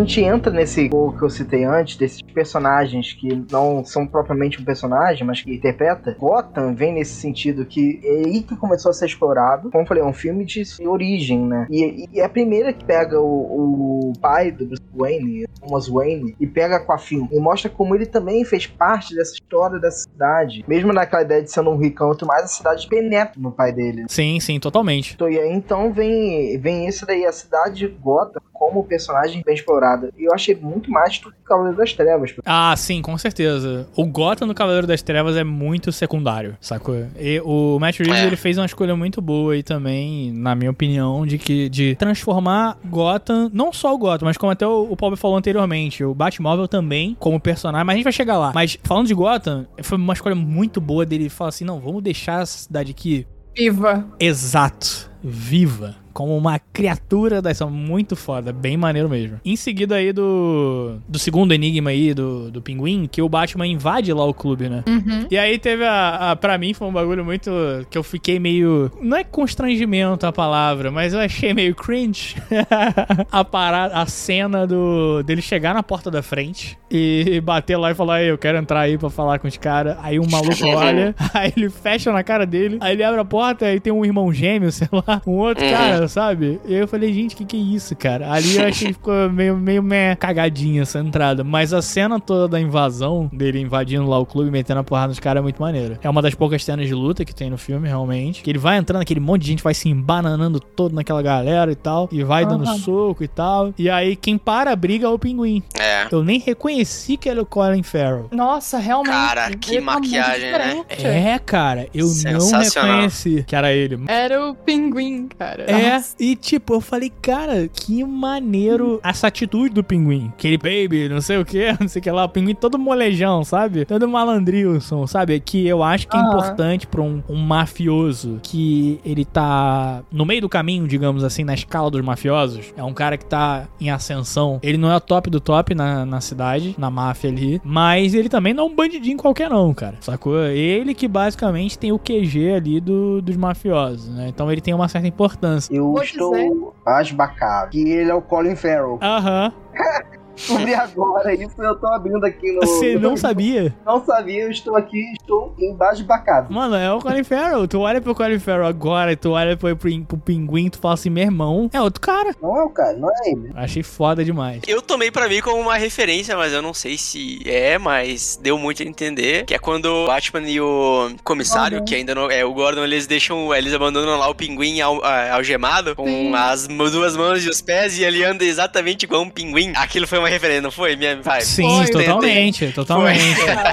gente 0.00 0.20
entra 0.22 0.52
nesse 0.52 0.88
gol 0.88 1.12
que 1.12 1.22
eu 1.22 1.30
citei 1.30 1.64
antes, 1.64 1.96
desses 1.96 2.22
personagens 2.22 3.12
que 3.12 3.44
não 3.50 3.84
são 3.84 4.06
propriamente 4.06 4.60
um 4.60 4.64
personagem, 4.64 5.26
mas 5.26 5.42
que 5.42 5.54
interpreta. 5.54 6.16
Gotham 6.18 6.74
vem 6.74 6.92
nesse 6.92 7.14
sentido 7.14 7.64
que 7.64 8.00
é 8.04 8.26
aí 8.26 8.42
que 8.42 8.56
começou 8.56 8.90
a 8.90 8.92
ser 8.92 9.06
explorado. 9.06 9.70
Como 9.70 9.84
eu 9.84 9.86
falei, 9.86 10.02
é 10.02 10.06
um 10.06 10.12
filme 10.12 10.44
de 10.44 10.62
origem, 10.86 11.40
né? 11.46 11.66
E, 11.70 12.08
e 12.12 12.20
é 12.20 12.24
a 12.24 12.28
primeira 12.28 12.72
que 12.72 12.84
pega 12.84 13.20
o, 13.20 14.10
o 14.10 14.12
pai 14.20 14.50
do 14.50 14.66
Bruce 14.66 14.82
Wayne, 14.94 15.46
Thomas 15.60 15.88
Wayne, 15.88 16.34
e 16.40 16.46
pega 16.46 16.80
com 16.80 16.92
a 16.92 16.98
Finn 16.98 17.26
e 17.30 17.38
mostra 17.38 17.70
como 17.70 17.94
ele 17.94 18.06
também 18.06 18.44
fez 18.44 18.66
parte 18.66 19.14
dessa 19.14 19.34
história 19.34 19.78
dessa 19.78 20.08
cidade. 20.08 20.64
Mesmo 20.66 20.92
naquela 20.92 21.22
ideia 21.22 21.42
de 21.42 21.50
sendo 21.50 21.70
um 21.70 21.76
ricão 21.76 22.12
e 22.12 22.16
tudo 22.16 22.28
mais, 22.28 22.44
a 22.44 22.48
cidade 22.48 22.88
penetra 22.88 23.34
no 23.36 23.52
pai 23.52 23.72
dele. 23.72 24.04
Sim, 24.08 24.40
sim, 24.40 24.58
totalmente. 24.58 25.14
Então, 25.14 25.28
e 25.28 25.38
aí, 25.38 25.52
então 25.52 25.92
vem, 25.92 26.58
vem 26.58 26.86
isso 26.86 27.06
daí, 27.06 27.24
a 27.24 27.32
cidade 27.32 27.80
de 27.80 27.88
Gotham 27.88 28.40
como 28.52 28.84
personagem 28.84 29.42
bem 29.44 29.54
explorada. 29.90 30.10
E 30.18 30.24
eu 30.24 30.32
achei 30.34 30.54
muito 30.54 30.90
mais 30.90 31.18
do 31.18 31.30
que 31.30 31.38
o 31.40 31.44
Cavaleiro 31.44 31.76
das 31.76 31.92
Trevas. 31.92 32.34
Ah, 32.44 32.74
sim, 32.76 33.02
com 33.02 33.16
certeza. 33.18 33.88
O 33.96 34.06
Gotham 34.06 34.46
no 34.46 34.54
Cavaleiro 34.54 34.86
das 34.86 35.02
Trevas 35.02 35.36
é 35.36 35.44
muito 35.44 35.92
secundário, 35.92 36.56
sacou? 36.60 37.06
E 37.18 37.40
o 37.44 37.78
Matt 37.78 37.98
Reeves, 37.98 38.20
É. 38.20 38.26
ele 38.26 38.36
fez 38.36 38.58
uma 38.58 38.66
escolha 38.66 38.94
muito 38.96 39.20
boa 39.20 39.54
aí 39.54 39.62
também, 39.62 40.32
na 40.32 40.54
minha 40.54 40.70
opinião, 40.70 41.26
de 41.26 41.38
que 41.38 41.68
de 41.68 41.94
transformar 41.96 42.78
Gotham, 42.84 43.50
não 43.52 43.72
só 43.72 43.94
o 43.94 43.98
Gotham, 43.98 44.26
mas 44.26 44.36
como 44.36 44.52
até 44.52 44.66
o, 44.66 44.86
o 44.90 44.96
Paulo 44.96 45.16
falou 45.16 45.36
anteriormente, 45.36 46.04
o 46.04 46.14
Batmóvel 46.14 46.68
também 46.68 47.16
como 47.18 47.40
personagem, 47.40 47.84
mas 47.84 47.94
a 47.94 47.96
gente 47.96 48.04
vai 48.04 48.12
chegar 48.12 48.38
lá. 48.38 48.52
Mas 48.54 48.78
falando 48.84 49.06
de 49.06 49.14
Gotham, 49.14 49.66
foi 49.82 49.98
uma 49.98 50.12
escolha 50.14 50.34
muito 50.34 50.80
boa 50.80 51.04
dele 51.06 51.28
falar 51.28 51.48
assim, 51.48 51.64
não, 51.64 51.80
vamos 51.80 52.02
deixar 52.02 52.42
essa 52.42 52.58
cidade 52.58 52.90
aqui 52.90 53.26
Viva. 53.56 54.06
Exato. 54.18 55.09
Viva. 55.22 55.96
Como 56.12 56.36
uma 56.36 56.58
criatura 56.58 57.40
da 57.40 57.50
ação 57.50 57.70
muito 57.70 58.16
foda, 58.16 58.52
bem 58.52 58.76
maneiro 58.76 59.08
mesmo. 59.08 59.40
Em 59.44 59.54
seguida 59.54 59.94
aí 59.94 60.12
do, 60.12 60.96
do 61.08 61.18
segundo 61.20 61.54
enigma 61.54 61.90
aí, 61.90 62.12
do, 62.12 62.50
do 62.50 62.60
pinguim, 62.60 63.08
que 63.10 63.22
o 63.22 63.28
Batman 63.28 63.66
invade 63.66 64.12
lá 64.12 64.24
o 64.24 64.34
clube, 64.34 64.68
né? 64.68 64.82
Uhum. 64.88 65.26
E 65.30 65.38
aí 65.38 65.56
teve 65.56 65.84
a, 65.84 66.32
a. 66.32 66.36
Pra 66.36 66.58
mim 66.58 66.74
foi 66.74 66.88
um 66.88 66.92
bagulho 66.92 67.24
muito. 67.24 67.50
Que 67.88 67.96
eu 67.96 68.02
fiquei 68.02 68.40
meio. 68.40 68.90
Não 69.00 69.16
é 69.16 69.22
constrangimento 69.22 70.26
a 70.26 70.32
palavra, 70.32 70.90
mas 70.90 71.14
eu 71.14 71.20
achei 71.20 71.54
meio 71.54 71.76
cringe. 71.76 72.36
a 73.30 73.44
parada, 73.44 73.94
a 73.94 74.06
cena 74.06 74.66
do. 74.66 75.22
dele 75.22 75.40
chegar 75.40 75.74
na 75.74 75.82
porta 75.82 76.10
da 76.10 76.22
frente 76.22 76.76
e 76.90 77.40
bater 77.40 77.76
lá 77.76 77.92
e 77.92 77.94
falar: 77.94 78.22
"Ei, 78.22 78.30
eu 78.30 78.38
quero 78.38 78.58
entrar 78.58 78.80
aí 78.80 78.98
pra 78.98 79.10
falar 79.10 79.38
com 79.38 79.46
os 79.46 79.56
caras. 79.56 79.96
Aí 80.02 80.18
um 80.18 80.28
maluco 80.28 80.50
olha, 80.74 81.14
aí 81.32 81.52
ele 81.56 81.70
fecha 81.70 82.12
na 82.12 82.24
cara 82.24 82.44
dele, 82.44 82.78
aí 82.80 82.94
ele 82.94 83.04
abre 83.04 83.20
a 83.20 83.24
porta 83.24 83.72
e 83.72 83.78
tem 83.78 83.92
um 83.92 84.04
irmão 84.04 84.32
gêmeo, 84.32 84.72
sei 84.72 84.88
lá, 84.92 85.09
um 85.26 85.32
outro 85.38 85.64
Uhum. 85.64 85.70
cara, 85.70 86.08
sabe? 86.08 86.60
E 86.66 86.74
eu 86.74 86.88
falei, 86.88 87.12
gente, 87.12 87.34
que 87.36 87.44
que 87.44 87.56
é 87.56 87.60
isso, 87.60 87.94
cara? 87.96 88.30
Ali 88.32 88.56
eu 88.56 88.66
achei 88.66 88.88
que 88.88 88.94
ficou 88.94 89.30
meio, 89.30 89.56
meio 89.56 89.82
meh, 89.82 90.14
cagadinha 90.16 90.82
essa 90.82 90.98
entrada. 91.00 91.42
Mas 91.44 91.72
a 91.72 91.82
cena 91.82 92.18
toda 92.20 92.48
da 92.48 92.60
invasão, 92.60 93.28
dele 93.32 93.60
invadindo 93.60 94.06
lá 94.08 94.18
o 94.18 94.26
clube, 94.26 94.50
metendo 94.50 94.80
a 94.80 94.84
porrada 94.84 95.08
nos 95.08 95.18
caras, 95.18 95.40
é 95.40 95.42
muito 95.42 95.60
maneira. 95.60 95.98
É 96.02 96.08
uma 96.10 96.22
das 96.22 96.34
poucas 96.34 96.64
cenas 96.64 96.86
de 96.86 96.94
luta 96.94 97.24
que 97.24 97.34
tem 97.34 97.50
no 97.50 97.58
filme, 97.58 97.88
realmente. 97.88 98.42
Que 98.42 98.50
ele 98.50 98.58
vai 98.58 98.76
entrando, 98.78 99.02
aquele 99.02 99.20
monte 99.20 99.42
de 99.42 99.48
gente 99.48 99.62
vai 99.62 99.74
se 99.74 99.88
embananando 99.88 100.60
todo 100.60 100.94
naquela 100.94 101.22
galera 101.22 101.70
e 101.72 101.76
tal. 101.76 102.08
E 102.12 102.22
vai 102.22 102.44
dando 102.46 102.64
Aham. 102.64 102.78
soco 102.78 103.22
e 103.24 103.28
tal. 103.28 103.72
E 103.78 103.88
aí 103.90 104.16
quem 104.16 104.36
para 104.38 104.72
a 104.72 104.76
briga 104.76 105.06
é 105.06 105.10
o 105.10 105.18
pinguim. 105.18 105.62
É. 105.78 106.06
Eu 106.10 106.22
nem 106.22 106.38
reconheci 106.38 107.16
que 107.16 107.28
era 107.28 107.40
o 107.40 107.46
Colin 107.46 107.82
Farrell. 107.82 108.28
Nossa, 108.32 108.78
realmente. 108.78 109.10
Cara, 109.12 109.50
que 109.56 109.66
tá 109.80 109.80
muito 109.80 109.84
maquiagem, 109.84 110.52
né? 110.52 110.84
É, 110.88 111.38
cara, 111.38 111.88
eu 111.94 112.06
não 112.32 112.50
reconheci 112.60 113.44
que 113.46 113.54
era 113.56 113.72
ele. 113.72 113.98
Era 114.08 114.44
o 114.50 114.54
pinguim, 114.54 114.99
cara. 115.38 115.64
É, 115.64 115.94
Nossa. 115.94 116.16
e 116.18 116.36
tipo, 116.36 116.74
eu 116.74 116.80
falei, 116.80 117.12
cara, 117.22 117.68
que 117.68 118.04
maneiro 118.04 119.00
essa 119.02 119.26
atitude 119.26 119.74
do 119.74 119.84
pinguim. 119.84 120.32
Aquele 120.34 120.56
baby, 120.56 121.08
não 121.08 121.20
sei 121.20 121.38
o 121.38 121.44
que, 121.44 121.72
não 121.80 121.88
sei 121.88 122.00
o 122.00 122.02
que 122.02 122.10
lá, 122.10 122.24
o 122.24 122.28
pinguim 122.28 122.54
todo 122.54 122.78
molejão, 122.78 123.44
sabe? 123.44 123.84
Todo 123.84 124.08
malandrilson, 124.08 125.06
sabe? 125.06 125.38
Que 125.40 125.66
eu 125.66 125.82
acho 125.82 126.08
que 126.08 126.16
é 126.16 126.20
Aham. 126.20 126.28
importante 126.28 126.86
pra 126.86 127.00
um, 127.02 127.22
um 127.28 127.36
mafioso 127.36 128.38
que 128.42 129.00
ele 129.04 129.24
tá 129.24 130.02
no 130.10 130.24
meio 130.24 130.40
do 130.40 130.48
caminho, 130.48 130.86
digamos 130.86 131.24
assim, 131.24 131.44
na 131.44 131.54
escala 131.54 131.90
dos 131.90 132.00
mafiosos. 132.02 132.72
É 132.76 132.82
um 132.82 132.92
cara 132.92 133.16
que 133.16 133.24
tá 133.24 133.68
em 133.80 133.90
ascensão. 133.90 134.58
Ele 134.62 134.78
não 134.78 134.90
é 134.90 134.96
o 134.96 135.00
top 135.00 135.30
do 135.30 135.40
top 135.40 135.74
na, 135.74 136.04
na 136.04 136.20
cidade, 136.20 136.74
na 136.78 136.90
máfia 136.90 137.30
ali, 137.30 137.60
mas 137.64 138.14
ele 138.14 138.28
também 138.28 138.54
não 138.54 138.64
é 138.64 138.66
um 138.66 138.74
bandidinho 138.74 139.16
qualquer 139.16 139.50
não, 139.50 139.72
cara. 139.74 139.96
Sacou? 140.00 140.38
Ele 140.46 140.94
que 140.94 141.08
basicamente 141.08 141.78
tem 141.78 141.92
o 141.92 141.98
QG 141.98 142.52
ali 142.54 142.80
do, 142.80 143.20
dos 143.20 143.36
mafiosos, 143.36 144.08
né? 144.08 144.28
Então 144.28 144.50
ele 144.50 144.60
tem 144.60 144.74
uma 144.74 144.88
certa 144.90 145.08
importância. 145.08 145.72
Eu 145.74 145.92
Vou 145.92 146.02
estou 146.02 146.32
dizer- 146.32 146.52
asbacado. 146.84 147.70
Que 147.70 147.88
ele 147.90 148.10
é 148.10 148.14
o 148.14 148.20
Colin 148.22 148.56
Farrell. 148.56 148.98
Aham. 149.02 149.52
Descobri 150.36 150.74
agora, 150.74 151.34
isso 151.34 151.60
eu 151.62 151.76
tô 151.76 151.86
abrindo 151.88 152.24
aqui 152.24 152.52
no. 152.52 152.60
Você 152.60 152.98
não 152.98 153.16
sabia? 153.16 153.74
Não 153.84 154.04
sabia, 154.04 154.44
eu 154.44 154.50
estou 154.50 154.76
aqui, 154.76 155.12
estou 155.20 155.54
embasbacado. 155.58 156.52
Mano, 156.52 156.74
é 156.76 156.92
o 156.92 156.98
Colin 157.00 157.24
Farrell. 157.24 157.66
Tu 157.68 157.78
olha 157.78 158.00
pro 158.00 158.14
Colin 158.14 158.38
Farrell 158.38 158.66
agora 158.66 159.12
e 159.12 159.16
tu 159.16 159.32
olha 159.32 159.56
pro, 159.56 159.74
pro, 159.76 160.04
pro 160.04 160.18
pinguim 160.18 160.66
e 160.66 160.70
tu 160.70 160.78
fala 160.78 160.94
assim, 160.94 161.10
meu 161.10 161.24
irmão, 161.24 161.68
é 161.72 161.80
outro 161.80 162.00
cara. 162.00 162.34
Não 162.40 162.56
é 162.56 162.62
o 162.62 162.70
cara, 162.70 162.96
não 162.96 163.08
é 163.10 163.30
ele. 163.30 163.50
Achei 163.54 163.82
foda 163.82 164.24
demais. 164.24 164.62
Eu 164.66 164.80
tomei 164.80 165.10
pra 165.10 165.28
mim 165.28 165.40
como 165.40 165.60
uma 165.60 165.76
referência, 165.76 166.36
mas 166.36 166.52
eu 166.52 166.62
não 166.62 166.72
sei 166.72 166.96
se 166.96 167.40
é, 167.46 167.76
mas 167.78 168.38
deu 168.40 168.56
muito 168.58 168.82
a 168.82 168.86
entender. 168.86 169.44
Que 169.44 169.54
é 169.54 169.58
quando 169.58 169.86
o 169.86 170.06
Batman 170.06 170.48
e 170.48 170.60
o 170.60 171.10
comissário, 171.24 171.78
Gordon. 171.78 171.84
que 171.86 171.94
ainda 171.96 172.14
não. 172.14 172.30
É, 172.30 172.44
o 172.44 172.54
Gordon, 172.54 172.84
eles 172.84 173.06
deixam. 173.06 173.54
Eles 173.54 173.74
abandonam 173.74 174.18
lá 174.18 174.28
o 174.28 174.34
pinguim 174.34 174.80
al- 174.80 175.04
a- 175.04 175.34
algemado, 175.34 175.94
com 175.96 176.06
Sim. 176.06 176.34
as 176.34 176.66
duas 176.68 177.16
mãos 177.16 177.44
e 177.44 177.48
os 177.48 177.60
pés, 177.60 177.98
e 177.98 178.04
ele 178.04 178.24
anda 178.24 178.44
exatamente 178.44 179.02
igual 179.04 179.22
um 179.22 179.28
pinguim. 179.30 179.72
Aquilo 179.76 180.06
foi 180.06 180.19
uma 180.20 180.28
referência, 180.28 180.62
não 180.62 180.70
foi? 180.70 180.96
Minha, 180.96 181.20
vai. 181.20 181.40
Sim, 181.42 181.68
Foi. 181.68 181.90
totalmente, 181.90 182.72
totalmente. 182.72 183.20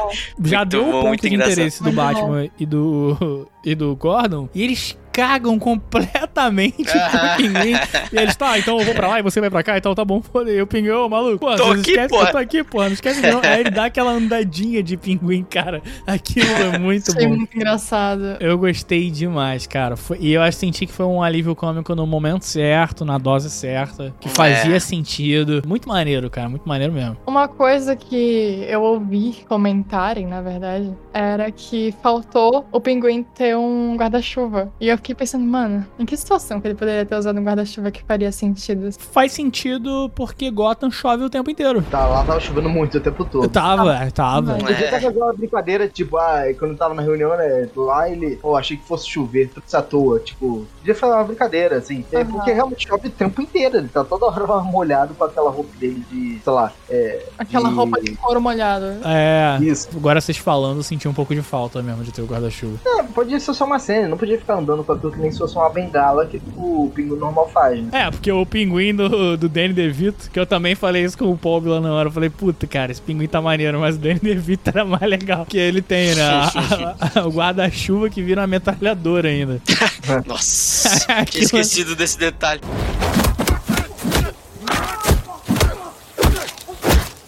Já 0.43 0.59
Muito 0.59 0.69
deu 0.69 0.85
bom, 0.85 0.99
o 0.99 1.01
ponto 1.03 1.21
de 1.21 1.27
engraçado. 1.27 1.53
interesse 1.53 1.83
do 1.83 1.91
Batman 1.91 2.49
e 2.59 2.65
do, 2.65 3.47
e 3.63 3.75
do 3.75 3.95
Gordon. 3.95 4.49
E 4.53 4.63
eles 4.63 4.97
cagam 5.17 5.57
completamente 5.57 6.85
Ah. 6.97 7.09
pro 7.35 7.43
pinguim. 7.43 7.73
E 8.13 8.17
eles, 8.17 8.35
tá, 8.35 8.57
então 8.59 8.77
eu 8.79 8.85
vou 8.85 8.93
pra 8.93 9.07
lá 9.07 9.19
e 9.19 9.23
você 9.23 9.41
vai 9.41 9.49
pra 9.49 9.63
cá, 9.63 9.77
então 9.77 9.95
tá 9.95 10.05
bom, 10.05 10.21
aí. 10.45 10.61
O 10.61 10.67
pinguim, 10.67 10.89
ô 10.91 11.09
maluco, 11.09 11.39
pô, 11.39 11.55
Tô 11.55 11.71
aqui, 11.71 11.93
que 11.93 11.99
eu 11.99 12.07
tô 12.31 12.37
aqui, 12.37 12.63
pô, 12.63 12.83
não 12.83 12.91
esquece 12.91 13.21
não. 13.21 13.41
Aí 13.43 13.61
ele 13.61 13.71
dá 13.71 13.85
aquela 13.85 14.11
andadinha 14.11 14.83
de 14.83 14.95
pinguim, 14.95 15.43
cara. 15.43 15.81
Aquilo 16.05 16.49
é 16.51 16.77
muito 16.79 17.11
Achei 17.11 17.27
bom. 17.27 17.35
muito 17.35 17.55
engraçado. 17.55 18.37
Eu 18.39 18.57
gostei 18.57 19.09
demais, 19.09 19.65
cara. 19.65 19.95
Foi- 19.97 20.17
e 20.19 20.33
eu 20.33 20.41
acho 20.41 20.57
senti 20.57 20.85
que 20.85 20.91
foi 20.93 21.05
um 21.05 21.21
alívio 21.23 21.55
cômico 21.55 21.95
no 21.95 22.05
momento 22.05 22.43
certo, 22.45 23.03
na 23.03 23.17
dose 23.17 23.49
certa, 23.49 24.13
que 24.19 24.29
fazia 24.29 24.75
É. 24.75 24.79
sentido. 24.79 25.61
Muito 25.65 25.87
maneiro, 25.89 26.29
cara, 26.29 26.47
muito 26.49 26.67
maneiro 26.67 26.93
mesmo. 26.93 27.17
Uma 27.25 27.47
coisa 27.47 27.95
que 27.95 28.65
eu 28.67 28.81
ouvi 28.83 29.37
comentarem, 29.47 30.25
na 30.27 30.41
verdade, 30.41 30.91
era 31.13 31.49
que 31.51 31.93
faltou 32.03 32.65
o 32.71 32.79
pinguim 32.79 33.23
ter 33.23 33.55
um 33.57 33.95
guarda-chuva. 33.97 34.71
E 34.79 34.87
eu 34.89 34.97
fiquei 35.07 35.15
pensando, 35.15 35.45
mano, 35.45 35.85
em 35.97 36.05
que 36.05 36.17
situação 36.17 36.59
que 36.59 36.67
ele 36.67 36.75
poderia 36.75 37.05
ter 37.05 37.15
usado 37.15 37.39
um 37.39 37.43
guarda-chuva 37.43 37.91
que 37.91 38.03
faria 38.03 38.29
sentido? 38.29 38.91
Faz 38.91 39.31
sentido 39.31 40.11
porque 40.13 40.51
Gotham 40.51 40.91
chove 40.91 41.23
o 41.23 41.29
tempo 41.29 41.49
inteiro. 41.49 41.81
Tá, 41.83 42.05
lá 42.05 42.25
tava 42.25 42.39
chovendo 42.41 42.69
muito 42.69 42.97
o 42.97 43.01
tempo 43.01 43.23
todo. 43.23 43.47
Tava, 43.47 44.11
tava. 44.11 44.53
Não. 44.53 44.59
Podia 44.59 44.87
até 44.87 44.99
fazer 44.99 45.17
uma 45.17 45.31
brincadeira, 45.33 45.87
tipo, 45.87 46.17
ah, 46.17 46.41
quando 46.59 46.75
tava 46.75 46.93
na 46.93 47.01
reunião, 47.01 47.37
né, 47.37 47.69
lá 47.75 48.09
ele, 48.09 48.35
pô, 48.35 48.57
achei 48.57 48.75
que 48.75 48.83
fosse 48.83 49.07
chover, 49.07 49.47
tudo 49.49 49.63
isso 49.65 49.77
à 49.77 49.81
toa, 49.81 50.19
tipo, 50.19 50.67
podia 50.79 50.93
fazer 50.93 51.13
uma 51.13 51.23
brincadeira, 51.23 51.77
assim, 51.77 52.03
é, 52.11 52.17
Aham. 52.17 52.31
porque 52.31 52.51
realmente 52.51 52.85
chove 52.87 53.07
o 53.07 53.11
tempo 53.11 53.41
inteiro, 53.41 53.77
ele 53.77 53.87
tá 53.87 54.03
toda 54.03 54.25
hora 54.25 54.45
molhado 54.63 55.13
com 55.13 55.23
aquela 55.23 55.49
roupa 55.49 55.69
dele 55.77 56.03
de, 56.11 56.39
sei 56.43 56.53
lá, 56.53 56.73
é... 56.89 57.25
Aquela 57.37 57.69
de- 57.69 57.75
roupa 57.75 58.01
de 58.01 58.13
couro 58.15 58.41
molhado. 58.41 58.85
É. 59.05 59.57
Isso. 59.61 59.87
Agora 59.95 60.19
vocês 60.19 60.37
falando, 60.37 60.77
eu 60.79 60.83
senti 60.83 61.07
um 61.07 61.13
pouco 61.13 61.33
de 61.33 61.41
falta 61.41 61.81
mesmo 61.81 62.03
de 62.03 62.11
ter 62.11 62.21
o 62.21 62.25
guarda-chuva. 62.25 62.77
É, 62.85 63.03
podia 63.03 63.39
ser 63.39 63.53
só 63.53 63.63
uma 63.65 63.79
cena, 63.79 64.09
não 64.09 64.17
podia 64.17 64.37
ficar 64.37 64.55
andando 64.55 64.83
com 64.83 64.96
aquilo 64.97 65.11
que 65.11 65.19
nem 65.19 65.31
se 65.31 65.37
fosse 65.37 65.55
uma 65.55 65.69
bengala 65.69 66.25
que 66.25 66.41
o 66.55 66.91
pingo 66.93 67.15
normal 67.15 67.49
faz, 67.49 67.81
né? 67.81 67.89
É, 68.07 68.11
porque 68.11 68.31
o 68.31 68.45
pinguim 68.45 68.93
do, 68.93 69.37
do 69.37 69.47
Danny 69.47 69.73
DeVito, 69.73 70.29
que 70.31 70.39
eu 70.39 70.45
também 70.45 70.75
falei 70.75 71.03
isso 71.03 71.17
com 71.17 71.31
o 71.31 71.37
Paul 71.37 71.61
lá 71.65 71.79
na 71.79 71.93
hora, 71.93 72.09
eu 72.09 72.11
falei, 72.11 72.29
puta, 72.29 72.67
cara, 72.67 72.91
esse 72.91 73.01
pinguim 73.01 73.27
tá 73.27 73.41
maneiro, 73.41 73.79
mas 73.79 73.95
o 73.95 73.99
Danny 73.99 74.19
DeVito 74.19 74.69
era 74.69 74.83
mais 74.83 75.03
legal. 75.09 75.45
Que 75.45 75.57
ele 75.57 75.81
tem, 75.81 76.13
né? 76.15 76.21
a- 76.23 76.95
a- 77.21 77.25
o 77.27 77.31
guarda-chuva 77.31 78.09
que 78.09 78.21
vira 78.21 78.41
uma 78.41 78.47
metralhadora 78.47 79.29
ainda. 79.29 79.61
Nossa, 80.25 81.23
tinha 81.25 81.43
esquecido 81.43 81.95
desse 81.95 82.17
detalhe. 82.19 82.61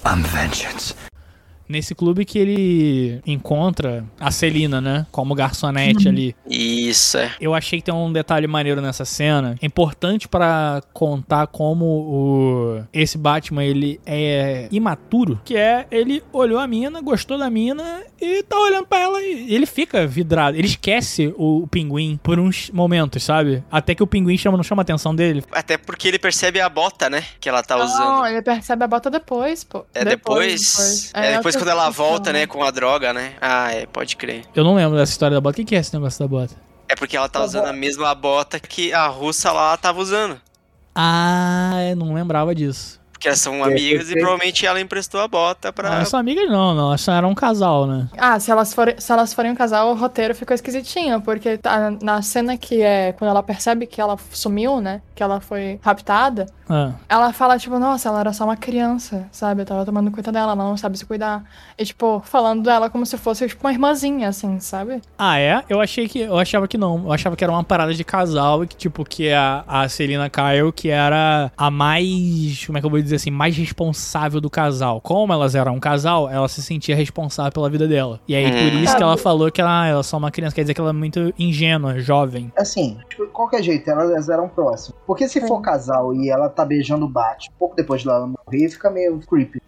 I'm 0.06 0.24
vengeance. 0.24 0.96
Nesse 1.70 1.94
clube 1.94 2.26
que 2.26 2.40
ele 2.40 3.22
encontra 3.26 4.04
a 4.20 4.32
Celina, 4.32 4.82
né? 4.82 5.06
Como 5.12 5.36
garçonete 5.36 6.10
ali. 6.10 6.36
Isso, 6.50 7.18
é. 7.18 7.32
Eu 7.40 7.54
achei 7.54 7.80
que 7.80 7.86
tem 7.86 7.94
um 7.94 8.12
detalhe 8.12 8.48
maneiro 8.48 8.82
nessa 8.82 9.06
cena, 9.06 9.56
importante 9.62 10.28
pra 10.28 10.82
contar 10.94 11.46
como 11.48 11.86
o 11.86 12.84
esse 12.92 13.18
Batman 13.18 13.64
ele 13.64 14.00
é 14.06 14.68
imaturo, 14.72 15.40
que 15.46 15.56
é 15.56 15.86
ele 15.92 16.24
olhou 16.34 16.58
a 16.60 16.66
mina, 16.68 17.02
gostou 17.02 17.38
da 17.38 17.50
mina 17.50 18.04
e 18.20 18.42
tá 18.44 18.58
olhando 18.58 18.88
pra 18.88 19.00
ela 19.00 19.22
e 19.22 19.54
ele 19.54 19.66
fica 19.66 20.08
vidrado. 20.08 20.58
Ele 20.58 20.68
esquece 20.68 21.34
o, 21.38 21.68
pinguim 21.68 22.20
por 22.22 22.40
uns 22.40 22.70
momentos, 22.72 23.24
sabe? 23.24 23.64
Até 23.72 23.94
que 23.94 24.02
o 24.02 24.08
pinguim 24.08 24.38
chama, 24.38 24.58
não 24.58 24.64
chama 24.64 24.82
a 24.82 24.84
atenção 24.84 25.14
dele. 25.16 25.44
Até 25.52 25.78
porque 25.78 26.08
ele 26.08 26.18
percebe 26.18 26.60
a 26.60 26.68
bota, 26.68 27.10
né? 27.10 27.24
Que 27.40 27.48
ela 27.48 27.62
tá 27.62 27.78
Não, 27.78 27.86
usando. 27.86 28.26
ele 28.28 28.42
percebe 28.42 28.84
a 28.84 28.88
bota 28.88 29.10
depois, 29.10 29.64
pô. 29.64 29.86
É 29.94 30.04
depois. 30.04 31.12
É 31.14 31.38
depois 31.38 31.56
quando 31.60 31.70
ela 31.70 31.90
volta, 31.90 32.34
né? 32.34 32.48
Com 32.48 32.64
a 32.64 32.72
droga, 32.72 33.14
né? 33.14 33.34
Ah, 33.42 33.72
é, 33.74 33.86
pode 33.86 34.16
crer. 34.16 34.46
Eu 34.56 34.64
não 34.64 34.76
lembro 34.76 34.98
dessa 34.98 35.12
história 35.12 35.36
da 35.36 35.42
bota. 35.42 35.54
O 35.54 35.56
que 35.58 35.66
que 35.66 35.76
é 35.76 35.80
esse 35.80 35.94
negócio 35.94 36.20
da 36.20 36.28
bota? 36.28 36.56
É 36.88 36.96
porque 36.96 37.16
ela 37.16 37.30
tá 37.30 37.44
usando 37.44 37.66
a 37.66 37.74
mesma 37.74 38.14
bota 38.16 38.60
que 38.60 38.92
a 38.92 39.08
russa 39.08 39.52
lá 39.52 39.78
tava 39.78 40.00
usando. 40.00 40.42
Ah, 40.96 41.74
eu 41.90 41.96
não 41.96 42.14
lembrava 42.14 42.56
disso. 42.56 42.99
Porque 43.20 43.28
elas 43.28 43.42
são 43.42 43.62
amigas 43.62 44.10
e 44.10 44.14
provavelmente 44.14 44.66
ela 44.66 44.80
emprestou 44.80 45.20
a 45.20 45.28
bota 45.28 45.74
pra. 45.74 45.90
Não, 45.90 45.98
não 46.00 46.06
são 46.06 46.18
amigas 46.18 46.50
não, 46.50 46.74
não. 46.74 46.88
Elas 46.88 47.06
eram 47.06 47.32
um 47.32 47.36
casal, 47.36 47.86
né? 47.86 48.08
Ah, 48.18 48.40
se 48.40 48.50
elas, 48.50 48.74
forem, 48.74 48.96
se 48.98 49.12
elas 49.12 49.34
forem 49.34 49.52
um 49.52 49.56
casal, 49.56 49.90
o 49.92 49.94
roteiro 49.94 50.34
ficou 50.34 50.56
esquisitinho, 50.56 51.20
porque 51.20 51.58
tá 51.58 51.92
na 52.02 52.22
cena 52.22 52.56
que 52.56 52.82
é 52.82 53.12
quando 53.12 53.30
ela 53.32 53.44
percebe 53.44 53.86
que 53.86 54.00
ela 54.00 54.18
sumiu, 54.32 54.80
né? 54.80 55.02
Que 55.14 55.22
ela 55.22 55.42
foi 55.42 55.78
raptada, 55.84 56.46
Ah. 56.70 56.94
ela 57.10 57.34
fala, 57.34 57.60
tipo, 57.60 57.78
nossa, 57.78 58.08
ela 58.08 58.22
era 58.22 58.32
só 58.32 58.46
uma 58.46 58.56
criança, 58.56 59.28
sabe? 59.34 59.64
Eu 59.64 59.66
tava 59.66 59.84
tomando 59.86 60.10
conta 60.12 60.32
dela, 60.32 60.54
ela 60.54 60.64
não 60.64 60.78
sabe 60.78 60.98
se 60.98 61.06
cuidar. 61.06 61.44
E, 61.78 61.84
tipo, 61.84 62.22
falando 62.26 62.64
dela 62.64 62.90
como 62.90 63.06
se 63.06 63.18
fosse, 63.18 63.46
tipo, 63.50 63.66
uma 63.68 63.74
irmãzinha, 63.74 64.30
assim, 64.30 64.62
sabe? 64.62 65.02
Ah, 65.18 65.38
é? 65.38 65.62
Eu 65.68 65.82
achei 65.82 66.08
que. 66.08 66.20
Eu 66.22 66.38
achava 66.40 66.70
que 66.70 66.78
não. 66.78 67.04
Eu 67.04 67.12
achava 67.12 67.36
que 67.36 67.44
era 67.44 67.52
uma 67.52 67.66
parada 67.66 67.94
de 67.94 68.04
casal 68.06 68.64
e 68.64 68.68
que, 68.68 68.78
tipo, 68.78 69.04
que 69.04 69.30
a, 69.34 69.66
a 69.68 69.90
Celina 69.90 70.30
Kyle, 70.30 70.72
que 70.74 70.88
era 70.90 71.52
a 71.58 71.70
mais. 71.70 72.66
Como 72.66 72.78
é 72.78 72.82
que 72.82 72.86
eu 72.88 72.90
vou 72.90 73.02
dizer 73.02 73.09
assim? 73.16 73.32
Mais 73.32 73.56
responsável 73.58 74.40
do 74.42 74.50
casal. 74.50 75.00
Como 75.02 75.32
elas 75.34 75.56
eram 75.56 75.76
um 75.76 75.80
casal, 75.80 76.30
ela 76.30 76.48
se 76.48 76.62
sentia 76.62 76.96
responsável 76.96 77.52
pela 77.52 77.70
vida 77.70 77.88
dela. 77.88 78.20
E 78.28 78.36
aí, 78.36 78.50
por 78.52 78.78
Hum. 78.80 78.84
isso 78.84 78.96
que 78.96 79.04
ela 79.04 79.18
falou 79.18 79.52
que 79.52 79.62
ela, 79.62 79.88
ela 79.88 80.00
é 80.00 80.04
só 80.04 80.18
uma 80.18 80.32
criança. 80.32 80.56
Quer 80.56 80.62
dizer 80.62 80.74
que 80.74 80.82
ela 80.82 80.90
é 80.90 80.94
muito 80.94 81.34
ingênua, 81.38 82.00
jovem. 82.00 82.52
Assim, 82.58 82.98
de 83.10 83.26
qualquer 83.28 83.62
jeito, 83.64 83.90
elas 83.90 84.30
eram 84.30 84.48
próximas. 84.50 85.00
Porque 85.06 85.28
se 85.28 85.46
for 85.48 85.62
casal 85.62 86.14
e 86.14 86.30
ela 86.30 86.50
tá 86.50 86.66
beijando 86.66 87.06
o 87.06 87.10
Bat 87.10 87.50
pouco 87.58 87.76
depois 87.76 88.04
dela 88.04 88.28
morrer, 88.28 88.70
fica 88.70 88.90
meio 88.90 89.20
creepy. 89.28 89.60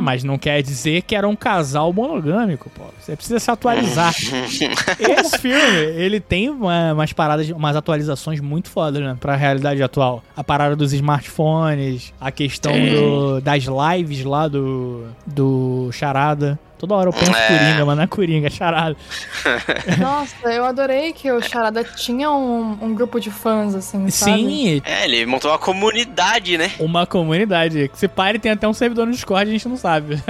Mas 0.00 0.22
não 0.24 0.38
quer 0.38 0.62
dizer 0.62 1.02
que 1.02 1.14
era 1.14 1.26
um 1.28 1.36
casal 1.36 1.92
monogâmico, 1.92 2.70
pô. 2.70 2.84
Você 3.00 3.14
precisa 3.16 3.38
se 3.38 3.50
atualizar. 3.50 4.12
Esse 4.98 5.38
filme, 5.38 5.76
ele 5.96 6.20
tem 6.20 6.50
uma- 6.50 6.92
umas 6.92 7.12
paradas, 7.12 7.48
umas 7.50 7.76
atualizações 7.76 8.40
muito 8.40 8.68
fodas, 8.70 9.02
né? 9.02 9.16
Pra 9.18 9.36
realidade 9.36 9.82
atual. 9.82 10.22
A 10.36 10.42
parada 10.44 10.76
dos 10.76 10.92
smartphones, 10.92 12.12
a 12.20 12.30
questão 12.30 12.67
Tem. 12.72 12.92
do- 12.94 13.40
das 13.40 13.64
lives 13.64 14.24
lá 14.24 14.48
do, 14.48 15.06
do 15.26 15.90
Charada. 15.92 16.58
Toda 16.78 16.94
hora 16.94 17.08
eu 17.08 17.12
penso 17.12 17.34
É. 17.34 17.46
Coringa, 17.48 17.84
mas 17.84 17.96
não 17.96 18.02
é 18.04 18.06
Coringa, 18.06 18.46
é 18.46 18.50
Charada. 18.50 18.96
Nossa, 19.98 20.48
eu 20.52 20.64
adorei 20.64 21.12
que 21.12 21.30
o 21.30 21.40
Charada 21.42 21.82
tinha 21.84 22.30
um, 22.30 22.78
um 22.80 22.94
grupo 22.94 23.18
de 23.20 23.30
fãs, 23.30 23.74
assim, 23.74 24.08
sabe? 24.10 24.32
Sim, 24.42 24.82
É, 24.84 25.04
ele 25.04 25.26
montou 25.26 25.50
uma 25.50 25.58
comunidade, 25.58 26.56
né? 26.56 26.70
uma 26.78 27.06
comunidade. 27.06 27.90
Se 27.94 28.06
pare, 28.08 28.38
tem 28.38 28.52
até 28.52 28.66
um 28.68 28.72
servidor 28.72 29.06
no 29.06 29.12
Discord, 29.12 29.48
a 29.48 29.52
gente 29.52 29.68
não 29.68 29.76
sabe. 29.76 30.16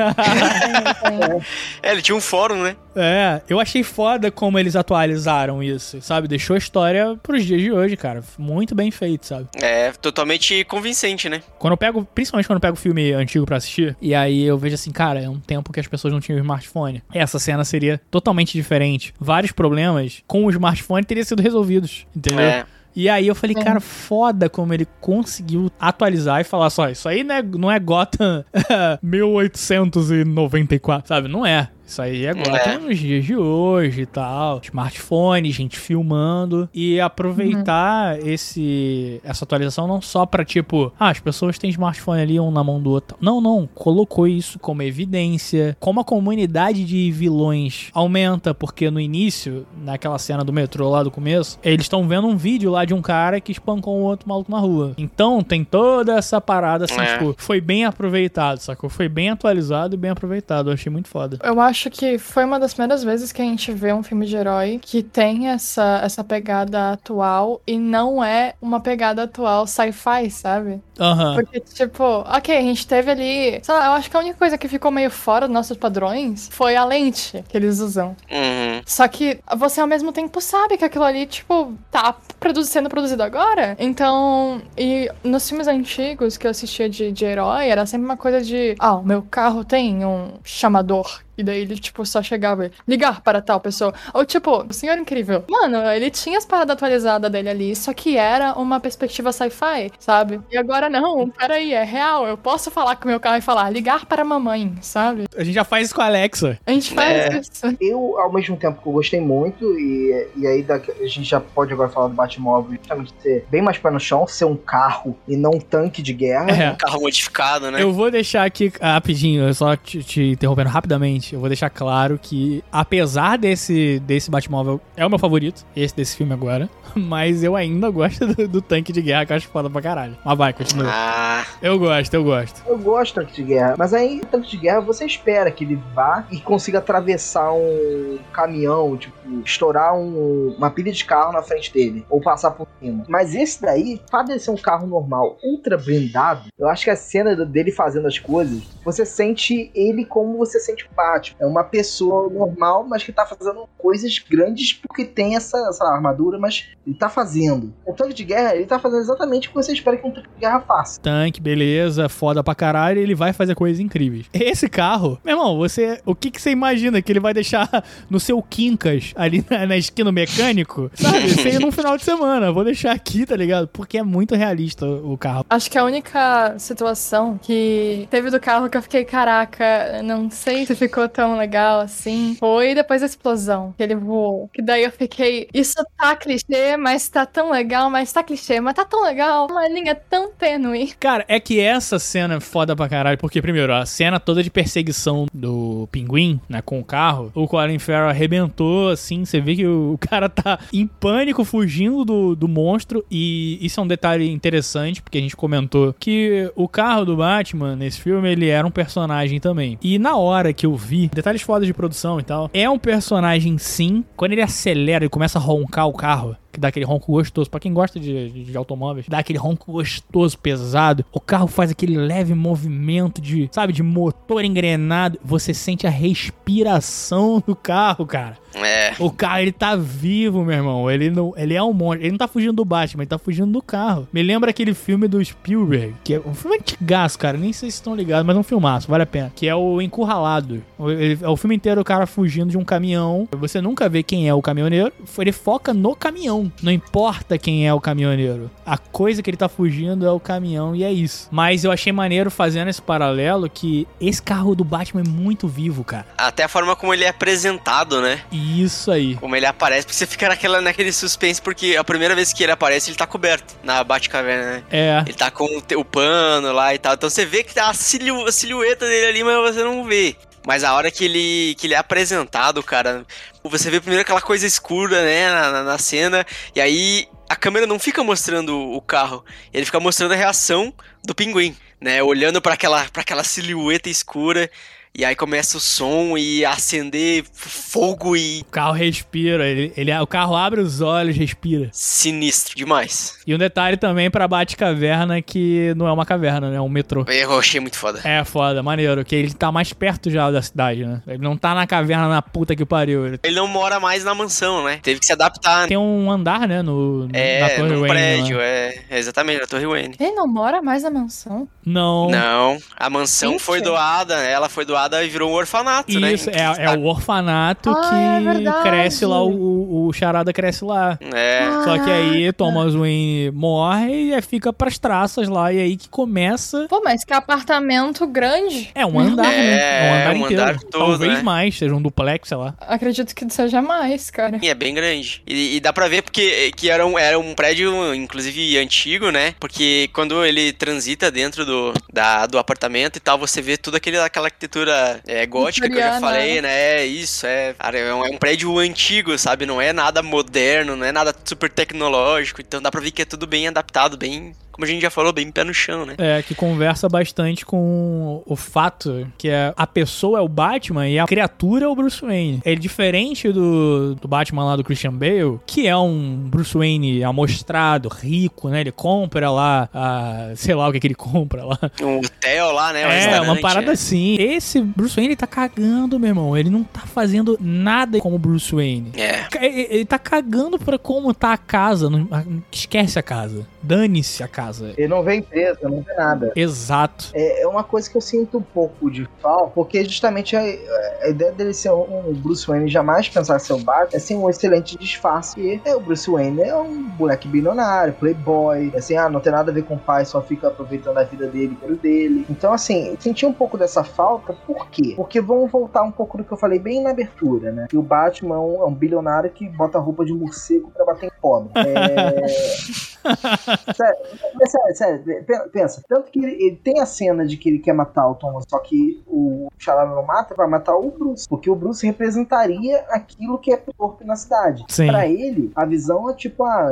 É, 1.83 1.93
ele 1.93 2.03
tinha 2.03 2.16
um 2.16 2.20
fórum, 2.20 2.62
né? 2.62 2.77
É, 2.95 3.41
eu 3.49 3.61
achei 3.61 3.83
foda 3.83 4.31
como 4.31 4.59
eles 4.59 4.75
atualizaram 4.75 5.62
isso, 5.62 6.01
sabe? 6.03 6.27
Deixou 6.29 6.55
a 6.55 6.59
história 6.59 7.16
pros 7.23 7.45
dias 7.45 7.61
de 7.61 7.73
hoje, 7.73 7.97
cara. 7.97 8.23
Muito 8.37 8.75
bem 8.75 8.91
feito, 8.91 9.27
sabe? 9.27 9.47
É, 9.55 9.93
totalmente 9.93 10.65
convincente, 10.65 11.29
né? 11.29 11.43
Quando 11.59 11.73
eu 11.73 11.77
pego, 11.77 12.05
principalmente 12.15 12.47
quando 12.47 12.57
eu 12.57 12.61
pego 12.61 12.77
filme 12.77 13.12
antigo 13.12 13.47
pra 13.47 13.57
assistir, 13.57 13.97
e 14.01 14.15
aí 14.15 14.43
eu 14.45 14.59
vejo 14.59 14.75
assim, 14.75 14.91
cara, 14.91 15.20
é 15.20 15.29
um 15.29 15.39
tempo 15.39 15.73
que 15.73 15.81
as 15.81 15.87
pessoas 15.87 16.12
não 16.12 16.20
tinham 16.20 16.38
smartphone. 16.39 17.02
Essa 17.12 17.39
cena 17.39 17.65
seria 17.65 18.01
totalmente 18.10 18.52
diferente. 18.52 19.12
Vários 19.19 19.52
problemas 19.52 20.23
com 20.27 20.44
o 20.44 20.51
smartphone 20.51 21.05
teriam 21.05 21.24
sido 21.24 21.43
resolvidos, 21.43 22.06
entendeu? 22.15 22.40
É. 22.44 22.66
E 22.97 23.09
aí 23.09 23.28
eu 23.28 23.35
falei, 23.35 23.55
É. 23.56 23.62
cara, 23.62 23.81
foda 23.81 24.48
como 24.48 24.74
ele 24.74 24.86
conseguiu 25.01 25.70
atualizar 25.78 26.40
e 26.40 26.44
falar 26.44 26.70
só, 26.70 26.89
isso 26.89 27.09
aí 27.09 27.23
não 27.23 27.35
é, 27.35 27.43
não 27.43 27.70
é 27.70 27.78
Gotham 27.78 28.44
1894, 29.02 31.06
sabe? 31.09 31.28
Não 31.28 31.47
é. 31.47 31.69
Isso 31.89 32.02
aí 32.02 32.27
é 32.27 32.35
Gotham 32.35 32.55
É. 32.73 32.78
nos 32.78 32.98
dias 32.98 33.24
de 33.24 33.35
hoje 33.35 34.02
e 34.02 34.06
tal. 34.06 34.60
Smartphone, 34.62 35.51
gente 35.51 35.78
filmando. 35.78 36.69
E 36.74 37.01
aproveitar 37.01 38.19
esse 38.27 39.20
essa 39.24 39.44
atualização 39.44 39.86
não 39.86 40.01
só 40.01 40.27
pra 40.27 40.44
tipo, 40.44 40.93
ah, 41.01 41.09
as 41.10 41.20
pessoas 41.20 41.59
têm 41.59 41.70
smartphone 41.70 42.20
ali 42.20 42.39
um 42.40 42.51
na 42.51 42.62
mão 42.62 42.81
do 42.81 42.90
outro. 42.90 43.16
Não, 43.20 43.40
não. 43.40 43.66
Colocou 43.74 44.27
isso 44.27 44.59
como 44.59 44.82
evidência. 44.82 45.77
Como 45.81 46.01
a 46.01 46.05
comunidade 46.05 46.85
de 46.85 47.10
vilões 47.10 47.89
aumenta, 47.94 48.52
porque 48.52 48.90
no 48.90 49.01
início, 49.01 49.66
naquela 49.82 50.19
cena 50.19 50.44
do 50.44 50.52
metrô 50.52 50.89
lá 50.90 51.02
do 51.02 51.10
começo, 51.10 51.59
eles 51.62 51.85
estão 51.86 52.06
vendo 52.06 52.27
um 52.27 52.36
vídeo 52.36 52.70
lá 52.70 52.85
de 52.85 52.93
um 52.94 53.01
cara 53.01 53.40
que 53.40 53.52
espancou 53.52 53.98
um 53.98 54.02
outro 54.02 54.28
maluco 54.28 54.51
na 54.51 54.59
rua. 54.59 54.93
Então 54.98 55.43
tem 55.43 55.65
toda 55.65 56.16
essa 56.16 56.40
parada 56.40 56.85
assim, 56.85 57.01
É. 57.01 57.15
tipo, 57.19 57.35
foi 57.39 57.60
bem 57.60 57.85
aproveitado, 57.85 58.59
sacou? 58.59 58.90
Foi 58.90 59.09
bem 59.09 59.31
atualizado 59.31 59.94
e 59.94 59.98
bem 59.98 60.10
aproveitado. 60.10 60.69
Eu 60.70 60.74
achei 60.74 60.90
muito 60.93 61.09
foda. 61.09 61.39
Eu 61.43 61.60
acho 61.60 61.78
que 61.87 62.19
foi 62.19 62.45
uma 62.45 62.59
das 62.59 62.75
primeiras 62.75 63.05
vezes 63.05 63.31
que 63.31 63.41
a 63.41 63.45
gente 63.45 63.73
vê 63.73 63.93
um 63.93 64.03
filme 64.03 64.27
de 64.27 64.37
herói 64.37 64.79
que 64.83 65.03
tem 65.03 65.49
essa, 65.49 66.01
essa 66.03 66.25
pegada 66.25 66.93
atual 66.93 67.61
e 67.67 67.79
não 67.79 68.23
é 68.23 68.55
uma 68.61 68.81
pegada 68.81 69.23
atual 69.23 69.67
sci-fi, 69.67 70.31
sabe? 70.31 70.81
Aham. 70.99 71.35
Porque, 71.37 71.61
tipo, 71.61 72.03
ok, 72.05 72.57
a 72.57 72.61
gente 72.63 72.87
teve 72.87 73.11
ali. 73.11 73.61
Sei 73.63 73.75
lá, 73.75 73.87
eu 73.87 73.93
acho 73.93 74.11
que 74.11 74.17
a 74.17 74.21
única 74.21 74.37
coisa 74.37 74.59
que 74.59 74.67
ficou 74.67 74.91
meio 74.91 75.11
fora 75.11 75.47
dos 75.47 75.55
nossos 75.55 75.77
padrões 75.77 76.49
foi 76.51 76.75
a 76.75 76.85
lente 76.85 77.45
que 77.49 77.57
eles 77.57 77.79
usam. 77.79 78.17
Uhum. 78.31 78.83
Só 78.85 79.07
que 79.07 79.39
você 79.57 79.81
ao 79.81 79.87
mesmo 79.87 80.11
tempo 80.13 80.41
sabe 80.41 80.77
que 80.77 80.85
aquilo 80.85 81.05
ali, 81.05 81.27
tipo, 81.27 81.73
tá 81.91 82.17
produ- 82.41 82.65
sendo 82.65 82.89
produzido 82.89 83.23
agora. 83.23 83.77
Então, 83.79 84.61
e 84.77 85.09
nos 85.23 85.49
filmes 85.49 85.69
antigos 85.69 86.37
que 86.37 86.47
eu 86.47 86.51
assistia 86.51 86.89
de, 86.89 87.13
de 87.13 87.25
herói, 87.25 87.69
era 87.69 87.87
sempre 87.87 88.05
uma 88.07 88.17
coisa 88.17 88.41
de: 88.41 88.75
ah, 88.79 88.97
o 88.97 89.05
meu 89.05 89.23
carro 89.23 89.65
tem 89.65 90.05
um 90.05 90.33
chamador. 90.43 91.21
E 91.39 91.43
daí 91.43 91.60
ele, 91.60 91.78
tipo, 91.78 92.05
só 92.05 92.23
chegava 92.23 92.66
e 92.66 92.70
ligar 92.86 93.20
para 93.20 93.40
tal 93.40 93.60
pessoa. 93.60 93.94
Ou, 94.12 94.24
tipo, 94.27 94.65
o 94.69 94.73
Senhor 94.74 94.98
Incrível. 94.98 95.44
Mano, 95.48 95.78
ele 95.90 96.10
tinha 96.10 96.36
as 96.36 96.44
paradas 96.44 96.74
atualizadas 96.74 97.31
dele 97.31 97.48
ali, 97.48 97.77
só 97.77 97.93
que 97.94 98.16
era 98.16 98.55
uma 98.55 98.81
perspectiva 98.81 99.31
sci-fi, 99.32 99.90
sabe? 99.98 100.40
E 100.51 100.59
agora 100.59 100.90
não, 100.90 101.28
peraí, 101.31 101.73
é 101.73 101.85
real. 101.85 102.27
Eu 102.27 102.36
posso 102.36 102.70
falar 102.70 102.97
com 102.97 103.05
o 103.05 103.09
meu 103.09 103.20
carro 103.20 103.36
e 103.36 103.40
falar, 103.40 103.70
ligar 103.70 104.05
para 104.06 104.23
a 104.23 104.24
mamãe, 104.24 104.74
sabe? 104.81 105.24
A 105.36 105.44
gente 105.44 105.55
já 105.55 105.65
faz 105.65 105.86
isso 105.86 105.94
com 105.94 106.02
a 106.02 106.06
Alexa. 106.06 106.59
A 106.66 106.73
gente 106.73 106.93
faz 106.93 107.09
É. 107.12 107.39
isso. 107.39 107.77
Eu, 107.81 108.19
ao 108.19 108.32
mesmo 108.32 108.56
tempo 108.56 108.82
que 108.82 108.89
eu 108.89 108.93
gostei 108.93 109.20
muito, 109.20 109.78
e, 109.78 110.27
e 110.36 110.47
aí 110.47 110.62
daqui- 110.62 110.90
a 111.01 111.06
gente 111.06 111.24
já 111.24 111.39
pode 111.40 111.73
agora 111.73 111.89
falar 111.89 112.09
do 112.09 112.15
Batmóvel, 112.15 112.73
justamente 112.77 113.15
ser 113.23 113.47
bem 113.51 113.62
mais 113.62 113.78
pé 113.78 113.90
no 113.90 114.01
chão, 114.01 114.27
ser 114.27 114.44
um 114.44 114.56
carro 114.56 115.16
e 115.28 115.36
não 115.36 115.52
um 115.52 115.60
tanque 115.60 116.02
de 116.02 116.12
guerra. 116.12 116.51
É. 116.51 116.70
Um 116.73 116.77
carro 116.77 117.01
modificado, 117.01 117.70
né? 117.70 117.81
Eu 117.82 117.93
vou 117.93 118.10
deixar 118.10 118.44
aqui 118.44 118.73
rapidinho, 118.81 119.52
só 119.55 119.77
te, 119.77 120.02
te 120.02 120.23
interrompendo 120.32 120.69
rapidamente. 120.70 121.28
Eu 121.35 121.41
vou 121.41 121.49
deixar 121.49 121.71
claro 121.71 122.19
que, 122.21 122.63
apesar 122.73 123.37
desse, 123.39 124.01
desse 124.01 124.31
Batmóvel, 124.31 124.81
é 124.97 125.05
o 125.05 125.11
meu 125.11 125.19
favorito, 125.19 125.65
esse 125.77 125.95
desse 125.95 126.17
filme 126.17 126.33
agora. 126.33 126.69
Mas 126.95 127.45
eu 127.45 127.55
ainda 127.55 127.91
gosto 127.91 128.27
do, 128.27 128.49
do 128.49 128.63
tanque 128.63 128.93
de 128.93 129.03
guerra, 129.03 129.25
que 129.27 129.33
eu 129.33 129.37
acho 129.37 129.49
foda 129.49 129.69
pra 129.71 129.81
caralho. 129.83 130.17
Mas 130.25 130.39
vai, 130.39 130.53
continua. 130.53 130.87
Ah, 130.89 131.45
Eu 131.63 131.79
gosto, 131.79 132.15
eu 132.15 132.25
gosto. 132.25 132.63
Eu 132.67 132.79
gosto 132.79 133.09
de 133.09 133.15
tanque 133.21 133.33
de 133.35 133.43
guerra, 133.43 133.75
mas 133.79 133.93
aí 133.95 134.21
tanque 134.31 134.49
de 134.51 134.57
guerra 134.57 134.81
você 134.81 135.05
espera 135.05 135.51
que 135.51 135.65
ele 135.65 135.79
vá 135.95 136.25
e 136.31 136.41
consiga 136.41 136.79
atravessar 136.79 137.53
um 137.53 138.19
caminhão, 138.33 138.97
tipo, 138.97 139.17
estourar 139.45 139.95
um- 139.95 140.55
uma 140.57 140.71
pilha 140.71 140.91
de 140.93 141.05
carro 141.05 141.33
na 141.33 141.43
frente 141.43 141.73
dele, 141.73 142.05
ou 142.09 142.21
passar 142.21 142.51
por 142.53 142.67
cima. 142.81 143.05
Mas 143.09 143.35
esse 143.35 143.61
daí, 143.61 144.01
para 144.11 144.23
dele 144.25 144.39
ser 144.41 144.51
um 144.51 144.57
carro 144.57 144.87
normal, 144.87 145.37
ultra 145.45 145.77
blindado, 145.77 146.49
eu 146.59 146.69
acho 146.69 146.85
que 146.85 146.91
a 146.91 146.97
cena 146.97 147.35
dele 147.37 147.71
fazendo 147.71 148.07
as 148.09 148.19
coisas, 148.19 148.63
você 148.85 149.05
sente 149.05 149.71
ele 149.75 150.05
como 150.05 150.37
você 150.39 150.59
sente 150.59 150.85
o 150.85 150.89
Batman. 151.19 151.36
É 151.40 151.47
uma 151.47 151.65
pessoa 151.65 152.31
normal, 152.31 152.86
mas 152.89 153.03
que 153.03 153.12
tá 153.12 153.27
fazendo 153.27 153.69
coisas 153.77 154.19
grandes 154.19 154.73
porque 154.73 155.05
tem 155.05 155.36
essa, 155.36 155.59
essa 155.69 155.85
armadura, 155.85 156.39
mas 156.39 156.69
ele 156.86 156.97
tá 156.97 157.09
fazendo. 157.09 157.73
O 157.85 157.93
tanque 157.93 158.15
de 158.15 158.24
guerra, 158.24 158.55
ele 158.55 158.66
tá 158.66 158.78
fazendo 158.78 159.01
exatamente 159.01 159.49
o 159.49 159.51
que 159.51 159.57
você 159.57 159.73
espera 159.73 159.97
que 159.97 160.07
um 160.07 160.11
tanque 160.11 160.28
de 160.28 160.40
guerra 160.40 160.61
faça. 160.61 161.01
Tanque, 161.01 161.40
beleza, 161.40 162.09
foda 162.09 162.43
pra 162.43 162.55
caralho, 162.55 163.01
ele 163.01 163.15
vai 163.15 163.32
fazer 163.32 163.55
coisas 163.55 163.81
incríveis. 163.81 164.27
Esse 164.32 164.69
carro, 164.69 165.19
meu 165.24 165.36
irmão, 165.36 165.57
você. 165.57 166.01
O 166.07 166.15
que, 166.15 166.31
que 166.31 166.40
você 166.40 166.51
imagina 166.51 167.03
que 167.03 167.11
ele 167.11 167.20
vai 167.20 167.35
deixar 167.35 167.69
no 168.09 168.20
seu 168.20 168.43
Quincas, 168.43 169.12
ali 169.15 169.45
na, 169.51 169.66
na 169.66 169.77
esquina 169.77 170.11
mecânico? 170.11 170.90
Sabe? 170.95 171.27
Isso 171.27 171.47
aí 171.47 171.59
num 171.59 171.73
final 171.73 171.97
de 171.97 172.05
semana. 172.05 172.53
Vou 172.53 172.65
deixar 172.65 172.93
aqui, 172.93 173.27
tá 173.27 173.36
ligado? 173.36 173.69
Porque 173.69 173.99
é 173.99 174.03
muito 174.03 174.35
realista 174.35 174.86
o 174.86 175.16
carro. 175.19 175.45
Acho 175.51 175.70
que 175.70 175.77
a 175.77 175.85
única 175.85 176.59
situação 176.59 177.39
que 177.40 178.07
teve 178.11 178.31
do 178.31 178.40
carro 178.40 178.69
que 178.69 178.77
eu 178.77 178.82
fiquei, 178.82 179.05
caraca, 179.05 180.03
não 180.03 180.31
sei 180.31 180.65
se 180.66 180.74
ficou 180.74 181.08
tão 181.09 181.37
legal 181.37 181.81
assim, 181.81 182.37
foi 182.39 182.75
depois 182.75 183.01
da 183.01 183.07
explosão, 183.07 183.75
que 183.77 183.83
ele 183.83 183.95
voou. 183.95 184.49
Que 184.53 184.63
daí 184.63 184.85
eu 184.85 184.93
fiquei, 184.93 185.49
isso 185.53 185.77
tá 185.97 186.15
clichê, 186.17 186.77
mas 186.77 187.09
tá 187.09 187.25
tão 187.27 187.51
legal, 187.51 187.91
mas 187.91 188.13
tá 188.13 188.23
clichê, 188.23 188.61
mas 188.61 188.75
tá 188.75 188.85
tão 188.85 189.03
legal. 189.03 189.47
Uma 189.51 189.69
linha 189.69 189.95
tão 189.95 190.31
tênue. 190.31 190.93
Cara, 190.99 191.25
é 191.29 191.39
que 191.41 191.61
essa 191.61 191.99
cena 191.99 192.37
é 192.37 192.41
foda 192.41 192.75
pra 192.75 192.89
caralho, 192.89 193.19
porque, 193.19 193.41
primeiro, 193.41 193.73
a 193.73 193.87
cena 193.87 194.21
toda 194.21 194.43
de 194.43 194.51
perseguição 194.51 195.27
do 195.33 195.89
pinguim, 195.91 196.41
né, 196.49 196.63
com 196.63 196.81
o 196.81 196.85
carro, 196.85 197.31
o 197.35 197.47
Colin 197.47 197.79
Farrell 197.79 198.09
arrebentou, 198.09 198.91
assim, 198.91 199.25
você 199.25 199.41
vê 199.41 199.55
que 199.55 199.67
o 199.67 199.99
cara 200.01 200.29
tá 200.29 200.59
em 200.73 200.87
pânico, 200.87 201.45
fugindo 201.45 202.05
do, 202.05 202.35
do 202.35 202.49
monstro, 202.49 203.05
e 203.11 203.59
isso 203.65 203.81
é 203.81 203.83
um 203.83 203.87
detalhe 203.87 204.31
interessante, 204.31 205.03
porque 205.03 205.19
a 205.19 205.21
gente 205.21 205.37
comentou 205.37 205.95
que 205.99 206.51
o 206.55 206.69
carro 206.69 207.05
do 207.05 207.17
Batman, 207.17 207.77
nesse 207.77 208.01
filme, 208.01 208.31
ele 208.31 208.49
era 208.49 208.67
um 208.67 208.71
personagem 208.71 209.39
também. 209.41 209.79
E 209.83 209.99
na 209.99 210.17
hora 210.17 210.53
que 210.53 210.67
eu 210.67 210.75
vi, 210.75 210.98
detalhes 211.07 211.43
fodas 211.43 211.66
de 211.66 211.75
produção 211.75 212.19
e 212.19 212.23
tal, 212.23 212.51
é 212.53 212.69
um 212.69 212.79
personagem 212.79 213.57
sim, 213.59 214.05
quando 214.16 214.33
ele 214.33 214.43
acelera 214.43 215.05
e 215.05 215.09
começa 215.09 215.39
a 215.39 215.43
roncar 215.43 215.87
o 215.87 215.93
carro, 215.93 216.37
que 216.53 216.59
dá 216.59 216.69
aquele 216.69 216.85
ronco 216.85 217.12
gostoso. 217.12 217.49
Pra 217.49 217.61
quem 217.61 217.73
gosta 217.73 218.01
de, 218.01 218.31
de, 218.31 218.45
de 218.45 218.57
automóveis, 218.57 219.07
dá 219.09 219.19
aquele 219.19 219.39
ronco 219.39 219.73
gostoso, 219.73 220.39
pesado. 220.39 221.05
O 221.12 221.20
carro 221.20 221.47
faz 221.47 221.70
aquele 221.70 221.97
leve 221.97 222.35
movimento 222.35 223.20
de, 223.20 223.49
sabe, 223.53 223.73
de 223.73 223.83
motor 223.83 224.45
engrenado. 224.45 225.19
Você 225.25 225.55
sente 225.55 225.87
a 225.87 225.91
respiração 225.91 227.43
do 227.47 227.55
carro, 227.55 228.05
cara. 228.07 228.37
É. 228.55 228.95
O 228.99 229.11
carro, 229.11 229.41
ele 229.41 229.53
tá 229.53 229.77
vivo, 229.77 230.45
meu 230.45 230.57
irmão. 230.57 230.91
Ele, 230.91 231.11
não, 231.11 231.33
ele 231.37 231.55
é 231.55 231.62
um 231.62 231.73
monstro. 231.73 232.03
Ele 232.03 232.11
não 232.11 232.19
tá 232.19 232.29
fugindo 232.29 232.53
do 232.55 232.65
Batman, 232.65 233.03
ele 233.03 233.09
tá 233.09 233.19
fugindo 233.19 233.51
do 233.53 233.62
carro. 233.62 234.09
Me 234.12 234.23
lembra 234.23 234.51
aquele 234.51 234.75
filme 234.75 235.07
do 235.09 235.23
Spielberg, 235.25 235.95
que 236.05 236.15
é 236.15 236.20
um 236.25 236.35
filme 236.35 236.57
antigaço, 236.57 237.19
cara. 237.19 237.37
Nem 237.37 237.53
sei 237.53 237.70
se 237.70 237.77
estão 237.77 237.95
ligados, 237.95 238.27
mas 238.27 238.37
é 238.37 238.41
um 238.41 238.43
filmaço, 238.43 238.89
vale 238.89 239.03
a 239.03 239.07
pena. 239.07 239.33
Que 239.35 239.47
é 239.49 239.55
o 239.55 239.81
Encurralado. 239.81 240.62
Ele- 240.81 241.19
é 241.23 241.29
o 241.29 241.37
filme 241.37 241.55
inteiro 241.57 241.81
o 241.81 241.85
cara 241.85 242.07
fugindo 242.07 242.51
de 242.51 242.59
um 242.59 242.65
caminhão. 242.65 243.29
Você 243.33 243.61
nunca 243.61 243.89
vê 243.89 244.03
quem 244.03 244.29
é 244.29 244.35
o 244.35 244.43
caminhoneiro. 244.43 244.93
Ele 245.19 245.33
foca 245.33 245.73
no 245.75 245.95
caminhão. 245.95 246.51
Não 246.62 246.73
importa 246.73 247.37
quem 247.39 247.66
é 247.66 247.75
o 247.75 247.81
caminhoneiro. 247.81 248.51
A 248.65 248.79
coisa 248.79 249.23
que 249.23 249.31
ele 249.31 249.37
tá 249.37 249.49
fugindo 249.49 250.07
é 250.07 250.11
o 250.11 250.20
caminhão 250.20 250.75
e 250.75 250.85
é 250.85 250.93
isso. 250.93 251.29
Mas 251.31 251.65
eu 251.65 251.70
achei 251.70 251.93
maneiro 251.93 252.31
fazendo 252.31 252.69
esse 252.69 252.81
paralelo 252.83 253.49
que 253.49 253.87
esse 254.01 254.23
carro 254.23 254.55
do 254.55 254.65
Batman 254.65 255.03
é 255.03 255.09
muito 255.09 255.47
vivo, 255.49 255.85
cara. 255.85 256.07
Até 256.16 256.45
a 256.45 256.49
forma 256.49 256.75
como 256.77 256.93
ele 256.95 257.05
é 257.05 257.09
apresentado, 257.09 258.01
né? 258.01 258.20
Isso 258.39 258.90
aí. 258.90 259.16
Como 259.16 259.35
ele 259.36 259.47
aparece, 259.47 259.86
porque 259.86 259.97
você 259.98 260.06
fica 260.06 260.28
naquela, 260.28 260.60
naquele 260.60 260.93
suspense, 260.93 261.40
porque 261.43 261.77
a 261.77 261.85
primeira 261.85 262.15
vez 262.15 262.32
que 262.32 262.43
ele 262.43 262.52
aparece, 262.52 262.90
ele 262.90 262.97
tá 262.97 263.06
coberto 263.06 263.55
na 263.62 263.82
Batcaverna, 263.82 264.44
né? 264.52 264.62
É. 264.70 265.02
Ele 265.06 265.15
tá 265.16 265.31
com 265.31 265.44
o, 265.44 265.62
o 265.81 265.85
pano 265.85 266.52
lá 266.52 266.74
e 266.74 266.78
tal. 266.78 266.94
Então 266.94 267.09
você 267.10 267.24
vê 267.27 267.43
que 267.43 267.55
tá 267.55 267.69
a, 267.70 267.74
silu- 267.74 268.27
a 268.27 268.32
silhueta 268.32 268.86
dele 268.86 269.06
ali, 269.06 269.24
mas 269.24 269.55
você 269.55 269.62
não 269.65 269.85
vê. 269.85 270.16
Mas 270.47 270.65
a 270.65 270.73
hora 270.74 270.90
que 270.90 271.05
ele, 271.05 271.55
que 271.59 271.66
ele 271.66 271.74
é 271.74 271.77
apresentado, 271.78 272.62
cara, 272.62 273.05
você 273.44 273.70
vê 273.70 273.81
primeiro 273.81 274.02
aquela 274.02 274.20
coisa 274.20 274.47
escura, 274.47 275.02
né, 275.05 275.28
na, 275.31 275.51
na- 275.52 275.62
na 275.65 275.78
cena, 275.78 276.24
e 276.55 276.60
aí 276.60 277.06
a 277.28 277.36
câmera 277.36 277.66
não 277.66 277.78
fica 277.78 278.02
mostrando 278.02 278.56
o 278.56 278.81
carro, 278.81 279.23
ele 279.52 279.66
fica 279.66 279.78
mostrando 279.78 280.12
a 280.12 280.16
reação 280.16 280.73
do 281.05 281.15
pinguim, 281.15 281.55
né, 281.78 282.02
olhando 282.02 282.40
pra 282.40 282.55
aquela, 282.55 282.86
pra 282.90 283.02
aquela 283.02 283.23
silhueta 283.24 283.90
escura, 283.90 284.51
e 284.99 285.05
aí 285.05 285.15
começa 285.15 285.57
o 285.57 285.61
som 285.61 286.19
e 286.19 286.45
acender 286.45 287.25
fogo 287.33 288.16
e 288.16 288.41
O 288.41 288.45
carro 288.47 288.73
respira, 288.73 289.47
ele, 289.47 289.73
ele- 289.77 289.97
o 289.99 290.07
carro 290.07 290.35
abre 290.37 290.61
os 290.61 290.81
olhos, 290.81 291.16
respira. 291.16 291.70
sinistro 291.73 292.57
demais. 292.57 293.16
E 293.27 293.35
um 293.35 293.39
detalhe 293.39 293.77
também 293.77 294.11
pra 294.11 294.27
Batcaverna 294.29 295.23
que 295.23 295.73
não 295.77 295.87
é 295.87 295.93
uma 295.93 296.05
caverna, 296.05 296.51
né? 296.51 296.57
É 296.57 296.61
um 296.61 296.69
metrô. 296.69 297.05
Eu 297.09 297.39
achei 297.39 297.61
muito 297.61 297.77
foda. 297.79 298.01
É 298.05 298.25
foda, 298.25 298.62
maneiro, 298.62 299.05
que 299.05 299.15
ele 299.15 299.33
tá 299.33 299.53
mais 299.53 299.73
perto 299.73 300.11
já 300.11 300.31
da 300.31 300.43
cidade, 300.43 300.85
né? 300.85 301.01
Ele 301.07 301.19
não 301.23 301.37
tá 301.37 301.55
na 301.55 301.66
caverna 301.66 302.09
na 302.09 302.20
puta 302.20 302.57
que 302.57 302.65
pariu. 302.65 303.07
Ele 303.07 303.20
Ele 303.23 303.35
não 303.37 303.47
mora 303.47 303.79
mais 303.79 304.03
na 304.05 304.15
mansão, 304.15 304.65
né? 304.65 304.81
Teve 304.83 304.99
que 305.01 305.07
se 305.07 305.12
adaptar. 305.12 305.62
né? 305.62 305.69
tem 305.69 305.77
um 305.77 306.11
andar, 306.11 306.49
né? 306.49 306.61
No, 306.62 307.07
na 307.09 307.19
É, 307.19 307.49
Torre 307.57 307.69
num 307.69 307.81
Wayne, 307.81 307.89
prédio, 307.89 308.41
é, 308.41 308.75
é, 308.91 308.99
exatamente, 308.99 309.41
na 309.41 309.47
Torre 309.47 309.66
Wayne. 309.66 309.95
Ele 310.01 310.12
não 310.12 310.27
mora 310.27 310.61
mais 310.61 310.83
na 310.83 310.91
mansão? 310.91 311.49
Não. 311.65 312.11
Não, 312.11 312.59
a 312.77 312.89
mansão 312.91 313.33
Gente. 313.33 313.43
foi 313.43 313.61
doada, 313.61 314.15
ela 314.16 314.49
foi 314.49 314.65
doada 314.65 314.88
e 315.05 315.09
virou 315.09 315.31
um 315.31 315.35
orfanato, 315.35 315.98
né? 315.98 316.12
Isso, 316.12 316.31
é, 316.31 316.65
é 316.65 316.70
o 316.70 316.85
orfanato 316.85 317.70
Ah, 317.70 317.90
que 317.90 318.48
é 318.48 318.62
cresce 318.62 319.05
lá, 319.05 319.23
o, 319.23 319.86
o, 319.86 319.93
charada 319.93 320.32
cresce 320.32 320.65
lá. 320.65 320.98
É, 321.15 321.48
Só 321.65 321.78
que 321.78 321.90
aí. 321.90 322.32
Thomas 322.32 322.74
Wayne 322.74 323.31
morre 323.32 324.15
e 324.15 324.23
fica 324.23 324.52
pras 324.52 324.78
traças 324.78 325.28
lá. 325.28 325.52
E 325.52 325.59
aí 325.59 325.77
que 325.77 325.89
começa. 325.89 326.66
Pô, 326.69 326.81
mas 326.85 327.05
que 327.05 327.12
apartamento 327.12 328.06
grande. 328.06 328.70
É 328.74 328.85
um 328.85 328.98
andar, 328.98 329.28
né? 329.28 329.59
É 329.59 329.90
um 329.90 329.94
andar 329.94 330.12
um 330.12 330.24
inteiro. 330.24 330.43
andar 330.43 330.59
todo, 330.60 330.86
Talvez 330.89 331.12
né? 331.15 331.23
mais, 331.23 331.56
seja 331.56 331.74
um 331.74 331.82
duplex, 331.82 332.28
sei 332.28 332.36
lá. 332.36 332.55
Acredito 332.60 333.15
que 333.15 333.28
seja 333.31 333.60
mais, 333.62 334.10
cara. 334.10 334.39
E 334.43 334.48
é 334.48 334.55
bem 334.55 334.74
grande. 334.74 335.23
E, 335.27 335.56
e 335.56 335.60
dá 335.60 335.73
pra 335.73 335.89
ver 335.89 336.02
porque 336.02 336.52
que 336.56 336.70
era 336.70 336.86
um, 336.86 336.98
era 336.98 337.19
um 337.19 337.35
prédio, 337.35 337.94
inclusive, 337.94 338.59
antigo, 338.59 339.10
né? 339.10 339.35
Porque 339.40 339.90
quando 339.93 340.24
ele 340.24 340.52
transita 340.52 341.10
dentro 341.10 341.44
do, 341.44 341.73
da, 341.93 342.27
do 342.27 342.39
apartamento 342.39 342.97
e 342.97 343.01
tal, 343.01 343.19
você 343.19 343.40
vê 343.40 343.56
toda 343.56 343.78
aquela 343.78 344.27
arquitetura 344.27 344.68
é, 345.07 345.27
gótica 345.27 345.69
que 345.69 345.74
eu 345.74 345.81
já 345.81 346.01
falei, 346.01 346.40
né? 346.40 346.85
Isso, 346.85 347.27
é. 347.27 347.55
É 347.59 347.95
um, 347.95 348.05
é 348.05 348.11
um 348.11 348.19
prédio 348.19 348.59
antigo, 348.59 349.16
sabe? 349.19 349.47
Não 349.47 349.61
é 349.61 349.73
nada 349.73 350.03
moderno, 350.03 350.77
não 350.77 350.85
é 350.85 350.93
nada 350.93 351.15
super 351.24 351.51
tecnológico. 351.51 352.40
Então 352.40 352.61
dá 352.61 352.70
pra 352.70 352.81
ver 352.81 352.90
que 352.90 353.03
é 353.03 353.05
tudo 353.05 353.27
bem 353.27 353.49
adaptado, 353.49 353.97
bem. 353.97 354.35
Como 354.59 354.65
a 354.67 354.69
gente 354.69 354.83
já 354.83 354.91
falou, 354.91 355.13
bem 355.13 355.31
pé 355.31 355.45
no 355.45 355.55
chão, 355.55 355.87
né? 355.87 355.95
É, 355.97 356.21
que 356.21 356.35
conversa 356.35 356.89
bastante 356.89 357.47
com 357.47 358.25
o 358.27 358.35
fato 358.35 359.07
que 359.17 359.29
é, 359.29 359.55
a 359.57 359.69
pessoa 359.69 360.19
é 360.19 360.21
o 360.21 360.27
Batman 360.27 360.89
e 360.89 360.99
a 360.99 361.07
criatura 361.07 361.67
é 361.67 361.69
o 361.69 361.77
Bruce 361.77 362.03
Wayne. 362.03 362.43
É 362.45 362.57
diferente 362.57 363.31
do, 363.31 363.95
do 363.95 364.09
Batman 364.09 364.45
lá 364.47 364.57
do 364.57 364.65
Christian 364.65 364.93
Bale, 364.93 365.39
que 365.47 365.69
é 365.69 365.77
um 365.77 366.17
Bruce 366.29 366.59
Wayne 366.59 367.05
amostrado, 367.05 367.89
rico, 367.89 368.49
né? 368.49 368.63
Ele 368.63 368.73
compra 368.73 369.31
lá, 369.31 369.69
a, 369.73 370.33
sei 370.35 370.57
lá 370.57 370.67
o 370.69 370.73
que, 370.73 370.81
que 370.81 370.89
ele 370.89 370.97
compra 370.97 371.45
lá. 371.45 371.59
Um 371.81 371.99
hotel 372.01 372.51
lá, 372.51 372.73
né? 372.73 373.15
É, 373.15 373.21
uma 373.21 373.37
parada 373.37 373.71
é. 373.71 373.75
assim. 373.75 374.17
Esse 374.19 374.61
Bruce 374.61 374.97
Wayne 374.97 375.11
ele 375.11 375.17
tá 375.17 375.29
cagando, 375.29 376.01
meu 376.01 376.09
irmão. 376.09 376.37
Ele 376.37 376.51
não 376.51 376.65
tá 376.65 376.81
fazendo 376.81 377.39
nada 377.41 378.01
como 378.01 378.19
Bruce 378.19 378.53
Wayne. 378.53 378.91
É. 378.97 379.29
Ele 379.41 379.69
ele 379.71 379.85
tá 379.85 380.01
cagando 380.01 380.59
pra 380.59 380.79
como 380.79 381.15
tá 381.15 381.33
a 381.33 381.39
casa. 381.39 381.89
não- 381.89 382.09
Esquece 382.51 382.99
a 382.99 383.03
casa. 383.05 383.47
Dane-se 383.63 384.23
a 384.25 384.27
casa. 384.29 384.48
Ele 384.77 384.89
não 384.89 385.03
vê 385.03 385.16
empresa, 385.16 385.59
não 385.62 385.81
vê 385.81 385.95
nada. 385.95 386.33
Exato. 386.35 387.11
É 387.15 387.29
é 387.43 387.47
uma 387.47 387.65
coisa 387.65 387.89
que 387.89 387.97
eu 387.97 388.01
sinto 388.01 388.39
um 388.39 388.43
pouco 388.43 388.91
de 388.91 389.09
falta, 389.20 389.53
porque 389.55 389.85
justamente 389.85 390.37
a, 390.37 390.41
a 390.41 391.09
ideia 391.09 391.33
dele 391.33 391.55
ser 391.55 391.70
um, 391.70 392.09
um 392.09 392.15
Bruce 392.15 392.47
Wayne 392.47 392.69
jamais 392.69 393.09
pensar 393.09 393.39
ser 393.39 393.55
o 393.55 393.59
Batman 393.59 393.97
é 393.97 393.99
ser 393.99 394.15
um 394.15 394.29
excelente 394.29 394.77
disfarce. 394.77 395.41
E 395.41 395.61
é, 395.65 395.75
o 395.75 395.81
Bruce 395.81 396.11
Wayne 396.11 396.43
é 396.43 396.55
um 396.55 396.75
moleque 396.99 397.29
bilionário, 397.29 397.95
playboy, 397.95 398.73
assim, 398.77 398.97
ah, 398.97 399.09
não 399.09 399.20
tem 399.20 399.33
nada 399.33 399.51
a 399.51 399.55
ver 399.55 399.65
com 399.65 399.75
o 399.75 399.79
pai, 399.79 400.05
só 400.05 400.20
fica 400.20 400.49
aproveitando 400.49 400.99
a 400.99 401.05
vida 401.05 401.27
dele 401.27 401.57
pelo 401.61 401.77
dele. 401.77 402.27
Então, 402.29 402.53
assim, 402.53 402.89
eu 402.89 402.97
senti 403.01 403.25
um 403.25 403.33
pouco 403.33 403.57
dessa 403.57 403.85
falta, 403.85 404.33
por 404.33 404.69
quê? 404.69 404.95
Porque 404.97 405.20
vamos 405.20 405.51
voltar 405.51 405.83
um 405.83 405.91
pouco 405.91 406.19
do 406.19 406.25
que 406.25 406.33
eu 406.33 406.37
falei 406.37 406.59
bem 406.59 406.83
na 406.83 406.91
abertura, 406.91 407.53
né? 407.53 407.66
Que 407.69 407.77
o 407.77 407.83
Batman 407.83 408.37
é 408.37 408.39
um, 408.39 408.62
é 408.62 408.65
um 408.66 408.75
bilionário 408.75 409.31
que 409.31 409.49
bota 409.49 409.79
roupa 409.79 410.05
de 410.05 410.12
morcego 410.12 410.70
pra 410.70 410.85
bater 410.85 411.07
em 411.07 411.20
pobre. 411.20 411.51
É... 411.57 412.89
sério, 413.75 413.99
sério, 414.47 414.77
sério, 414.77 415.24
pe- 415.24 415.48
pensa. 415.51 415.82
Tanto 415.89 416.10
que 416.10 416.19
ele, 416.19 416.32
ele 416.43 416.56
tem 416.56 416.81
a 416.81 416.86
cena 416.86 417.27
de 417.27 417.36
que 417.36 417.48
ele 417.48 417.59
quer 417.59 417.73
matar 417.73 418.09
o 418.09 418.15
Thomas, 418.15 418.44
só 418.48 418.59
que 418.59 419.02
o 419.06 419.48
Charada 419.59 419.90
não 419.94 420.02
mata 420.05 420.35
pra 420.35 420.47
matar 420.47 420.77
o 420.77 420.90
Bruce. 420.90 421.28
Porque 421.28 421.51
o 421.51 421.55
Bruce 421.55 421.86
representaria 421.86 422.78
aquilo 422.90 423.39
que 423.39 423.52
é 423.52 423.56
torpe 423.56 424.05
na 424.05 424.16
cidade. 424.16 424.65
Sim. 424.69 424.89
Pra 424.89 425.06
ele, 425.06 425.51
a 425.55 425.65
visão 425.65 426.09
é 426.10 426.15
tipo, 426.15 426.44
ah, 426.44 426.70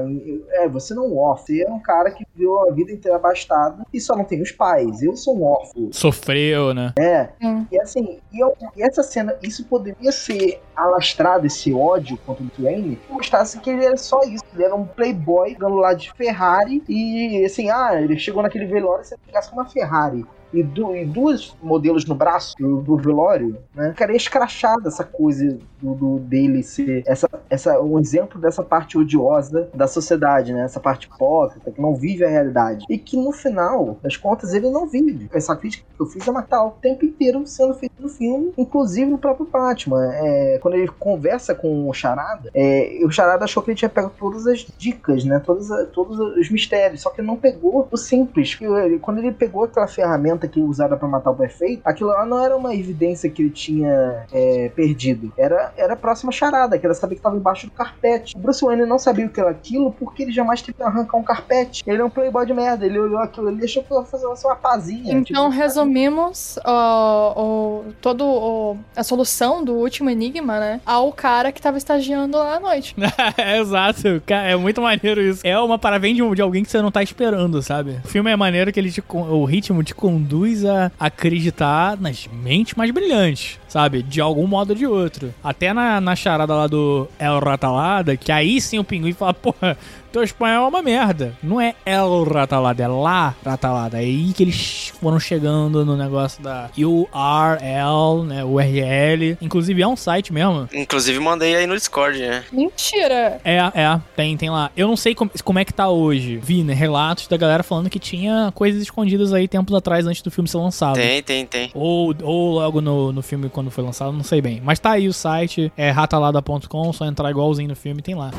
é, 0.50 0.68
você 0.68 0.94
não 0.94 1.04
é 1.04 1.08
um 1.08 1.18
órfão. 1.18 1.36
Você 1.46 1.62
é 1.62 1.70
um 1.70 1.78
cara 1.80 2.10
que 2.10 2.24
viveu 2.34 2.68
a 2.68 2.72
vida 2.72 2.90
inteira 2.90 3.16
abastado 3.16 3.84
e 3.92 4.00
só 4.00 4.16
não 4.16 4.24
tem 4.24 4.40
os 4.42 4.50
pais. 4.50 5.02
Eu 5.02 5.14
sou 5.16 5.36
um 5.36 5.44
órfão. 5.44 5.90
Sofreu, 5.92 6.72
né? 6.74 6.92
É, 6.98 7.28
Sim. 7.40 7.66
e 7.70 7.80
assim, 7.80 8.18
e, 8.32 8.40
eu- 8.40 8.56
e 8.76 8.82
essa 8.82 9.02
cena, 9.02 9.36
isso 9.42 9.64
poderia 9.66 10.10
ser 10.12 10.60
alastrado, 10.74 11.46
esse 11.46 11.72
ódio 11.72 12.18
contra 12.26 12.42
o 12.44 12.48
Twain, 12.48 12.98
se 13.06 13.12
mostrasse 13.12 13.58
que 13.60 13.70
ele 13.70 13.84
era 13.84 13.96
só 13.96 14.20
isso. 14.22 14.44
Ele 14.54 14.64
era 14.64 14.74
um 14.74 14.84
playboy 14.86 15.54
andando 15.54 15.76
lá 15.76 15.92
de 15.94 16.12
Ferrari 16.14 16.82
e 16.88 17.44
assim, 17.56 17.70
ah, 17.70 18.00
ele 18.00 18.18
chegou 18.18 18.42
naquele 18.42 18.66
velório 18.66 19.02
e 19.02 19.06
você 19.06 19.16
com 19.50 19.56
uma 19.56 19.64
Ferrari. 19.64 20.24
E, 20.58 20.62
du 20.62 20.94
e 20.94 21.04
duas 21.04 21.56
modelos 21.62 22.04
no 22.04 22.14
braço 22.14 22.54
do, 22.58 22.80
do 22.80 22.96
velório, 22.96 23.56
né? 23.74 23.94
Cara, 23.96 24.12
é 24.12 24.16
escrachada 24.16 24.88
essa 24.88 25.04
coisa 25.04 25.58
do, 25.80 25.94
do, 25.94 26.18
dele 26.18 26.62
ser 26.62 27.02
essa, 27.06 27.28
essa, 27.48 27.80
um 27.80 27.98
exemplo 27.98 28.40
dessa 28.40 28.62
parte 28.62 28.98
odiosa 28.98 29.68
da 29.74 29.86
sociedade, 29.86 30.52
né? 30.52 30.64
Essa 30.64 30.80
parte 30.80 31.06
hipócrita, 31.06 31.70
que 31.70 31.80
não 31.80 31.94
vive 31.94 32.24
a 32.24 32.28
realidade. 32.28 32.84
E 32.88 32.98
que 32.98 33.16
no 33.16 33.32
final 33.32 33.98
das 34.02 34.16
contas 34.16 34.52
ele 34.54 34.70
não 34.70 34.86
vive. 34.86 35.28
Essa 35.32 35.54
crítica 35.54 35.84
que 35.94 36.02
eu 36.02 36.06
fiz 36.06 36.26
é 36.26 36.30
matar 36.30 36.64
o 36.64 36.70
tempo 36.70 37.04
inteiro 37.04 37.46
sendo 37.46 37.74
feito 37.74 37.94
no 38.00 38.08
filme, 38.08 38.52
inclusive 38.56 39.10
no 39.10 39.18
próprio 39.18 39.46
Batman. 39.46 40.10
É, 40.12 40.58
quando 40.60 40.74
ele 40.74 40.88
conversa 40.88 41.54
com 41.54 41.88
o 41.88 41.92
Charada, 41.92 42.50
é, 42.54 43.00
o 43.04 43.10
Charada 43.10 43.44
achou 43.44 43.62
que 43.62 43.70
ele 43.70 43.78
tinha 43.78 43.88
pego 43.88 44.10
todas 44.18 44.46
as 44.46 44.66
dicas, 44.78 45.24
né? 45.24 45.40
Todos, 45.44 45.68
todos 45.92 46.18
os 46.18 46.50
mistérios, 46.50 47.02
só 47.02 47.10
que 47.10 47.20
ele 47.20 47.28
não 47.28 47.36
pegou 47.36 47.86
o 47.90 47.96
simples. 47.96 48.58
Quando 49.00 49.18
ele 49.18 49.32
pegou 49.32 49.64
aquela 49.64 49.86
ferramenta 49.86 50.45
que 50.48 50.58
ele 50.58 50.68
usava 50.68 50.96
para 50.96 51.08
matar 51.08 51.30
o 51.30 51.34
perfeito, 51.34 51.82
aquilo 51.84 52.10
lá 52.10 52.24
não 52.26 52.44
era 52.44 52.56
uma 52.56 52.74
evidência 52.74 53.30
que 53.30 53.42
ele 53.42 53.50
tinha 53.50 54.24
é, 54.32 54.70
perdido. 54.74 55.32
Era, 55.36 55.72
era 55.76 55.94
a 55.94 55.96
próxima 55.96 56.32
charada, 56.32 56.78
que 56.78 56.86
era 56.86 56.94
saber 56.94 57.14
que 57.14 57.20
estava 57.20 57.36
embaixo 57.36 57.66
do 57.66 57.72
carpete. 57.72 58.36
O 58.36 58.38
Bruce 58.38 58.64
Wayne 58.64 58.86
não 58.86 58.98
sabia 58.98 59.26
o 59.26 59.28
que 59.28 59.40
era 59.40 59.50
aquilo 59.50 59.92
porque 59.92 60.22
ele 60.22 60.32
jamais 60.32 60.62
teve 60.62 60.74
que 60.74 60.82
arrancar 60.82 61.16
um 61.16 61.22
carpete. 61.22 61.82
Ele 61.86 62.00
é 62.00 62.04
um 62.04 62.10
playboy 62.10 62.46
de 62.46 62.54
merda. 62.54 62.86
Ele 62.86 62.98
olhou 62.98 63.18
aquilo 63.18 63.48
ali 63.48 63.60
e 63.62 63.64
achou 63.64 63.82
que 63.82 63.92
ia 63.92 64.02
fazer 64.02 64.26
uma 64.26 64.56
pazinha. 64.56 65.12
Então, 65.12 65.22
tipo, 65.22 65.48
resumimos 65.48 66.56
uh, 66.58 67.40
o, 67.40 67.84
todo 68.00 68.24
o, 68.24 68.76
a 68.94 69.02
solução 69.02 69.64
do 69.64 69.74
último 69.74 70.10
enigma, 70.10 70.58
né? 70.58 70.80
Ao 70.84 71.12
cara 71.12 71.52
que 71.52 71.60
tava 71.60 71.78
estagiando 71.78 72.36
lá 72.38 72.56
à 72.56 72.60
noite. 72.60 72.94
é, 73.36 73.58
exato. 73.58 74.22
É 74.28 74.56
muito 74.56 74.80
maneiro 74.80 75.20
isso. 75.20 75.40
É 75.44 75.58
uma 75.58 75.78
parabéns 75.78 76.16
de, 76.16 76.34
de 76.34 76.42
alguém 76.42 76.62
que 76.62 76.70
você 76.70 76.80
não 76.80 76.90
tá 76.90 77.02
esperando, 77.02 77.62
sabe? 77.62 78.00
O 78.04 78.08
filme 78.08 78.30
é 78.30 78.36
maneiro 78.36 78.72
que 78.72 78.80
ele 78.80 78.90
te, 78.90 79.02
o 79.08 79.44
ritmo 79.44 79.82
te 79.82 79.94
conduz 79.94 80.25
a 80.64 80.90
acreditar 80.98 82.00
nas 82.00 82.28
mentes 82.32 82.74
mais 82.74 82.90
brilhantes, 82.90 83.58
sabe? 83.68 84.02
De 84.02 84.20
algum 84.20 84.46
modo 84.46 84.70
ou 84.70 84.76
de 84.76 84.86
outro. 84.86 85.32
Até 85.42 85.72
na, 85.72 86.00
na 86.00 86.16
charada 86.16 86.54
lá 86.54 86.66
do 86.66 87.08
El 87.18 87.38
Ratalada, 87.38 88.16
que 88.16 88.32
aí 88.32 88.60
sim 88.60 88.78
o 88.78 88.84
pinguim 88.84 89.12
fala, 89.12 89.34
porra, 89.34 89.76
teu 90.16 90.24
espanhol 90.24 90.64
é 90.64 90.68
uma 90.68 90.82
merda. 90.82 91.34
Não 91.42 91.60
é 91.60 91.74
El 91.84 92.24
Ratalada, 92.24 92.82
é 92.82 92.88
La 92.88 93.34
Ratalada. 93.44 93.98
É 93.98 94.00
aí 94.00 94.32
que 94.32 94.44
eles 94.44 94.92
foram 94.98 95.20
chegando 95.20 95.84
no 95.84 95.94
negócio 95.94 96.42
da 96.42 96.70
URL, 96.74 98.24
né? 98.24 98.42
URL. 98.42 99.36
Inclusive 99.42 99.82
é 99.82 99.86
um 99.86 99.94
site 99.96 100.32
mesmo. 100.32 100.68
Inclusive 100.72 101.20
mandei 101.20 101.54
aí 101.54 101.66
no 101.66 101.74
Discord, 101.74 102.18
né? 102.18 102.44
Mentira! 102.50 103.42
É, 103.44 103.58
é, 103.58 104.00
tem, 104.16 104.34
tem 104.38 104.48
lá. 104.48 104.70
Eu 104.74 104.88
não 104.88 104.96
sei 104.96 105.14
como, 105.14 105.30
como 105.44 105.58
é 105.58 105.66
que 105.66 105.74
tá 105.74 105.90
hoje. 105.90 106.38
Vi, 106.38 106.64
né? 106.64 106.72
Relatos 106.72 107.28
da 107.28 107.36
galera 107.36 107.62
falando 107.62 107.90
que 107.90 107.98
tinha 107.98 108.50
coisas 108.54 108.80
escondidas 108.80 109.34
aí 109.34 109.46
tempos 109.46 109.74
atrás 109.74 110.06
antes 110.06 110.22
do 110.22 110.30
filme 110.30 110.48
ser 110.48 110.56
lançado. 110.56 110.94
Tem, 110.94 111.22
tem, 111.22 111.44
tem. 111.44 111.70
Ou, 111.74 112.14
ou 112.22 112.54
logo 112.54 112.80
no, 112.80 113.12
no 113.12 113.22
filme 113.22 113.50
quando 113.50 113.70
foi 113.70 113.84
lançado, 113.84 114.12
não 114.12 114.24
sei 114.24 114.40
bem. 114.40 114.62
Mas 114.64 114.78
tá 114.78 114.92
aí 114.92 115.08
o 115.08 115.12
site, 115.12 115.70
é 115.76 115.90
ratalada.com, 115.90 116.92
só 116.94 117.04
entrar 117.04 117.30
igualzinho 117.30 117.68
no 117.68 117.76
filme, 117.76 118.00
tem 118.00 118.14
lá. 118.14 118.30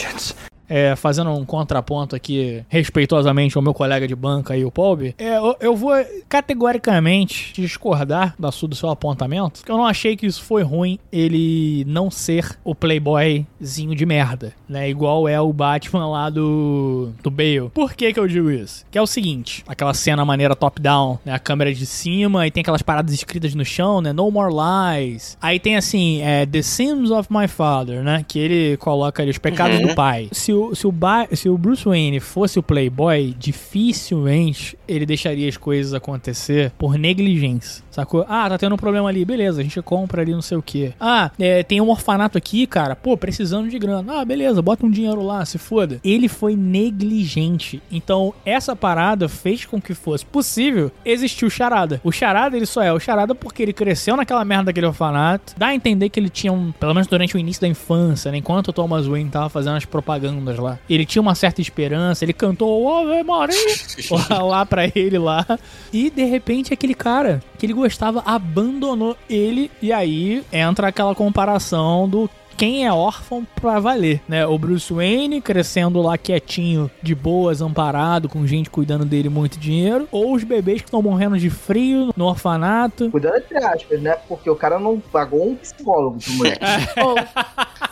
I'm 0.00 0.12
vengeance. 0.12 0.47
É, 0.68 0.94
fazendo 0.96 1.30
um 1.30 1.44
contraponto 1.44 2.14
aqui 2.14 2.64
respeitosamente 2.68 3.56
ao 3.56 3.62
meu 3.62 3.74
colega 3.74 4.06
de 4.06 4.14
banca 4.14 4.54
aí, 4.54 4.64
o 4.64 4.70
Paul, 4.70 4.88
é, 5.02 5.14
eu, 5.18 5.56
eu, 5.60 5.76
vou 5.76 5.92
categoricamente 6.28 7.52
discordar 7.54 8.34
da 8.38 8.50
sua, 8.50 8.68
do 8.68 8.74
seu 8.74 8.88
apontamento, 8.90 9.62
que 9.64 9.70
eu 9.70 9.76
não 9.76 9.86
achei 9.86 10.16
que 10.16 10.26
isso 10.26 10.42
foi 10.42 10.62
ruim 10.62 10.98
ele 11.12 11.84
não 11.86 12.10
ser 12.10 12.58
o 12.64 12.74
playboyzinho 12.74 13.94
de 13.94 14.04
merda, 14.04 14.52
né? 14.68 14.88
Igual 14.88 15.28
é 15.28 15.40
o 15.40 15.52
Batman 15.52 16.08
lá 16.08 16.30
do, 16.30 17.10
do 17.22 17.30
Bale. 17.30 17.70
Por 17.72 17.94
que 17.94 18.12
que 18.12 18.20
eu 18.20 18.26
digo 18.26 18.50
isso? 18.50 18.84
Que 18.90 18.98
é 18.98 19.02
o 19.02 19.06
seguinte, 19.06 19.64
aquela 19.68 19.94
cena 19.94 20.24
maneira 20.24 20.56
top-down, 20.56 21.18
né? 21.24 21.32
A 21.32 21.38
câmera 21.38 21.72
de 21.72 21.86
cima 21.86 22.46
e 22.46 22.50
tem 22.50 22.60
aquelas 22.62 22.82
paradas 22.82 23.12
escritas 23.14 23.54
no 23.54 23.64
chão, 23.64 24.00
né? 24.00 24.12
No 24.12 24.30
more 24.30 24.52
lies. 24.52 25.36
Aí 25.40 25.60
tem 25.60 25.76
assim, 25.76 26.20
é, 26.22 26.44
The 26.46 26.62
Sins 26.62 27.10
of 27.10 27.28
My 27.30 27.46
Father, 27.46 28.02
né? 28.02 28.24
Que 28.26 28.38
ele 28.38 28.76
coloca 28.78 29.22
ali 29.22 29.30
os 29.30 29.38
pecados 29.38 29.78
Uhum. 29.78 29.88
do 29.88 29.94
pai. 29.94 30.28
Se 30.32 30.52
o, 30.58 30.74
se, 30.74 30.86
o 30.86 30.92
Ba- 30.92 31.28
se 31.32 31.48
o 31.48 31.56
Bruce 31.56 31.84
Wayne 31.84 32.20
fosse 32.20 32.58
o 32.58 32.62
Playboy, 32.62 33.34
dificilmente 33.38 34.76
ele 34.86 35.06
deixaria 35.06 35.48
as 35.48 35.56
coisas 35.56 35.94
acontecer 35.94 36.72
por 36.78 36.98
negligência. 36.98 37.82
Sacou? 37.90 38.24
Ah, 38.28 38.48
tá 38.48 38.58
tendo 38.58 38.74
um 38.74 38.78
problema 38.78 39.08
ali. 39.08 39.24
Beleza, 39.24 39.60
a 39.60 39.64
gente 39.64 39.80
compra 39.82 40.22
ali 40.22 40.32
não 40.32 40.42
sei 40.42 40.56
o 40.56 40.62
que. 40.62 40.92
Ah, 41.00 41.30
é, 41.38 41.62
tem 41.62 41.80
um 41.80 41.88
orfanato 41.90 42.38
aqui, 42.38 42.66
cara. 42.66 42.94
Pô, 42.94 43.16
precisando 43.16 43.68
de 43.68 43.78
grana. 43.78 44.20
Ah, 44.20 44.24
beleza, 44.24 44.62
bota 44.62 44.86
um 44.86 44.90
dinheiro 44.90 45.22
lá, 45.22 45.44
se 45.44 45.58
foda. 45.58 46.00
Ele 46.04 46.28
foi 46.28 46.54
negligente. 46.56 47.82
Então, 47.90 48.32
essa 48.44 48.74
parada 48.76 49.28
fez 49.28 49.64
com 49.64 49.80
que 49.80 49.94
fosse 49.94 50.24
possível 50.24 50.90
existir 51.04 51.44
o 51.44 51.50
Charada. 51.50 52.00
O 52.04 52.12
Charada, 52.12 52.56
ele 52.56 52.66
só 52.66 52.82
é 52.82 52.92
o 52.92 53.00
Charada 53.00 53.34
porque 53.34 53.62
ele 53.62 53.72
cresceu 53.72 54.16
naquela 54.16 54.44
merda 54.44 54.64
daquele 54.66 54.86
orfanato. 54.86 55.54
Dá 55.56 55.68
a 55.68 55.74
entender 55.74 56.08
que 56.08 56.20
ele 56.20 56.28
tinha 56.30 56.52
um, 56.52 56.70
pelo 56.72 56.94
menos 56.94 57.06
durante 57.08 57.36
o 57.36 57.38
início 57.38 57.60
da 57.62 57.68
infância, 57.68 58.30
né? 58.30 58.38
Enquanto 58.38 58.68
o 58.68 58.72
Thomas 58.72 59.06
Wayne 59.06 59.30
tava 59.30 59.48
fazendo 59.48 59.76
as 59.76 59.84
propagandas 59.84 60.47
lá. 60.56 60.78
Ele 60.88 61.04
tinha 61.04 61.22
uma 61.22 61.34
certa 61.34 61.60
esperança, 61.60 62.24
ele 62.24 62.32
cantou 62.32 62.88
Ave 62.96 63.22
Maria 63.22 63.56
lá, 64.30 64.42
lá 64.42 64.66
pra 64.66 64.86
ele 64.94 65.18
lá. 65.18 65.46
E 65.92 66.10
de 66.10 66.24
repente 66.24 66.72
aquele 66.72 66.94
cara 66.94 67.42
que 67.58 67.66
ele 67.66 67.72
gostava 67.72 68.22
abandonou 68.24 69.16
ele. 69.28 69.70
E 69.82 69.92
aí 69.92 70.42
entra 70.52 70.88
aquela 70.88 71.14
comparação 71.14 72.08
do 72.08 72.28
quem 72.58 72.84
é 72.84 72.92
órfão 72.92 73.46
pra 73.54 73.78
valer, 73.78 74.20
né? 74.28 74.44
O 74.44 74.58
Bruce 74.58 74.92
Wayne 74.92 75.40
crescendo 75.40 76.02
lá 76.02 76.18
quietinho, 76.18 76.90
de 77.00 77.14
boas, 77.14 77.62
amparado, 77.62 78.28
com 78.28 78.44
gente 78.46 78.68
cuidando 78.68 79.04
dele, 79.04 79.28
muito 79.28 79.58
dinheiro. 79.58 80.08
Ou 80.10 80.34
os 80.34 80.42
bebês 80.42 80.80
que 80.82 80.88
estão 80.88 81.00
morrendo 81.00 81.38
de 81.38 81.48
frio 81.48 82.12
no 82.16 82.24
orfanato. 82.26 83.10
Cuidando 83.10 83.36
entre 83.36 83.56
aspas, 83.58 84.02
né? 84.02 84.16
Porque 84.28 84.50
o 84.50 84.56
cara 84.56 84.78
não 84.80 84.98
pagou 84.98 85.50
um 85.50 85.54
psicólogo 85.54 86.18
pro 86.18 86.32
moleque. 86.34 86.58
Ou, 87.00 87.14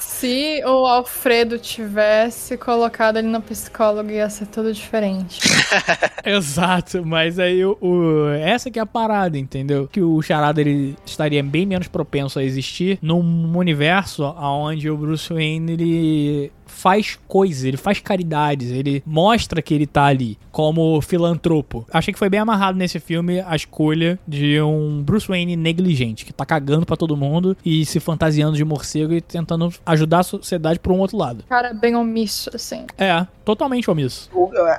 se 0.01 0.61
o 0.65 0.85
Alfredo 0.87 1.59
tivesse 1.59 2.57
colocado 2.59 3.19
ele 3.19 3.29
no 3.29 3.41
psicólogo, 3.41 4.11
ia 4.11 4.29
ser 4.29 4.47
tudo 4.47 4.73
diferente. 4.73 5.41
Exato, 6.25 7.05
mas 7.07 7.39
aí 7.39 7.65
o, 7.65 7.79
o- 7.81 8.29
essa 8.31 8.69
que 8.71 8.79
é 8.79 8.83
a 8.83 8.87
parada, 8.87 9.39
entendeu? 9.39 9.87
Que 9.87 10.01
o 10.03 10.21
Charada 10.23 10.61
ele 10.61 10.97
estaria 11.07 11.43
bem 11.43 11.65
menos 11.65 11.87
propenso 11.87 12.39
a 12.39 12.43
existir 12.45 12.99
num 13.01 13.57
universo 13.57 14.25
onde 14.57 14.91
o 14.91 14.97
Bruce 14.97 15.33
Wayne 15.33 15.73
ele 15.73 16.53
faz 16.67 17.19
coisas, 17.27 17.65
ele 17.65 17.77
faz 17.77 18.01
caridades, 18.01 18.71
ele 18.71 19.03
mostra 19.07 19.63
que 19.63 19.73
ele 19.73 19.87
tá 19.87 20.05
ali 20.05 20.39
como 20.53 21.01
filantropo. 21.01 21.87
Achei 21.91 22.13
que 22.13 22.19
foi 22.19 22.29
bem 22.29 22.41
amarrado 22.41 22.77
nesse 22.77 23.01
filme 23.01 23.41
a 23.41 23.57
escolha 23.57 24.19
de 24.27 24.61
um 24.61 25.03
Bruce 25.03 25.27
Wayne 25.27 25.57
negligente, 25.57 26.25
que 26.25 26.33
tá 26.33 26.45
cagando 26.45 26.85
pra 26.85 26.97
todo 26.97 27.17
mundo 27.17 27.57
e 27.65 27.85
se 27.87 27.99
fantasiando 27.99 28.57
de 28.57 28.65
morcego 28.65 29.15
e 29.15 29.21
tentando 29.21 29.73
ajudar 29.85 30.21
a 30.21 30.23
sociedade 30.23 30.79
por 30.79 30.93
um 30.93 30.99
outro 30.99 31.17
lado. 31.17 31.45
Cara 31.49 31.73
bem 31.73 31.97
omisso, 31.97 32.51
assim. 32.55 32.87
É, 32.99 33.27
totalmente 33.45 33.91
omisso. 33.91 34.31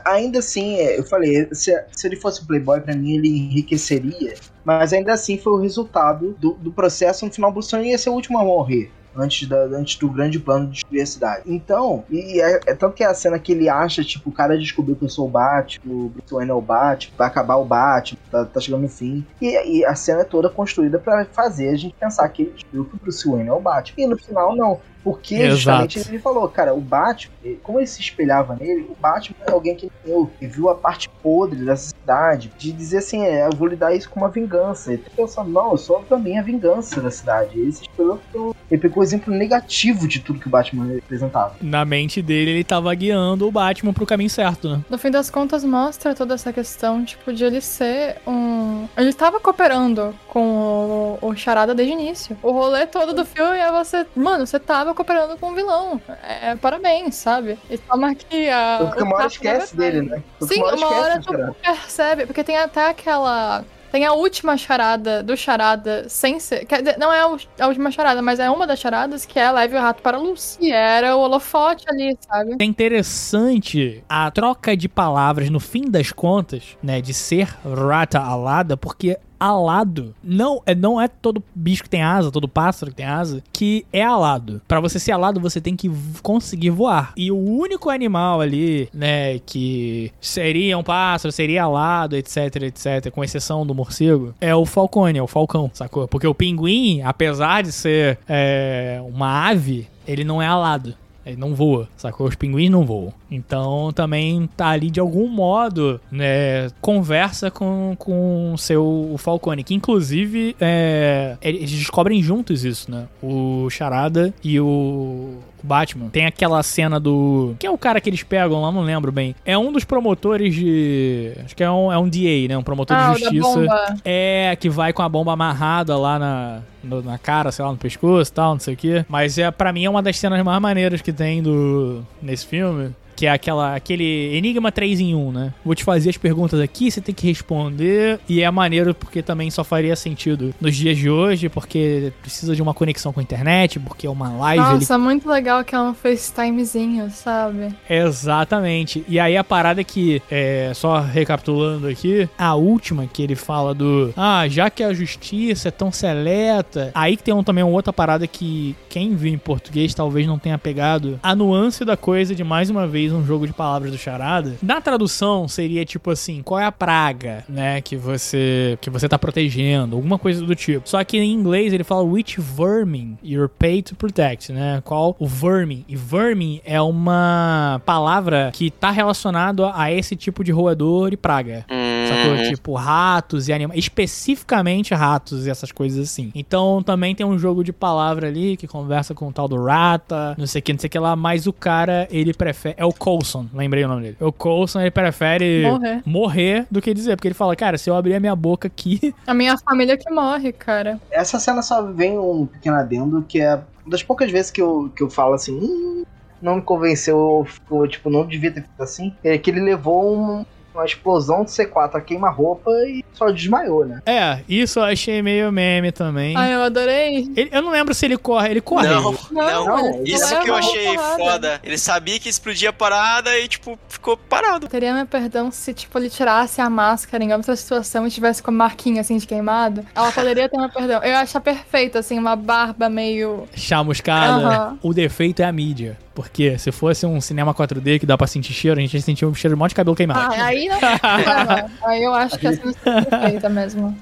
Ainda 0.05 0.39
assim, 0.39 0.75
é, 0.75 0.99
eu 0.99 1.03
falei, 1.03 1.47
se, 1.51 1.73
se 1.91 2.07
ele 2.07 2.15
fosse 2.15 2.43
um 2.43 2.45
playboy, 2.45 2.79
pra 2.81 2.95
mim 2.95 3.13
ele 3.13 3.29
enriqueceria. 3.29 4.35
Mas 4.63 4.91
ainda 4.91 5.13
assim 5.13 5.37
foi 5.37 5.53
o 5.53 5.61
resultado 5.61 6.35
do, 6.39 6.51
do 6.55 6.71
processo. 6.71 7.25
No 7.25 7.31
final, 7.31 7.49
o 7.49 7.53
Bruce 7.53 7.71
Wayne 7.71 7.91
ia 7.91 7.97
ser 7.97 8.09
o 8.09 8.13
último 8.13 8.37
a 8.37 8.43
morrer. 8.43 8.91
Antes, 9.17 9.47
da, 9.47 9.57
antes 9.57 9.97
do 9.97 10.09
grande 10.09 10.39
plano 10.39 10.67
de 10.67 10.73
destruir 10.73 11.01
a 11.01 11.05
cidade. 11.05 11.43
Então, 11.45 12.03
e 12.09 12.41
é, 12.41 12.59
é 12.67 12.75
tanto 12.75 12.95
que 12.95 13.03
é 13.03 13.07
a 13.07 13.13
cena 13.13 13.39
que 13.39 13.51
ele 13.51 13.67
acha, 13.67 14.03
tipo, 14.03 14.29
o 14.29 14.33
cara 14.33 14.57
descobriu 14.57 14.95
que 14.95 15.05
eu 15.05 15.09
sou 15.09 15.25
o 15.25 15.29
Batman, 15.29 15.91
o 15.91 16.09
Bruce 16.09 16.33
Wayne 16.33 16.51
é 16.51 16.53
o 16.53 16.61
Batman, 16.61 17.13
vai 17.17 17.27
acabar 17.27 17.55
o 17.55 17.65
Batman, 17.65 18.19
tá, 18.29 18.45
tá 18.45 18.59
chegando 18.59 18.81
no 18.81 18.89
fim. 18.89 19.25
E, 19.41 19.79
e 19.79 19.85
a 19.85 19.95
cena 19.95 20.21
é 20.21 20.25
toda 20.25 20.49
construída 20.49 20.99
pra 20.99 21.25
fazer 21.25 21.69
a 21.69 21.75
gente 21.75 21.95
pensar 21.99 22.27
que 22.29 22.43
ele 22.43 22.51
descobriu 22.51 22.85
que 22.85 22.95
o 22.95 22.99
Bruce 22.99 23.27
Wayne 23.27 23.49
é 23.49 23.53
o 23.53 23.59
Batman. 23.59 23.95
E 23.97 24.07
no 24.07 24.17
final, 24.17 24.55
não. 24.55 24.79
Porque 25.03 25.35
Exato. 25.35 25.55
justamente 25.55 25.99
ele 25.99 26.19
falou, 26.19 26.47
cara, 26.49 26.73
o 26.73 26.81
Batman, 26.81 27.33
ele- 27.43 27.59
como 27.63 27.79
ele 27.79 27.87
se 27.87 28.01
espelhava 28.01 28.55
nele, 28.59 28.87
o 28.89 28.95
Batman 28.99 29.37
é 29.47 29.51
alguém 29.51 29.75
que 29.75 29.89
eu 30.05 30.29
que 30.39 30.47
viu 30.47 30.69
a 30.69 30.75
parte 30.75 31.09
podre 31.21 31.63
dessa 31.63 31.89
cidade, 31.89 32.51
de 32.57 32.71
dizer 32.71 32.97
assim, 32.97 33.23
é, 33.23 33.45
eu 33.47 33.55
vou 33.55 33.67
lhe 33.67 33.75
dar 33.75 33.95
isso 33.95 34.09
como 34.09 34.25
uma 34.25 34.31
vingança. 34.31 34.93
Ele 34.93 35.01
tá 35.01 35.11
pensando, 35.15 35.49
não, 35.49 35.71
eu 35.71 35.77
sou 35.77 35.99
também 36.09 36.37
a 36.37 36.41
vingança 36.41 36.99
da 37.01 37.09
cidade. 37.11 37.57
Ele 37.59 37.71
se 37.71 37.83
espelhou 37.83 38.19
pelo. 38.31 38.55
Ele 38.69 38.81
pegou 38.81 38.99
o 39.01 39.03
exemplo 39.03 39.33
negativo 39.33 40.07
de 40.07 40.19
tudo 40.19 40.39
que 40.39 40.47
o 40.47 40.49
Batman 40.49 40.85
representava. 40.85 41.55
Na 41.61 41.85
mente 41.85 42.21
dele, 42.21 42.51
ele 42.51 42.63
tava 42.63 42.93
guiando 42.93 43.47
o 43.47 43.51
Batman 43.51 43.93
pro 43.93 44.05
caminho 44.05 44.29
certo, 44.29 44.69
né? 44.69 44.81
No 44.89 44.97
fim 44.97 45.09
das 45.09 45.29
contas, 45.29 45.63
mostra 45.63 46.13
toda 46.13 46.33
essa 46.33 46.51
questão, 46.51 47.03
tipo, 47.05 47.31
de 47.31 47.45
ele 47.45 47.61
ser 47.61 48.17
um. 48.27 48.87
Ele 48.97 49.13
tava 49.13 49.39
cooperando 49.39 50.13
com 50.27 51.17
o, 51.21 51.27
o 51.27 51.35
Charada 51.35 51.73
desde 51.73 51.93
o 51.93 51.99
início. 51.99 52.37
O 52.43 52.51
rolê 52.51 52.85
todo 52.85 53.13
do 53.13 53.23
filme 53.25 53.57
é 53.57 53.71
você. 53.71 54.05
Mano, 54.15 54.45
você 54.45 54.59
tava 54.59 54.86
cooperando 54.93 55.37
com 55.37 55.51
o 55.51 55.55
vilão. 55.55 56.01
É, 56.23 56.55
parabéns, 56.55 57.15
sabe? 57.15 57.57
E 57.69 57.77
toma 57.77 58.11
aqui 58.11 58.49
a. 58.49 58.77
Porque 58.81 59.01
o 59.01 59.05
uma 59.05 59.15
hora 59.15 59.27
esquece 59.27 59.75
dele, 59.75 60.01
né? 60.01 60.23
Porque 60.39 60.53
Sim, 60.53 60.61
uma 60.61 60.67
hora 60.67 60.77
uma 60.77 60.95
hora 60.95 61.21
tu 61.21 61.55
percebe, 61.61 62.25
porque 62.25 62.43
tem 62.43 62.57
até 62.57 62.89
aquela. 62.89 63.63
Tem 63.91 64.05
a 64.05 64.13
última 64.13 64.57
charada 64.57 65.23
do 65.23 65.35
charada 65.37 66.09
sem 66.09 66.39
ser. 66.39 66.65
quer 66.65 66.79
dizer, 66.81 66.97
não 66.97 67.11
é 67.11 67.21
a 67.21 67.67
última 67.67 67.89
charada, 67.89 68.21
mas 68.21 68.37
é 68.39 68.49
uma 68.49 68.67
das 68.67 68.79
charadas 68.79 69.25
que 69.25 69.39
é 69.39 69.49
leve 69.49 69.77
o 69.77 69.79
rato 69.79 70.01
para 70.01 70.17
a 70.17 70.19
luz. 70.19 70.57
E 70.61 70.71
era 70.71 71.15
o 71.15 71.21
holofote 71.21 71.85
ali, 71.87 72.17
sabe? 72.19 72.57
É 72.59 72.65
interessante 72.65 74.03
a 74.09 74.29
troca 74.29 74.75
de 74.75 74.89
palavras 74.89 75.49
no 75.49 75.59
fim 75.59 75.89
das 75.89 76.11
contas, 76.11 76.77
né, 76.83 76.99
de 76.99 77.13
ser 77.13 77.47
rata 77.65 78.19
alada, 78.19 78.75
porque 78.75 79.17
alado 79.39 80.15
não 80.23 80.61
é 80.65 80.73
não 80.73 80.99
é 80.99 81.07
todo 81.07 81.43
bicho 81.53 81.83
que 81.83 81.89
tem 81.89 82.01
asa, 82.01 82.31
todo 82.31 82.47
pássaro 82.47 82.91
que 82.91 82.97
tem 82.97 83.05
asa 83.05 83.43
que 83.51 83.85
é 83.91 84.03
alado. 84.03 84.61
Pra 84.67 84.79
você 84.79 84.99
ser 84.99 85.11
alado, 85.11 85.39
você 85.39 85.59
tem 85.59 85.75
que 85.75 85.89
conseguir 86.21 86.69
voar. 86.69 87.13
E 87.15 87.31
o 87.31 87.37
único 87.37 87.89
animal 87.89 88.41
ali, 88.41 88.89
né, 88.93 89.39
que 89.39 90.11
seria 90.21 90.77
um 90.77 90.83
pássaro, 90.83 91.31
seria 91.31 91.63
alado, 91.63 92.15
etc, 92.15 92.55
etc, 92.63 93.11
com 93.11 93.23
exceção 93.23 93.65
do 93.65 93.73
morcego, 93.73 94.33
é 94.39 94.55
o 94.55 94.65
falcone, 94.65 95.19
é 95.19 95.21
o 95.21 95.27
falcão, 95.27 95.69
sacou? 95.73 96.07
Porque 96.07 96.27
o 96.27 96.35
pinguim, 96.35 97.01
apesar 97.01 97.63
de 97.63 97.71
ser 97.71 98.19
é, 98.27 99.01
uma 99.07 99.49
ave, 99.49 99.87
ele 100.07 100.23
não 100.23 100.41
é 100.41 100.47
alado. 100.47 100.95
Ele 101.27 101.37
não 101.37 101.53
voa, 101.53 101.87
sacou? 101.95 102.27
Os 102.27 102.35
pinguins 102.35 102.69
não 102.69 102.85
voam. 102.85 103.13
Então 103.29 103.91
também 103.93 104.49
tá 104.55 104.67
ali 104.69 104.89
de 104.89 104.99
algum 104.99 105.27
modo, 105.27 105.99
né? 106.11 106.69
Conversa 106.81 107.51
com, 107.51 107.95
com 107.97 108.55
seu 108.57 109.15
Falcone. 109.17 109.63
Que 109.63 109.73
inclusive 109.73 110.55
é, 110.59 111.37
eles 111.41 111.71
descobrem 111.71 112.21
juntos 112.21 112.63
isso, 112.63 112.89
né? 112.89 113.07
O 113.21 113.69
Charada 113.69 114.33
e 114.43 114.59
o 114.59 115.35
Batman. 115.63 116.09
Tem 116.09 116.25
aquela 116.25 116.61
cena 116.63 116.99
do. 116.99 117.55
Quem 117.59 117.67
é 117.67 117.71
o 117.71 117.77
cara 117.77 117.99
que 118.01 118.09
eles 118.09 118.23
pegam 118.23 118.61
lá? 118.61 118.71
Não 118.71 118.81
lembro 118.81 119.11
bem. 119.11 119.35
É 119.45 119.57
um 119.57 119.71
dos 119.71 119.83
promotores 119.83 120.53
de. 120.55 121.31
Acho 121.45 121.55
que 121.55 121.63
é 121.63 121.71
um, 121.71 121.91
é 121.91 121.97
um 121.97 122.07
DA, 122.07 122.47
né? 122.49 122.57
Um 122.57 122.63
promotor 122.63 122.95
Ah, 122.97 123.13
de 123.13 123.19
justiça. 123.19 123.65
É, 124.05 124.55
que 124.59 124.69
vai 124.69 124.93
com 124.93 125.01
a 125.01 125.09
bomba 125.09 125.33
amarrada 125.33 125.97
lá 125.97 126.19
na, 126.19 126.59
no- 126.83 127.01
na 127.01 127.17
cara, 127.17 127.51
sei 127.51 127.63
lá, 127.65 127.71
no 127.71 127.77
pescoço 127.77 128.31
e 128.31 128.33
tal, 128.33 128.53
não 128.53 128.59
sei 128.59 128.73
o 128.73 128.77
quê. 128.77 129.05
Mas 129.09 129.37
é, 129.37 129.49
pra 129.51 129.73
mim 129.73 129.85
é 129.85 129.89
uma 129.89 130.01
das 130.01 130.17
cenas 130.17 130.43
mais 130.43 130.61
maneiras 130.61 131.01
que 131.01 131.11
tem 131.13 131.41
do, 131.41 132.03
nesse 132.21 132.45
filme. 132.45 132.93
Que 133.17 133.25
é 133.25 133.31
aquela, 133.31 133.75
aquele 133.75 134.35
Enigma 134.37 134.71
3 134.71 134.99
em 134.99 135.15
1, 135.15 135.31
né? 135.31 135.53
Vou 135.65 135.75
te 135.75 135.83
fazer 135.83 136.11
as 136.11 136.17
perguntas 136.17 136.59
aqui, 136.59 136.89
você 136.89 137.01
tem 137.01 137.13
que 137.13 137.27
responder. 137.27 138.19
E 138.29 138.41
é 138.41 138.49
maneiro 138.51 138.93
porque 138.93 139.21
também 139.21 139.49
só 139.49 139.63
faria 139.63 139.95
sentido 139.95 140.53
nos 140.61 140.75
dias 140.75 140.97
de 140.97 141.09
hoje, 141.09 141.49
porque 141.49 142.13
precisa 142.21 142.55
de 142.55 142.61
uma 142.61 142.73
conexão 142.73 143.11
com 143.11 143.19
a 143.19 143.23
internet, 143.23 143.79
porque 143.79 144.07
é 144.07 144.09
uma 144.09 144.29
live. 144.29 144.63
ele 144.63 144.73
Nossa, 144.75 144.97
muito 144.97 145.27
legal 145.27 145.63
que 145.63 145.73
é 145.73 145.79
um 145.79 145.93
FaceTimezinho, 145.93 147.09
sabe? 147.09 147.73
Exatamente. 147.89 149.03
E 149.07 149.19
aí 149.19 149.35
a 149.35 149.43
parada 149.43 149.83
que, 149.83 150.21
é, 150.29 150.71
só 150.75 150.99
recapitulando 150.99 151.87
aqui, 151.87 152.29
a 152.37 152.53
última 152.53 153.07
que 153.07 153.23
ele 153.23 153.35
fala 153.35 153.73
do 153.73 154.13
Ah, 154.15 154.47
já 154.47 154.69
que 154.69 154.83
a 154.83 154.93
justiça 154.93 155.69
é 155.69 155.71
tão 155.71 155.91
seleta. 155.91 156.91
Aí 156.93 157.17
que 157.17 157.23
tem 157.23 157.33
um, 157.33 157.43
também 157.43 157.63
uma 157.63 157.73
outra 157.73 157.91
parada 157.91 158.27
que 158.27 158.75
quem 158.89 159.15
viu 159.15 159.33
em 159.33 159.37
português 159.37 159.93
talvez 159.93 160.27
não 160.27 160.37
tenha 160.37 160.57
pegado 160.57 161.19
a 161.23 161.35
nuance 161.35 161.83
da 161.83 161.97
coisa 161.97 162.35
de 162.35 162.43
mais 162.43 162.69
uma 162.69 162.87
vez 162.87 163.06
um 163.13 163.25
jogo 163.25 163.47
de 163.47 163.53
palavras 163.53 163.91
do 163.91 163.97
charada. 163.97 164.55
Na 164.61 164.81
tradução 164.81 165.47
seria 165.47 165.85
tipo 165.85 166.11
assim, 166.11 166.41
qual 166.43 166.59
é 166.59 166.65
a 166.65 166.71
praga, 166.71 167.43
né, 167.47 167.81
que 167.81 167.95
você 167.95 168.77
que 168.81 168.89
você 168.89 169.07
tá 169.07 169.17
protegendo, 169.17 169.95
alguma 169.95 170.17
coisa 170.17 170.45
do 170.45 170.55
tipo. 170.55 170.87
Só 170.87 171.03
que 171.03 171.17
em 171.17 171.31
inglês 171.31 171.73
ele 171.73 171.83
fala 171.83 172.03
which 172.03 172.39
vermin 172.39 173.17
you're 173.23 173.49
paid 173.49 173.83
to 173.83 173.95
protect, 173.95 174.51
né? 174.51 174.81
Qual 174.83 175.15
o 175.19 175.27
vermin? 175.27 175.85
E 175.87 175.95
vermin 175.95 176.61
é 176.65 176.81
uma 176.81 177.81
palavra 177.85 178.51
que 178.53 178.71
tá 178.71 178.91
relacionado 178.91 179.65
a 179.65 179.91
esse 179.91 180.15
tipo 180.15 180.43
de 180.43 180.51
roedor 180.51 181.13
e 181.13 181.17
praga. 181.17 181.65
Sacou? 182.07 182.33
Hum, 182.33 182.49
Tipo, 182.49 182.73
ratos 182.75 183.47
e 183.47 183.53
animais. 183.53 183.77
Especificamente 183.79 184.93
ratos 184.93 185.45
e 185.45 185.49
essas 185.49 185.71
coisas 185.71 186.09
assim. 186.09 186.31
Então 186.35 186.81
também 186.83 187.13
tem 187.15 187.25
um 187.25 187.37
jogo 187.37 187.63
de 187.63 187.71
palavra 187.73 188.27
ali 188.27 188.57
que 188.57 188.67
conversa 188.67 189.13
com 189.13 189.27
o 189.27 189.31
tal 189.33 189.47
do 189.47 189.61
rata, 189.63 190.35
não 190.37 190.47
sei 190.47 190.59
o 190.59 190.63
que, 190.63 190.73
não 190.73 190.79
sei 190.79 190.87
o 190.87 190.91
que 190.91 190.99
lá. 190.99 191.15
Mas 191.15 191.47
o 191.47 191.53
cara, 191.53 192.07
ele 192.11 192.33
prefere. 192.33 192.75
É 192.77 192.85
o 192.85 192.93
Coulson, 192.93 193.45
lembrei 193.53 193.83
o 193.83 193.87
nome 193.87 194.01
dele. 194.03 194.17
O 194.19 194.31
Coulson, 194.31 194.81
ele 194.81 194.91
prefere 194.91 195.63
Morrer. 195.63 196.01
morrer 196.05 196.67
do 196.71 196.81
que 196.81 196.93
dizer. 196.93 197.15
Porque 197.15 197.27
ele 197.27 197.35
fala, 197.35 197.55
cara, 197.55 197.77
se 197.77 197.89
eu 197.89 197.95
abrir 197.95 198.15
a 198.15 198.19
minha 198.19 198.35
boca 198.35 198.67
aqui. 198.67 199.13
A 199.27 199.33
minha 199.33 199.57
família 199.57 199.97
que 199.97 200.09
morre, 200.11 200.51
cara. 200.53 200.99
Essa 201.11 201.39
cena 201.39 201.61
só 201.61 201.81
vem 201.83 202.17
um 202.17 202.45
pequeno 202.45 202.77
adendo, 202.77 203.23
que 203.27 203.39
é 203.39 203.55
uma 203.55 203.91
das 203.91 204.01
poucas 204.03 204.31
vezes 204.31 204.51
que 204.51 204.61
eu, 204.61 204.91
que 204.95 205.03
eu 205.03 205.09
falo 205.09 205.33
assim, 205.33 205.53
"Hum, 205.57 206.03
não 206.41 206.55
me 206.57 206.61
convenceu, 206.61 207.17
ou, 207.17 207.47
ou, 207.69 207.87
tipo, 207.87 208.09
não 208.09 208.25
devia 208.25 208.51
ter 208.51 208.61
feito 208.61 208.81
assim, 208.83 209.13
é 209.23 209.37
que 209.37 209.49
ele 209.49 209.59
levou 209.59 210.15
um- 210.17 210.45
uma 210.77 210.85
explosão 210.85 211.43
de 211.43 211.51
C4 211.51 211.95
a 211.95 212.01
queima-roupa 212.01 212.69
e 212.87 213.03
só 213.13 213.29
desmaiou, 213.29 213.85
né? 213.85 214.01
É, 214.05 214.39
isso 214.47 214.79
eu 214.79 214.83
achei 214.83 215.21
meio 215.21 215.51
meme 215.51 215.91
também. 215.91 216.35
Ai, 216.37 216.53
eu 216.53 216.61
adorei. 216.61 217.29
Ele- 217.35 217.49
eu 217.51 217.61
não 217.61 217.71
lembro 217.71 217.93
se 217.93 218.05
ele 218.05 218.17
corre. 218.17 218.49
Ele 218.49 218.61
corre. 218.61 218.87
Não, 218.87 219.15
Não, 219.31 219.65
não. 219.65 220.03
Isso 220.03 220.39
que 220.41 220.49
eu 220.49 220.55
achei 220.55 220.97
foda. 221.17 221.59
Ele 221.63 221.77
sabia 221.77 222.19
que 222.19 222.29
explodia 222.29 222.69
a 222.69 222.73
parada 222.73 223.37
e, 223.39 223.47
tipo, 223.47 223.77
ficou 223.89 224.15
parado. 224.17 224.67
Teria 224.67 224.93
meu 224.93 225.05
perdão 225.05 225.51
se, 225.51 225.73
tipo, 225.73 225.97
ele 225.97 226.09
tirasse 226.09 226.61
a 226.61 226.69
máscara 226.69 227.23
em 227.23 227.33
outra 227.33 227.55
situação 227.55 228.05
e 228.07 228.11
tivesse 228.11 228.41
com 228.43 228.51
marquinha, 228.51 229.01
assim, 229.01 229.17
de 229.17 229.25
queimado. 229.27 229.85
Ela 229.95 230.11
poderia 230.11 230.47
ter 230.49 230.57
meu 230.57 230.69
perdão. 230.69 231.01
Eu 231.03 231.17
acho 231.17 231.39
perfeito, 231.41 231.97
assim, 231.97 232.17
uma 232.17 232.35
barba 232.35 232.89
meio... 232.89 233.47
chamuscada. 233.55 234.45
Aham. 234.47 234.79
O 234.81 234.93
defeito 234.93 235.41
é 235.41 235.45
a 235.45 235.51
mídia. 235.51 235.97
Porque 236.17 236.57
se 236.57 236.71
fosse 236.71 237.05
um 237.05 237.21
cinema 237.21 237.53
4D 237.53 237.99
que 237.99 238.05
dá 238.07 238.17
pra 238.17 238.25
sentir 238.25 238.51
cheiro, 238.51 238.79
a 238.79 238.81
gente 238.81 238.95
ia 238.95 239.01
sentir 239.01 239.23
um 239.23 239.35
cheiro 239.35 239.53
de 239.53 239.55
um 239.55 239.63
monte 239.63 239.69
de 239.69 239.75
cabelo 239.75 239.95
queimado. 239.95 240.33
Ah, 240.33 240.45
aí 240.45 240.67
não 240.67 240.79
tem 240.79 240.97
problema. 240.97 241.71
Aí 241.85 242.03
eu 242.03 242.11
acho 242.11 242.39
que 242.39 242.47
essa 242.47 242.59
é 242.69 243.01
perfeita 243.03 243.47
mesmo. 243.49 243.95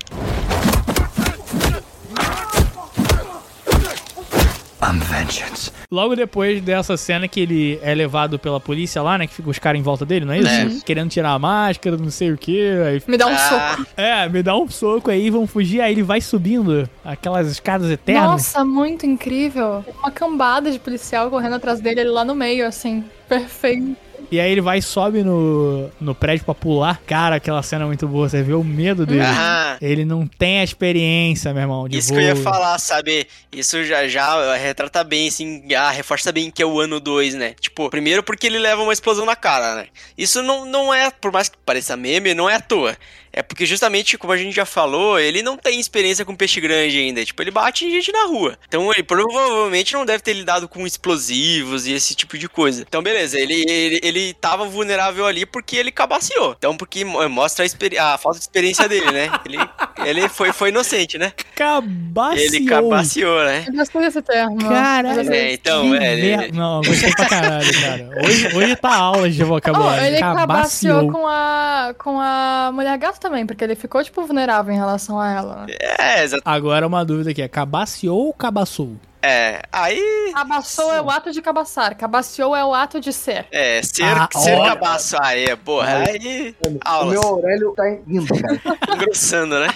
I'm 4.87 4.99
vengeance. 4.99 5.71
Logo 5.91 6.15
depois 6.15 6.61
dessa 6.61 6.95
cena 6.97 7.27
que 7.27 7.39
ele 7.39 7.79
é 7.81 7.93
levado 7.95 8.37
pela 8.37 8.59
polícia 8.59 9.01
lá, 9.01 9.17
né? 9.17 9.25
Que 9.27 9.33
fica 9.33 9.49
os 9.49 9.57
caras 9.57 9.79
em 9.79 9.83
volta 9.83 10.05
dele, 10.05 10.25
não 10.25 10.33
é 10.33 10.39
isso? 10.39 10.79
É. 10.79 10.85
Querendo 10.85 11.09
tirar 11.09 11.31
a 11.31 11.39
máscara, 11.39 11.97
não 11.97 12.11
sei 12.11 12.31
o 12.31 12.37
que. 12.37 12.69
Aí, 12.85 13.01
Me 13.07 13.17
dá 13.17 13.27
um 13.27 13.33
Ah, 13.33 13.75
soco. 13.77 13.87
é, 13.97 14.29
me 14.29 14.43
dá 14.43 14.55
um 14.55 14.69
soco 14.69 15.09
aí, 15.09 15.29
vão 15.29 15.47
fugir. 15.47 15.81
Aí 15.81 15.91
ele 15.93 16.03
vai 16.03 16.21
subindo 16.21 16.87
aquelas 17.03 17.47
escadas 17.47 17.89
eternas. 17.89 18.23
Nossa, 18.31 18.63
muito 18.65 19.05
incrível. 19.05 19.83
Uma 19.99 20.11
cambada 20.11 20.71
de 20.71 20.77
policial 20.79 21.29
correndo 21.29 21.55
atrás 21.55 21.79
dele, 21.79 22.01
ele 22.01 22.09
lá 22.09 22.23
no 22.25 22.35
meio, 22.35 22.67
assim. 22.67 23.03
Perfeito. 23.27 23.95
E 24.31 24.39
aí 24.39 24.52
ele 24.52 24.61
vai 24.61 24.80
e 24.80 24.81
sobe 24.81 25.23
no, 25.23 25.89
no 25.99 26.15
prédio 26.15 26.45
pra 26.45 26.53
pular. 26.53 27.02
Cara, 27.06 27.35
aquela 27.35 27.61
cena 27.64 27.84
é 27.84 27.88
muito 27.88 28.07
boa. 28.07 28.27
Você 28.27 28.41
vê 28.43 28.53
o 28.53 28.64
medo 28.64 29.06
dele. 29.06 29.22
Ah, 29.23 29.77
Ele 29.81 30.06
não 30.06 30.26
tem 30.27 30.60
a 30.60 30.64
experiência, 30.64 31.53
meu 31.53 31.61
irmão, 31.64 31.88
de 31.88 31.97
isso 31.97 32.10
voo. 32.10 32.18
que 32.18 32.23
eu 32.23 32.27
ia 32.30 32.35
falar, 32.35 32.77
sabe? 32.80 33.27
Isso 33.52 33.84
já 33.84 34.07
já 34.07 34.56
retrata 34.56 35.03
bem, 35.03 35.27
assim, 35.27 35.64
ah, 35.76 35.91
reforça 35.91 36.31
bem 36.31 36.49
que 36.52 36.61
é 36.61 36.65
o 36.65 36.80
ano 36.80 36.99
2, 36.99 37.35
né? 37.35 37.53
Tipo, 37.60 37.89
primeiro 37.89 38.23
porque 38.23 38.47
ele 38.47 38.60
leva 38.60 38.81
uma 38.81 38.93
explosão 38.93 39.26
na 39.26 39.35
cara, 39.35 39.76
né? 39.76 39.88
Isso 40.18 40.41
não, 40.41 40.65
não 40.65 40.93
é, 40.93 41.10
por 41.11 41.31
mais 41.31 41.49
que 41.49 41.57
pareça 41.65 41.95
meme, 41.97 42.34
não 42.34 42.49
é 42.49 42.56
à 42.56 42.60
toa. 42.61 42.95
É 43.37 43.43
porque 43.43 43.65
justamente, 43.65 44.17
como 44.17 44.31
a 44.31 44.37
gente 44.37 44.55
já 44.55 44.65
falou, 44.65 45.19
ele 45.19 45.43
não 45.43 45.57
tem 45.57 45.77
experiência 45.79 46.23
com 46.23 46.33
peixe 46.35 46.61
grande 46.61 46.97
ainda. 46.97 47.25
Tipo, 47.25 47.41
ele 47.43 47.51
bate 47.51 47.85
em 47.85 47.91
gente 47.91 48.09
na 48.11 48.25
rua. 48.27 48.57
Então 48.67 48.89
ele 48.93 49.03
provavelmente 49.03 49.93
não 49.93 50.05
deve 50.05 50.23
ter 50.23 50.31
lidado 50.33 50.67
com 50.69 50.87
explosivos 50.87 51.85
e 51.85 51.91
esse 51.93 52.15
tipo 52.15 52.37
de 52.37 52.47
coisa. 52.47 52.81
Então, 52.87 53.01
beleza, 53.03 53.37
ele, 53.37 53.65
ele, 53.69 53.99
ele 54.01 54.33
tava 54.33 54.65
vulnerável 54.65 55.25
ali 55.25 55.45
porque 55.45 55.75
ele 55.75 55.91
cabaciou. 55.91 56.55
Então, 56.57 56.77
porque 56.77 57.03
mo- 57.03 57.27
mostra 57.29 57.65
a, 57.99 58.13
a 58.13 58.17
falta 58.17 58.37
de 58.39 58.43
experiência 58.45 58.87
dele, 58.87 59.11
né? 59.11 59.29
Ele, 59.45 59.57
ele 60.05 60.29
foi, 60.29 60.53
foi 60.53 60.69
inocente, 60.69 61.17
né? 61.17 61.33
Cabaciou. 61.55 62.45
Ele 62.45 62.65
cabaciou, 62.65 63.43
né? 63.43 63.65
Eu 63.67 63.73
gostei 63.73 64.01
desse 64.01 64.21
termo. 64.21 64.57
Caralho. 64.59 65.33
É, 65.33 65.53
então, 65.53 65.89
Que 65.91 65.97
é, 65.97 66.13
ele-. 66.13 66.51
Não, 66.53 66.81
gostei 66.81 67.11
pra 67.11 67.25
caralho, 67.27 67.81
cara. 67.81 68.09
Hoje, 68.25 68.47
hoje 68.55 68.75
tá 68.77 68.95
aula 68.95 69.29
de 69.29 69.43
Oh, 69.43 69.47
vocabulário. 69.47 70.05
ele 70.05 70.19
Cabaciou. 70.19 70.47
cabaciou 70.47 71.11
com 71.11 71.27
a, 71.27 71.93
com 71.97 72.19
a 72.19 72.71
mulher 72.73 72.97
gato 72.97 73.19
também, 73.26 73.45
porque 73.45 73.64
ele 73.64 73.76
ficou, 73.76 74.03
tipo, 74.03 74.23
vulnerável 74.23 74.72
em 74.73 74.77
relação 74.77 75.19
a 75.19 75.31
ela. 75.31 75.65
né? 75.65 75.76
É, 75.99 76.23
exato. 76.23 76.43
Agora 76.45 76.85
uma 76.85 77.03
dúvida 77.03 77.31
aqui, 77.31 77.41
é 77.41 77.47
cabaciou 77.47 78.27
ou 78.27 78.34
cabaçou? 78.34 78.95
É, 79.22 79.64
aí. 79.72 80.31
Cabaçou 80.35 80.93
é 80.93 81.02
o 81.02 81.10
ato 81.10 81.31
de 81.31 81.41
cabaçar, 81.41 81.97
cabaciou 81.97 82.56
é 82.56 82.64
o 82.64 82.76
ato 82.76 82.99
de 82.99 83.11
ser. 83.11 83.47
É, 83.52 83.81
ser, 83.81 84.03
Ah, 84.03 84.30
ser 84.31 84.56
cabaço. 84.64 85.18
Aí, 85.19 85.56
porra, 85.57 86.03
aí. 86.07 86.56
O 87.02 87.06
meu 87.06 87.22
Aurélio 87.23 87.73
tá 87.76 87.89
indo, 87.89 88.27
cara. 88.39 88.61
Engrossando, 88.93 89.60
né? 89.60 89.69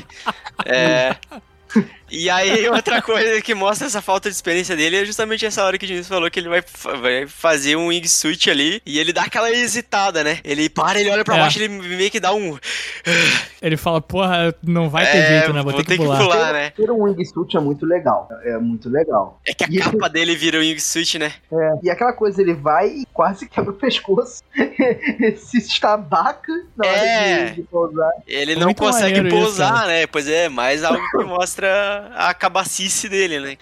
É. 0.65 1.15
E 2.11 2.29
aí, 2.29 2.67
outra 2.69 3.01
coisa 3.01 3.41
que 3.41 3.53
mostra 3.53 3.87
essa 3.87 4.01
falta 4.01 4.29
de 4.29 4.35
experiência 4.35 4.75
dele 4.75 4.97
é 4.97 5.05
justamente 5.05 5.45
essa 5.45 5.63
hora 5.63 5.77
que 5.77 5.85
o 5.85 5.87
Diniz 5.87 6.07
falou 6.07 6.29
que 6.29 6.39
ele 6.39 6.49
vai, 6.49 6.63
vai 7.01 7.27
fazer 7.27 7.75
um 7.75 7.87
wingsuit 7.87 8.49
ali 8.49 8.81
e 8.85 8.99
ele 8.99 9.13
dá 9.13 9.23
aquela 9.23 9.51
hesitada, 9.51 10.23
né? 10.23 10.39
Ele 10.43 10.69
para, 10.69 10.99
ele 10.99 11.09
olha 11.09 11.23
pra 11.23 11.35
É. 11.37 11.39
baixo, 11.39 11.59
ele 11.59 11.69
meio 11.69 12.11
que 12.11 12.19
dá 12.19 12.33
um. 12.33 12.57
Ele 13.61 13.75
fala, 13.75 13.99
porra, 13.99 14.55
não 14.63 14.89
vai 14.89 15.05
ter 15.05 15.17
é, 15.17 15.27
jeito, 15.39 15.51
né? 15.51 15.61
Vou, 15.61 15.73
ter 15.73 15.83
que 15.83 15.97
pular. 15.97 16.53
né? 16.53 16.69
Ter 16.69 16.89
um 16.89 17.03
wingsuit 17.03 17.57
é 17.57 17.59
muito 17.59 17.85
legal. 17.85 18.29
É 18.45 18.57
muito 18.57 18.89
legal. 18.89 19.37
É 19.45 19.53
que 19.53 19.65
a 19.65 19.67
E- 19.69 19.79
capa 19.79 20.07
dele 20.07 20.33
vira 20.33 20.57
o 20.57 20.61
wingsuit, 20.61 21.19
né? 21.19 21.33
É. 21.51 21.71
E 21.83 21.89
aquela 21.89 22.13
coisa, 22.13 22.41
ele 22.41 22.53
vai 22.53 22.87
e 22.87 23.05
quase 23.11 23.49
quebra 23.49 23.71
o 23.71 23.73
pescoço. 23.73 24.41
Se 25.35 25.57
estabaca 25.57 26.53
na 26.77 26.87
hora 26.87 26.97
É. 26.97 27.45
de, 27.49 27.55
de 27.55 27.63
pousar. 27.63 28.09
Ele 28.25 28.53
Foi 28.53 28.55
não 28.61 28.67
muito 28.67 28.77
consegue 28.77 29.19
isso, 29.19 29.29
pousar, 29.29 29.73
cara. 29.73 29.87
né? 29.87 30.07
Pois 30.07 30.27
é, 30.29 30.47
mais 30.47 30.81
algo 30.81 31.01
que 31.11 31.17
mostra 31.25 31.98
a 32.15 32.33
cabacice 32.33 33.07
dele, 33.09 33.39
né? 33.39 33.57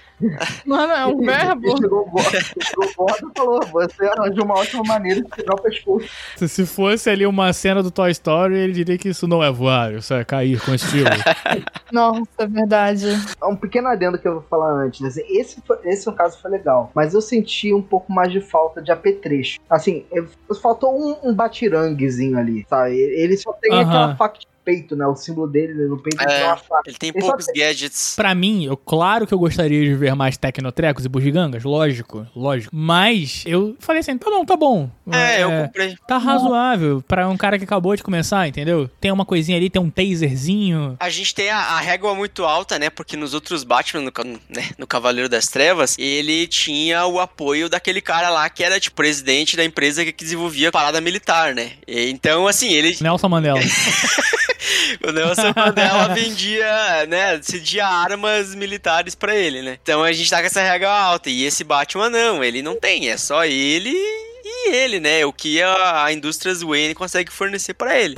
Mano, 0.66 0.94
é 0.94 1.06
um 1.06 1.18
verbo. 1.20 1.68
Ele 1.68 1.78
chegou 1.78 2.02
o 2.02 2.10
Gordon 2.10 2.30
chegou 2.62 2.86
o 2.86 2.96
Gordon 2.96 3.30
e 3.30 3.38
falou: 3.38 3.60
Você 3.68 4.06
arranjou 4.06 4.46
uma 4.46 4.56
ótima 4.56 4.84
maneira 4.84 5.22
de 5.22 5.30
quebrar 5.30 5.54
o 5.56 5.62
pescoço. 5.62 6.08
Se, 6.36 6.48
se 6.50 6.66
fosse 6.66 7.10
ali 7.10 7.26
uma 7.26 7.54
cena 7.54 7.84
do 7.84 7.92
Toy 7.92 8.10
Story, 8.12 8.58
ele 8.58 8.74
diria 8.74 8.98
que 8.98 9.10
isso 9.10 9.28
não 9.28 9.44
é 9.44 9.52
voar, 9.52 9.94
isso 9.94 10.14
é 10.14 10.24
cair 10.26 10.60
com 10.64 10.74
estilo. 10.74 11.10
Nossa, 11.92 12.28
é 12.40 12.48
verdade. 12.48 13.06
Um 13.44 13.56
pequeno 13.56 13.88
adendo 13.90 14.18
que 14.18 14.28
eu 14.28 14.34
vou 14.34 14.44
falar 14.50 14.72
antes. 14.72 15.04
Assim, 15.06 15.22
esse, 15.30 15.62
foi- 15.66 15.78
esse 15.84 16.12
caso 16.14 16.40
foi 16.42 16.50
legal. 16.52 16.92
Mas 16.96 17.14
eu 17.14 17.22
senti 17.22 17.74
um 17.74 17.82
pouco 17.82 18.12
mais 18.12 18.32
de 18.32 18.42
falta 18.42 18.82
de 18.82 18.92
apetrecho. 18.92 19.60
Assim, 19.70 20.06
eu- 20.12 20.28
faltou 20.62 20.98
um, 21.00 21.30
um 21.30 21.34
batiranguezinho 21.36 22.38
ali, 22.40 22.66
sabe? 22.70 22.96
Ele 22.98 23.38
só 23.38 23.54
tem 23.54 23.72
Aham. 23.74 23.82
aquela 23.88 24.16
faca 24.16 24.40
peito, 24.68 24.98
né? 24.98 25.08
O 25.08 25.16
símbolo 25.16 25.48
dele 25.48 25.74
no 25.88 25.98
peito 25.98 26.22
É. 26.22 26.26
tem 26.26 26.44
uma 26.44 26.58
faca. 26.58 26.84
Ele 26.90 26.98
tem 26.98 27.12
Ele 27.16 27.22
poucos 27.22 27.46
gadgets. 27.56 28.14
Pra 28.18 28.36
mim, 28.36 28.66
eu, 28.66 28.76
claro 28.76 29.26
que 29.26 29.34
eu 29.34 29.40
gostaria 29.40 29.82
de 29.82 29.96
ver 29.96 30.14
mais 30.14 30.36
tecnotrecos 30.36 31.06
e 31.06 31.10
bugigangas, 31.10 31.64
lógico, 31.64 32.28
lógico. 32.36 32.76
Mas 32.76 33.44
eu 33.46 33.78
falei 33.80 34.02
assim, 34.02 34.18
tá 34.18 34.30
bom, 34.30 34.44
tá 34.44 34.58
bom. 34.58 34.90
É, 35.10 35.42
eu 35.42 35.50
comprei. 35.50 35.96
Tá 36.06 36.18
razoável 36.18 37.02
pra 37.08 37.30
um 37.30 37.38
cara 37.38 37.58
que 37.58 37.64
acabou 37.64 37.96
de 37.96 38.04
começar, 38.04 38.46
entendeu? 38.46 38.90
Tem 39.00 39.10
uma 39.10 39.24
coisinha 39.24 39.58
ali, 39.58 39.70
tem 39.70 39.82
um 39.82 39.90
taserzinho. 39.90 40.98
A 41.00 41.10
gente 41.10 41.34
tem 41.34 41.50
a, 41.50 41.60
a 41.60 41.80
régua 41.80 42.14
muito 42.14 42.44
alta, 42.44 42.78
né? 42.78 42.90
Porque 42.90 43.16
nos 43.16 43.34
outros 43.34 43.64
Batman, 43.64 44.02
no, 44.02 44.12
né, 44.50 44.70
no 44.78 44.86
Cavaleiro 44.86 45.30
das 45.30 45.48
Trevas, 45.48 45.96
ele 45.98 46.46
tinha 46.46 47.06
o 47.06 47.22
apoio 47.22 47.70
daquele 47.70 48.02
cara 48.02 48.30
lá 48.30 48.50
que 48.50 48.66
era, 48.66 48.82
tipo, 48.82 48.98
presidente 48.98 49.56
da 49.56 49.64
empresa 49.64 50.04
que 50.04 50.12
desenvolvia 50.12 50.74
parada 50.74 51.00
militar, 51.00 51.56
né? 51.56 51.72
E, 51.88 52.10
então, 52.10 52.48
assim, 52.48 52.74
ele. 52.74 52.98
Nelson 53.00 53.30
Mandela. 53.30 53.60
O 55.08 55.12
Nelson 55.12 55.54
Mandela 55.56 56.10
vendia, 56.16 57.06
né? 57.08 57.40
Cedia 57.42 57.86
armas 57.86 58.56
militares 58.56 59.16
pra 59.16 59.36
ele, 59.36 59.62
né? 59.62 59.78
Então 59.82 60.04
a 60.04 60.12
gente 60.12 60.30
tá 60.30 60.40
com 60.40 60.46
essa 60.46 60.62
régua 60.62 60.90
alta. 60.90 61.30
E 61.30 61.44
esse 61.44 61.64
Batman 61.64 62.10
não, 62.10 62.44
ele 62.44 62.62
não 62.62 62.80
tem. 62.80 63.10
É 63.10 63.18
só 63.18 63.46
ele 63.46 63.94
e 63.94 64.70
ele, 64.76 65.00
né? 65.00 65.26
O 65.26 65.34
que 65.34 65.62
a, 65.62 66.06
a 66.06 66.14
indústria 66.14 66.54
Wayne 66.56 66.96
consegue 66.96 67.32
fornecer 67.32 67.74
pra 67.74 67.98
ele. 67.98 68.18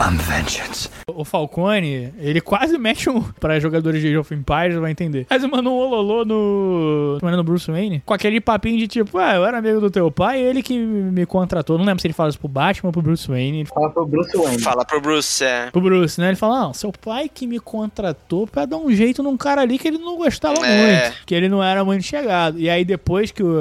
I'm 0.00 0.16
vengeance. 0.16 0.88
O 1.16 1.24
Falcone, 1.24 2.12
ele 2.18 2.40
quase 2.40 2.76
mete 2.78 3.08
um. 3.10 3.20
Pra 3.38 3.58
jogadores 3.60 4.00
de 4.00 4.08
Age 4.08 4.16
of 4.18 4.34
Empires, 4.34 4.76
vai 4.76 4.90
entender. 4.90 5.26
Mas 5.28 5.44
mano, 5.44 5.70
um 5.70 5.76
ololô 5.76 6.24
no. 6.24 7.18
no 7.20 7.44
Bruce 7.44 7.70
Wayne. 7.70 8.02
Com 8.04 8.14
aquele 8.14 8.40
papinho 8.40 8.78
de 8.78 8.86
tipo, 8.88 9.18
ah, 9.18 9.34
eu 9.34 9.44
era 9.44 9.58
amigo 9.58 9.80
do 9.80 9.90
teu 9.90 10.10
pai, 10.10 10.40
ele 10.40 10.62
que 10.62 10.78
me 10.78 11.24
contratou. 11.26 11.78
Não 11.78 11.84
lembro 11.84 12.00
se 12.00 12.06
ele 12.06 12.14
fala 12.14 12.28
isso 12.30 12.38
pro 12.38 12.48
Batman 12.48 12.88
ou 12.88 12.92
pro 12.92 13.02
Bruce 13.02 13.28
Wayne. 13.28 13.60
Ele 13.60 13.68
Fala 13.68 13.90
pro 13.90 14.06
Bruce 14.06 14.36
Wayne. 14.36 14.58
Fala 14.62 14.84
pro 14.84 15.00
Bruce, 15.00 15.44
é. 15.44 15.70
pro 15.70 15.80
Bruce, 15.80 16.20
né? 16.20 16.28
Ele 16.28 16.36
fala, 16.36 16.60
não, 16.60 16.74
seu 16.74 16.92
pai 16.92 17.28
que 17.32 17.46
me 17.46 17.58
contratou 17.58 18.46
pra 18.46 18.64
dar 18.66 18.76
um 18.76 18.90
jeito 18.92 19.22
num 19.22 19.36
cara 19.36 19.62
ali 19.62 19.78
que 19.78 19.88
ele 19.88 19.98
não 19.98 20.16
gostava 20.16 20.64
É. 20.66 21.00
muito. 21.02 21.16
Que 21.26 21.34
ele 21.34 21.48
não 21.48 21.62
era 21.62 21.84
muito 21.84 22.02
chegado. 22.04 22.58
E 22.58 22.68
aí 22.68 22.84
depois 22.84 23.30
que 23.30 23.42
o, 23.42 23.56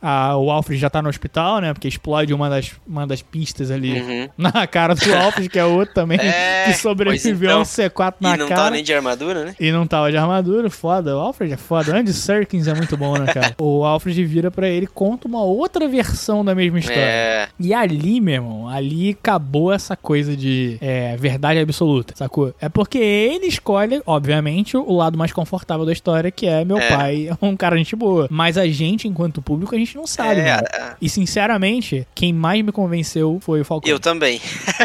a- 0.00 0.36
o 0.36 0.50
Alfred 0.50 0.80
já 0.80 0.90
tá 0.90 1.00
no 1.02 1.08
hospital, 1.08 1.60
né? 1.60 1.72
Porque 1.72 1.88
explode 1.88 2.32
uma 2.34 2.48
das, 2.50 2.72
uma 2.86 3.06
das 3.06 3.22
pistas 3.22 3.70
ali 3.70 4.00
Uhum. 4.00 4.28
na 4.38 4.66
cara 4.66 4.94
do 4.94 5.14
Alfred, 5.14 5.48
que 5.48 5.58
é 5.58 5.64
outro 5.64 5.94
também, 5.94 6.18
É, 6.18 6.64
que 6.64 6.70
sobreviveu 6.92 7.50
a 7.50 7.54
um 7.54 7.56
pois 7.58 7.68
C4 7.68 8.14
na 8.20 8.34
E 8.34 8.38
não 8.38 8.48
cara. 8.48 8.62
tá 8.62 8.70
nem 8.70 8.82
de 8.82 8.92
armadura, 8.94 9.44
né? 9.44 9.54
E 9.58 9.70
não 9.72 9.86
tava 9.86 10.10
de 10.10 10.16
armadura, 10.16 10.70
foda. 10.70 11.16
O 11.16 11.20
Alfred 11.20 11.52
é 11.52 11.56
foda. 11.56 11.96
Andy 11.96 12.12
Serkins 12.12 12.66
é 12.66 12.74
muito 12.74 12.96
bom, 12.96 13.16
né, 13.16 13.32
cara? 13.32 13.54
o 13.60 13.84
Alfred 13.84 14.24
vira 14.24 14.50
pra 14.50 14.68
ele 14.68 14.84
e 14.84 14.88
conta 14.88 15.26
uma 15.28 15.42
outra 15.42 15.86
versão 15.88 16.44
da 16.44 16.54
mesma 16.54 16.78
história. 16.78 17.00
É. 17.00 17.48
E 17.58 17.72
ali, 17.74 18.20
meu 18.20 18.34
irmão, 18.34 18.68
ali 18.68 19.10
acabou 19.10 19.72
essa 19.72 19.96
coisa 19.96 20.36
de 20.36 20.78
é, 20.80 21.16
verdade 21.16 21.58
absoluta, 21.60 22.14
sacou? 22.16 22.54
É 22.60 22.68
porque 22.68 22.98
ele 22.98 23.46
escolhe, 23.46 24.02
obviamente, 24.06 24.76
o 24.76 24.92
lado 24.96 25.16
mais 25.18 25.32
confortável 25.32 25.84
da 25.86 25.92
história, 25.92 26.30
que 26.30 26.46
é 26.46 26.64
meu 26.64 26.78
É. 26.78 26.88
pai 26.96 27.28
é 27.28 27.36
um 27.44 27.56
cara 27.56 27.76
gente 27.76 27.96
boa. 27.96 28.26
Mas 28.30 28.58
a 28.58 28.66
gente, 28.66 29.08
enquanto 29.08 29.40
público, 29.42 29.74
a 29.74 29.78
gente 29.78 29.96
não 29.96 30.06
sabe, 30.06 30.40
É, 30.40 30.56
mano. 30.56 30.68
é. 30.72 30.92
E 31.00 31.08
sinceramente, 31.08 32.06
quem 32.14 32.32
mais 32.32 32.62
me 32.64 32.72
convenceu 32.72 33.38
foi 33.40 33.60
o 33.60 33.64
Falcão. 33.64 33.90
Eu 33.90 33.98
também. 34.00 34.40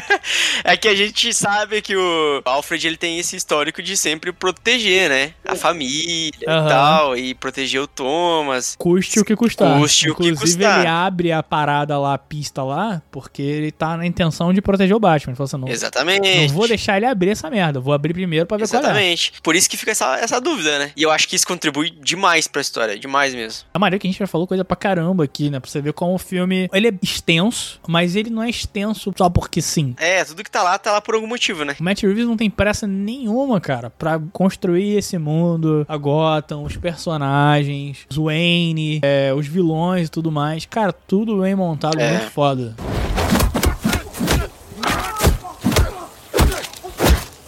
é 0.63 0.77
que 0.77 0.87
a 0.87 0.95
gente 0.95 1.33
sabe 1.33 1.81
que 1.81 1.95
o 1.97 2.41
Alfred 2.45 2.85
ele 2.87 2.97
tem 2.97 3.19
esse 3.19 3.35
histórico 3.35 3.81
de 3.81 3.95
sempre 3.97 4.31
proteger, 4.31 5.09
né? 5.09 5.33
A 5.45 5.55
família 5.55 6.31
Aham. 6.47 6.65
e 6.65 6.69
tal, 6.69 7.17
e 7.17 7.33
proteger 7.35 7.81
o 7.81 7.87
Thomas. 7.87 8.75
Custe 8.77 9.19
o 9.19 9.25
que 9.25 9.35
custar. 9.35 9.79
Custe 9.79 10.09
o 10.09 10.15
que 10.15 10.27
Inclusive, 10.29 10.57
custar. 10.63 10.79
ele 10.79 10.87
abre 10.87 11.31
a 11.31 11.41
parada 11.43 11.97
lá, 11.99 12.13
a 12.13 12.17
pista 12.17 12.63
lá, 12.63 13.01
porque 13.11 13.41
ele 13.41 13.71
tá 13.71 13.97
na 13.97 14.05
intenção 14.05 14.53
de 14.53 14.61
proteger 14.61 14.95
o 14.95 14.99
Batman. 14.99 15.31
Ele 15.31 15.37
falou 15.37 15.45
assim, 15.47 15.57
não, 15.57 15.67
Exatamente. 15.67 16.47
não 16.47 16.47
vou 16.49 16.67
deixar 16.67 16.97
ele 16.97 17.05
abrir 17.05 17.29
essa 17.31 17.49
merda, 17.49 17.79
vou 17.79 17.93
abrir 17.93 18.13
primeiro 18.13 18.45
pra 18.45 18.57
ver 18.57 18.67
qual 18.67 18.81
é. 18.81 18.85
Exatamente. 18.85 19.33
Por 19.41 19.55
isso 19.55 19.69
que 19.69 19.77
fica 19.77 19.91
essa, 19.91 20.17
essa 20.17 20.39
dúvida, 20.39 20.77
né? 20.79 20.91
E 20.95 21.03
eu 21.03 21.11
acho 21.11 21.27
que 21.27 21.35
isso 21.35 21.47
contribui 21.47 21.89
demais 21.91 22.47
pra 22.47 22.61
história, 22.61 22.97
demais 22.97 23.33
mesmo. 23.33 23.63
A 23.73 23.79
maneira 23.79 23.99
que 23.99 24.07
a 24.07 24.11
gente 24.11 24.19
já 24.19 24.27
falou 24.27 24.47
coisa 24.47 24.63
pra 24.65 24.75
caramba 24.75 25.23
aqui, 25.23 25.49
né? 25.49 25.59
Pra 25.59 25.69
você 25.69 25.81
ver 25.81 25.93
como 25.93 26.13
o 26.15 26.17
filme. 26.19 26.69
Ele 26.73 26.87
é 26.89 26.93
extenso, 27.01 27.79
mas 27.87 28.15
ele 28.15 28.29
não 28.29 28.43
é 28.43 28.49
extenso 28.49 29.13
só 29.17 29.29
porque 29.29 29.61
sim. 29.61 29.95
É, 29.97 30.23
tudo 30.23 30.43
que 30.43 30.51
tá 30.51 30.63
lá, 30.63 30.77
tá 30.77 30.91
lá 30.91 31.01
por 31.01 31.15
algum 31.15 31.27
motivo, 31.27 31.63
né? 31.63 31.75
O 31.79 31.83
Matt 31.83 32.01
Reeves 32.03 32.25
não 32.25 32.35
tem 32.35 32.49
pressa 32.49 32.87
nenhuma, 32.87 33.61
cara, 33.61 33.89
pra 33.91 34.19
construir 34.33 34.97
esse 34.97 35.17
mundo, 35.17 35.85
a 35.87 35.95
Gotham, 35.95 36.63
os 36.63 36.75
personagens, 36.75 37.99
os 38.09 38.17
Wayne, 38.17 38.99
é, 39.03 39.31
os 39.33 39.45
vilões 39.47 40.07
e 40.07 40.11
tudo 40.11 40.31
mais. 40.31 40.65
Cara, 40.65 40.91
tudo 40.91 41.41
bem 41.41 41.55
montado, 41.55 41.99
É. 41.99 42.17
muito 42.17 42.31
foda. 42.31 42.75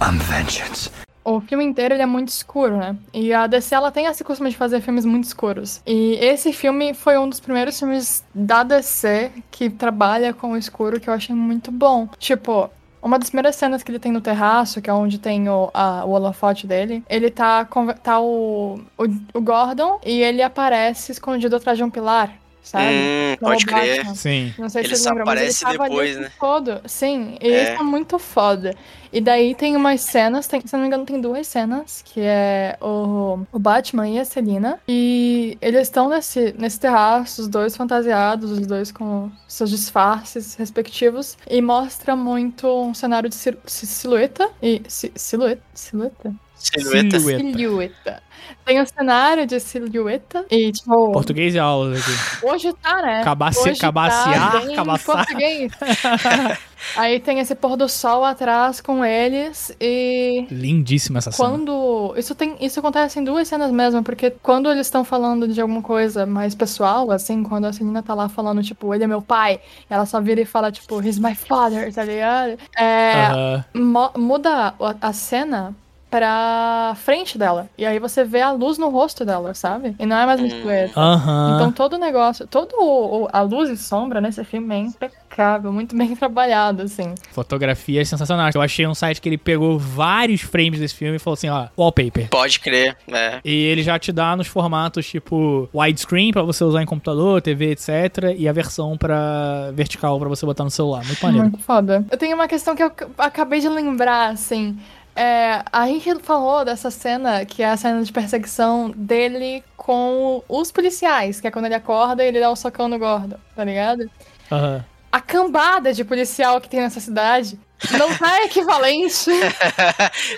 I'm 0.02 0.18
vengeance. 0.20 0.90
O 1.24 1.42
filme 1.42 1.64
inteiro 1.64 1.94
ele 1.94 2.02
é 2.02 2.06
muito 2.06 2.30
escuro, 2.30 2.78
né? 2.78 2.96
E 3.14 3.32
a 3.34 3.46
DC 3.46 3.76
ela 3.76 3.92
tem 3.92 4.06
esse 4.06 4.24
costume 4.24 4.50
de 4.50 4.58
fazer 4.58 4.82
filmes 4.82 5.06
muito 5.06 5.26
escuros. 5.26 5.82
E 5.86 6.14
esse 6.22 6.52
filme 6.54 6.94
foi 6.94 7.20
um 7.20 7.30
dos 7.30 7.40
primeiros 7.40 7.78
filmes 7.78 8.24
da 8.34 8.64
DC 8.64 9.30
que 9.52 9.70
trabalha 9.70 10.34
com 10.34 10.54
o 10.54 10.58
escuro 10.58 11.00
que 11.00 11.08
eu 11.10 11.14
achei 11.14 11.36
muito 11.36 11.72
bom. 11.72 12.08
Tipo, 12.18 12.70
uma 13.02 13.18
das 13.18 13.30
primeiras 13.30 13.56
cenas 13.56 13.84
que 13.84 13.92
ele 13.92 14.00
tem 14.00 14.12
no 14.12 14.22
terraço, 14.22 14.82
que 14.82 14.90
é 14.90 14.94
onde 14.94 15.20
tem 15.20 15.50
o, 15.50 15.70
a, 15.74 16.06
o 16.06 16.12
holofote 16.12 16.68
dele, 16.68 17.04
ele 17.10 17.30
tá, 17.30 17.68
tá 18.04 18.20
o, 18.20 18.80
o, 18.98 19.04
o 19.34 19.42
Gordon 19.42 20.00
e 20.06 20.22
ele 20.22 20.42
aparece 20.42 21.12
escondido 21.12 21.56
atrás 21.56 21.78
de 21.78 21.84
um 21.84 21.90
pilar, 21.90 22.34
sabe? 22.64 22.86
Hum, 22.86 23.38
pode 23.40 23.66
crer. 23.66 24.06
Sim. 24.16 24.54
Não 24.58 24.70
sei 24.70 24.84
Ele 24.84 24.96
se 24.96 25.08
lembram, 25.08 25.26
mas 25.26 25.36
ele 25.42 25.50
aparece 25.50 25.62
tava 25.66 25.90
depois, 25.90 26.16
ali 26.18 26.26
né? 26.26 26.32
todo. 26.40 26.82
Sim, 26.86 27.38
e 27.42 27.52
É. 27.52 27.64
isso 27.74 27.82
é 27.82 27.84
muito 27.84 28.20
foda. 28.20 28.76
E 29.12 29.20
daí 29.20 29.56
tem 29.56 29.76
umas 29.76 30.02
cenas, 30.02 30.48
tem, 30.48 30.62
se 30.62 30.72
não 30.74 30.82
me 30.82 30.88
engano, 30.88 31.04
tem 31.04 31.20
duas 31.20 31.48
cenas, 31.48 32.04
que 32.06 32.22
é 32.22 32.78
o, 32.80 33.40
o 33.52 33.58
Batman 33.58 34.08
e 34.08 34.20
a 34.20 34.26
Selina. 34.26 34.80
E 34.88 35.58
eles 35.62 35.82
estão 35.84 36.10
nesse, 36.10 36.54
nesse 36.60 36.80
terraço, 36.80 37.42
os 37.42 37.48
dois 37.48 37.76
fantasiados, 37.76 38.52
os 38.52 38.68
dois 38.68 38.92
com 38.92 39.32
seus 39.48 39.72
disfarces 39.72 40.54
respectivos. 40.54 41.38
E 41.50 41.60
mostra 41.60 42.16
muito 42.16 42.68
um 42.68 42.94
cenário 42.94 43.30
de 43.30 43.36
sil- 43.36 43.58
si- 43.66 43.88
silhueta. 43.88 44.48
E. 44.62 44.82
si- 44.88 45.12
silhueta? 45.16 45.62
Silhueta? 45.74 46.32
Silhueta. 46.60 47.20
Silhueta. 47.20 47.58
Silhueta. 47.58 48.24
Tem 48.66 48.82
um 48.82 48.86
cenário 48.86 49.48
de 49.48 49.60
silhueta. 49.60 50.46
E, 50.52 50.72
tipo. 50.72 51.12
Português 51.12 51.56
e 51.56 51.60
aulas 51.60 52.00
aqui. 52.02 52.46
Hoje 52.46 52.74
tá, 52.74 53.02
né? 53.02 53.24
Cabaci- 53.24 53.70
Hoje 53.70 53.80
cabaciar, 53.80 54.52
tá 54.62 54.76
cabaçar. 54.76 55.16
português. 55.26 55.72
Aí 56.96 57.20
tem 57.20 57.40
esse 57.40 57.54
pôr 57.56 57.76
do 57.76 57.90
sol 57.90 58.24
atrás 58.24 58.80
com 58.80 59.04
eles 59.04 59.76
e 59.82 60.46
Lindíssima 60.50 61.18
essa 61.20 61.30
cena. 61.32 61.50
quando 61.50 62.14
isso 62.16 62.34
tem 62.34 62.56
isso 62.62 62.80
acontece 62.80 63.20
em 63.20 63.24
duas 63.24 63.48
cenas 63.48 63.70
mesmo, 63.72 64.02
porque 64.02 64.32
quando 64.42 64.72
eles 64.72 64.88
estão 64.88 65.04
falando 65.04 65.46
de 65.48 65.60
alguma 65.60 65.82
coisa 65.82 66.26
mais 66.26 66.56
pessoal, 66.56 67.12
assim, 67.12 67.44
quando 67.44 67.66
a 67.66 67.74
Celina 67.74 68.02
tá 68.02 68.14
lá 68.14 68.30
falando 68.30 68.64
tipo, 68.64 68.94
ele 68.96 69.04
é 69.04 69.08
meu 69.08 69.22
pai, 69.22 69.60
ela 69.90 70.06
só 70.06 70.22
vira 70.22 70.40
e 70.42 70.46
fala 70.46 70.72
tipo, 70.72 71.02
he's 71.04 71.20
my 71.20 71.36
father, 71.36 71.94
tá 71.94 72.04
ligado? 72.04 72.58
É, 72.78 73.26
Aham. 73.26 73.66
mo- 73.76 74.12
muda 74.18 74.74
a 75.02 75.12
cena 75.14 75.76
pra 76.10 76.94
frente 76.98 77.38
dela. 77.38 77.70
E 77.78 77.86
aí 77.86 78.00
você 78.00 78.24
vê 78.24 78.42
a 78.42 78.52
luz 78.52 78.78
no 78.78 78.90
rosto 78.90 79.24
dela, 79.24 79.54
sabe? 79.54 79.96
E 80.00 80.06
não 80.06 80.18
é 80.18 80.26
mais 80.26 80.40
uma 80.40 80.50
silhueta. 80.50 81.00
Aham. 81.00 81.54
Então 81.56 81.72
todo 81.72 81.94
o 81.94 81.98
negócio, 81.98 82.48
todo 82.48 82.74
o, 82.78 83.24
o- 83.24 83.28
a 83.32 83.42
luz 83.42 83.70
e 83.70 83.78
sombra 83.78 84.20
nesse 84.20 84.44
filme 84.44 84.74
é 84.76 84.80
impecável, 84.80 85.72
muito 85.72 85.96
bem 85.96 86.16
trabalhado, 86.18 86.84
assim. 86.84 87.14
Fotografia 87.32 88.02
é 88.02 88.06
sensacional. 88.06 88.50
Eu 88.54 88.62
achei 88.62 88.86
um 88.88 88.96
site 88.96 89.22
que 89.22 89.30
ele 89.30 89.38
pegou 89.38 89.78
vários 89.78 90.42
frames 90.42 90.80
desse 90.80 90.96
filme 90.96 91.16
e 91.18 91.20
falou 91.20 91.36
assim, 91.36 91.50
ó, 91.50 91.68
wallpaper. 91.78 92.28
Pode 92.30 92.60
crer, 92.60 92.98
é. 93.08 93.40
E 93.46 93.54
ele 93.66 93.84
já 93.84 93.98
te 94.00 94.12
dá 94.12 94.36
nos 94.36 94.48
formatos 94.48 95.08
tipo 95.08 95.70
widescreen 95.74 96.32
pra 96.32 96.42
você 96.42 96.64
usar 96.64 96.82
em 96.82 96.86
computador, 96.86 97.42
TV, 97.42 97.72
etc. 97.72 98.36
E 98.38 98.48
a 98.48 98.52
versão 98.52 98.98
para 98.98 99.72
vertical 99.74 100.20
pra 100.20 100.28
você 100.30 100.46
botar 100.46 100.64
no 100.64 100.72
celular. 100.72 101.06
Muito 101.06 101.24
maneiro. 101.24 101.48
Muito 101.50 101.64
foda. 101.64 102.06
Eu 102.10 102.18
tenho 102.18 102.36
uma 102.36 102.48
questão 102.48 102.76
que 102.76 102.84
eu 102.84 102.92
acabei 103.18 103.60
de 103.60 103.70
lembrar, 103.70 104.30
assim. 104.32 104.78
É, 105.20 105.66
a 105.70 105.86
gente 105.86 106.16
falou 106.20 106.64
dessa 106.64 106.90
cena, 106.90 107.44
que 107.44 107.62
é 107.62 107.70
a 107.70 107.76
cena 107.76 108.02
de 108.02 108.10
perseguição 108.10 108.90
dele 108.96 109.62
com 109.76 110.42
os 110.48 110.72
policiais, 110.72 111.42
que 111.42 111.48
é 111.48 111.52
quando 111.52 111.66
ele 111.66 111.76
acorda 111.76 112.24
e 112.24 112.28
ele 112.30 112.40
dá 112.40 112.50
o 112.50 112.56
socão 112.56 112.88
no 112.88 112.98
Gordon, 112.98 113.36
tá 113.54 113.66
ligado? 113.66 114.10
Aham. 114.50 114.86
A 115.12 115.20
cambada 115.20 115.92
de 115.92 116.06
policial 116.06 116.62
que 116.62 116.70
tem 116.70 116.80
nessa 116.80 117.02
cidade 117.02 117.60
não 117.98 118.16
tá 118.16 118.44
equivalente. 118.48 119.30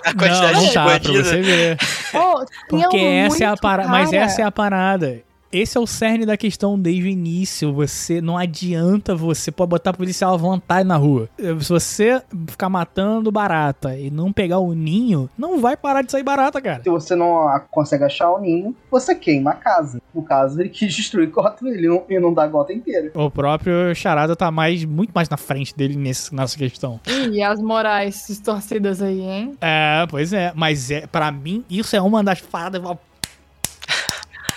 a 0.03 0.13
quantidade 0.15 0.53
Não, 0.53 0.61
não 0.61 0.67
de 0.67 0.73
tá, 0.73 0.99
pra 0.99 1.11
você 1.11 1.41
ver. 1.41 1.77
Tinha 1.77 2.89
Porque 2.89 2.97
essa 2.97 3.43
é 3.43 3.47
a 3.47 3.57
parada. 3.57 3.89
Mas 3.89 4.11
essa 4.11 4.41
é 4.41 4.45
a 4.45 4.51
parada. 4.51 5.21
Esse 5.52 5.78
é 5.78 5.82
o 5.82 5.86
cerne 5.86 6.26
da 6.26 6.38
questão 6.38 6.80
desde 6.80 7.03
o 7.03 7.07
início. 7.07 7.73
Você 7.73 8.22
não 8.22 8.38
adianta 8.38 9.14
você 9.14 9.52
pode 9.52 9.69
botar 9.69 9.91
policial 9.91 10.34
à 10.34 10.38
vontade 10.38 10.88
na 10.88 10.95
rua. 10.95 11.30
Se 11.38 11.69
você 11.69 12.22
ficar 12.48 12.69
matando 12.69 13.32
barata 13.32 13.98
e 13.98 14.10
não 14.10 14.32
pegar 14.32 14.60
o 14.60 14.73
ninho, 14.73 15.30
não 15.38 15.60
vai 15.60 15.76
parar 15.76 16.03
de 16.03 16.11
sair 16.11 16.23
barata, 16.23 16.61
cara. 16.61 16.82
Se 16.82 16.90
você 16.90 17.15
não 17.15 17.48
consegue 17.69 18.06
achar 18.06 18.32
o 18.32 18.40
ninho, 18.40 18.76
você 18.90 19.14
queima 19.14 19.52
a 19.52 19.56
casa. 19.56 20.02
No 20.14 20.23
caso, 20.23 20.60
ele 20.60 20.69
quis 20.69 20.94
destruir 20.95 21.30
Gotham 21.30 21.68
ele 21.68 21.88
não, 21.88 22.03
e 22.10 22.19
não 22.19 22.34
dá 22.34 22.48
Gotham 22.48 22.73
inteira. 22.73 23.11
O 23.14 23.30
próprio 23.30 23.94
Charada 23.94 24.36
tá 24.36 24.49
mais, 24.49 24.86
muito 24.86 25.11
mais 25.14 25.28
na 25.28 25.38
frente 25.38 25.76
dele 25.76 25.98
nesse, 25.98 26.34
nessa 26.34 26.57
questão. 26.57 26.99
Ih, 27.07 27.41
as 27.44 27.61
morais 27.61 28.26
distorcidas 28.28 29.02
aí, 29.02 29.19
hein? 29.19 29.57
É, 29.60 30.06
pois 30.10 30.32
é. 30.32 30.53
Mas 30.56 30.91
é, 30.91 31.06
para 31.07 31.30
mim, 31.30 31.65
isso 31.69 31.95
é 31.95 32.02
uma 32.02 32.23
das 32.23 32.40
paradas. 32.40 32.82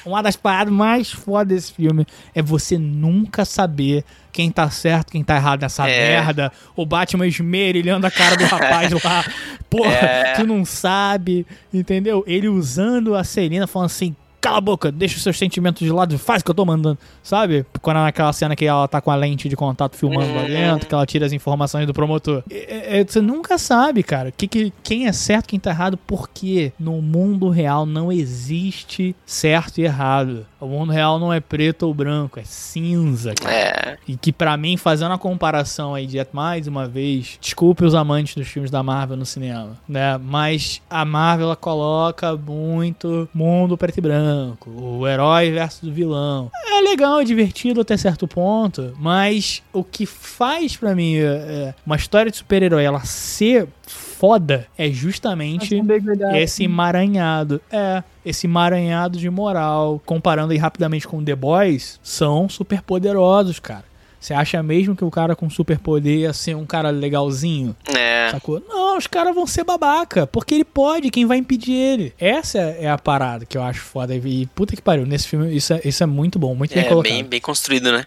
Uma 0.05 0.22
das 0.22 0.36
paradas 0.36 0.72
mais 0.72 1.10
fodas 1.10 1.48
desse 1.48 1.72
filme 1.72 2.06
é 2.35 2.43
você 2.43 2.76
nunca 2.78 3.44
saber 3.44 4.05
quem 4.32 4.51
tá 4.51 4.68
certo, 4.68 5.12
quem 5.12 5.22
tá 5.24 5.36
errado 5.36 5.62
nessa 5.62 5.89
É. 5.89 6.09
merda. 6.20 6.52
O 6.76 6.85
Batman 6.85 7.26
esmerilhando 7.26 8.06
a 8.06 8.10
cara 8.10 8.36
do 8.36 8.44
rapaz 8.44 8.93
lá. 9.02 9.24
Porra, 9.70 9.93
É. 9.94 10.32
tu 10.35 10.47
não 10.47 10.64
sabe, 10.64 11.47
entendeu? 11.72 12.22
Ele 12.26 12.48
usando 12.48 13.14
a 13.14 13.24
Serena 13.24 13.66
falando 13.66 13.86
assim. 13.86 14.14
Cala 14.45 14.59
a 14.59 14.61
boca, 14.61 14.93
deixa 14.93 15.16
os 15.16 15.23
seus 15.23 15.39
sentimentos 15.39 15.81
de 15.81 15.91
lado, 15.91 16.19
faz 16.19 16.43
o 16.43 16.45
que 16.45 16.51
eu 16.51 16.55
tô 16.55 16.66
mandando, 16.66 16.99
sabe? 17.23 17.65
Quando 17.81 17.97
é 17.97 18.03
naquela 18.03 18.31
cena 18.31 18.55
que 18.55 18.66
ela 18.66 18.87
tá 18.87 19.01
com 19.01 19.11
a 19.11 19.15
lente 19.16 19.49
de 19.49 19.57
contato 19.57 19.97
filmando 19.97 20.35
lá 20.35 20.43
Uhum. 20.43 20.47
dentro, 20.49 20.87
que 20.87 20.95
ela 20.95 21.07
tira 21.07 21.25
as 21.25 21.33
informações 21.33 21.87
do 21.87 21.95
promotor. 21.95 22.43
É- 22.51 23.01
é- 23.01 23.05
você 23.05 23.23
nunca 23.23 23.57
sabe, 23.57 24.03
cara, 24.03 24.31
que, 24.31 24.47
que, 24.47 24.71
quem 24.83 25.07
é 25.07 25.12
certo, 25.12 25.47
quem 25.49 25.59
tá 25.59 25.71
errado, 25.71 25.97
porque 26.07 26.75
no 26.79 27.01
mundo 27.01 27.49
real 27.49 27.87
não 27.87 28.12
existe 28.12 29.16
certo 29.25 29.79
e 29.79 29.85
errado. 29.85 30.47
O 30.61 30.66
mundo 30.66 30.93
real 30.93 31.19
não 31.19 31.33
é 31.33 31.41
preto 31.41 31.85
ou 31.87 31.95
branco, 31.95 32.39
é 32.39 32.45
cinza, 32.45 33.33
cara. 33.35 33.55
É. 33.55 33.99
E 34.07 34.16
que 34.16 34.31
pra 34.33 34.57
mim, 34.59 34.77
fazendo 34.77 35.12
a 35.12 35.19
comparação 35.19 35.95
aí 35.95 36.07
de 36.07 36.25
mais 36.33 36.66
uma 36.66 36.87
vez, 36.87 37.39
desculpe 37.41 37.85
os 37.85 37.95
amantes 37.95 38.35
dos 38.35 38.47
filmes 38.49 38.71
da 38.71 38.83
Marvel 38.83 39.16
no 39.16 39.25
cinema, 39.27 39.71
né? 39.89 40.19
Mas 40.23 40.83
a 40.91 41.05
Marvel 41.05 41.47
ela 41.47 41.57
coloca 41.57 42.37
muito 42.37 43.29
mundo 43.35 43.77
preto 43.79 43.99
e 43.99 44.01
branco, 44.01 44.34
o 44.66 45.06
herói 45.06 45.51
versus 45.51 45.89
o 45.89 45.93
vilão. 45.93 46.51
É 46.66 46.81
legal, 46.81 47.20
é 47.20 47.24
divertido 47.24 47.81
até 47.81 47.97
certo 47.97 48.27
ponto, 48.27 48.94
mas 48.98 49.62
o 49.73 49.85
que 49.85 50.06
faz 50.06 50.77
pra 50.77 50.94
mim 50.94 51.16
é, 51.16 51.24
é, 51.24 51.74
uma 51.86 51.97
história 51.97 52.31
de 52.31 52.36
super-herói 52.36 52.85
ela 52.85 53.05
ser 53.05 53.69
foda 53.86 54.66
é 54.78 54.90
justamente 54.90 55.78
ambiguidade. 55.78 56.39
esse 56.39 56.65
emaranhado. 56.65 57.61
É, 57.70 58.02
esse 58.24 58.47
emaranhado 58.47 59.19
de 59.19 59.28
moral. 59.28 60.01
Comparando 60.06 60.52
aí 60.52 60.59
rapidamente 60.59 61.06
com 61.06 61.23
The 61.23 61.36
Boys, 61.36 62.01
são 62.02 62.48
super 62.48 62.81
poderosos, 62.82 63.59
cara. 63.59 63.85
Você 64.24 64.32
acha 64.32 64.62
mesmo 64.62 64.96
que 64.96 65.05
o 65.05 65.10
cara 65.10 65.36
com 65.36 65.51
superpoder 65.51 66.20
ia 66.20 66.32
ser 66.32 66.56
um 66.56 66.64
cara 66.64 66.88
legalzinho? 66.88 67.76
É. 67.94 68.30
Sacou? 68.30 68.59
Não, 68.66 68.96
os 68.96 69.06
caras 69.06 69.34
vão 69.34 69.46
ser 69.46 69.64
babaca. 69.64 70.26
Porque 70.26 70.55
ele 70.55 70.64
pode, 70.64 71.10
quem 71.10 71.26
vai 71.26 71.36
impedir 71.36 71.74
ele? 71.74 72.14
Essa 72.18 72.59
é 72.59 72.88
a 72.88 72.96
parada 72.96 73.44
que 73.44 73.59
eu 73.59 73.62
acho 73.62 73.82
foda. 73.82 74.14
E 74.16 74.46
puta 74.55 74.74
que 74.74 74.80
pariu, 74.80 75.05
nesse 75.05 75.28
filme 75.28 75.55
isso 75.55 75.74
é, 75.74 75.82
isso 75.84 76.02
é 76.02 76.06
muito 76.06 76.38
bom, 76.38 76.55
muito 76.55 76.74
bem 76.74 76.84
É 76.84 76.88
colocado. 76.88 77.12
bem, 77.12 77.22
bem 77.22 77.38
construído, 77.38 77.92
né? 77.92 78.02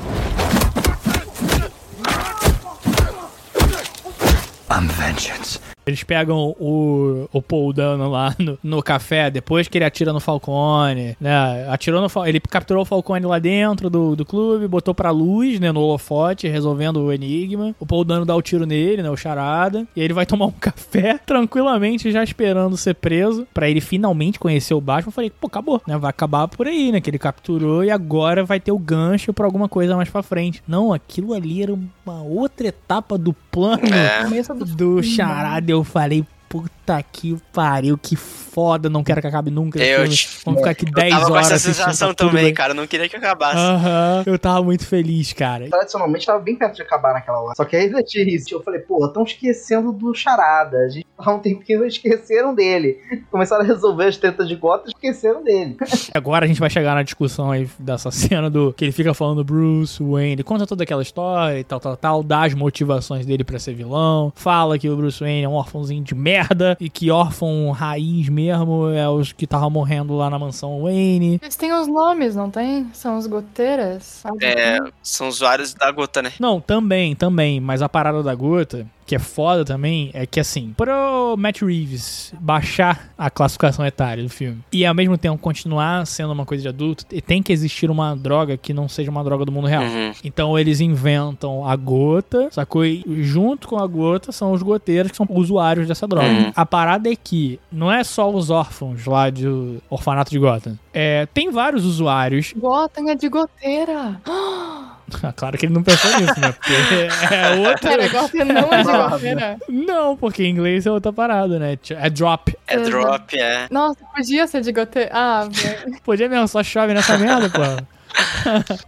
I'm 4.72 4.88
vengeance. 4.88 5.60
Eles 5.88 6.04
pegam 6.04 6.54
o, 6.60 7.30
o 7.32 7.42
Paul 7.42 7.72
Dano 7.72 8.10
lá 8.10 8.36
no, 8.38 8.60
no 8.62 8.84
café, 8.84 9.32
depois 9.32 9.68
que 9.68 9.78
ele 9.78 9.86
atira 9.86 10.12
no 10.12 10.20
Falcone, 10.20 11.16
né? 11.20 11.66
Atirou 11.70 12.02
no 12.02 12.26
Ele 12.26 12.40
capturou 12.42 12.84
o 12.84 12.86
Falcone 12.86 13.26
lá 13.26 13.40
dentro 13.40 13.90
do, 13.90 14.16
do 14.16 14.26
clube, 14.26 14.68
botou 14.68 14.94
pra 14.94 15.12
luz, 15.12 15.60
né? 15.60 15.72
No 15.72 15.80
holofote, 15.80 16.48
resolvendo 16.48 16.98
o 16.98 17.14
enigma. 17.14 17.74
O 17.80 17.86
Paul 17.86 18.04
Dano 18.04 18.26
dá 18.26 18.36
o 18.36 18.42
tiro 18.42 18.66
nele, 18.66 19.02
né? 19.02 19.10
O 19.10 19.16
charada. 19.16 19.88
E 19.96 20.02
aí 20.02 20.06
ele 20.06 20.14
vai 20.14 20.26
tomar 20.28 20.48
um 20.48 20.52
café 20.52 21.18
tranquilamente, 21.26 22.12
já 22.12 22.24
esperando 22.24 22.76
ser 22.76 22.96
preso, 22.96 23.48
pra 23.54 23.70
ele 23.70 23.80
finalmente 23.80 24.40
conhecer 24.40 24.74
o 24.74 24.82
Batman. 24.82 25.08
Eu 25.08 25.14
falei, 25.14 25.30
pô, 25.30 25.48
acabou, 25.48 25.82
né? 25.88 25.98
Vai 25.98 26.10
acabar 26.10 26.48
por 26.50 26.68
aí, 26.68 26.92
né? 26.92 27.00
Que 27.00 27.10
ele 27.10 27.20
capturou 27.20 27.84
e 27.84 27.90
agora 27.90 28.44
vai 28.44 28.60
ter 28.60 28.74
o 28.74 28.80
gancho 28.80 29.34
pra 29.34 29.46
alguma 29.46 29.70
coisa 29.70 29.96
mais 29.96 30.10
pra 30.10 30.22
frente. 30.22 30.62
Não, 30.68 30.92
aquilo 30.92 31.34
ali 31.34 31.64
era 31.64 31.74
uma 31.74 32.22
outra 32.22 32.68
etapa 32.68 33.18
do 33.18 33.34
plano 33.34 33.84
É. 33.86 34.28
Do 34.76 35.02
charada, 35.02 35.77
eu 35.78 35.84
falei, 35.84 36.26
puta 36.50 36.77
que 37.12 37.38
pariu, 37.54 37.98
que 37.98 38.16
foda, 38.16 38.90
não 38.90 39.04
quero 39.04 39.22
que 39.22 39.28
acabe 39.28 39.52
nunca. 39.52 39.80
Eu 39.80 40.00
Vamos 40.46 40.60
ficar 40.60 40.72
aqui 40.72 40.86
10 40.86 41.06
Eu 41.06 41.12
tava 41.12 41.26
com 41.28 41.34
horas 41.34 41.52
essa 41.52 41.74
sensação 41.74 42.14
também, 42.14 42.46
bem. 42.46 42.54
cara. 42.54 42.72
Eu 42.72 42.76
não 42.76 42.88
queria 42.88 43.08
que 43.08 43.16
acabasse. 43.16 43.58
Aham, 43.58 44.24
eu 44.26 44.40
tava 44.40 44.64
muito 44.64 44.86
feliz, 44.86 45.32
cara. 45.34 45.70
Tradicionalmente 45.70 46.26
tava 46.26 46.40
bem 46.40 46.56
perto 46.56 46.76
de 46.76 46.82
acabar 46.82 47.14
naquela 47.14 47.40
hora. 47.42 47.56
Só 47.56 47.66
que 47.66 47.76
aí 47.76 47.92
tinha 48.04 48.24
isso. 48.24 48.54
Eu 48.54 48.64
falei, 48.64 48.80
pô, 48.80 49.06
estão 49.06 49.24
esquecendo 49.24 49.92
do 49.92 50.14
Charada. 50.14 50.78
A 50.78 50.90
gente 50.90 51.06
há 51.18 51.34
um 51.34 51.40
tempinho 51.40 51.86
esqueceram 51.86 52.54
dele. 52.54 53.00
Começaram 53.32 53.64
a 53.64 53.68
resolver 53.68 54.06
as 54.06 54.18
tretas 54.18 54.48
de 54.48 54.56
Gotham 54.56 54.86
e 54.88 54.90
esqueceram 54.90 55.44
dele. 55.44 55.78
Agora 56.14 56.46
a 56.46 56.48
gente 56.48 56.60
vai 56.60 56.70
chegar 56.70 56.96
na 56.96 57.04
discussão 57.04 57.52
aí 57.52 57.70
dessa 57.80 58.12
cena 58.12 58.50
do 58.50 58.74
que 58.74 58.86
ele 58.86 58.92
fica 58.92 59.14
falando 59.14 59.44
Bruce 59.44 60.02
Wayne, 60.02 60.34
ele 60.34 60.44
conta 60.44 60.68
toda 60.68 60.84
aquela 60.84 61.02
história 61.02 61.60
e 61.60 61.64
tal, 61.64 61.80
tal, 61.80 61.98
tal, 61.98 62.24
dá 62.24 62.44
as 62.44 62.54
motivações 62.54 63.26
dele 63.26 63.44
pra 63.44 63.60
ser 63.60 63.74
vilão, 63.74 64.32
fala 64.36 64.78
que 64.78 64.90
o 64.90 64.96
Bruce 64.96 65.20
Wayne 65.20 65.44
é 65.44 65.50
um 65.50 65.54
órfãozinho 65.54 66.04
de 66.04 66.16
merda 66.16 66.77
e 66.80 66.90
que 66.90 67.12
órfão 67.12 67.72
raiz 67.72 68.30
mesmo 68.30 68.90
é 68.90 69.10
os 69.10 69.32
que 69.32 69.46
estavam 69.46 69.70
morrendo 69.70 70.16
lá 70.16 70.30
na 70.30 70.40
mansão 70.40 70.82
Wayne. 70.84 71.40
Eles 71.42 71.56
têm 71.56 71.74
os 71.74 71.88
nomes, 71.88 72.36
não 72.36 72.50
tem? 72.50 72.90
São 72.94 73.18
os 73.18 73.28
goteiras? 73.28 74.24
É, 74.42 74.80
são 75.02 75.28
usuários 75.28 75.74
da 75.74 75.92
gota, 75.92 76.22
né? 76.22 76.34
Não, 76.40 76.60
também, 76.60 77.16
também, 77.16 77.60
mas 77.60 77.82
a 77.82 77.90
parada 77.90 78.22
da 78.22 78.34
gota, 78.36 78.86
que 79.08 79.16
é 79.16 79.20
foda 79.20 79.64
também, 79.64 80.12
é 80.14 80.26
que 80.26 80.40
assim, 80.40 80.74
pro 80.76 81.36
Matt 81.38 81.62
Reeves 81.62 82.34
baixar 82.40 83.10
a 83.18 83.30
classificação 83.30 83.86
etária 83.86 84.22
do 84.22 84.30
filme 84.30 84.62
e 84.72 84.86
ao 84.86 84.94
mesmo 84.94 85.18
tempo 85.18 85.38
continuar 85.38 86.06
sendo 86.06 86.34
uma 86.34 86.46
coisa 86.46 86.64
de 86.64 86.68
adulto, 86.68 87.06
e 87.12 87.22
tem 87.22 87.42
que 87.42 87.54
existir 87.54 87.90
uma 87.90 88.16
droga 88.16 88.58
que 88.58 88.74
não 88.74 88.90
seja 88.90 89.10
uma 89.10 89.24
droga 89.24 89.46
do 89.46 89.52
mundo 89.52 89.68
real. 89.68 89.84
Uhum. 89.84 90.12
Então 90.24 90.60
eles 90.60 90.82
inventam 90.82 91.66
a 91.66 91.76
gota, 91.76 92.50
sacou? 92.52 92.86
E 92.86 93.04
junto 93.24 93.70
com 93.70 93.78
a 93.78 93.88
gota 93.88 94.32
são 94.34 94.52
os 94.52 94.62
goteiros 94.62 95.12
que 95.12 95.18
são 95.18 95.26
usuários 95.30 95.88
dessa 95.88 96.06
droga. 96.06 96.28
Uhum. 96.28 96.52
A 96.54 96.66
parada 96.66 97.10
é 97.10 97.16
que 97.16 97.60
não 97.72 97.90
é 97.90 98.04
só 98.04 98.30
os 98.30 98.50
órfãos 98.50 99.06
lá 99.06 99.30
do 99.30 99.82
orfanato 99.90 100.32
de 100.32 100.40
Gotham. 100.40 100.78
É, 100.94 101.26
tem 101.34 101.50
vários 101.50 101.86
usuários. 101.86 102.54
Gotham 102.58 103.10
é 103.10 103.16
de 103.16 103.30
goteira. 103.30 104.20
claro 105.36 105.58
que 105.58 105.66
ele 105.66 105.74
não 105.74 105.84
pensou 105.84 106.12
nisso, 106.20 106.40
né? 106.40 106.52
Porque 106.52 107.34
é 107.34 107.56
outro. 107.56 107.88
Pera, 107.88 108.10
Gotham 108.10 108.46
não 108.46 108.74
é 108.74 108.84
de 108.84 108.92
goteira. 108.92 109.58
Não, 109.70 110.18
porque 110.18 110.44
em 110.44 110.52
inglês 110.52 110.86
é 110.86 110.92
outra 110.92 111.14
parada, 111.14 111.58
né? 111.60 111.78
É 111.92 112.10
drop. 112.10 112.58
É 112.68 112.78
drop, 112.78 113.38
é. 113.38 113.68
Nossa, 113.72 114.00
podia 114.16 114.48
ser 114.48 114.62
de 114.62 114.72
goteira. 114.72 115.10
Ah, 115.14 115.48
velho. 115.50 115.98
Podia 116.04 116.30
mesmo, 116.30 116.48
só 116.48 116.64
chove 116.64 116.94
nessa 116.94 117.18
merda, 117.18 117.50
pô. 117.50 117.62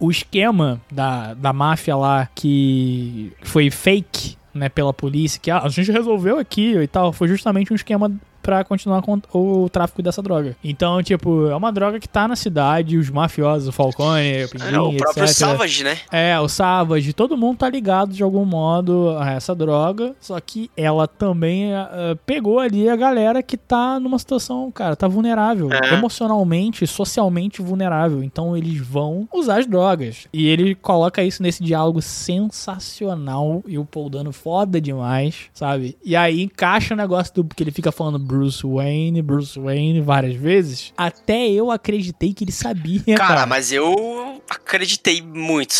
o 0.00 0.10
esquema 0.10 0.80
da, 0.90 1.34
da 1.34 1.52
máfia 1.52 1.96
lá 1.96 2.28
que 2.34 3.32
foi 3.42 3.70
fake, 3.70 4.36
né, 4.52 4.68
pela 4.68 4.92
polícia, 4.92 5.40
que 5.40 5.50
ah, 5.50 5.60
a 5.62 5.68
gente 5.68 5.92
resolveu 5.92 6.38
aqui 6.38 6.74
e 6.76 6.86
tal, 6.86 7.12
foi 7.12 7.28
justamente 7.28 7.72
um 7.72 7.76
esquema 7.76 8.10
pra 8.50 8.64
continuar 8.64 9.00
com 9.00 9.20
o 9.32 9.68
tráfico 9.68 10.02
dessa 10.02 10.20
droga. 10.20 10.56
Então, 10.64 11.00
tipo, 11.04 11.46
é 11.46 11.54
uma 11.54 11.70
droga 11.70 12.00
que 12.00 12.08
tá 12.08 12.26
na 12.26 12.34
cidade, 12.34 12.98
os 12.98 13.08
mafiosos, 13.08 13.68
o 13.68 13.72
Falcone, 13.72 14.44
o 14.44 14.48
Pinguim, 14.50 14.74
É, 14.74 14.80
o 14.80 14.92
próprio 14.96 15.22
etc. 15.24 15.36
Savage, 15.36 15.84
né? 15.84 15.96
É, 16.10 16.40
o 16.40 16.48
Savage, 16.48 17.12
todo 17.12 17.36
mundo 17.36 17.58
tá 17.58 17.70
ligado 17.70 18.12
de 18.12 18.24
algum 18.24 18.44
modo 18.44 19.16
a 19.20 19.30
essa 19.30 19.54
droga, 19.54 20.16
só 20.20 20.38
que 20.40 20.68
ela 20.76 21.06
também 21.06 21.72
eh, 21.72 22.16
pegou 22.26 22.58
ali 22.58 22.88
a 22.88 22.96
galera 22.96 23.40
que 23.40 23.56
tá 23.56 24.00
numa 24.00 24.18
situação, 24.18 24.68
cara, 24.72 24.96
tá 24.96 25.06
vulnerável, 25.06 25.68
É. 25.72 25.94
emocionalmente, 25.94 26.84
socialmente 26.88 27.62
vulnerável, 27.62 28.20
então 28.24 28.56
eles 28.56 28.78
vão 28.78 29.28
usar 29.32 29.60
as 29.60 29.66
drogas. 29.68 30.26
E 30.32 30.48
ele 30.48 30.74
coloca 30.74 31.22
isso 31.22 31.40
nesse 31.40 31.62
diálogo 31.62 32.02
sensacional 32.02 33.62
e 33.66 33.78
o 33.78 33.84
Paul 33.84 34.10
Dano 34.10 34.32
foda 34.32 34.80
demais, 34.80 35.42
sabe? 35.52 35.96
E 36.04 36.16
aí 36.16 36.42
encaixa 36.42 36.94
o 36.94 36.96
negócio 36.96 37.34
do 37.34 37.44
que 37.44 37.62
ele 37.62 37.70
fica 37.70 37.92
falando 37.92 38.18
Bruce 38.40 38.66
Wayne, 38.66 39.20
Bruce 39.20 39.60
Wayne 39.60 40.00
várias 40.00 40.34
vezes, 40.34 40.94
até 40.96 41.50
eu 41.50 41.70
acreditei 41.70 42.32
que 42.32 42.44
ele 42.44 42.52
sabia, 42.52 43.02
cara. 43.14 43.18
Cara, 43.18 43.46
mas 43.46 43.70
eu 43.70 44.40
acreditei 44.48 45.20
muito. 45.20 45.74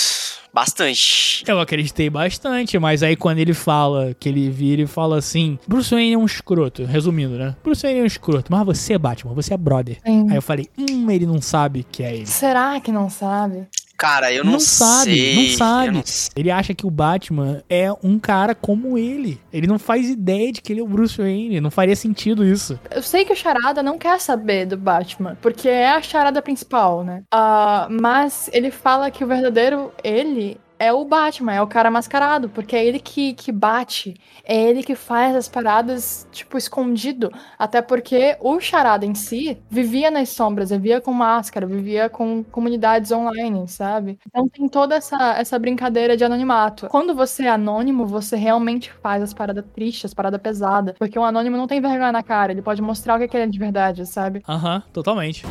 Bastante. 0.52 1.44
Eu 1.46 1.60
acreditei 1.60 2.10
bastante, 2.10 2.76
mas 2.76 3.04
aí 3.04 3.14
quando 3.14 3.38
ele 3.38 3.54
fala, 3.54 4.14
que 4.18 4.28
ele 4.28 4.50
vira 4.50 4.82
e 4.82 4.86
fala 4.86 5.16
assim: 5.16 5.56
Bruce 5.66 5.94
Wayne 5.94 6.14
é 6.14 6.18
um 6.18 6.26
escroto, 6.26 6.84
resumindo, 6.84 7.38
né? 7.38 7.54
Bruce 7.62 7.82
Wayne 7.82 8.00
é 8.00 8.02
um 8.02 8.06
escroto, 8.06 8.50
mas 8.50 8.66
você 8.66 8.94
é 8.94 8.98
Batman, 8.98 9.32
você 9.32 9.54
é 9.54 9.56
brother. 9.56 9.98
Sim. 10.04 10.28
Aí 10.28 10.36
eu 10.36 10.42
falei: 10.42 10.68
hum, 10.76 11.08
ele 11.08 11.24
não 11.24 11.40
sabe 11.40 11.86
que 11.90 12.02
é 12.02 12.16
ele. 12.16 12.26
Será 12.26 12.80
que 12.80 12.90
não 12.90 13.08
sabe? 13.08 13.68
Cara, 14.00 14.32
eu 14.32 14.42
não, 14.42 14.52
Não 14.52 14.60
sabe, 14.60 15.14
sei. 15.14 15.34
não 15.50 15.56
sabe. 15.58 15.86
Eu 15.88 15.92
não. 15.92 16.02
Ele 16.34 16.50
acha 16.50 16.72
que 16.72 16.86
o 16.86 16.90
Batman 16.90 17.62
é 17.68 17.92
um 18.02 18.18
cara 18.18 18.54
como 18.54 18.96
ele. 18.96 19.38
Ele 19.52 19.66
não 19.66 19.78
faz 19.78 20.08
ideia 20.08 20.50
de 20.50 20.62
que 20.62 20.72
ele 20.72 20.80
é 20.80 20.82
o 20.82 20.88
Bruce 20.88 21.18
Wayne. 21.18 21.60
Não 21.60 21.70
faria 21.70 21.94
sentido 21.94 22.42
isso. 22.42 22.80
Eu 22.90 23.02
sei 23.02 23.26
que 23.26 23.32
o 23.32 23.36
Charada 23.36 23.82
não 23.82 23.98
quer 23.98 24.18
saber 24.18 24.64
do 24.64 24.76
Batman, 24.78 25.36
porque 25.42 25.68
é 25.68 25.90
a 25.90 26.00
charada 26.00 26.40
principal, 26.40 27.04
né? 27.04 27.22
Ah, 27.30 27.88
mas 27.90 28.48
ele 28.54 28.70
fala 28.70 29.10
que 29.10 29.22
o 29.22 29.26
verdadeiro 29.26 29.92
ele 30.02 30.58
é 30.80 30.90
o 30.90 31.04
Batman, 31.04 31.52
é 31.52 31.60
o 31.60 31.66
cara 31.66 31.90
mascarado, 31.90 32.48
porque 32.48 32.74
é 32.74 32.82
ele 32.82 32.98
que, 32.98 33.34
que 33.34 33.52
bate, 33.52 34.14
é 34.42 34.56
ele 34.56 34.82
que 34.82 34.94
faz 34.94 35.36
as 35.36 35.46
paradas, 35.46 36.26
tipo, 36.32 36.56
escondido. 36.56 37.30
Até 37.58 37.82
porque 37.82 38.38
o 38.40 38.58
Charada 38.58 39.04
em 39.04 39.14
si 39.14 39.58
vivia 39.68 40.10
nas 40.10 40.30
sombras, 40.30 40.70
vivia 40.70 40.98
com 40.98 41.12
máscara, 41.12 41.66
vivia 41.66 42.08
com 42.08 42.42
comunidades 42.42 43.12
online, 43.12 43.68
sabe? 43.68 44.18
Então 44.26 44.48
tem 44.48 44.66
toda 44.66 44.94
essa, 44.94 45.34
essa 45.34 45.58
brincadeira 45.58 46.16
de 46.16 46.24
anonimato. 46.24 46.88
Quando 46.88 47.14
você 47.14 47.44
é 47.44 47.50
anônimo, 47.50 48.06
você 48.06 48.34
realmente 48.36 48.90
faz 49.02 49.22
as 49.22 49.34
paradas 49.34 49.64
tristes, 49.74 50.06
as 50.06 50.14
paradas 50.14 50.40
pesadas. 50.40 50.94
Porque 50.98 51.18
um 51.18 51.24
anônimo 51.24 51.58
não 51.58 51.66
tem 51.66 51.78
vergonha 51.78 52.10
na 52.10 52.22
cara, 52.22 52.52
ele 52.52 52.62
pode 52.62 52.80
mostrar 52.80 53.16
o 53.16 53.18
que 53.18 53.28
que 53.28 53.36
ele 53.36 53.44
é 53.44 53.46
de 53.48 53.58
verdade, 53.58 54.06
sabe? 54.06 54.42
Aham, 54.48 54.82
totalmente. 54.94 55.44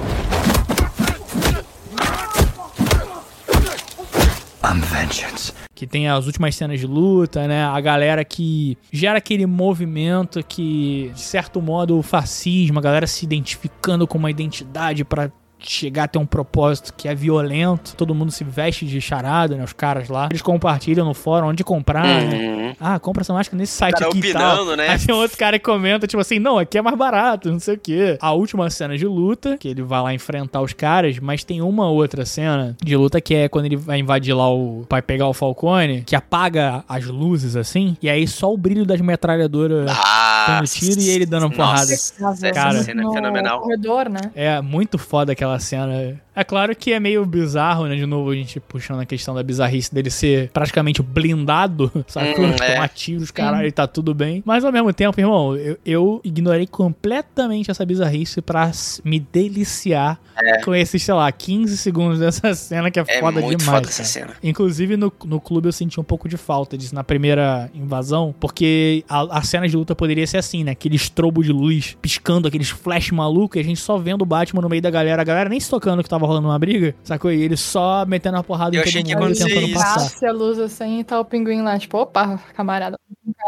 I'm 4.64 4.81
vengeance. 4.81 5.53
que 5.73 5.88
tem 5.88 6.10
as 6.10 6.26
últimas 6.26 6.56
cenas 6.56 6.80
de 6.80 6.86
luta, 6.86 7.48
né? 7.48 7.64
A 7.64 7.80
galera 7.80 8.26
que 8.26 8.77
gera 8.91 9.18
aquele 9.18 9.45
movimento 9.45 10.44
que, 10.44 11.10
de 11.14 11.22
certo 11.22 11.61
modo, 11.61 11.98
o 11.98 12.03
fascismo, 12.03 12.80
a 12.80 12.81
galera 12.81 13.07
se 13.07 13.23
identificando 13.23 14.06
com 14.06 14.18
uma 14.18 14.30
identidade 14.30 15.06
pra 15.06 15.31
chegar 15.60 16.03
a 16.06 16.07
ter 16.07 16.18
um 16.19 16.26
propósito 16.26 16.94
que 16.95 17.07
é 17.07 17.14
violento. 17.15 17.95
Todo 17.95 18.15
mundo 18.15 18.31
se 18.31 18.44
veste 18.44 18.86
de 18.86 18.99
charada, 19.02 19.56
né? 19.56 19.64
Os 19.64 19.73
caras 19.73 20.10
lá. 20.10 20.27
Eles 20.30 20.41
compartilham 20.41 21.06
no 21.06 21.14
fórum 21.14 21.48
onde 21.48 21.64
comprar. 21.64 22.03
né? 22.06 22.36
Uhum. 22.36 22.76
Ah, 22.80 22.99
compra 22.99 23.22
essa 23.22 23.34
máscara 23.34 23.57
nesse 23.57 23.73
site 23.73 23.94
cara 23.95 24.07
aqui 24.07 24.19
e 24.19 24.34
tal. 24.34 24.53
opinando, 24.56 24.77
né? 24.77 24.90
Aí 24.90 24.99
tem 24.99 25.14
outro 25.14 25.38
cara 25.38 25.57
que 25.60 25.65
comenta, 25.65 26.07
tipo 26.07 26.22
assim, 26.22 26.40
não, 26.40 26.57
aqui 26.57 26.77
é 26.77 26.81
mais 26.81 26.98
barato, 26.98 27.52
não 27.52 27.60
sei 27.60 27.76
o 27.76 27.77
quê. 27.80 28.18
A 28.22 28.31
última 28.31 28.69
cena 28.69 28.98
de 28.98 29.06
luta, 29.06 29.57
que 29.57 29.68
ele 29.68 29.81
vai 29.81 30.02
lá 30.02 30.14
enfrentar 30.14 30.61
os 30.61 30.73
caras, 30.73 31.19
mas 31.19 31.44
tem 31.44 31.61
uma 31.61 31.90
outra 31.90 32.26
cena 32.26 32.76
de 32.81 32.95
luta 32.95 33.19
que 33.19 33.34
é 33.36 33.49
quando 33.49 33.65
ele 33.65 33.76
vai 33.76 33.99
invadir 33.99 34.34
lá 34.34 34.49
o... 34.53 34.86
vai 34.90 35.02
pegar 35.02 35.27
o 35.27 35.34
Falcone, 35.34 36.03
que 36.06 36.15
apaga 36.15 36.84
as 36.88 37.06
luzes, 37.06 37.56
assim, 37.56 37.98
e 38.02 38.10
aí 38.10 38.27
só 38.27 38.53
o 38.53 38.57
brilho 38.57 38.86
das 38.86 39.02
metralhadoras 39.02 39.90
Ah, 39.91 40.57
dando 40.60 40.68
tiro 40.68 40.99
e 41.02 41.10
ele 41.10 41.26
dando 41.26 41.49
porrada. 41.52 41.91
Essa 41.91 42.52
Cara. 42.53 42.84
cena 42.84 43.02
é 43.02 43.03
no 43.03 43.14
fenomenal. 43.14 43.61
corredor, 43.61 44.10
né? 44.10 44.22
É 44.36 44.61
muito 44.61 44.98
foda 44.98 45.31
aquela 45.31 45.48
cena. 45.57 46.21
É 46.40 46.44
claro 46.45 46.74
que 46.74 46.94
é 46.94 47.02
meio 47.02 47.26
bizarro, 47.26 47.86
né? 47.86 47.98
De 47.98 48.06
novo, 48.06 48.30
a 48.32 48.34
gente 48.36 48.61
puxando 48.61 49.02
a 49.02 49.06
questão 49.06 49.36
da 49.36 49.44
bizarrice 49.44 49.94
dele 49.94 50.10
ser 50.10 50.49
praticamente 50.52 51.02
blindado, 51.02 51.91
sacou? 52.07 52.45
Hum, 52.45 52.56
é. 52.61 52.76
Tomar 52.76 52.88
tiros, 52.88 53.30
caralho, 53.30 53.68
e 53.68 53.72
tá 53.74 53.86
tudo 53.86 54.14
bem. 54.14 54.41
Mas 54.45 54.64
ao 54.64 54.72
mesmo 54.72 54.94
tempo, 54.94 55.20
irmão, 55.20 55.57
eu, 55.57 55.78
eu 55.86 56.22
ignorei 56.24 56.66
completamente 56.66 57.70
essa 57.70 57.86
bizarrice 57.86 58.41
pra 58.41 58.72
me 59.03 59.20
deliciar 59.20 60.18
com 60.64 60.74
esses, 60.74 61.03
sei 61.03 61.14
lá, 61.14 61.30
15 61.30 61.78
segundos 61.78 62.20
dessa 62.20 62.53
cena 62.56 62.90
que 62.90 62.99
é, 62.99 63.03
É 63.06 63.20
foda 63.20 63.41
muito 63.41 63.60
demais. 63.60 63.78
foda 63.80 63.90
essa 63.90 64.06
cena. 64.06 64.34
Inclusive, 64.41 64.95
no, 64.95 65.11
no 65.26 65.41
clube 65.41 65.68
eu 65.68 65.74
senti 65.74 65.99
um 65.99 66.03
pouco 66.06 66.30
de 66.30 66.38
falta 66.38 66.78
disso 66.78 66.95
na 66.95 67.03
primeira 67.03 67.70
invasão, 67.74 68.34
porque 68.40 69.03
a, 69.10 69.40
a 69.40 69.41
cena 69.41 69.68
de 69.68 69.76
luta 69.76 69.94
poderia 69.94 70.26
ser 70.26 70.38
assim, 70.38 70.64
né? 70.64 70.72
Aquele 70.72 70.95
estrobo 70.95 71.44
de 71.44 71.52
luz 71.52 71.98
piscando, 72.02 72.48
aqueles 72.48 72.70
flash 72.70 73.11
maluco, 73.11 73.57
e 73.57 73.60
a 73.60 73.64
gente 73.64 73.82
só 73.82 73.98
vendo 73.98 74.22
o 74.22 74.26
Batman 74.26 74.61
no 74.61 74.70
meio 74.70 74.82
da 74.82 74.90
galera, 74.90 75.22
a 75.22 75.26
galera 75.26 75.49
nem 75.49 75.60
se 75.60 75.70
tocando 75.70 76.02
que 76.02 76.07
tava 76.10 76.28
rolando 76.30 76.47
uma 76.47 76.60
briga, 76.60 76.95
sacou? 77.03 77.31
E 77.31 77.41
ele 77.41 77.57
só 77.57 78.06
metendo 78.06 78.38
a 78.38 78.43
porrada 78.43 78.76
Eu 78.76 78.80
em 78.80 78.84
todo 78.84 78.89
achei 78.89 79.03
que 79.03 79.15
mundo 79.15 79.30
ia 79.30 79.35
tentando 79.35 79.57
acontecer 79.57 79.73
passar. 79.73 79.93
Passe 79.95 80.26
a 80.26 80.31
luz 80.31 80.60
assim 80.60 80.99
e 80.99 81.03
tá 81.03 81.19
o 81.19 81.26
pinguim 81.26 81.61
lá, 81.61 81.77
tipo, 81.77 81.97
opa, 81.97 82.39
camarada. 82.53 82.97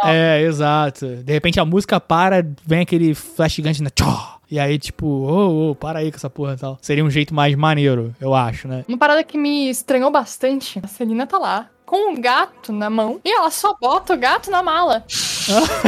É, 0.03 0.41
exato. 0.41 1.07
De 1.17 1.31
repente 1.31 1.59
a 1.59 1.65
música 1.65 1.99
para, 1.99 2.45
vem 2.65 2.81
aquele 2.81 3.13
flash 3.13 3.53
gigante, 3.53 3.81
né? 3.81 3.89
Tchó! 3.89 4.41
E 4.51 4.59
aí, 4.59 4.77
tipo, 4.77 5.05
ô, 5.05 5.69
ô, 5.69 5.75
para 5.75 5.99
aí 5.99 6.11
com 6.11 6.17
essa 6.17 6.29
porra 6.29 6.55
e 6.55 6.57
tal. 6.57 6.77
Seria 6.81 7.05
um 7.05 7.09
jeito 7.09 7.33
mais 7.33 7.55
maneiro, 7.55 8.13
eu 8.19 8.35
acho, 8.35 8.67
né? 8.67 8.83
Uma 8.85 8.97
parada 8.97 9.23
que 9.23 9.37
me 9.37 9.69
estranhou 9.69 10.11
bastante, 10.11 10.77
a 10.83 10.87
Celina 10.87 11.25
tá 11.25 11.37
lá, 11.37 11.69
com 11.91 12.13
um 12.13 12.15
gato 12.21 12.71
na 12.71 12.89
mão, 12.89 13.19
e 13.25 13.29
ela 13.29 13.51
só 13.51 13.75
bota 13.79 14.13
o 14.13 14.17
gato 14.17 14.49
na 14.49 14.63
mala. 14.63 15.03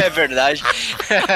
É 0.03 0.09
verdade. 0.09 0.63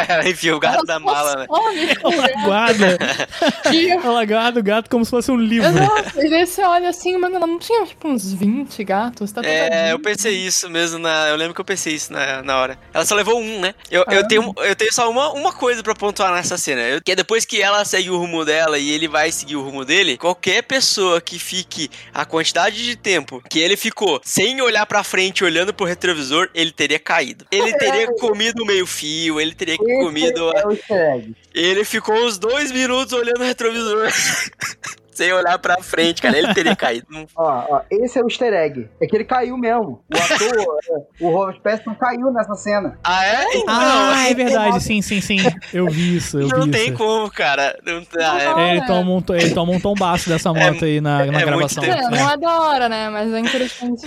Ela 0.10 0.28
enfia 0.28 0.56
o 0.56 0.60
gato 0.60 0.84
na 0.88 1.00
mala, 1.00 1.36
né? 1.36 1.46
Ela 1.48 2.28
gato. 2.28 2.44
guarda, 2.44 2.98
ela 4.04 4.26
guarda 4.26 4.60
o 4.60 4.64
gato 4.64 4.90
como 4.90 5.06
se 5.06 5.12
fosse 5.12 5.32
um 5.32 5.38
livro. 5.38 5.70
Exato. 5.70 6.20
E 6.20 6.30
daí 6.30 6.46
você 6.48 6.64
olha 6.64 6.90
assim, 6.90 7.16
mano, 7.18 7.36
ela 7.36 7.46
não 7.48 7.60
tinha 7.60 7.86
tipo 7.86 8.08
uns 8.08 8.34
20 8.34 8.84
gatos, 8.84 9.32
tá 9.32 9.42
É, 9.44 9.66
eu 9.66 9.70
tadinha. 9.70 10.00
pensei 10.00 10.36
isso 10.36 10.68
mesmo 10.68 10.98
na. 10.98 11.28
Eu 11.30 11.36
lembro 11.36 11.54
que 11.54 11.62
eu 11.62 11.66
pensei 11.66 11.94
isso 11.94 12.12
na, 12.12 12.42
na 12.42 12.58
hora. 12.58 12.80
Ela 12.92 13.06
só 13.06 13.14
levou 13.14 13.40
um, 13.40 13.60
né? 13.60 13.76
Eu, 13.92 14.04
eu, 14.10 14.22
Ah. 14.22 14.28
tenho, 14.28 14.54
eu 14.58 14.76
tenho 14.76 14.92
só 14.94 15.10
uma, 15.10 15.32
uma 15.34 15.54
coisa 15.54 15.84
pra 15.84 15.94
pontuar 15.94 16.34
nessa 16.34 16.58
cena. 16.58 16.82
Eu- 16.82 17.02
que 17.02 17.12
é 17.12 17.16
depois 17.16 17.46
que 17.46 17.62
ela 17.62 17.86
segue 17.86 18.10
o 18.10 18.18
rumo 18.18 18.44
dela 18.44 18.80
e 18.80 18.90
ele 18.90 19.08
vai 19.08 19.32
seguir 19.32 19.56
o 19.58 19.62
rumo 19.62 19.86
dele, 19.86 20.18
qualquer 20.18 20.64
pessoa 20.64 21.22
que 21.22 21.38
fique 21.38 21.90
a 22.12 22.26
quantidade 22.26 22.84
de 22.84 22.96
tempo 22.96 23.42
que 23.48 23.60
ele 23.60 23.78
ficou 23.78 24.20
sem 24.24 24.57
olhar 24.62 24.86
pra 24.86 25.04
frente, 25.04 25.44
olhando 25.44 25.74
pro 25.74 25.86
retrovisor, 25.86 26.50
ele 26.54 26.72
teria 26.72 27.00
caído. 27.00 27.46
Ele 27.52 27.74
teria 27.78 28.08
comido 28.14 28.66
meio 28.66 28.86
fio, 28.86 29.40
ele 29.40 29.54
teria 29.54 29.78
comido. 29.78 30.52
É. 30.90 31.24
Ele 31.54 31.84
ficou 31.84 32.16
uns 32.16 32.38
dois 32.38 32.72
minutos 32.72 33.14
olhando 33.14 33.42
o 33.42 33.44
retrovisor. 33.44 34.10
sem 35.18 35.34
olhar 35.34 35.58
pra 35.58 35.82
frente, 35.82 36.22
cara. 36.22 36.38
Ele 36.38 36.54
teria 36.54 36.76
caído. 36.78 37.08
Não 37.10 37.26
Ó, 37.36 37.66
ó, 37.70 37.82
esse 37.90 38.20
é 38.20 38.22
o 38.24 38.28
easter 38.28 38.54
egg. 38.54 38.88
É 39.02 39.08
que 39.08 39.16
ele 39.16 39.26
caiu 39.26 39.58
mesmo. 39.58 40.04
O 40.14 40.18
ator, 40.18 40.78
é, 40.90 41.24
o 41.26 41.30
Robert 41.32 41.60
Pattinson 41.62 41.96
caiu 41.96 42.32
nessa 42.32 42.54
cena. 42.56 43.00
Ah, 43.04 43.26
é? 43.26 43.44
Então, 43.58 43.76
Ah, 43.76 44.30
é 44.30 44.34
verdade, 44.34 44.84
sim, 44.84 45.02
sim, 45.02 45.20
sim. 45.20 45.38
Eu 45.74 45.88
vi 45.88 46.18
isso, 46.18 46.40
eu 46.40 46.48
não 46.48 46.64
vi 46.66 46.72
tem 46.72 46.88
isso. 46.90 46.98
como, 46.98 47.30
cara. 47.32 47.78
Não, 47.86 47.98
ah, 48.20 48.42
é- 48.42 48.46
Não, 48.46 48.60
É, 48.60 48.72
ele, 48.72 48.80
né? 48.82 48.88
toma 48.88 49.12
um, 49.12 49.24
ele 49.36 49.54
toma 49.54 49.72
um 49.74 49.80
tombaço 49.80 50.30
dessa 50.30 50.54
moto 50.54 50.86
aí 50.86 51.02
na, 51.02 51.18
na 51.18 51.24
é 51.26 51.32
muito 51.32 51.46
gravação. 51.46 51.84
tempo. 51.84 51.98
É, 51.98 52.10
não 52.10 52.30
é 52.30 52.38
da 52.38 52.60
hora, 52.62 52.88
né? 52.90 53.10
Mas 53.10 53.34
é 53.34 53.40
interessante. 53.40 54.06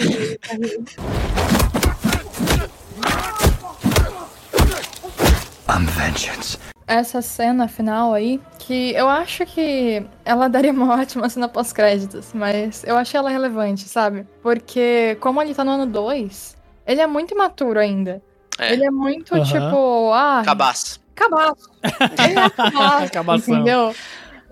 I'm 5.69 5.87
vengeance. 5.87 6.59
Essa 6.93 7.23
cena 7.23 7.69
final 7.69 8.13
aí, 8.13 8.41
que 8.59 8.91
eu 8.95 9.09
acho 9.09 9.47
que 9.47 10.05
ela 10.25 10.49
daria 10.49 10.73
uma 10.73 10.93
ótima 11.01 11.29
cena 11.29 11.47
pós-créditos, 11.49 12.33
mas 12.35 12.83
eu 12.83 12.97
achei 12.97 13.17
ela 13.17 13.31
relevante, 13.31 13.89
sabe? 13.89 14.27
Porque, 14.43 15.17
como 15.21 15.41
ele 15.41 15.55
tá 15.55 15.63
no 15.63 15.71
ano 15.71 15.87
2, 15.87 16.57
ele 16.85 17.01
é 17.01 17.07
muito 17.07 17.33
imaturo 17.33 17.79
ainda. 17.79 18.21
É. 18.59 18.73
Ele 18.73 18.85
é 18.85 18.91
muito 18.91 19.37
Aham. 19.37 19.45
tipo, 19.45 20.13
ah, 20.13 20.43
Cabaço. 20.45 21.01
cabaço. 21.15 21.71
Ele 22.29 22.39
é 22.41 23.09
cabaço, 23.09 23.51
entendeu? 23.53 23.95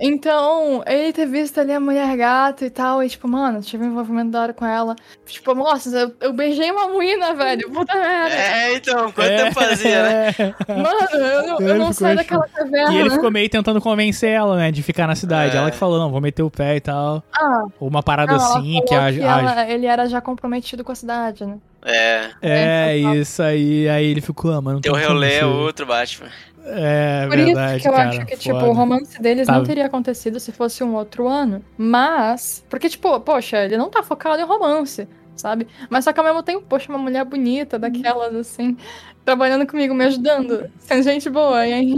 Então, 0.00 0.82
ele 0.86 1.12
ter 1.12 1.26
visto 1.26 1.58
ali 1.58 1.72
a 1.72 1.80
mulher 1.80 2.16
gato 2.16 2.64
e 2.64 2.70
tal, 2.70 3.02
e 3.02 3.08
tipo, 3.08 3.26
mano, 3.26 3.60
tive 3.60 3.84
um 3.84 3.88
envolvimento 3.90 4.30
da 4.30 4.42
hora 4.42 4.54
com 4.54 4.64
ela. 4.64 4.94
Tipo, 5.26 5.54
nossa, 5.54 5.88
eu, 5.96 6.12
eu 6.20 6.32
beijei 6.32 6.70
uma 6.70 6.88
menina, 6.88 7.34
velho. 7.34 7.68
Puta 7.70 7.94
merda. 7.94 8.34
É, 8.34 8.74
então, 8.74 9.10
quanto 9.12 9.28
tempo 9.28 9.54
fazia, 9.54 10.02
né? 10.02 10.28
É. 10.38 10.54
Mano, 10.72 10.98
eu, 11.12 11.46
não- 11.46 11.60
eu 11.60 11.68
Ele 11.70 11.78
não 11.78 11.92
saio 11.92 12.16
daquela 12.16 12.46
caverna. 12.48 12.92
E 12.92 12.98
ele 12.98 13.10
ficou 13.10 13.30
meio 13.30 13.48
tentando 13.48 13.80
convencer 13.80 14.30
ela, 14.30 14.56
né, 14.56 14.70
de 14.70 14.82
ficar 14.82 15.06
na 15.06 15.14
cidade. 15.16 15.56
É. 15.56 15.58
Ela 15.58 15.70
que 15.70 15.76
falou, 15.76 15.98
não, 15.98 16.10
vou 16.10 16.20
meter 16.20 16.42
o 16.42 16.50
pé 16.50 16.76
e 16.76 16.80
tal. 16.80 17.22
Ah, 17.32 17.64
Ou 17.80 17.88
uma 17.88 18.02
parada 18.02 18.32
não, 18.36 18.38
assim, 18.58 18.80
que 18.86 18.94
a, 18.94 19.12
que 19.12 19.20
a- 19.22 19.38
ela- 19.40 19.70
ele 19.70 19.86
era 19.86 20.06
já 20.08 20.20
comprometido 20.20 20.84
com 20.84 20.92
a 20.92 20.94
cidade, 20.94 21.44
né? 21.44 21.58
É, 21.84 22.30
É, 22.42 22.96
isso 22.96 23.42
aí. 23.42 23.88
Aí 23.88 24.04
ele 24.06 24.20
ficou, 24.20 24.52
ah, 24.52 24.60
mano. 24.60 24.80
teu 24.80 24.94
rolê 24.94 25.34
é 25.38 25.46
outro 25.46 25.86
Batman. 25.86 26.28
É, 26.70 27.26
Por 27.28 27.36
verdade, 27.36 27.72
isso 27.76 27.82
que 27.82 27.88
eu 27.88 27.92
cara, 27.92 28.08
acho 28.10 28.26
que, 28.26 28.36
tipo, 28.36 28.54
foda. 28.60 28.70
o 28.70 28.72
romance 28.72 29.20
deles 29.22 29.46
Tá. 29.46 29.54
não 29.54 29.64
teria 29.64 29.86
acontecido 29.86 30.38
se 30.38 30.52
fosse 30.52 30.82
um 30.84 30.94
outro 30.94 31.26
ano. 31.28 31.62
Mas. 31.76 32.64
Porque, 32.68 32.88
tipo, 32.88 33.18
poxa, 33.20 33.64
ele 33.64 33.76
não 33.76 33.88
tá 33.90 34.02
focado 34.02 34.40
em 34.40 34.44
romance, 34.44 35.08
sabe? 35.36 35.66
Mas 35.88 36.04
só 36.04 36.12
que 36.12 36.20
ao 36.20 36.26
mesmo 36.26 36.42
tempo, 36.42 36.64
poxa, 36.68 36.88
uma 36.90 36.98
mulher 36.98 37.24
bonita 37.24 37.78
daquelas, 37.78 38.34
assim, 38.34 38.76
trabalhando 39.24 39.66
comigo, 39.66 39.94
me 39.94 40.04
ajudando, 40.04 40.70
sendo 40.78 41.02
gente 41.02 41.28
boa. 41.30 41.66
E 41.66 41.72
aí, 41.72 41.94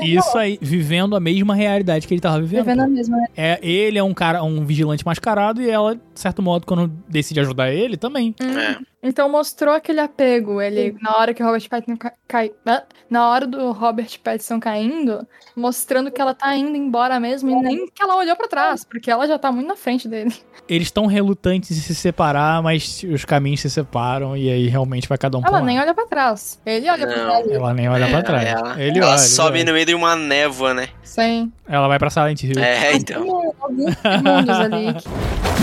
Isso 0.00 0.36
aí, 0.36 0.58
vivendo 0.60 1.16
a 1.16 1.20
mesma 1.20 1.54
realidade 1.54 2.06
que 2.06 2.12
ele 2.12 2.20
tava 2.20 2.38
vivendo. 2.40 2.64
vivendo 2.64 2.80
a 2.82 2.86
mesma. 2.88 3.16
É, 3.36 3.58
ele 3.62 3.98
é 3.98 4.02
um 4.02 4.12
cara, 4.12 4.42
um 4.42 4.64
vigilante 4.64 5.04
mascarado 5.06 5.62
e 5.62 5.70
ela, 5.70 5.94
de 5.94 6.00
certo 6.14 6.42
modo, 6.42 6.66
quando 6.66 6.88
decide 7.08 7.40
ajudar 7.40 7.72
ele, 7.72 7.96
também. 7.96 8.34
É. 8.40 8.76
Então 9.08 9.28
mostrou 9.28 9.72
aquele 9.72 10.00
apego. 10.00 10.60
Ele, 10.60 10.96
na 11.00 11.16
hora 11.16 11.32
que 11.32 11.40
o 11.42 11.46
Robert 11.46 11.68
Pattinson 11.68 11.96
ca- 11.96 12.12
cai. 12.26 12.50
Na 13.08 13.28
hora 13.30 13.46
do 13.46 13.70
Robert 13.70 14.18
Pattinson 14.22 14.58
caindo, 14.58 15.24
mostrando 15.56 16.10
que 16.10 16.20
ela 16.20 16.34
tá 16.34 16.56
indo 16.56 16.76
embora 16.76 17.20
mesmo, 17.20 17.48
e 17.50 17.54
nem 17.54 17.86
que 17.86 18.02
ela 18.02 18.16
olhou 18.16 18.34
pra 18.34 18.48
trás, 18.48 18.84
porque 18.84 19.08
ela 19.10 19.26
já 19.28 19.38
tá 19.38 19.52
muito 19.52 19.68
na 19.68 19.76
frente 19.76 20.08
dele. 20.08 20.34
Eles 20.68 20.88
estão 20.88 21.06
relutantes 21.06 21.70
em 21.70 21.80
se 21.80 21.94
separar, 21.94 22.60
mas 22.60 23.04
os 23.04 23.24
caminhos 23.24 23.60
se 23.60 23.70
separam 23.70 24.36
e 24.36 24.50
aí 24.50 24.66
realmente 24.66 25.08
vai 25.08 25.16
cada 25.16 25.38
um 25.38 25.40
pra 25.40 25.50
Ela 25.50 25.60
nem 25.60 25.78
olha 25.78 25.94
pra 25.94 26.06
trás. 26.06 26.60
Ele 26.66 26.90
olha 26.90 27.06
pra 27.06 27.16
Não. 27.16 27.24
trás. 27.26 27.48
Ela 27.52 27.74
nem 27.74 27.88
olha 27.88 28.08
pra 28.08 28.22
trás. 28.24 28.48
Ela, 28.48 28.82
ele 28.82 28.98
ela 28.98 29.10
olha. 29.10 29.18
sobe 29.18 29.58
ele 29.60 29.66
no 29.70 29.72
meio 29.74 29.86
de 29.86 29.94
uma 29.94 30.16
névoa, 30.16 30.74
né? 30.74 30.88
Sim. 31.04 31.52
Ela 31.68 31.86
vai 31.86 32.00
pra 32.00 32.10
Silent 32.10 32.42
Hill. 32.42 32.58
É, 32.60 32.94
então. 32.96 33.22
Tem 33.22 33.52
alguns 33.60 33.94
segundos 33.94 34.56
ali. 34.58 35.55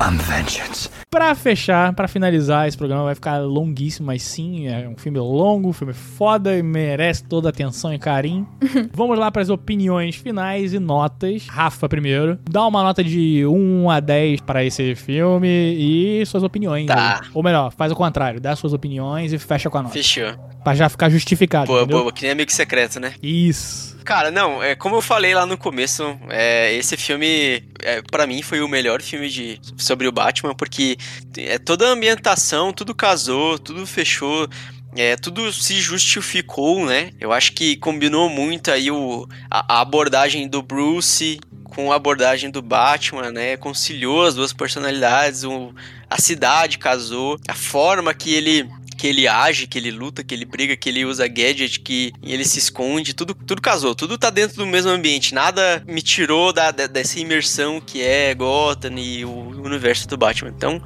I'm 0.00 0.16
vengeance. 0.16 0.88
Pra 1.10 1.34
fechar, 1.34 1.92
pra 1.92 2.08
finalizar, 2.08 2.66
esse 2.66 2.76
programa 2.76 3.04
vai 3.04 3.14
ficar 3.14 3.36
longuíssimo, 3.38 4.06
mas 4.06 4.22
sim, 4.22 4.66
é 4.66 4.88
um 4.88 4.96
filme 4.96 5.18
longo, 5.18 5.68
um 5.68 5.72
filme 5.74 5.92
foda 5.92 6.56
e 6.56 6.62
merece 6.62 7.24
toda 7.24 7.48
a 7.48 7.50
atenção 7.50 7.92
e 7.92 7.98
carinho. 7.98 8.48
Vamos 8.94 9.18
lá 9.18 9.30
pras 9.30 9.50
opiniões 9.50 10.16
finais 10.16 10.72
e 10.72 10.78
notas. 10.78 11.46
Rafa 11.46 11.86
primeiro. 11.86 12.38
Dá 12.48 12.66
uma 12.66 12.82
nota 12.82 13.04
de 13.04 13.44
1 13.44 13.90
a 13.90 14.00
10 14.00 14.40
para 14.40 14.64
esse 14.64 14.94
filme 14.94 15.48
e 15.48 16.24
suas 16.24 16.42
opiniões. 16.42 16.86
Tá. 16.86 17.20
aí. 17.22 17.30
Ou 17.34 17.42
melhor, 17.42 17.70
faz 17.70 17.92
o 17.92 17.96
contrário, 17.96 18.40
dá 18.40 18.56
suas 18.56 18.72
opiniões 18.72 19.34
e 19.34 19.38
fecha 19.38 19.68
com 19.68 19.76
a 19.76 19.82
nota. 19.82 19.92
Fechou. 19.92 20.32
Pra 20.64 20.74
já 20.74 20.88
ficar 20.88 21.10
justificado. 21.10 21.66
Boa, 21.66 21.82
entendeu? 21.82 21.98
boa, 21.98 22.12
que 22.12 22.22
nem 22.22 22.30
amigo 22.30 22.50
secreto, 22.50 22.98
né? 22.98 23.12
Isso. 23.22 23.99
Cara, 24.10 24.32
não, 24.32 24.60
é, 24.60 24.74
como 24.74 24.96
eu 24.96 25.00
falei 25.00 25.32
lá 25.36 25.46
no 25.46 25.56
começo, 25.56 26.18
é, 26.30 26.74
esse 26.74 26.96
filme, 26.96 27.62
é, 27.80 28.02
para 28.02 28.26
mim, 28.26 28.42
foi 28.42 28.60
o 28.60 28.66
melhor 28.66 29.00
filme 29.00 29.28
de, 29.28 29.60
sobre 29.76 30.08
o 30.08 30.10
Batman, 30.10 30.52
porque 30.52 30.96
é, 31.38 31.60
toda 31.60 31.86
a 31.86 31.92
ambientação, 31.92 32.72
tudo 32.72 32.92
casou, 32.92 33.56
tudo 33.56 33.86
fechou, 33.86 34.48
é, 34.96 35.14
tudo 35.14 35.52
se 35.52 35.80
justificou, 35.80 36.84
né? 36.84 37.12
Eu 37.20 37.32
acho 37.32 37.52
que 37.52 37.76
combinou 37.76 38.28
muito 38.28 38.72
aí 38.72 38.90
o, 38.90 39.28
a, 39.48 39.76
a 39.76 39.80
abordagem 39.80 40.48
do 40.48 40.60
Bruce 40.60 41.38
com 41.66 41.92
a 41.92 41.94
abordagem 41.94 42.50
do 42.50 42.60
Batman, 42.60 43.30
né? 43.30 43.56
Conciliou 43.56 44.26
as 44.26 44.34
duas 44.34 44.52
personalidades, 44.52 45.44
o, 45.44 45.72
a 46.10 46.20
cidade 46.20 46.78
casou, 46.78 47.38
a 47.46 47.54
forma 47.54 48.12
que 48.12 48.34
ele 48.34 48.68
que 49.00 49.06
ele 49.06 49.26
age, 49.26 49.66
que 49.66 49.78
ele 49.78 49.90
luta, 49.90 50.22
que 50.22 50.34
ele 50.34 50.44
briga, 50.44 50.76
que 50.76 50.86
ele 50.90 51.06
usa 51.06 51.26
gadget, 51.26 51.80
que 51.80 52.12
ele 52.22 52.44
se 52.44 52.58
esconde, 52.58 53.14
tudo, 53.14 53.34
tudo 53.34 53.62
casou, 53.62 53.94
tudo 53.94 54.18
tá 54.18 54.28
dentro 54.28 54.56
do 54.58 54.66
mesmo 54.66 54.90
ambiente, 54.90 55.32
nada 55.34 55.82
me 55.86 56.02
tirou 56.02 56.52
da, 56.52 56.70
da- 56.70 56.86
dessa 56.86 57.18
imersão 57.18 57.80
que 57.80 58.02
é 58.02 58.34
Gotham 58.34 58.98
e 58.98 59.24
o 59.24 59.30
universo 59.62 60.06
do 60.06 60.18
Batman. 60.18 60.50
Então, 60.54 60.82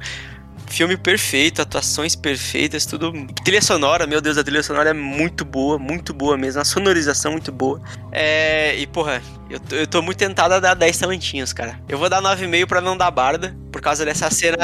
filme 0.75 0.97
perfeito, 0.97 1.61
atuações 1.61 2.15
perfeitas, 2.17 2.85
tudo. 2.85 3.13
Trilha 3.45 3.61
sonora, 3.61 4.05
meu 4.05 4.19
Deus, 4.19 4.37
a 4.37 4.43
trilha 4.43 4.61
sonora 4.61 4.89
é 4.89 4.93
muito 4.93 5.45
boa, 5.45 5.79
muito 5.79 6.13
boa 6.13 6.37
mesmo, 6.37 6.59
a 6.61 6.65
sonorização 6.65 7.31
muito 7.31 7.49
boa. 7.49 7.81
É, 8.11 8.75
e 8.75 8.85
porra, 8.85 9.21
eu 9.49 9.57
tô, 9.59 9.75
eu 9.75 9.87
tô 9.87 10.01
muito 10.01 10.17
tentado 10.17 10.53
a 10.53 10.59
dar 10.59 10.73
10 10.73 10.97
talentinhos, 10.97 11.53
cara. 11.53 11.79
Eu 11.87 11.97
vou 11.97 12.09
dar 12.09 12.21
9,5 12.21 12.67
pra 12.67 12.81
não 12.81 12.97
dar 12.97 13.09
barda, 13.09 13.55
por 13.71 13.79
causa 13.79 14.03
dessa 14.03 14.29
cena, 14.29 14.57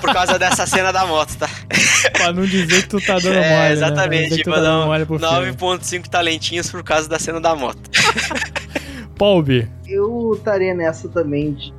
por 0.00 0.12
causa 0.12 0.36
dessa 0.36 0.66
cena 0.66 0.92
da 0.92 1.06
moto, 1.06 1.36
tá? 1.36 1.48
pra 2.12 2.32
não 2.32 2.44
dizer 2.44 2.82
que 2.82 2.88
tu 2.88 3.00
tá 3.00 3.14
dando 3.20 3.34
É, 3.34 3.34
mole. 3.34 3.44
né? 3.44 3.66
Não 3.66 3.72
exatamente, 3.72 4.44
vou 4.44 4.54
tá 4.54 4.60
dar 4.60 4.62
dando 4.62 4.82
um 4.82 4.86
mole 4.86 5.06
pro 5.06 5.18
filme. 5.18 5.52
9,5 5.52 6.08
talentinhos 6.08 6.70
por 6.70 6.82
causa 6.82 7.08
da 7.08 7.20
cena 7.20 7.40
da 7.40 7.54
moto. 7.54 7.88
Paul 9.16 9.44
Eu 9.86 10.34
estaria 10.36 10.74
nessa 10.74 11.08
também 11.08 11.52
de 11.52 11.72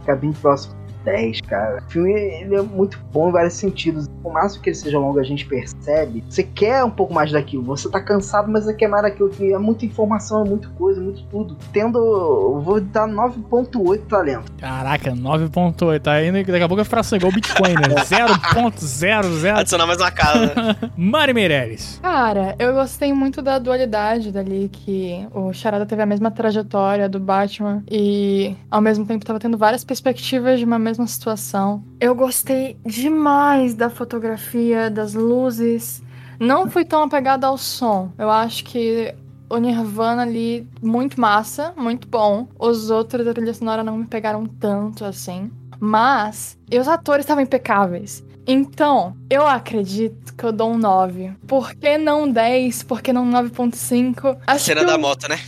ficar 0.00 0.16
bem 0.16 0.32
próximo 0.32 0.77
10, 1.08 1.40
cara. 1.42 1.82
O 1.86 1.90
filme 1.90 2.12
ele 2.12 2.54
é 2.54 2.62
muito 2.62 2.98
bom 3.12 3.28
em 3.30 3.32
vários 3.32 3.54
sentidos. 3.54 4.06
Por 4.22 4.32
mais 4.32 4.56
que 4.56 4.68
ele 4.68 4.76
seja 4.76 4.98
longo, 4.98 5.18
a 5.18 5.24
gente 5.24 5.46
percebe. 5.46 6.22
Você 6.28 6.42
quer 6.42 6.84
um 6.84 6.90
pouco 6.90 7.14
mais 7.14 7.32
daquilo. 7.32 7.62
Você 7.64 7.88
tá 7.90 8.00
cansado, 8.00 8.50
mas 8.50 8.64
você 8.64 8.74
quer 8.74 8.88
mais 8.88 9.02
daquilo. 9.02 9.30
que 9.30 9.52
É 9.52 9.58
muita 9.58 9.86
informação, 9.86 10.44
é 10.44 10.48
muita 10.48 10.68
coisa, 10.70 11.00
muito 11.00 11.22
tudo. 11.24 11.56
Tendo. 11.72 11.98
Eu 11.98 12.60
vou 12.60 12.80
dar 12.80 13.08
9,8 13.08 14.06
talento. 14.06 14.52
Caraca, 14.58 15.12
9.8. 15.12 16.00
Tá 16.00 16.22
indo 16.22 16.38
daqui 16.38 16.56
a 16.56 16.68
pouco 16.68 16.76
vai 16.76 16.84
ficar 16.84 17.00
assim, 17.00 17.16
igual 17.16 17.32
o 17.32 17.34
Bitcoin, 17.34 17.74
né? 17.74 17.94
0.00. 18.04 19.56
Adicionar 19.58 19.86
mais 19.86 20.00
uma 20.00 20.10
casa. 20.10 20.46
né? 20.54 20.76
Mari 20.96 21.32
Meirelles. 21.32 21.98
Cara, 22.02 22.54
eu 22.58 22.74
gostei 22.74 23.12
muito 23.12 23.40
da 23.40 23.58
dualidade 23.58 24.30
dali, 24.30 24.68
que 24.72 25.26
o 25.32 25.52
Charada 25.52 25.86
teve 25.86 26.02
a 26.02 26.06
mesma 26.06 26.30
trajetória 26.30 27.08
do 27.08 27.18
Batman 27.18 27.82
e 27.90 28.54
ao 28.70 28.80
mesmo 28.80 29.06
tempo 29.06 29.24
tava 29.24 29.38
tendo 29.38 29.56
várias 29.56 29.84
perspectivas 29.84 30.58
de 30.58 30.64
uma 30.64 30.78
mesma 30.78 30.97
situação. 31.06 31.82
Eu 32.00 32.14
gostei 32.14 32.76
demais 32.84 33.74
da 33.74 33.88
fotografia, 33.90 34.90
das 34.90 35.14
luzes. 35.14 36.02
Não 36.40 36.68
fui 36.70 36.84
tão 36.84 37.02
apegada 37.04 37.46
ao 37.46 37.56
som. 37.58 38.12
Eu 38.18 38.30
acho 38.30 38.64
que 38.64 39.14
o 39.50 39.56
Nirvana 39.58 40.22
ali, 40.22 40.66
muito 40.82 41.20
massa, 41.20 41.72
muito 41.76 42.06
bom. 42.08 42.48
Os 42.58 42.90
outros 42.90 43.24
da 43.24 43.32
trilha 43.34 43.54
sonora 43.54 43.82
não 43.82 43.96
me 43.98 44.06
pegaram 44.06 44.46
tanto 44.46 45.04
assim. 45.04 45.50
Mas, 45.80 46.58
e 46.70 46.78
os 46.78 46.88
atores 46.88 47.24
estavam 47.24 47.42
impecáveis. 47.42 48.24
Então, 48.46 49.14
eu 49.28 49.46
acredito 49.46 50.34
que 50.34 50.44
eu 50.44 50.52
dou 50.52 50.72
um 50.72 50.78
9. 50.78 51.32
Por 51.46 51.74
que 51.74 51.98
não 51.98 52.30
10? 52.30 52.82
Por 52.82 53.02
que 53.02 53.12
não 53.12 53.26
9.5? 53.30 54.38
Acho 54.46 54.64
cena 54.64 54.80
que 54.80 54.86
da 54.86 54.92
eu- 54.94 54.98
moto, 54.98 55.28
né? 55.28 55.38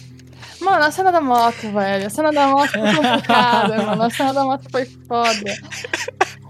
Mano, 0.60 0.84
a 0.84 0.90
cena 0.90 1.10
da 1.10 1.20
moto, 1.20 1.70
velho. 1.72 2.06
A 2.06 2.10
cena 2.10 2.32
da 2.32 2.48
moto 2.48 2.70
foi 2.70 2.94
complicada, 2.94 3.76
mano. 3.82 4.02
A 4.02 4.10
cena 4.10 4.32
da 4.34 4.44
moto 4.44 4.70
foi 4.70 4.84
foda. 4.84 5.54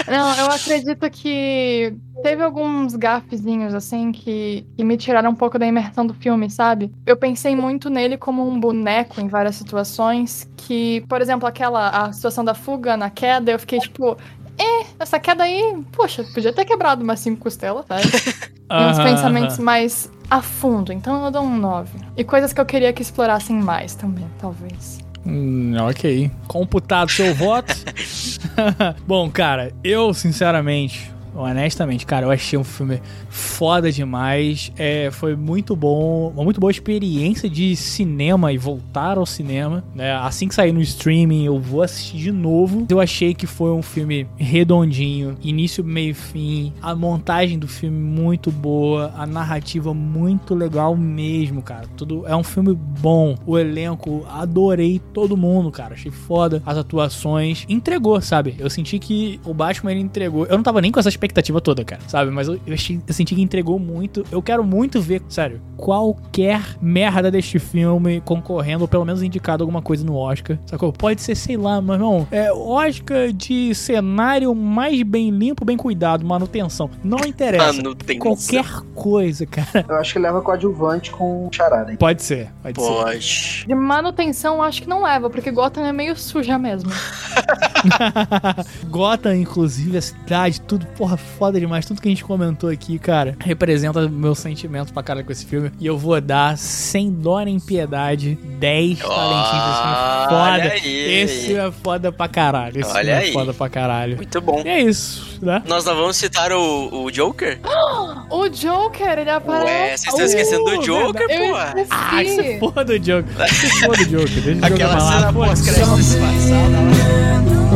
Não, 0.06 0.34
eu 0.36 0.46
acredito 0.46 1.08
que 1.10 1.94
teve 2.22 2.42
alguns 2.42 2.96
gafezinhos, 2.96 3.74
assim, 3.74 4.10
que, 4.10 4.66
que 4.76 4.84
me 4.84 4.96
tiraram 4.96 5.30
um 5.30 5.34
pouco 5.34 5.58
da 5.58 5.66
imersão 5.66 6.04
do 6.04 6.12
filme, 6.12 6.50
sabe? 6.50 6.92
Eu 7.06 7.16
pensei 7.16 7.54
muito 7.54 7.88
nele 7.88 8.16
como 8.16 8.46
um 8.46 8.58
boneco 8.58 9.20
em 9.20 9.28
várias 9.28 9.54
situações. 9.54 10.50
Que, 10.56 11.04
por 11.08 11.20
exemplo, 11.20 11.46
aquela 11.46 11.88
a 11.88 12.12
situação 12.12 12.44
da 12.44 12.54
fuga 12.54 12.96
na 12.96 13.10
queda, 13.10 13.52
eu 13.52 13.58
fiquei 13.58 13.78
tipo. 13.78 14.16
É, 14.58 14.86
essa 14.98 15.18
queda 15.18 15.44
aí, 15.44 15.82
poxa, 15.92 16.22
podia 16.34 16.52
ter 16.52 16.66
quebrado 16.66 17.02
umas 17.02 17.20
cinco 17.20 17.40
costelas, 17.40 17.86
sabe? 17.86 18.02
E 18.02 18.74
uns 18.90 18.98
pensamentos 18.98 19.58
mais 19.58 20.10
a 20.30 20.40
fundo. 20.40 20.92
Então 20.92 21.24
eu 21.24 21.30
dou 21.30 21.42
um 21.42 21.58
9. 21.58 21.98
E 22.16 22.24
coisas 22.24 22.52
que 22.52 22.60
eu 22.60 22.64
queria 22.64 22.92
que 22.92 23.02
explorassem 23.02 23.56
mais 23.56 23.94
também, 23.94 24.26
talvez. 24.38 25.00
Hum, 25.26 25.74
ok. 25.80 26.30
Computado 26.46 27.10
seu 27.10 27.34
voto. 27.34 27.74
Bom, 29.06 29.30
cara, 29.30 29.72
eu 29.82 30.14
sinceramente, 30.14 31.10
honestamente, 31.34 32.06
cara, 32.06 32.26
eu 32.26 32.30
achei 32.30 32.58
um 32.58 32.64
filme 32.64 33.00
foda 33.28 33.90
demais. 33.90 34.72
É, 34.76 35.10
foi 35.10 35.36
muito 35.36 35.76
bom, 35.76 36.32
uma 36.34 36.44
muito 36.44 36.60
boa 36.60 36.70
experiência 36.70 37.48
de 37.48 37.76
cinema 37.76 38.52
e 38.52 38.58
voltar 38.58 39.18
ao 39.18 39.26
cinema. 39.26 39.84
Né? 39.94 40.12
Assim 40.12 40.48
que 40.48 40.54
sair 40.54 40.72
no 40.72 40.80
streaming, 40.80 41.44
eu 41.44 41.58
vou 41.58 41.82
assistir 41.82 42.18
de 42.18 42.32
novo. 42.32 42.86
Eu 42.88 43.00
achei 43.00 43.34
que 43.34 43.46
foi 43.46 43.70
um 43.70 43.82
filme 43.82 44.26
redondinho, 44.36 45.36
início, 45.42 45.84
meio 45.84 46.14
fim. 46.14 46.72
A 46.82 46.94
montagem 46.94 47.58
do 47.58 47.68
filme 47.68 47.98
muito 47.98 48.50
boa, 48.50 49.12
a 49.16 49.26
narrativa 49.26 49.94
muito 49.94 50.54
legal 50.54 50.96
mesmo, 50.96 51.62
cara. 51.62 51.86
Tudo 51.96 52.26
é 52.26 52.34
um 52.34 52.44
filme 52.44 52.74
bom. 52.74 53.36
O 53.46 53.58
elenco, 53.58 54.26
adorei 54.28 55.00
todo 55.12 55.36
mundo, 55.36 55.70
cara. 55.70 55.94
Achei 55.94 56.10
foda 56.10 56.62
as 56.64 56.76
atuações. 56.76 57.64
Entregou, 57.68 58.20
sabe? 58.20 58.54
Eu 58.58 58.70
senti 58.70 58.98
que 58.98 59.40
o 59.44 59.54
Batman 59.54 59.92
ele 59.92 60.00
entregou. 60.00 60.46
Eu 60.46 60.56
não 60.56 60.62
tava 60.62 60.80
nem 60.80 60.90
com 60.90 60.98
essa 61.00 61.08
expectativa 61.20 61.60
toda, 61.60 61.84
cara, 61.84 62.00
sabe? 62.08 62.30
Mas 62.30 62.48
eu, 62.48 62.58
eu, 62.66 62.76
senti 62.78 63.34
que 63.34 63.42
entregou 63.42 63.78
muito. 63.78 64.24
Eu 64.32 64.42
quero 64.42 64.64
muito 64.64 65.00
ver, 65.00 65.22
sério, 65.28 65.60
qualquer 65.76 66.62
merda 66.80 67.30
deste 67.30 67.58
filme 67.58 68.20
concorrendo, 68.22 68.82
ou 68.82 68.88
pelo 68.88 69.04
menos 69.04 69.22
indicado 69.22 69.62
alguma 69.62 69.82
coisa 69.82 70.04
no 70.04 70.16
Oscar, 70.16 70.58
sacou? 70.66 70.92
Pode 70.92 71.20
ser, 71.20 71.34
sei 71.34 71.56
lá, 71.56 71.80
mas 71.80 72.00
não. 72.00 72.26
É 72.30 72.50
Oscar 72.52 73.32
de 73.32 73.74
cenário 73.74 74.54
mais 74.54 75.02
bem 75.02 75.30
limpo, 75.30 75.64
bem 75.64 75.76
cuidado, 75.76 76.24
manutenção. 76.24 76.90
Não 77.04 77.18
interessa. 77.18 77.74
Manutenção. 77.74 78.18
Qualquer 78.18 78.64
coisa, 78.94 79.46
cara. 79.46 79.84
Eu 79.88 79.96
acho 79.96 80.12
que 80.12 80.18
leva 80.18 80.40
coadjuvante 80.40 81.10
com 81.10 81.48
charada. 81.52 81.94
Pode 81.96 82.22
ser, 82.22 82.50
pode 82.62 82.80
ser. 82.80 82.88
Pode. 82.88 83.64
De 83.66 83.74
manutenção, 83.74 84.56
eu 84.56 84.62
acho 84.62 84.82
que 84.82 84.88
não 84.88 85.02
leva, 85.02 85.28
porque 85.28 85.50
Gotham 85.50 85.84
é 85.84 85.92
meio 85.92 86.16
suja 86.16 86.58
mesmo. 86.58 86.90
Gotham, 88.88 89.34
inclusive, 89.34 89.98
a 89.98 90.02
cidade, 90.02 90.60
tudo, 90.62 90.86
porra, 90.96 91.09
foda 91.16 91.58
demais. 91.60 91.84
Tudo 91.86 92.00
que 92.00 92.08
a 92.08 92.10
gente 92.10 92.24
comentou 92.24 92.70
aqui, 92.70 92.98
cara, 92.98 93.36
representa 93.40 94.08
meu 94.08 94.34
sentimento 94.34 94.92
pra 94.92 95.02
cara 95.02 95.22
com 95.24 95.30
esse 95.32 95.44
filme. 95.46 95.70
E 95.80 95.86
eu 95.86 95.96
vou 95.98 96.20
dar, 96.20 96.56
sem 96.58 97.10
dó 97.10 97.40
nem 97.40 97.58
piedade, 97.60 98.38
10 98.58 98.98
talentinhos 98.98 99.62
pra 99.62 99.70
esse 99.72 99.80
filme. 100.28 100.42
Olha 100.42 100.62
Foda. 100.62 100.72
aí. 100.74 101.20
Esse 101.22 101.56
é 101.56 101.70
foda 101.72 102.12
pra 102.12 102.28
caralho. 102.28 102.80
Esse 102.80 102.90
Olha 102.90 102.98
filme 103.04 103.10
é 103.10 103.18
aí. 103.18 103.32
foda 103.32 103.52
pra 103.54 103.68
caralho. 103.68 104.16
Muito 104.16 104.40
bom. 104.40 104.62
E 104.64 104.68
é 104.68 104.80
isso, 104.80 105.38
né? 105.42 105.62
Nós 105.66 105.84
não 105.84 105.94
vamos 105.96 106.16
citar 106.16 106.52
o, 106.52 107.04
o 107.04 107.10
Joker? 107.10 107.58
O 108.30 108.48
Joker, 108.48 109.18
ele 109.18 109.28
Ué, 109.28 109.36
aparece. 109.36 110.04
vocês 110.04 110.14
estão 110.14 110.24
esquecendo 110.24 110.64
do 110.64 110.70
Uh, 110.78 110.82
Joker, 110.82 111.26
Eu 111.28 111.52
pô. 111.52 111.58
esqueci. 111.58 111.88
Ah, 111.90 112.24
se 112.24 112.58
foda 112.60 112.84
do 112.84 112.98
Joker. 113.00 113.48
Se 113.48 113.80
foda 113.80 113.96
do 113.96 114.04
Joker. 114.06 114.28
Deixa 114.42 114.50
o 114.50 114.54
Joker 114.60 114.72
Aquela 114.72 114.98
falar. 114.98 115.12
cena 115.18 115.32
Pô, 115.32 115.38
pós-crédito 115.46 115.96
disfarçada 115.96 116.68
lá. 116.68 117.69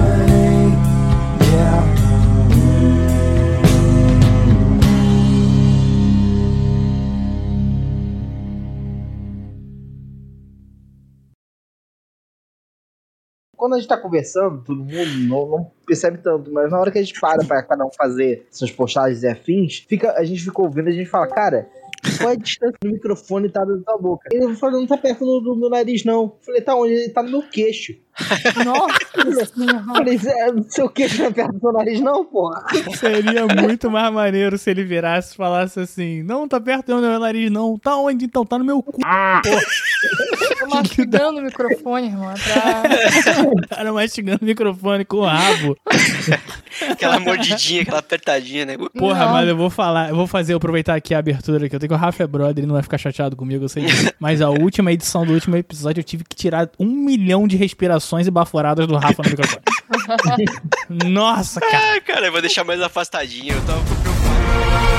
Quando 13.64 13.76
a 13.76 13.78
gente 13.78 13.88
tá 13.88 13.96
conversando, 13.96 14.62
todo 14.62 14.76
mundo 14.76 15.10
não, 15.26 15.48
não 15.48 15.70
percebe 15.86 16.18
tanto, 16.18 16.52
mas 16.52 16.70
na 16.70 16.78
hora 16.78 16.90
que 16.90 16.98
a 16.98 17.02
gente 17.02 17.18
para 17.18 17.42
pra 17.46 17.62
cada 17.62 17.82
um 17.82 17.90
fazer 17.90 18.46
suas 18.50 18.70
postagens 18.70 19.22
e 19.22 19.26
afins, 19.26 19.78
fica, 19.88 20.12
a 20.18 20.22
gente 20.22 20.44
fica 20.44 20.60
ouvindo, 20.60 20.88
a 20.88 20.92
gente 20.92 21.08
fala, 21.08 21.26
cara, 21.26 21.66
qual 22.18 22.28
é 22.28 22.32
a 22.34 22.36
distância 22.36 22.76
do 22.82 22.90
microfone 22.90 23.48
tá 23.48 23.64
da 23.64 23.74
tua 23.78 23.96
boca? 23.96 24.28
Ele 24.30 24.54
falou, 24.54 24.80
não 24.80 24.86
tá 24.86 24.98
perto 24.98 25.24
do, 25.40 25.56
meu 25.56 25.70
nariz, 25.70 26.04
não. 26.04 26.36
Falei, 26.42 26.60
tá 26.60 26.76
onde? 26.76 26.92
Ele 26.92 27.08
tá 27.08 27.22
no 27.22 27.30
meu 27.30 27.42
queixo. 27.42 27.96
Nossa 28.64 29.44
senhora. 29.46 29.78
Eu 29.78 29.94
falei, 29.94 30.18
"Zé, 30.18 30.32
seu 30.68 30.88
queixo 30.88 31.18
não 31.18 31.26
é 31.26 31.30
perto 31.32 31.52
do 31.54 31.60
seu 31.60 31.72
nariz, 31.72 32.00
não, 32.00 32.24
porra. 32.24 32.64
Seria 32.96 33.46
muito 33.46 33.90
mais 33.90 34.12
maneiro 34.12 34.56
se 34.56 34.70
ele 34.70 34.84
virasse 34.84 35.34
e 35.34 35.36
falasse 35.36 35.80
assim: 35.80 36.22
Não, 36.22 36.46
tá 36.46 36.60
perto 36.60 36.94
do 36.94 37.00
meu 37.00 37.18
nariz, 37.18 37.50
não. 37.50 37.76
Tá 37.78 37.96
onde 37.96 38.26
então? 38.26 38.44
Tá 38.44 38.58
no 38.58 38.64
meu 38.64 38.82
cu. 38.82 38.98
Tô 40.60 40.66
mastigando 40.68 41.40
o 41.40 41.42
microfone, 41.42 42.06
irmão. 42.08 42.32
Pra... 42.34 43.66
Cara 43.76 43.92
mastigando 43.92 44.38
o 44.42 44.44
microfone 44.44 45.04
com 45.04 45.18
o 45.18 45.24
rabo. 45.24 45.76
Aquela 46.90 47.18
mordidinha, 47.20 47.82
aquela 47.82 47.98
apertadinha, 47.98 48.64
né? 48.64 48.76
Porra, 48.96 49.26
Não. 49.26 49.32
mas 49.32 49.48
eu 49.48 49.56
vou 49.56 49.70
falar, 49.70 50.10
eu 50.10 50.16
vou 50.16 50.26
fazer, 50.26 50.54
aproveitar 50.54 50.94
aqui 50.94 51.14
a 51.14 51.18
abertura 51.18 51.68
que 51.68 51.74
eu 51.74 51.80
tenho 51.80 51.88
que 51.88 51.94
o 51.94 51.98
Rafa 51.98 52.22
é 52.22 52.26
brother, 52.26 52.58
ele 52.58 52.66
não 52.66 52.74
vai 52.74 52.82
ficar 52.82 52.98
chateado 52.98 53.36
comigo, 53.36 53.64
eu 53.64 53.68
sei. 53.68 53.84
Mas 54.18 54.40
a 54.40 54.50
última 54.50 54.92
edição 54.92 55.24
do 55.26 55.32
último 55.32 55.56
episódio 55.56 56.00
eu 56.00 56.04
tive 56.04 56.24
que 56.24 56.34
tirar 56.36 56.68
um 56.78 56.86
milhão 56.86 57.46
de 57.46 57.56
respirações 57.56 58.03
imitações 58.04 58.26
e 58.26 58.30
baforadas 58.30 58.86
do 58.86 58.96
Rafa 58.96 59.22
no 59.22 59.30
microfone. 59.30 59.62
Nossa, 61.10 61.60
cara. 61.60 61.96
É, 61.96 62.00
cara, 62.00 62.26
eu 62.26 62.32
vou 62.32 62.40
deixar 62.40 62.64
mais 62.64 62.80
afastadinho. 62.80 63.54
Eu 63.54 63.66
tava 63.66 63.80
preocupado. 63.82 64.93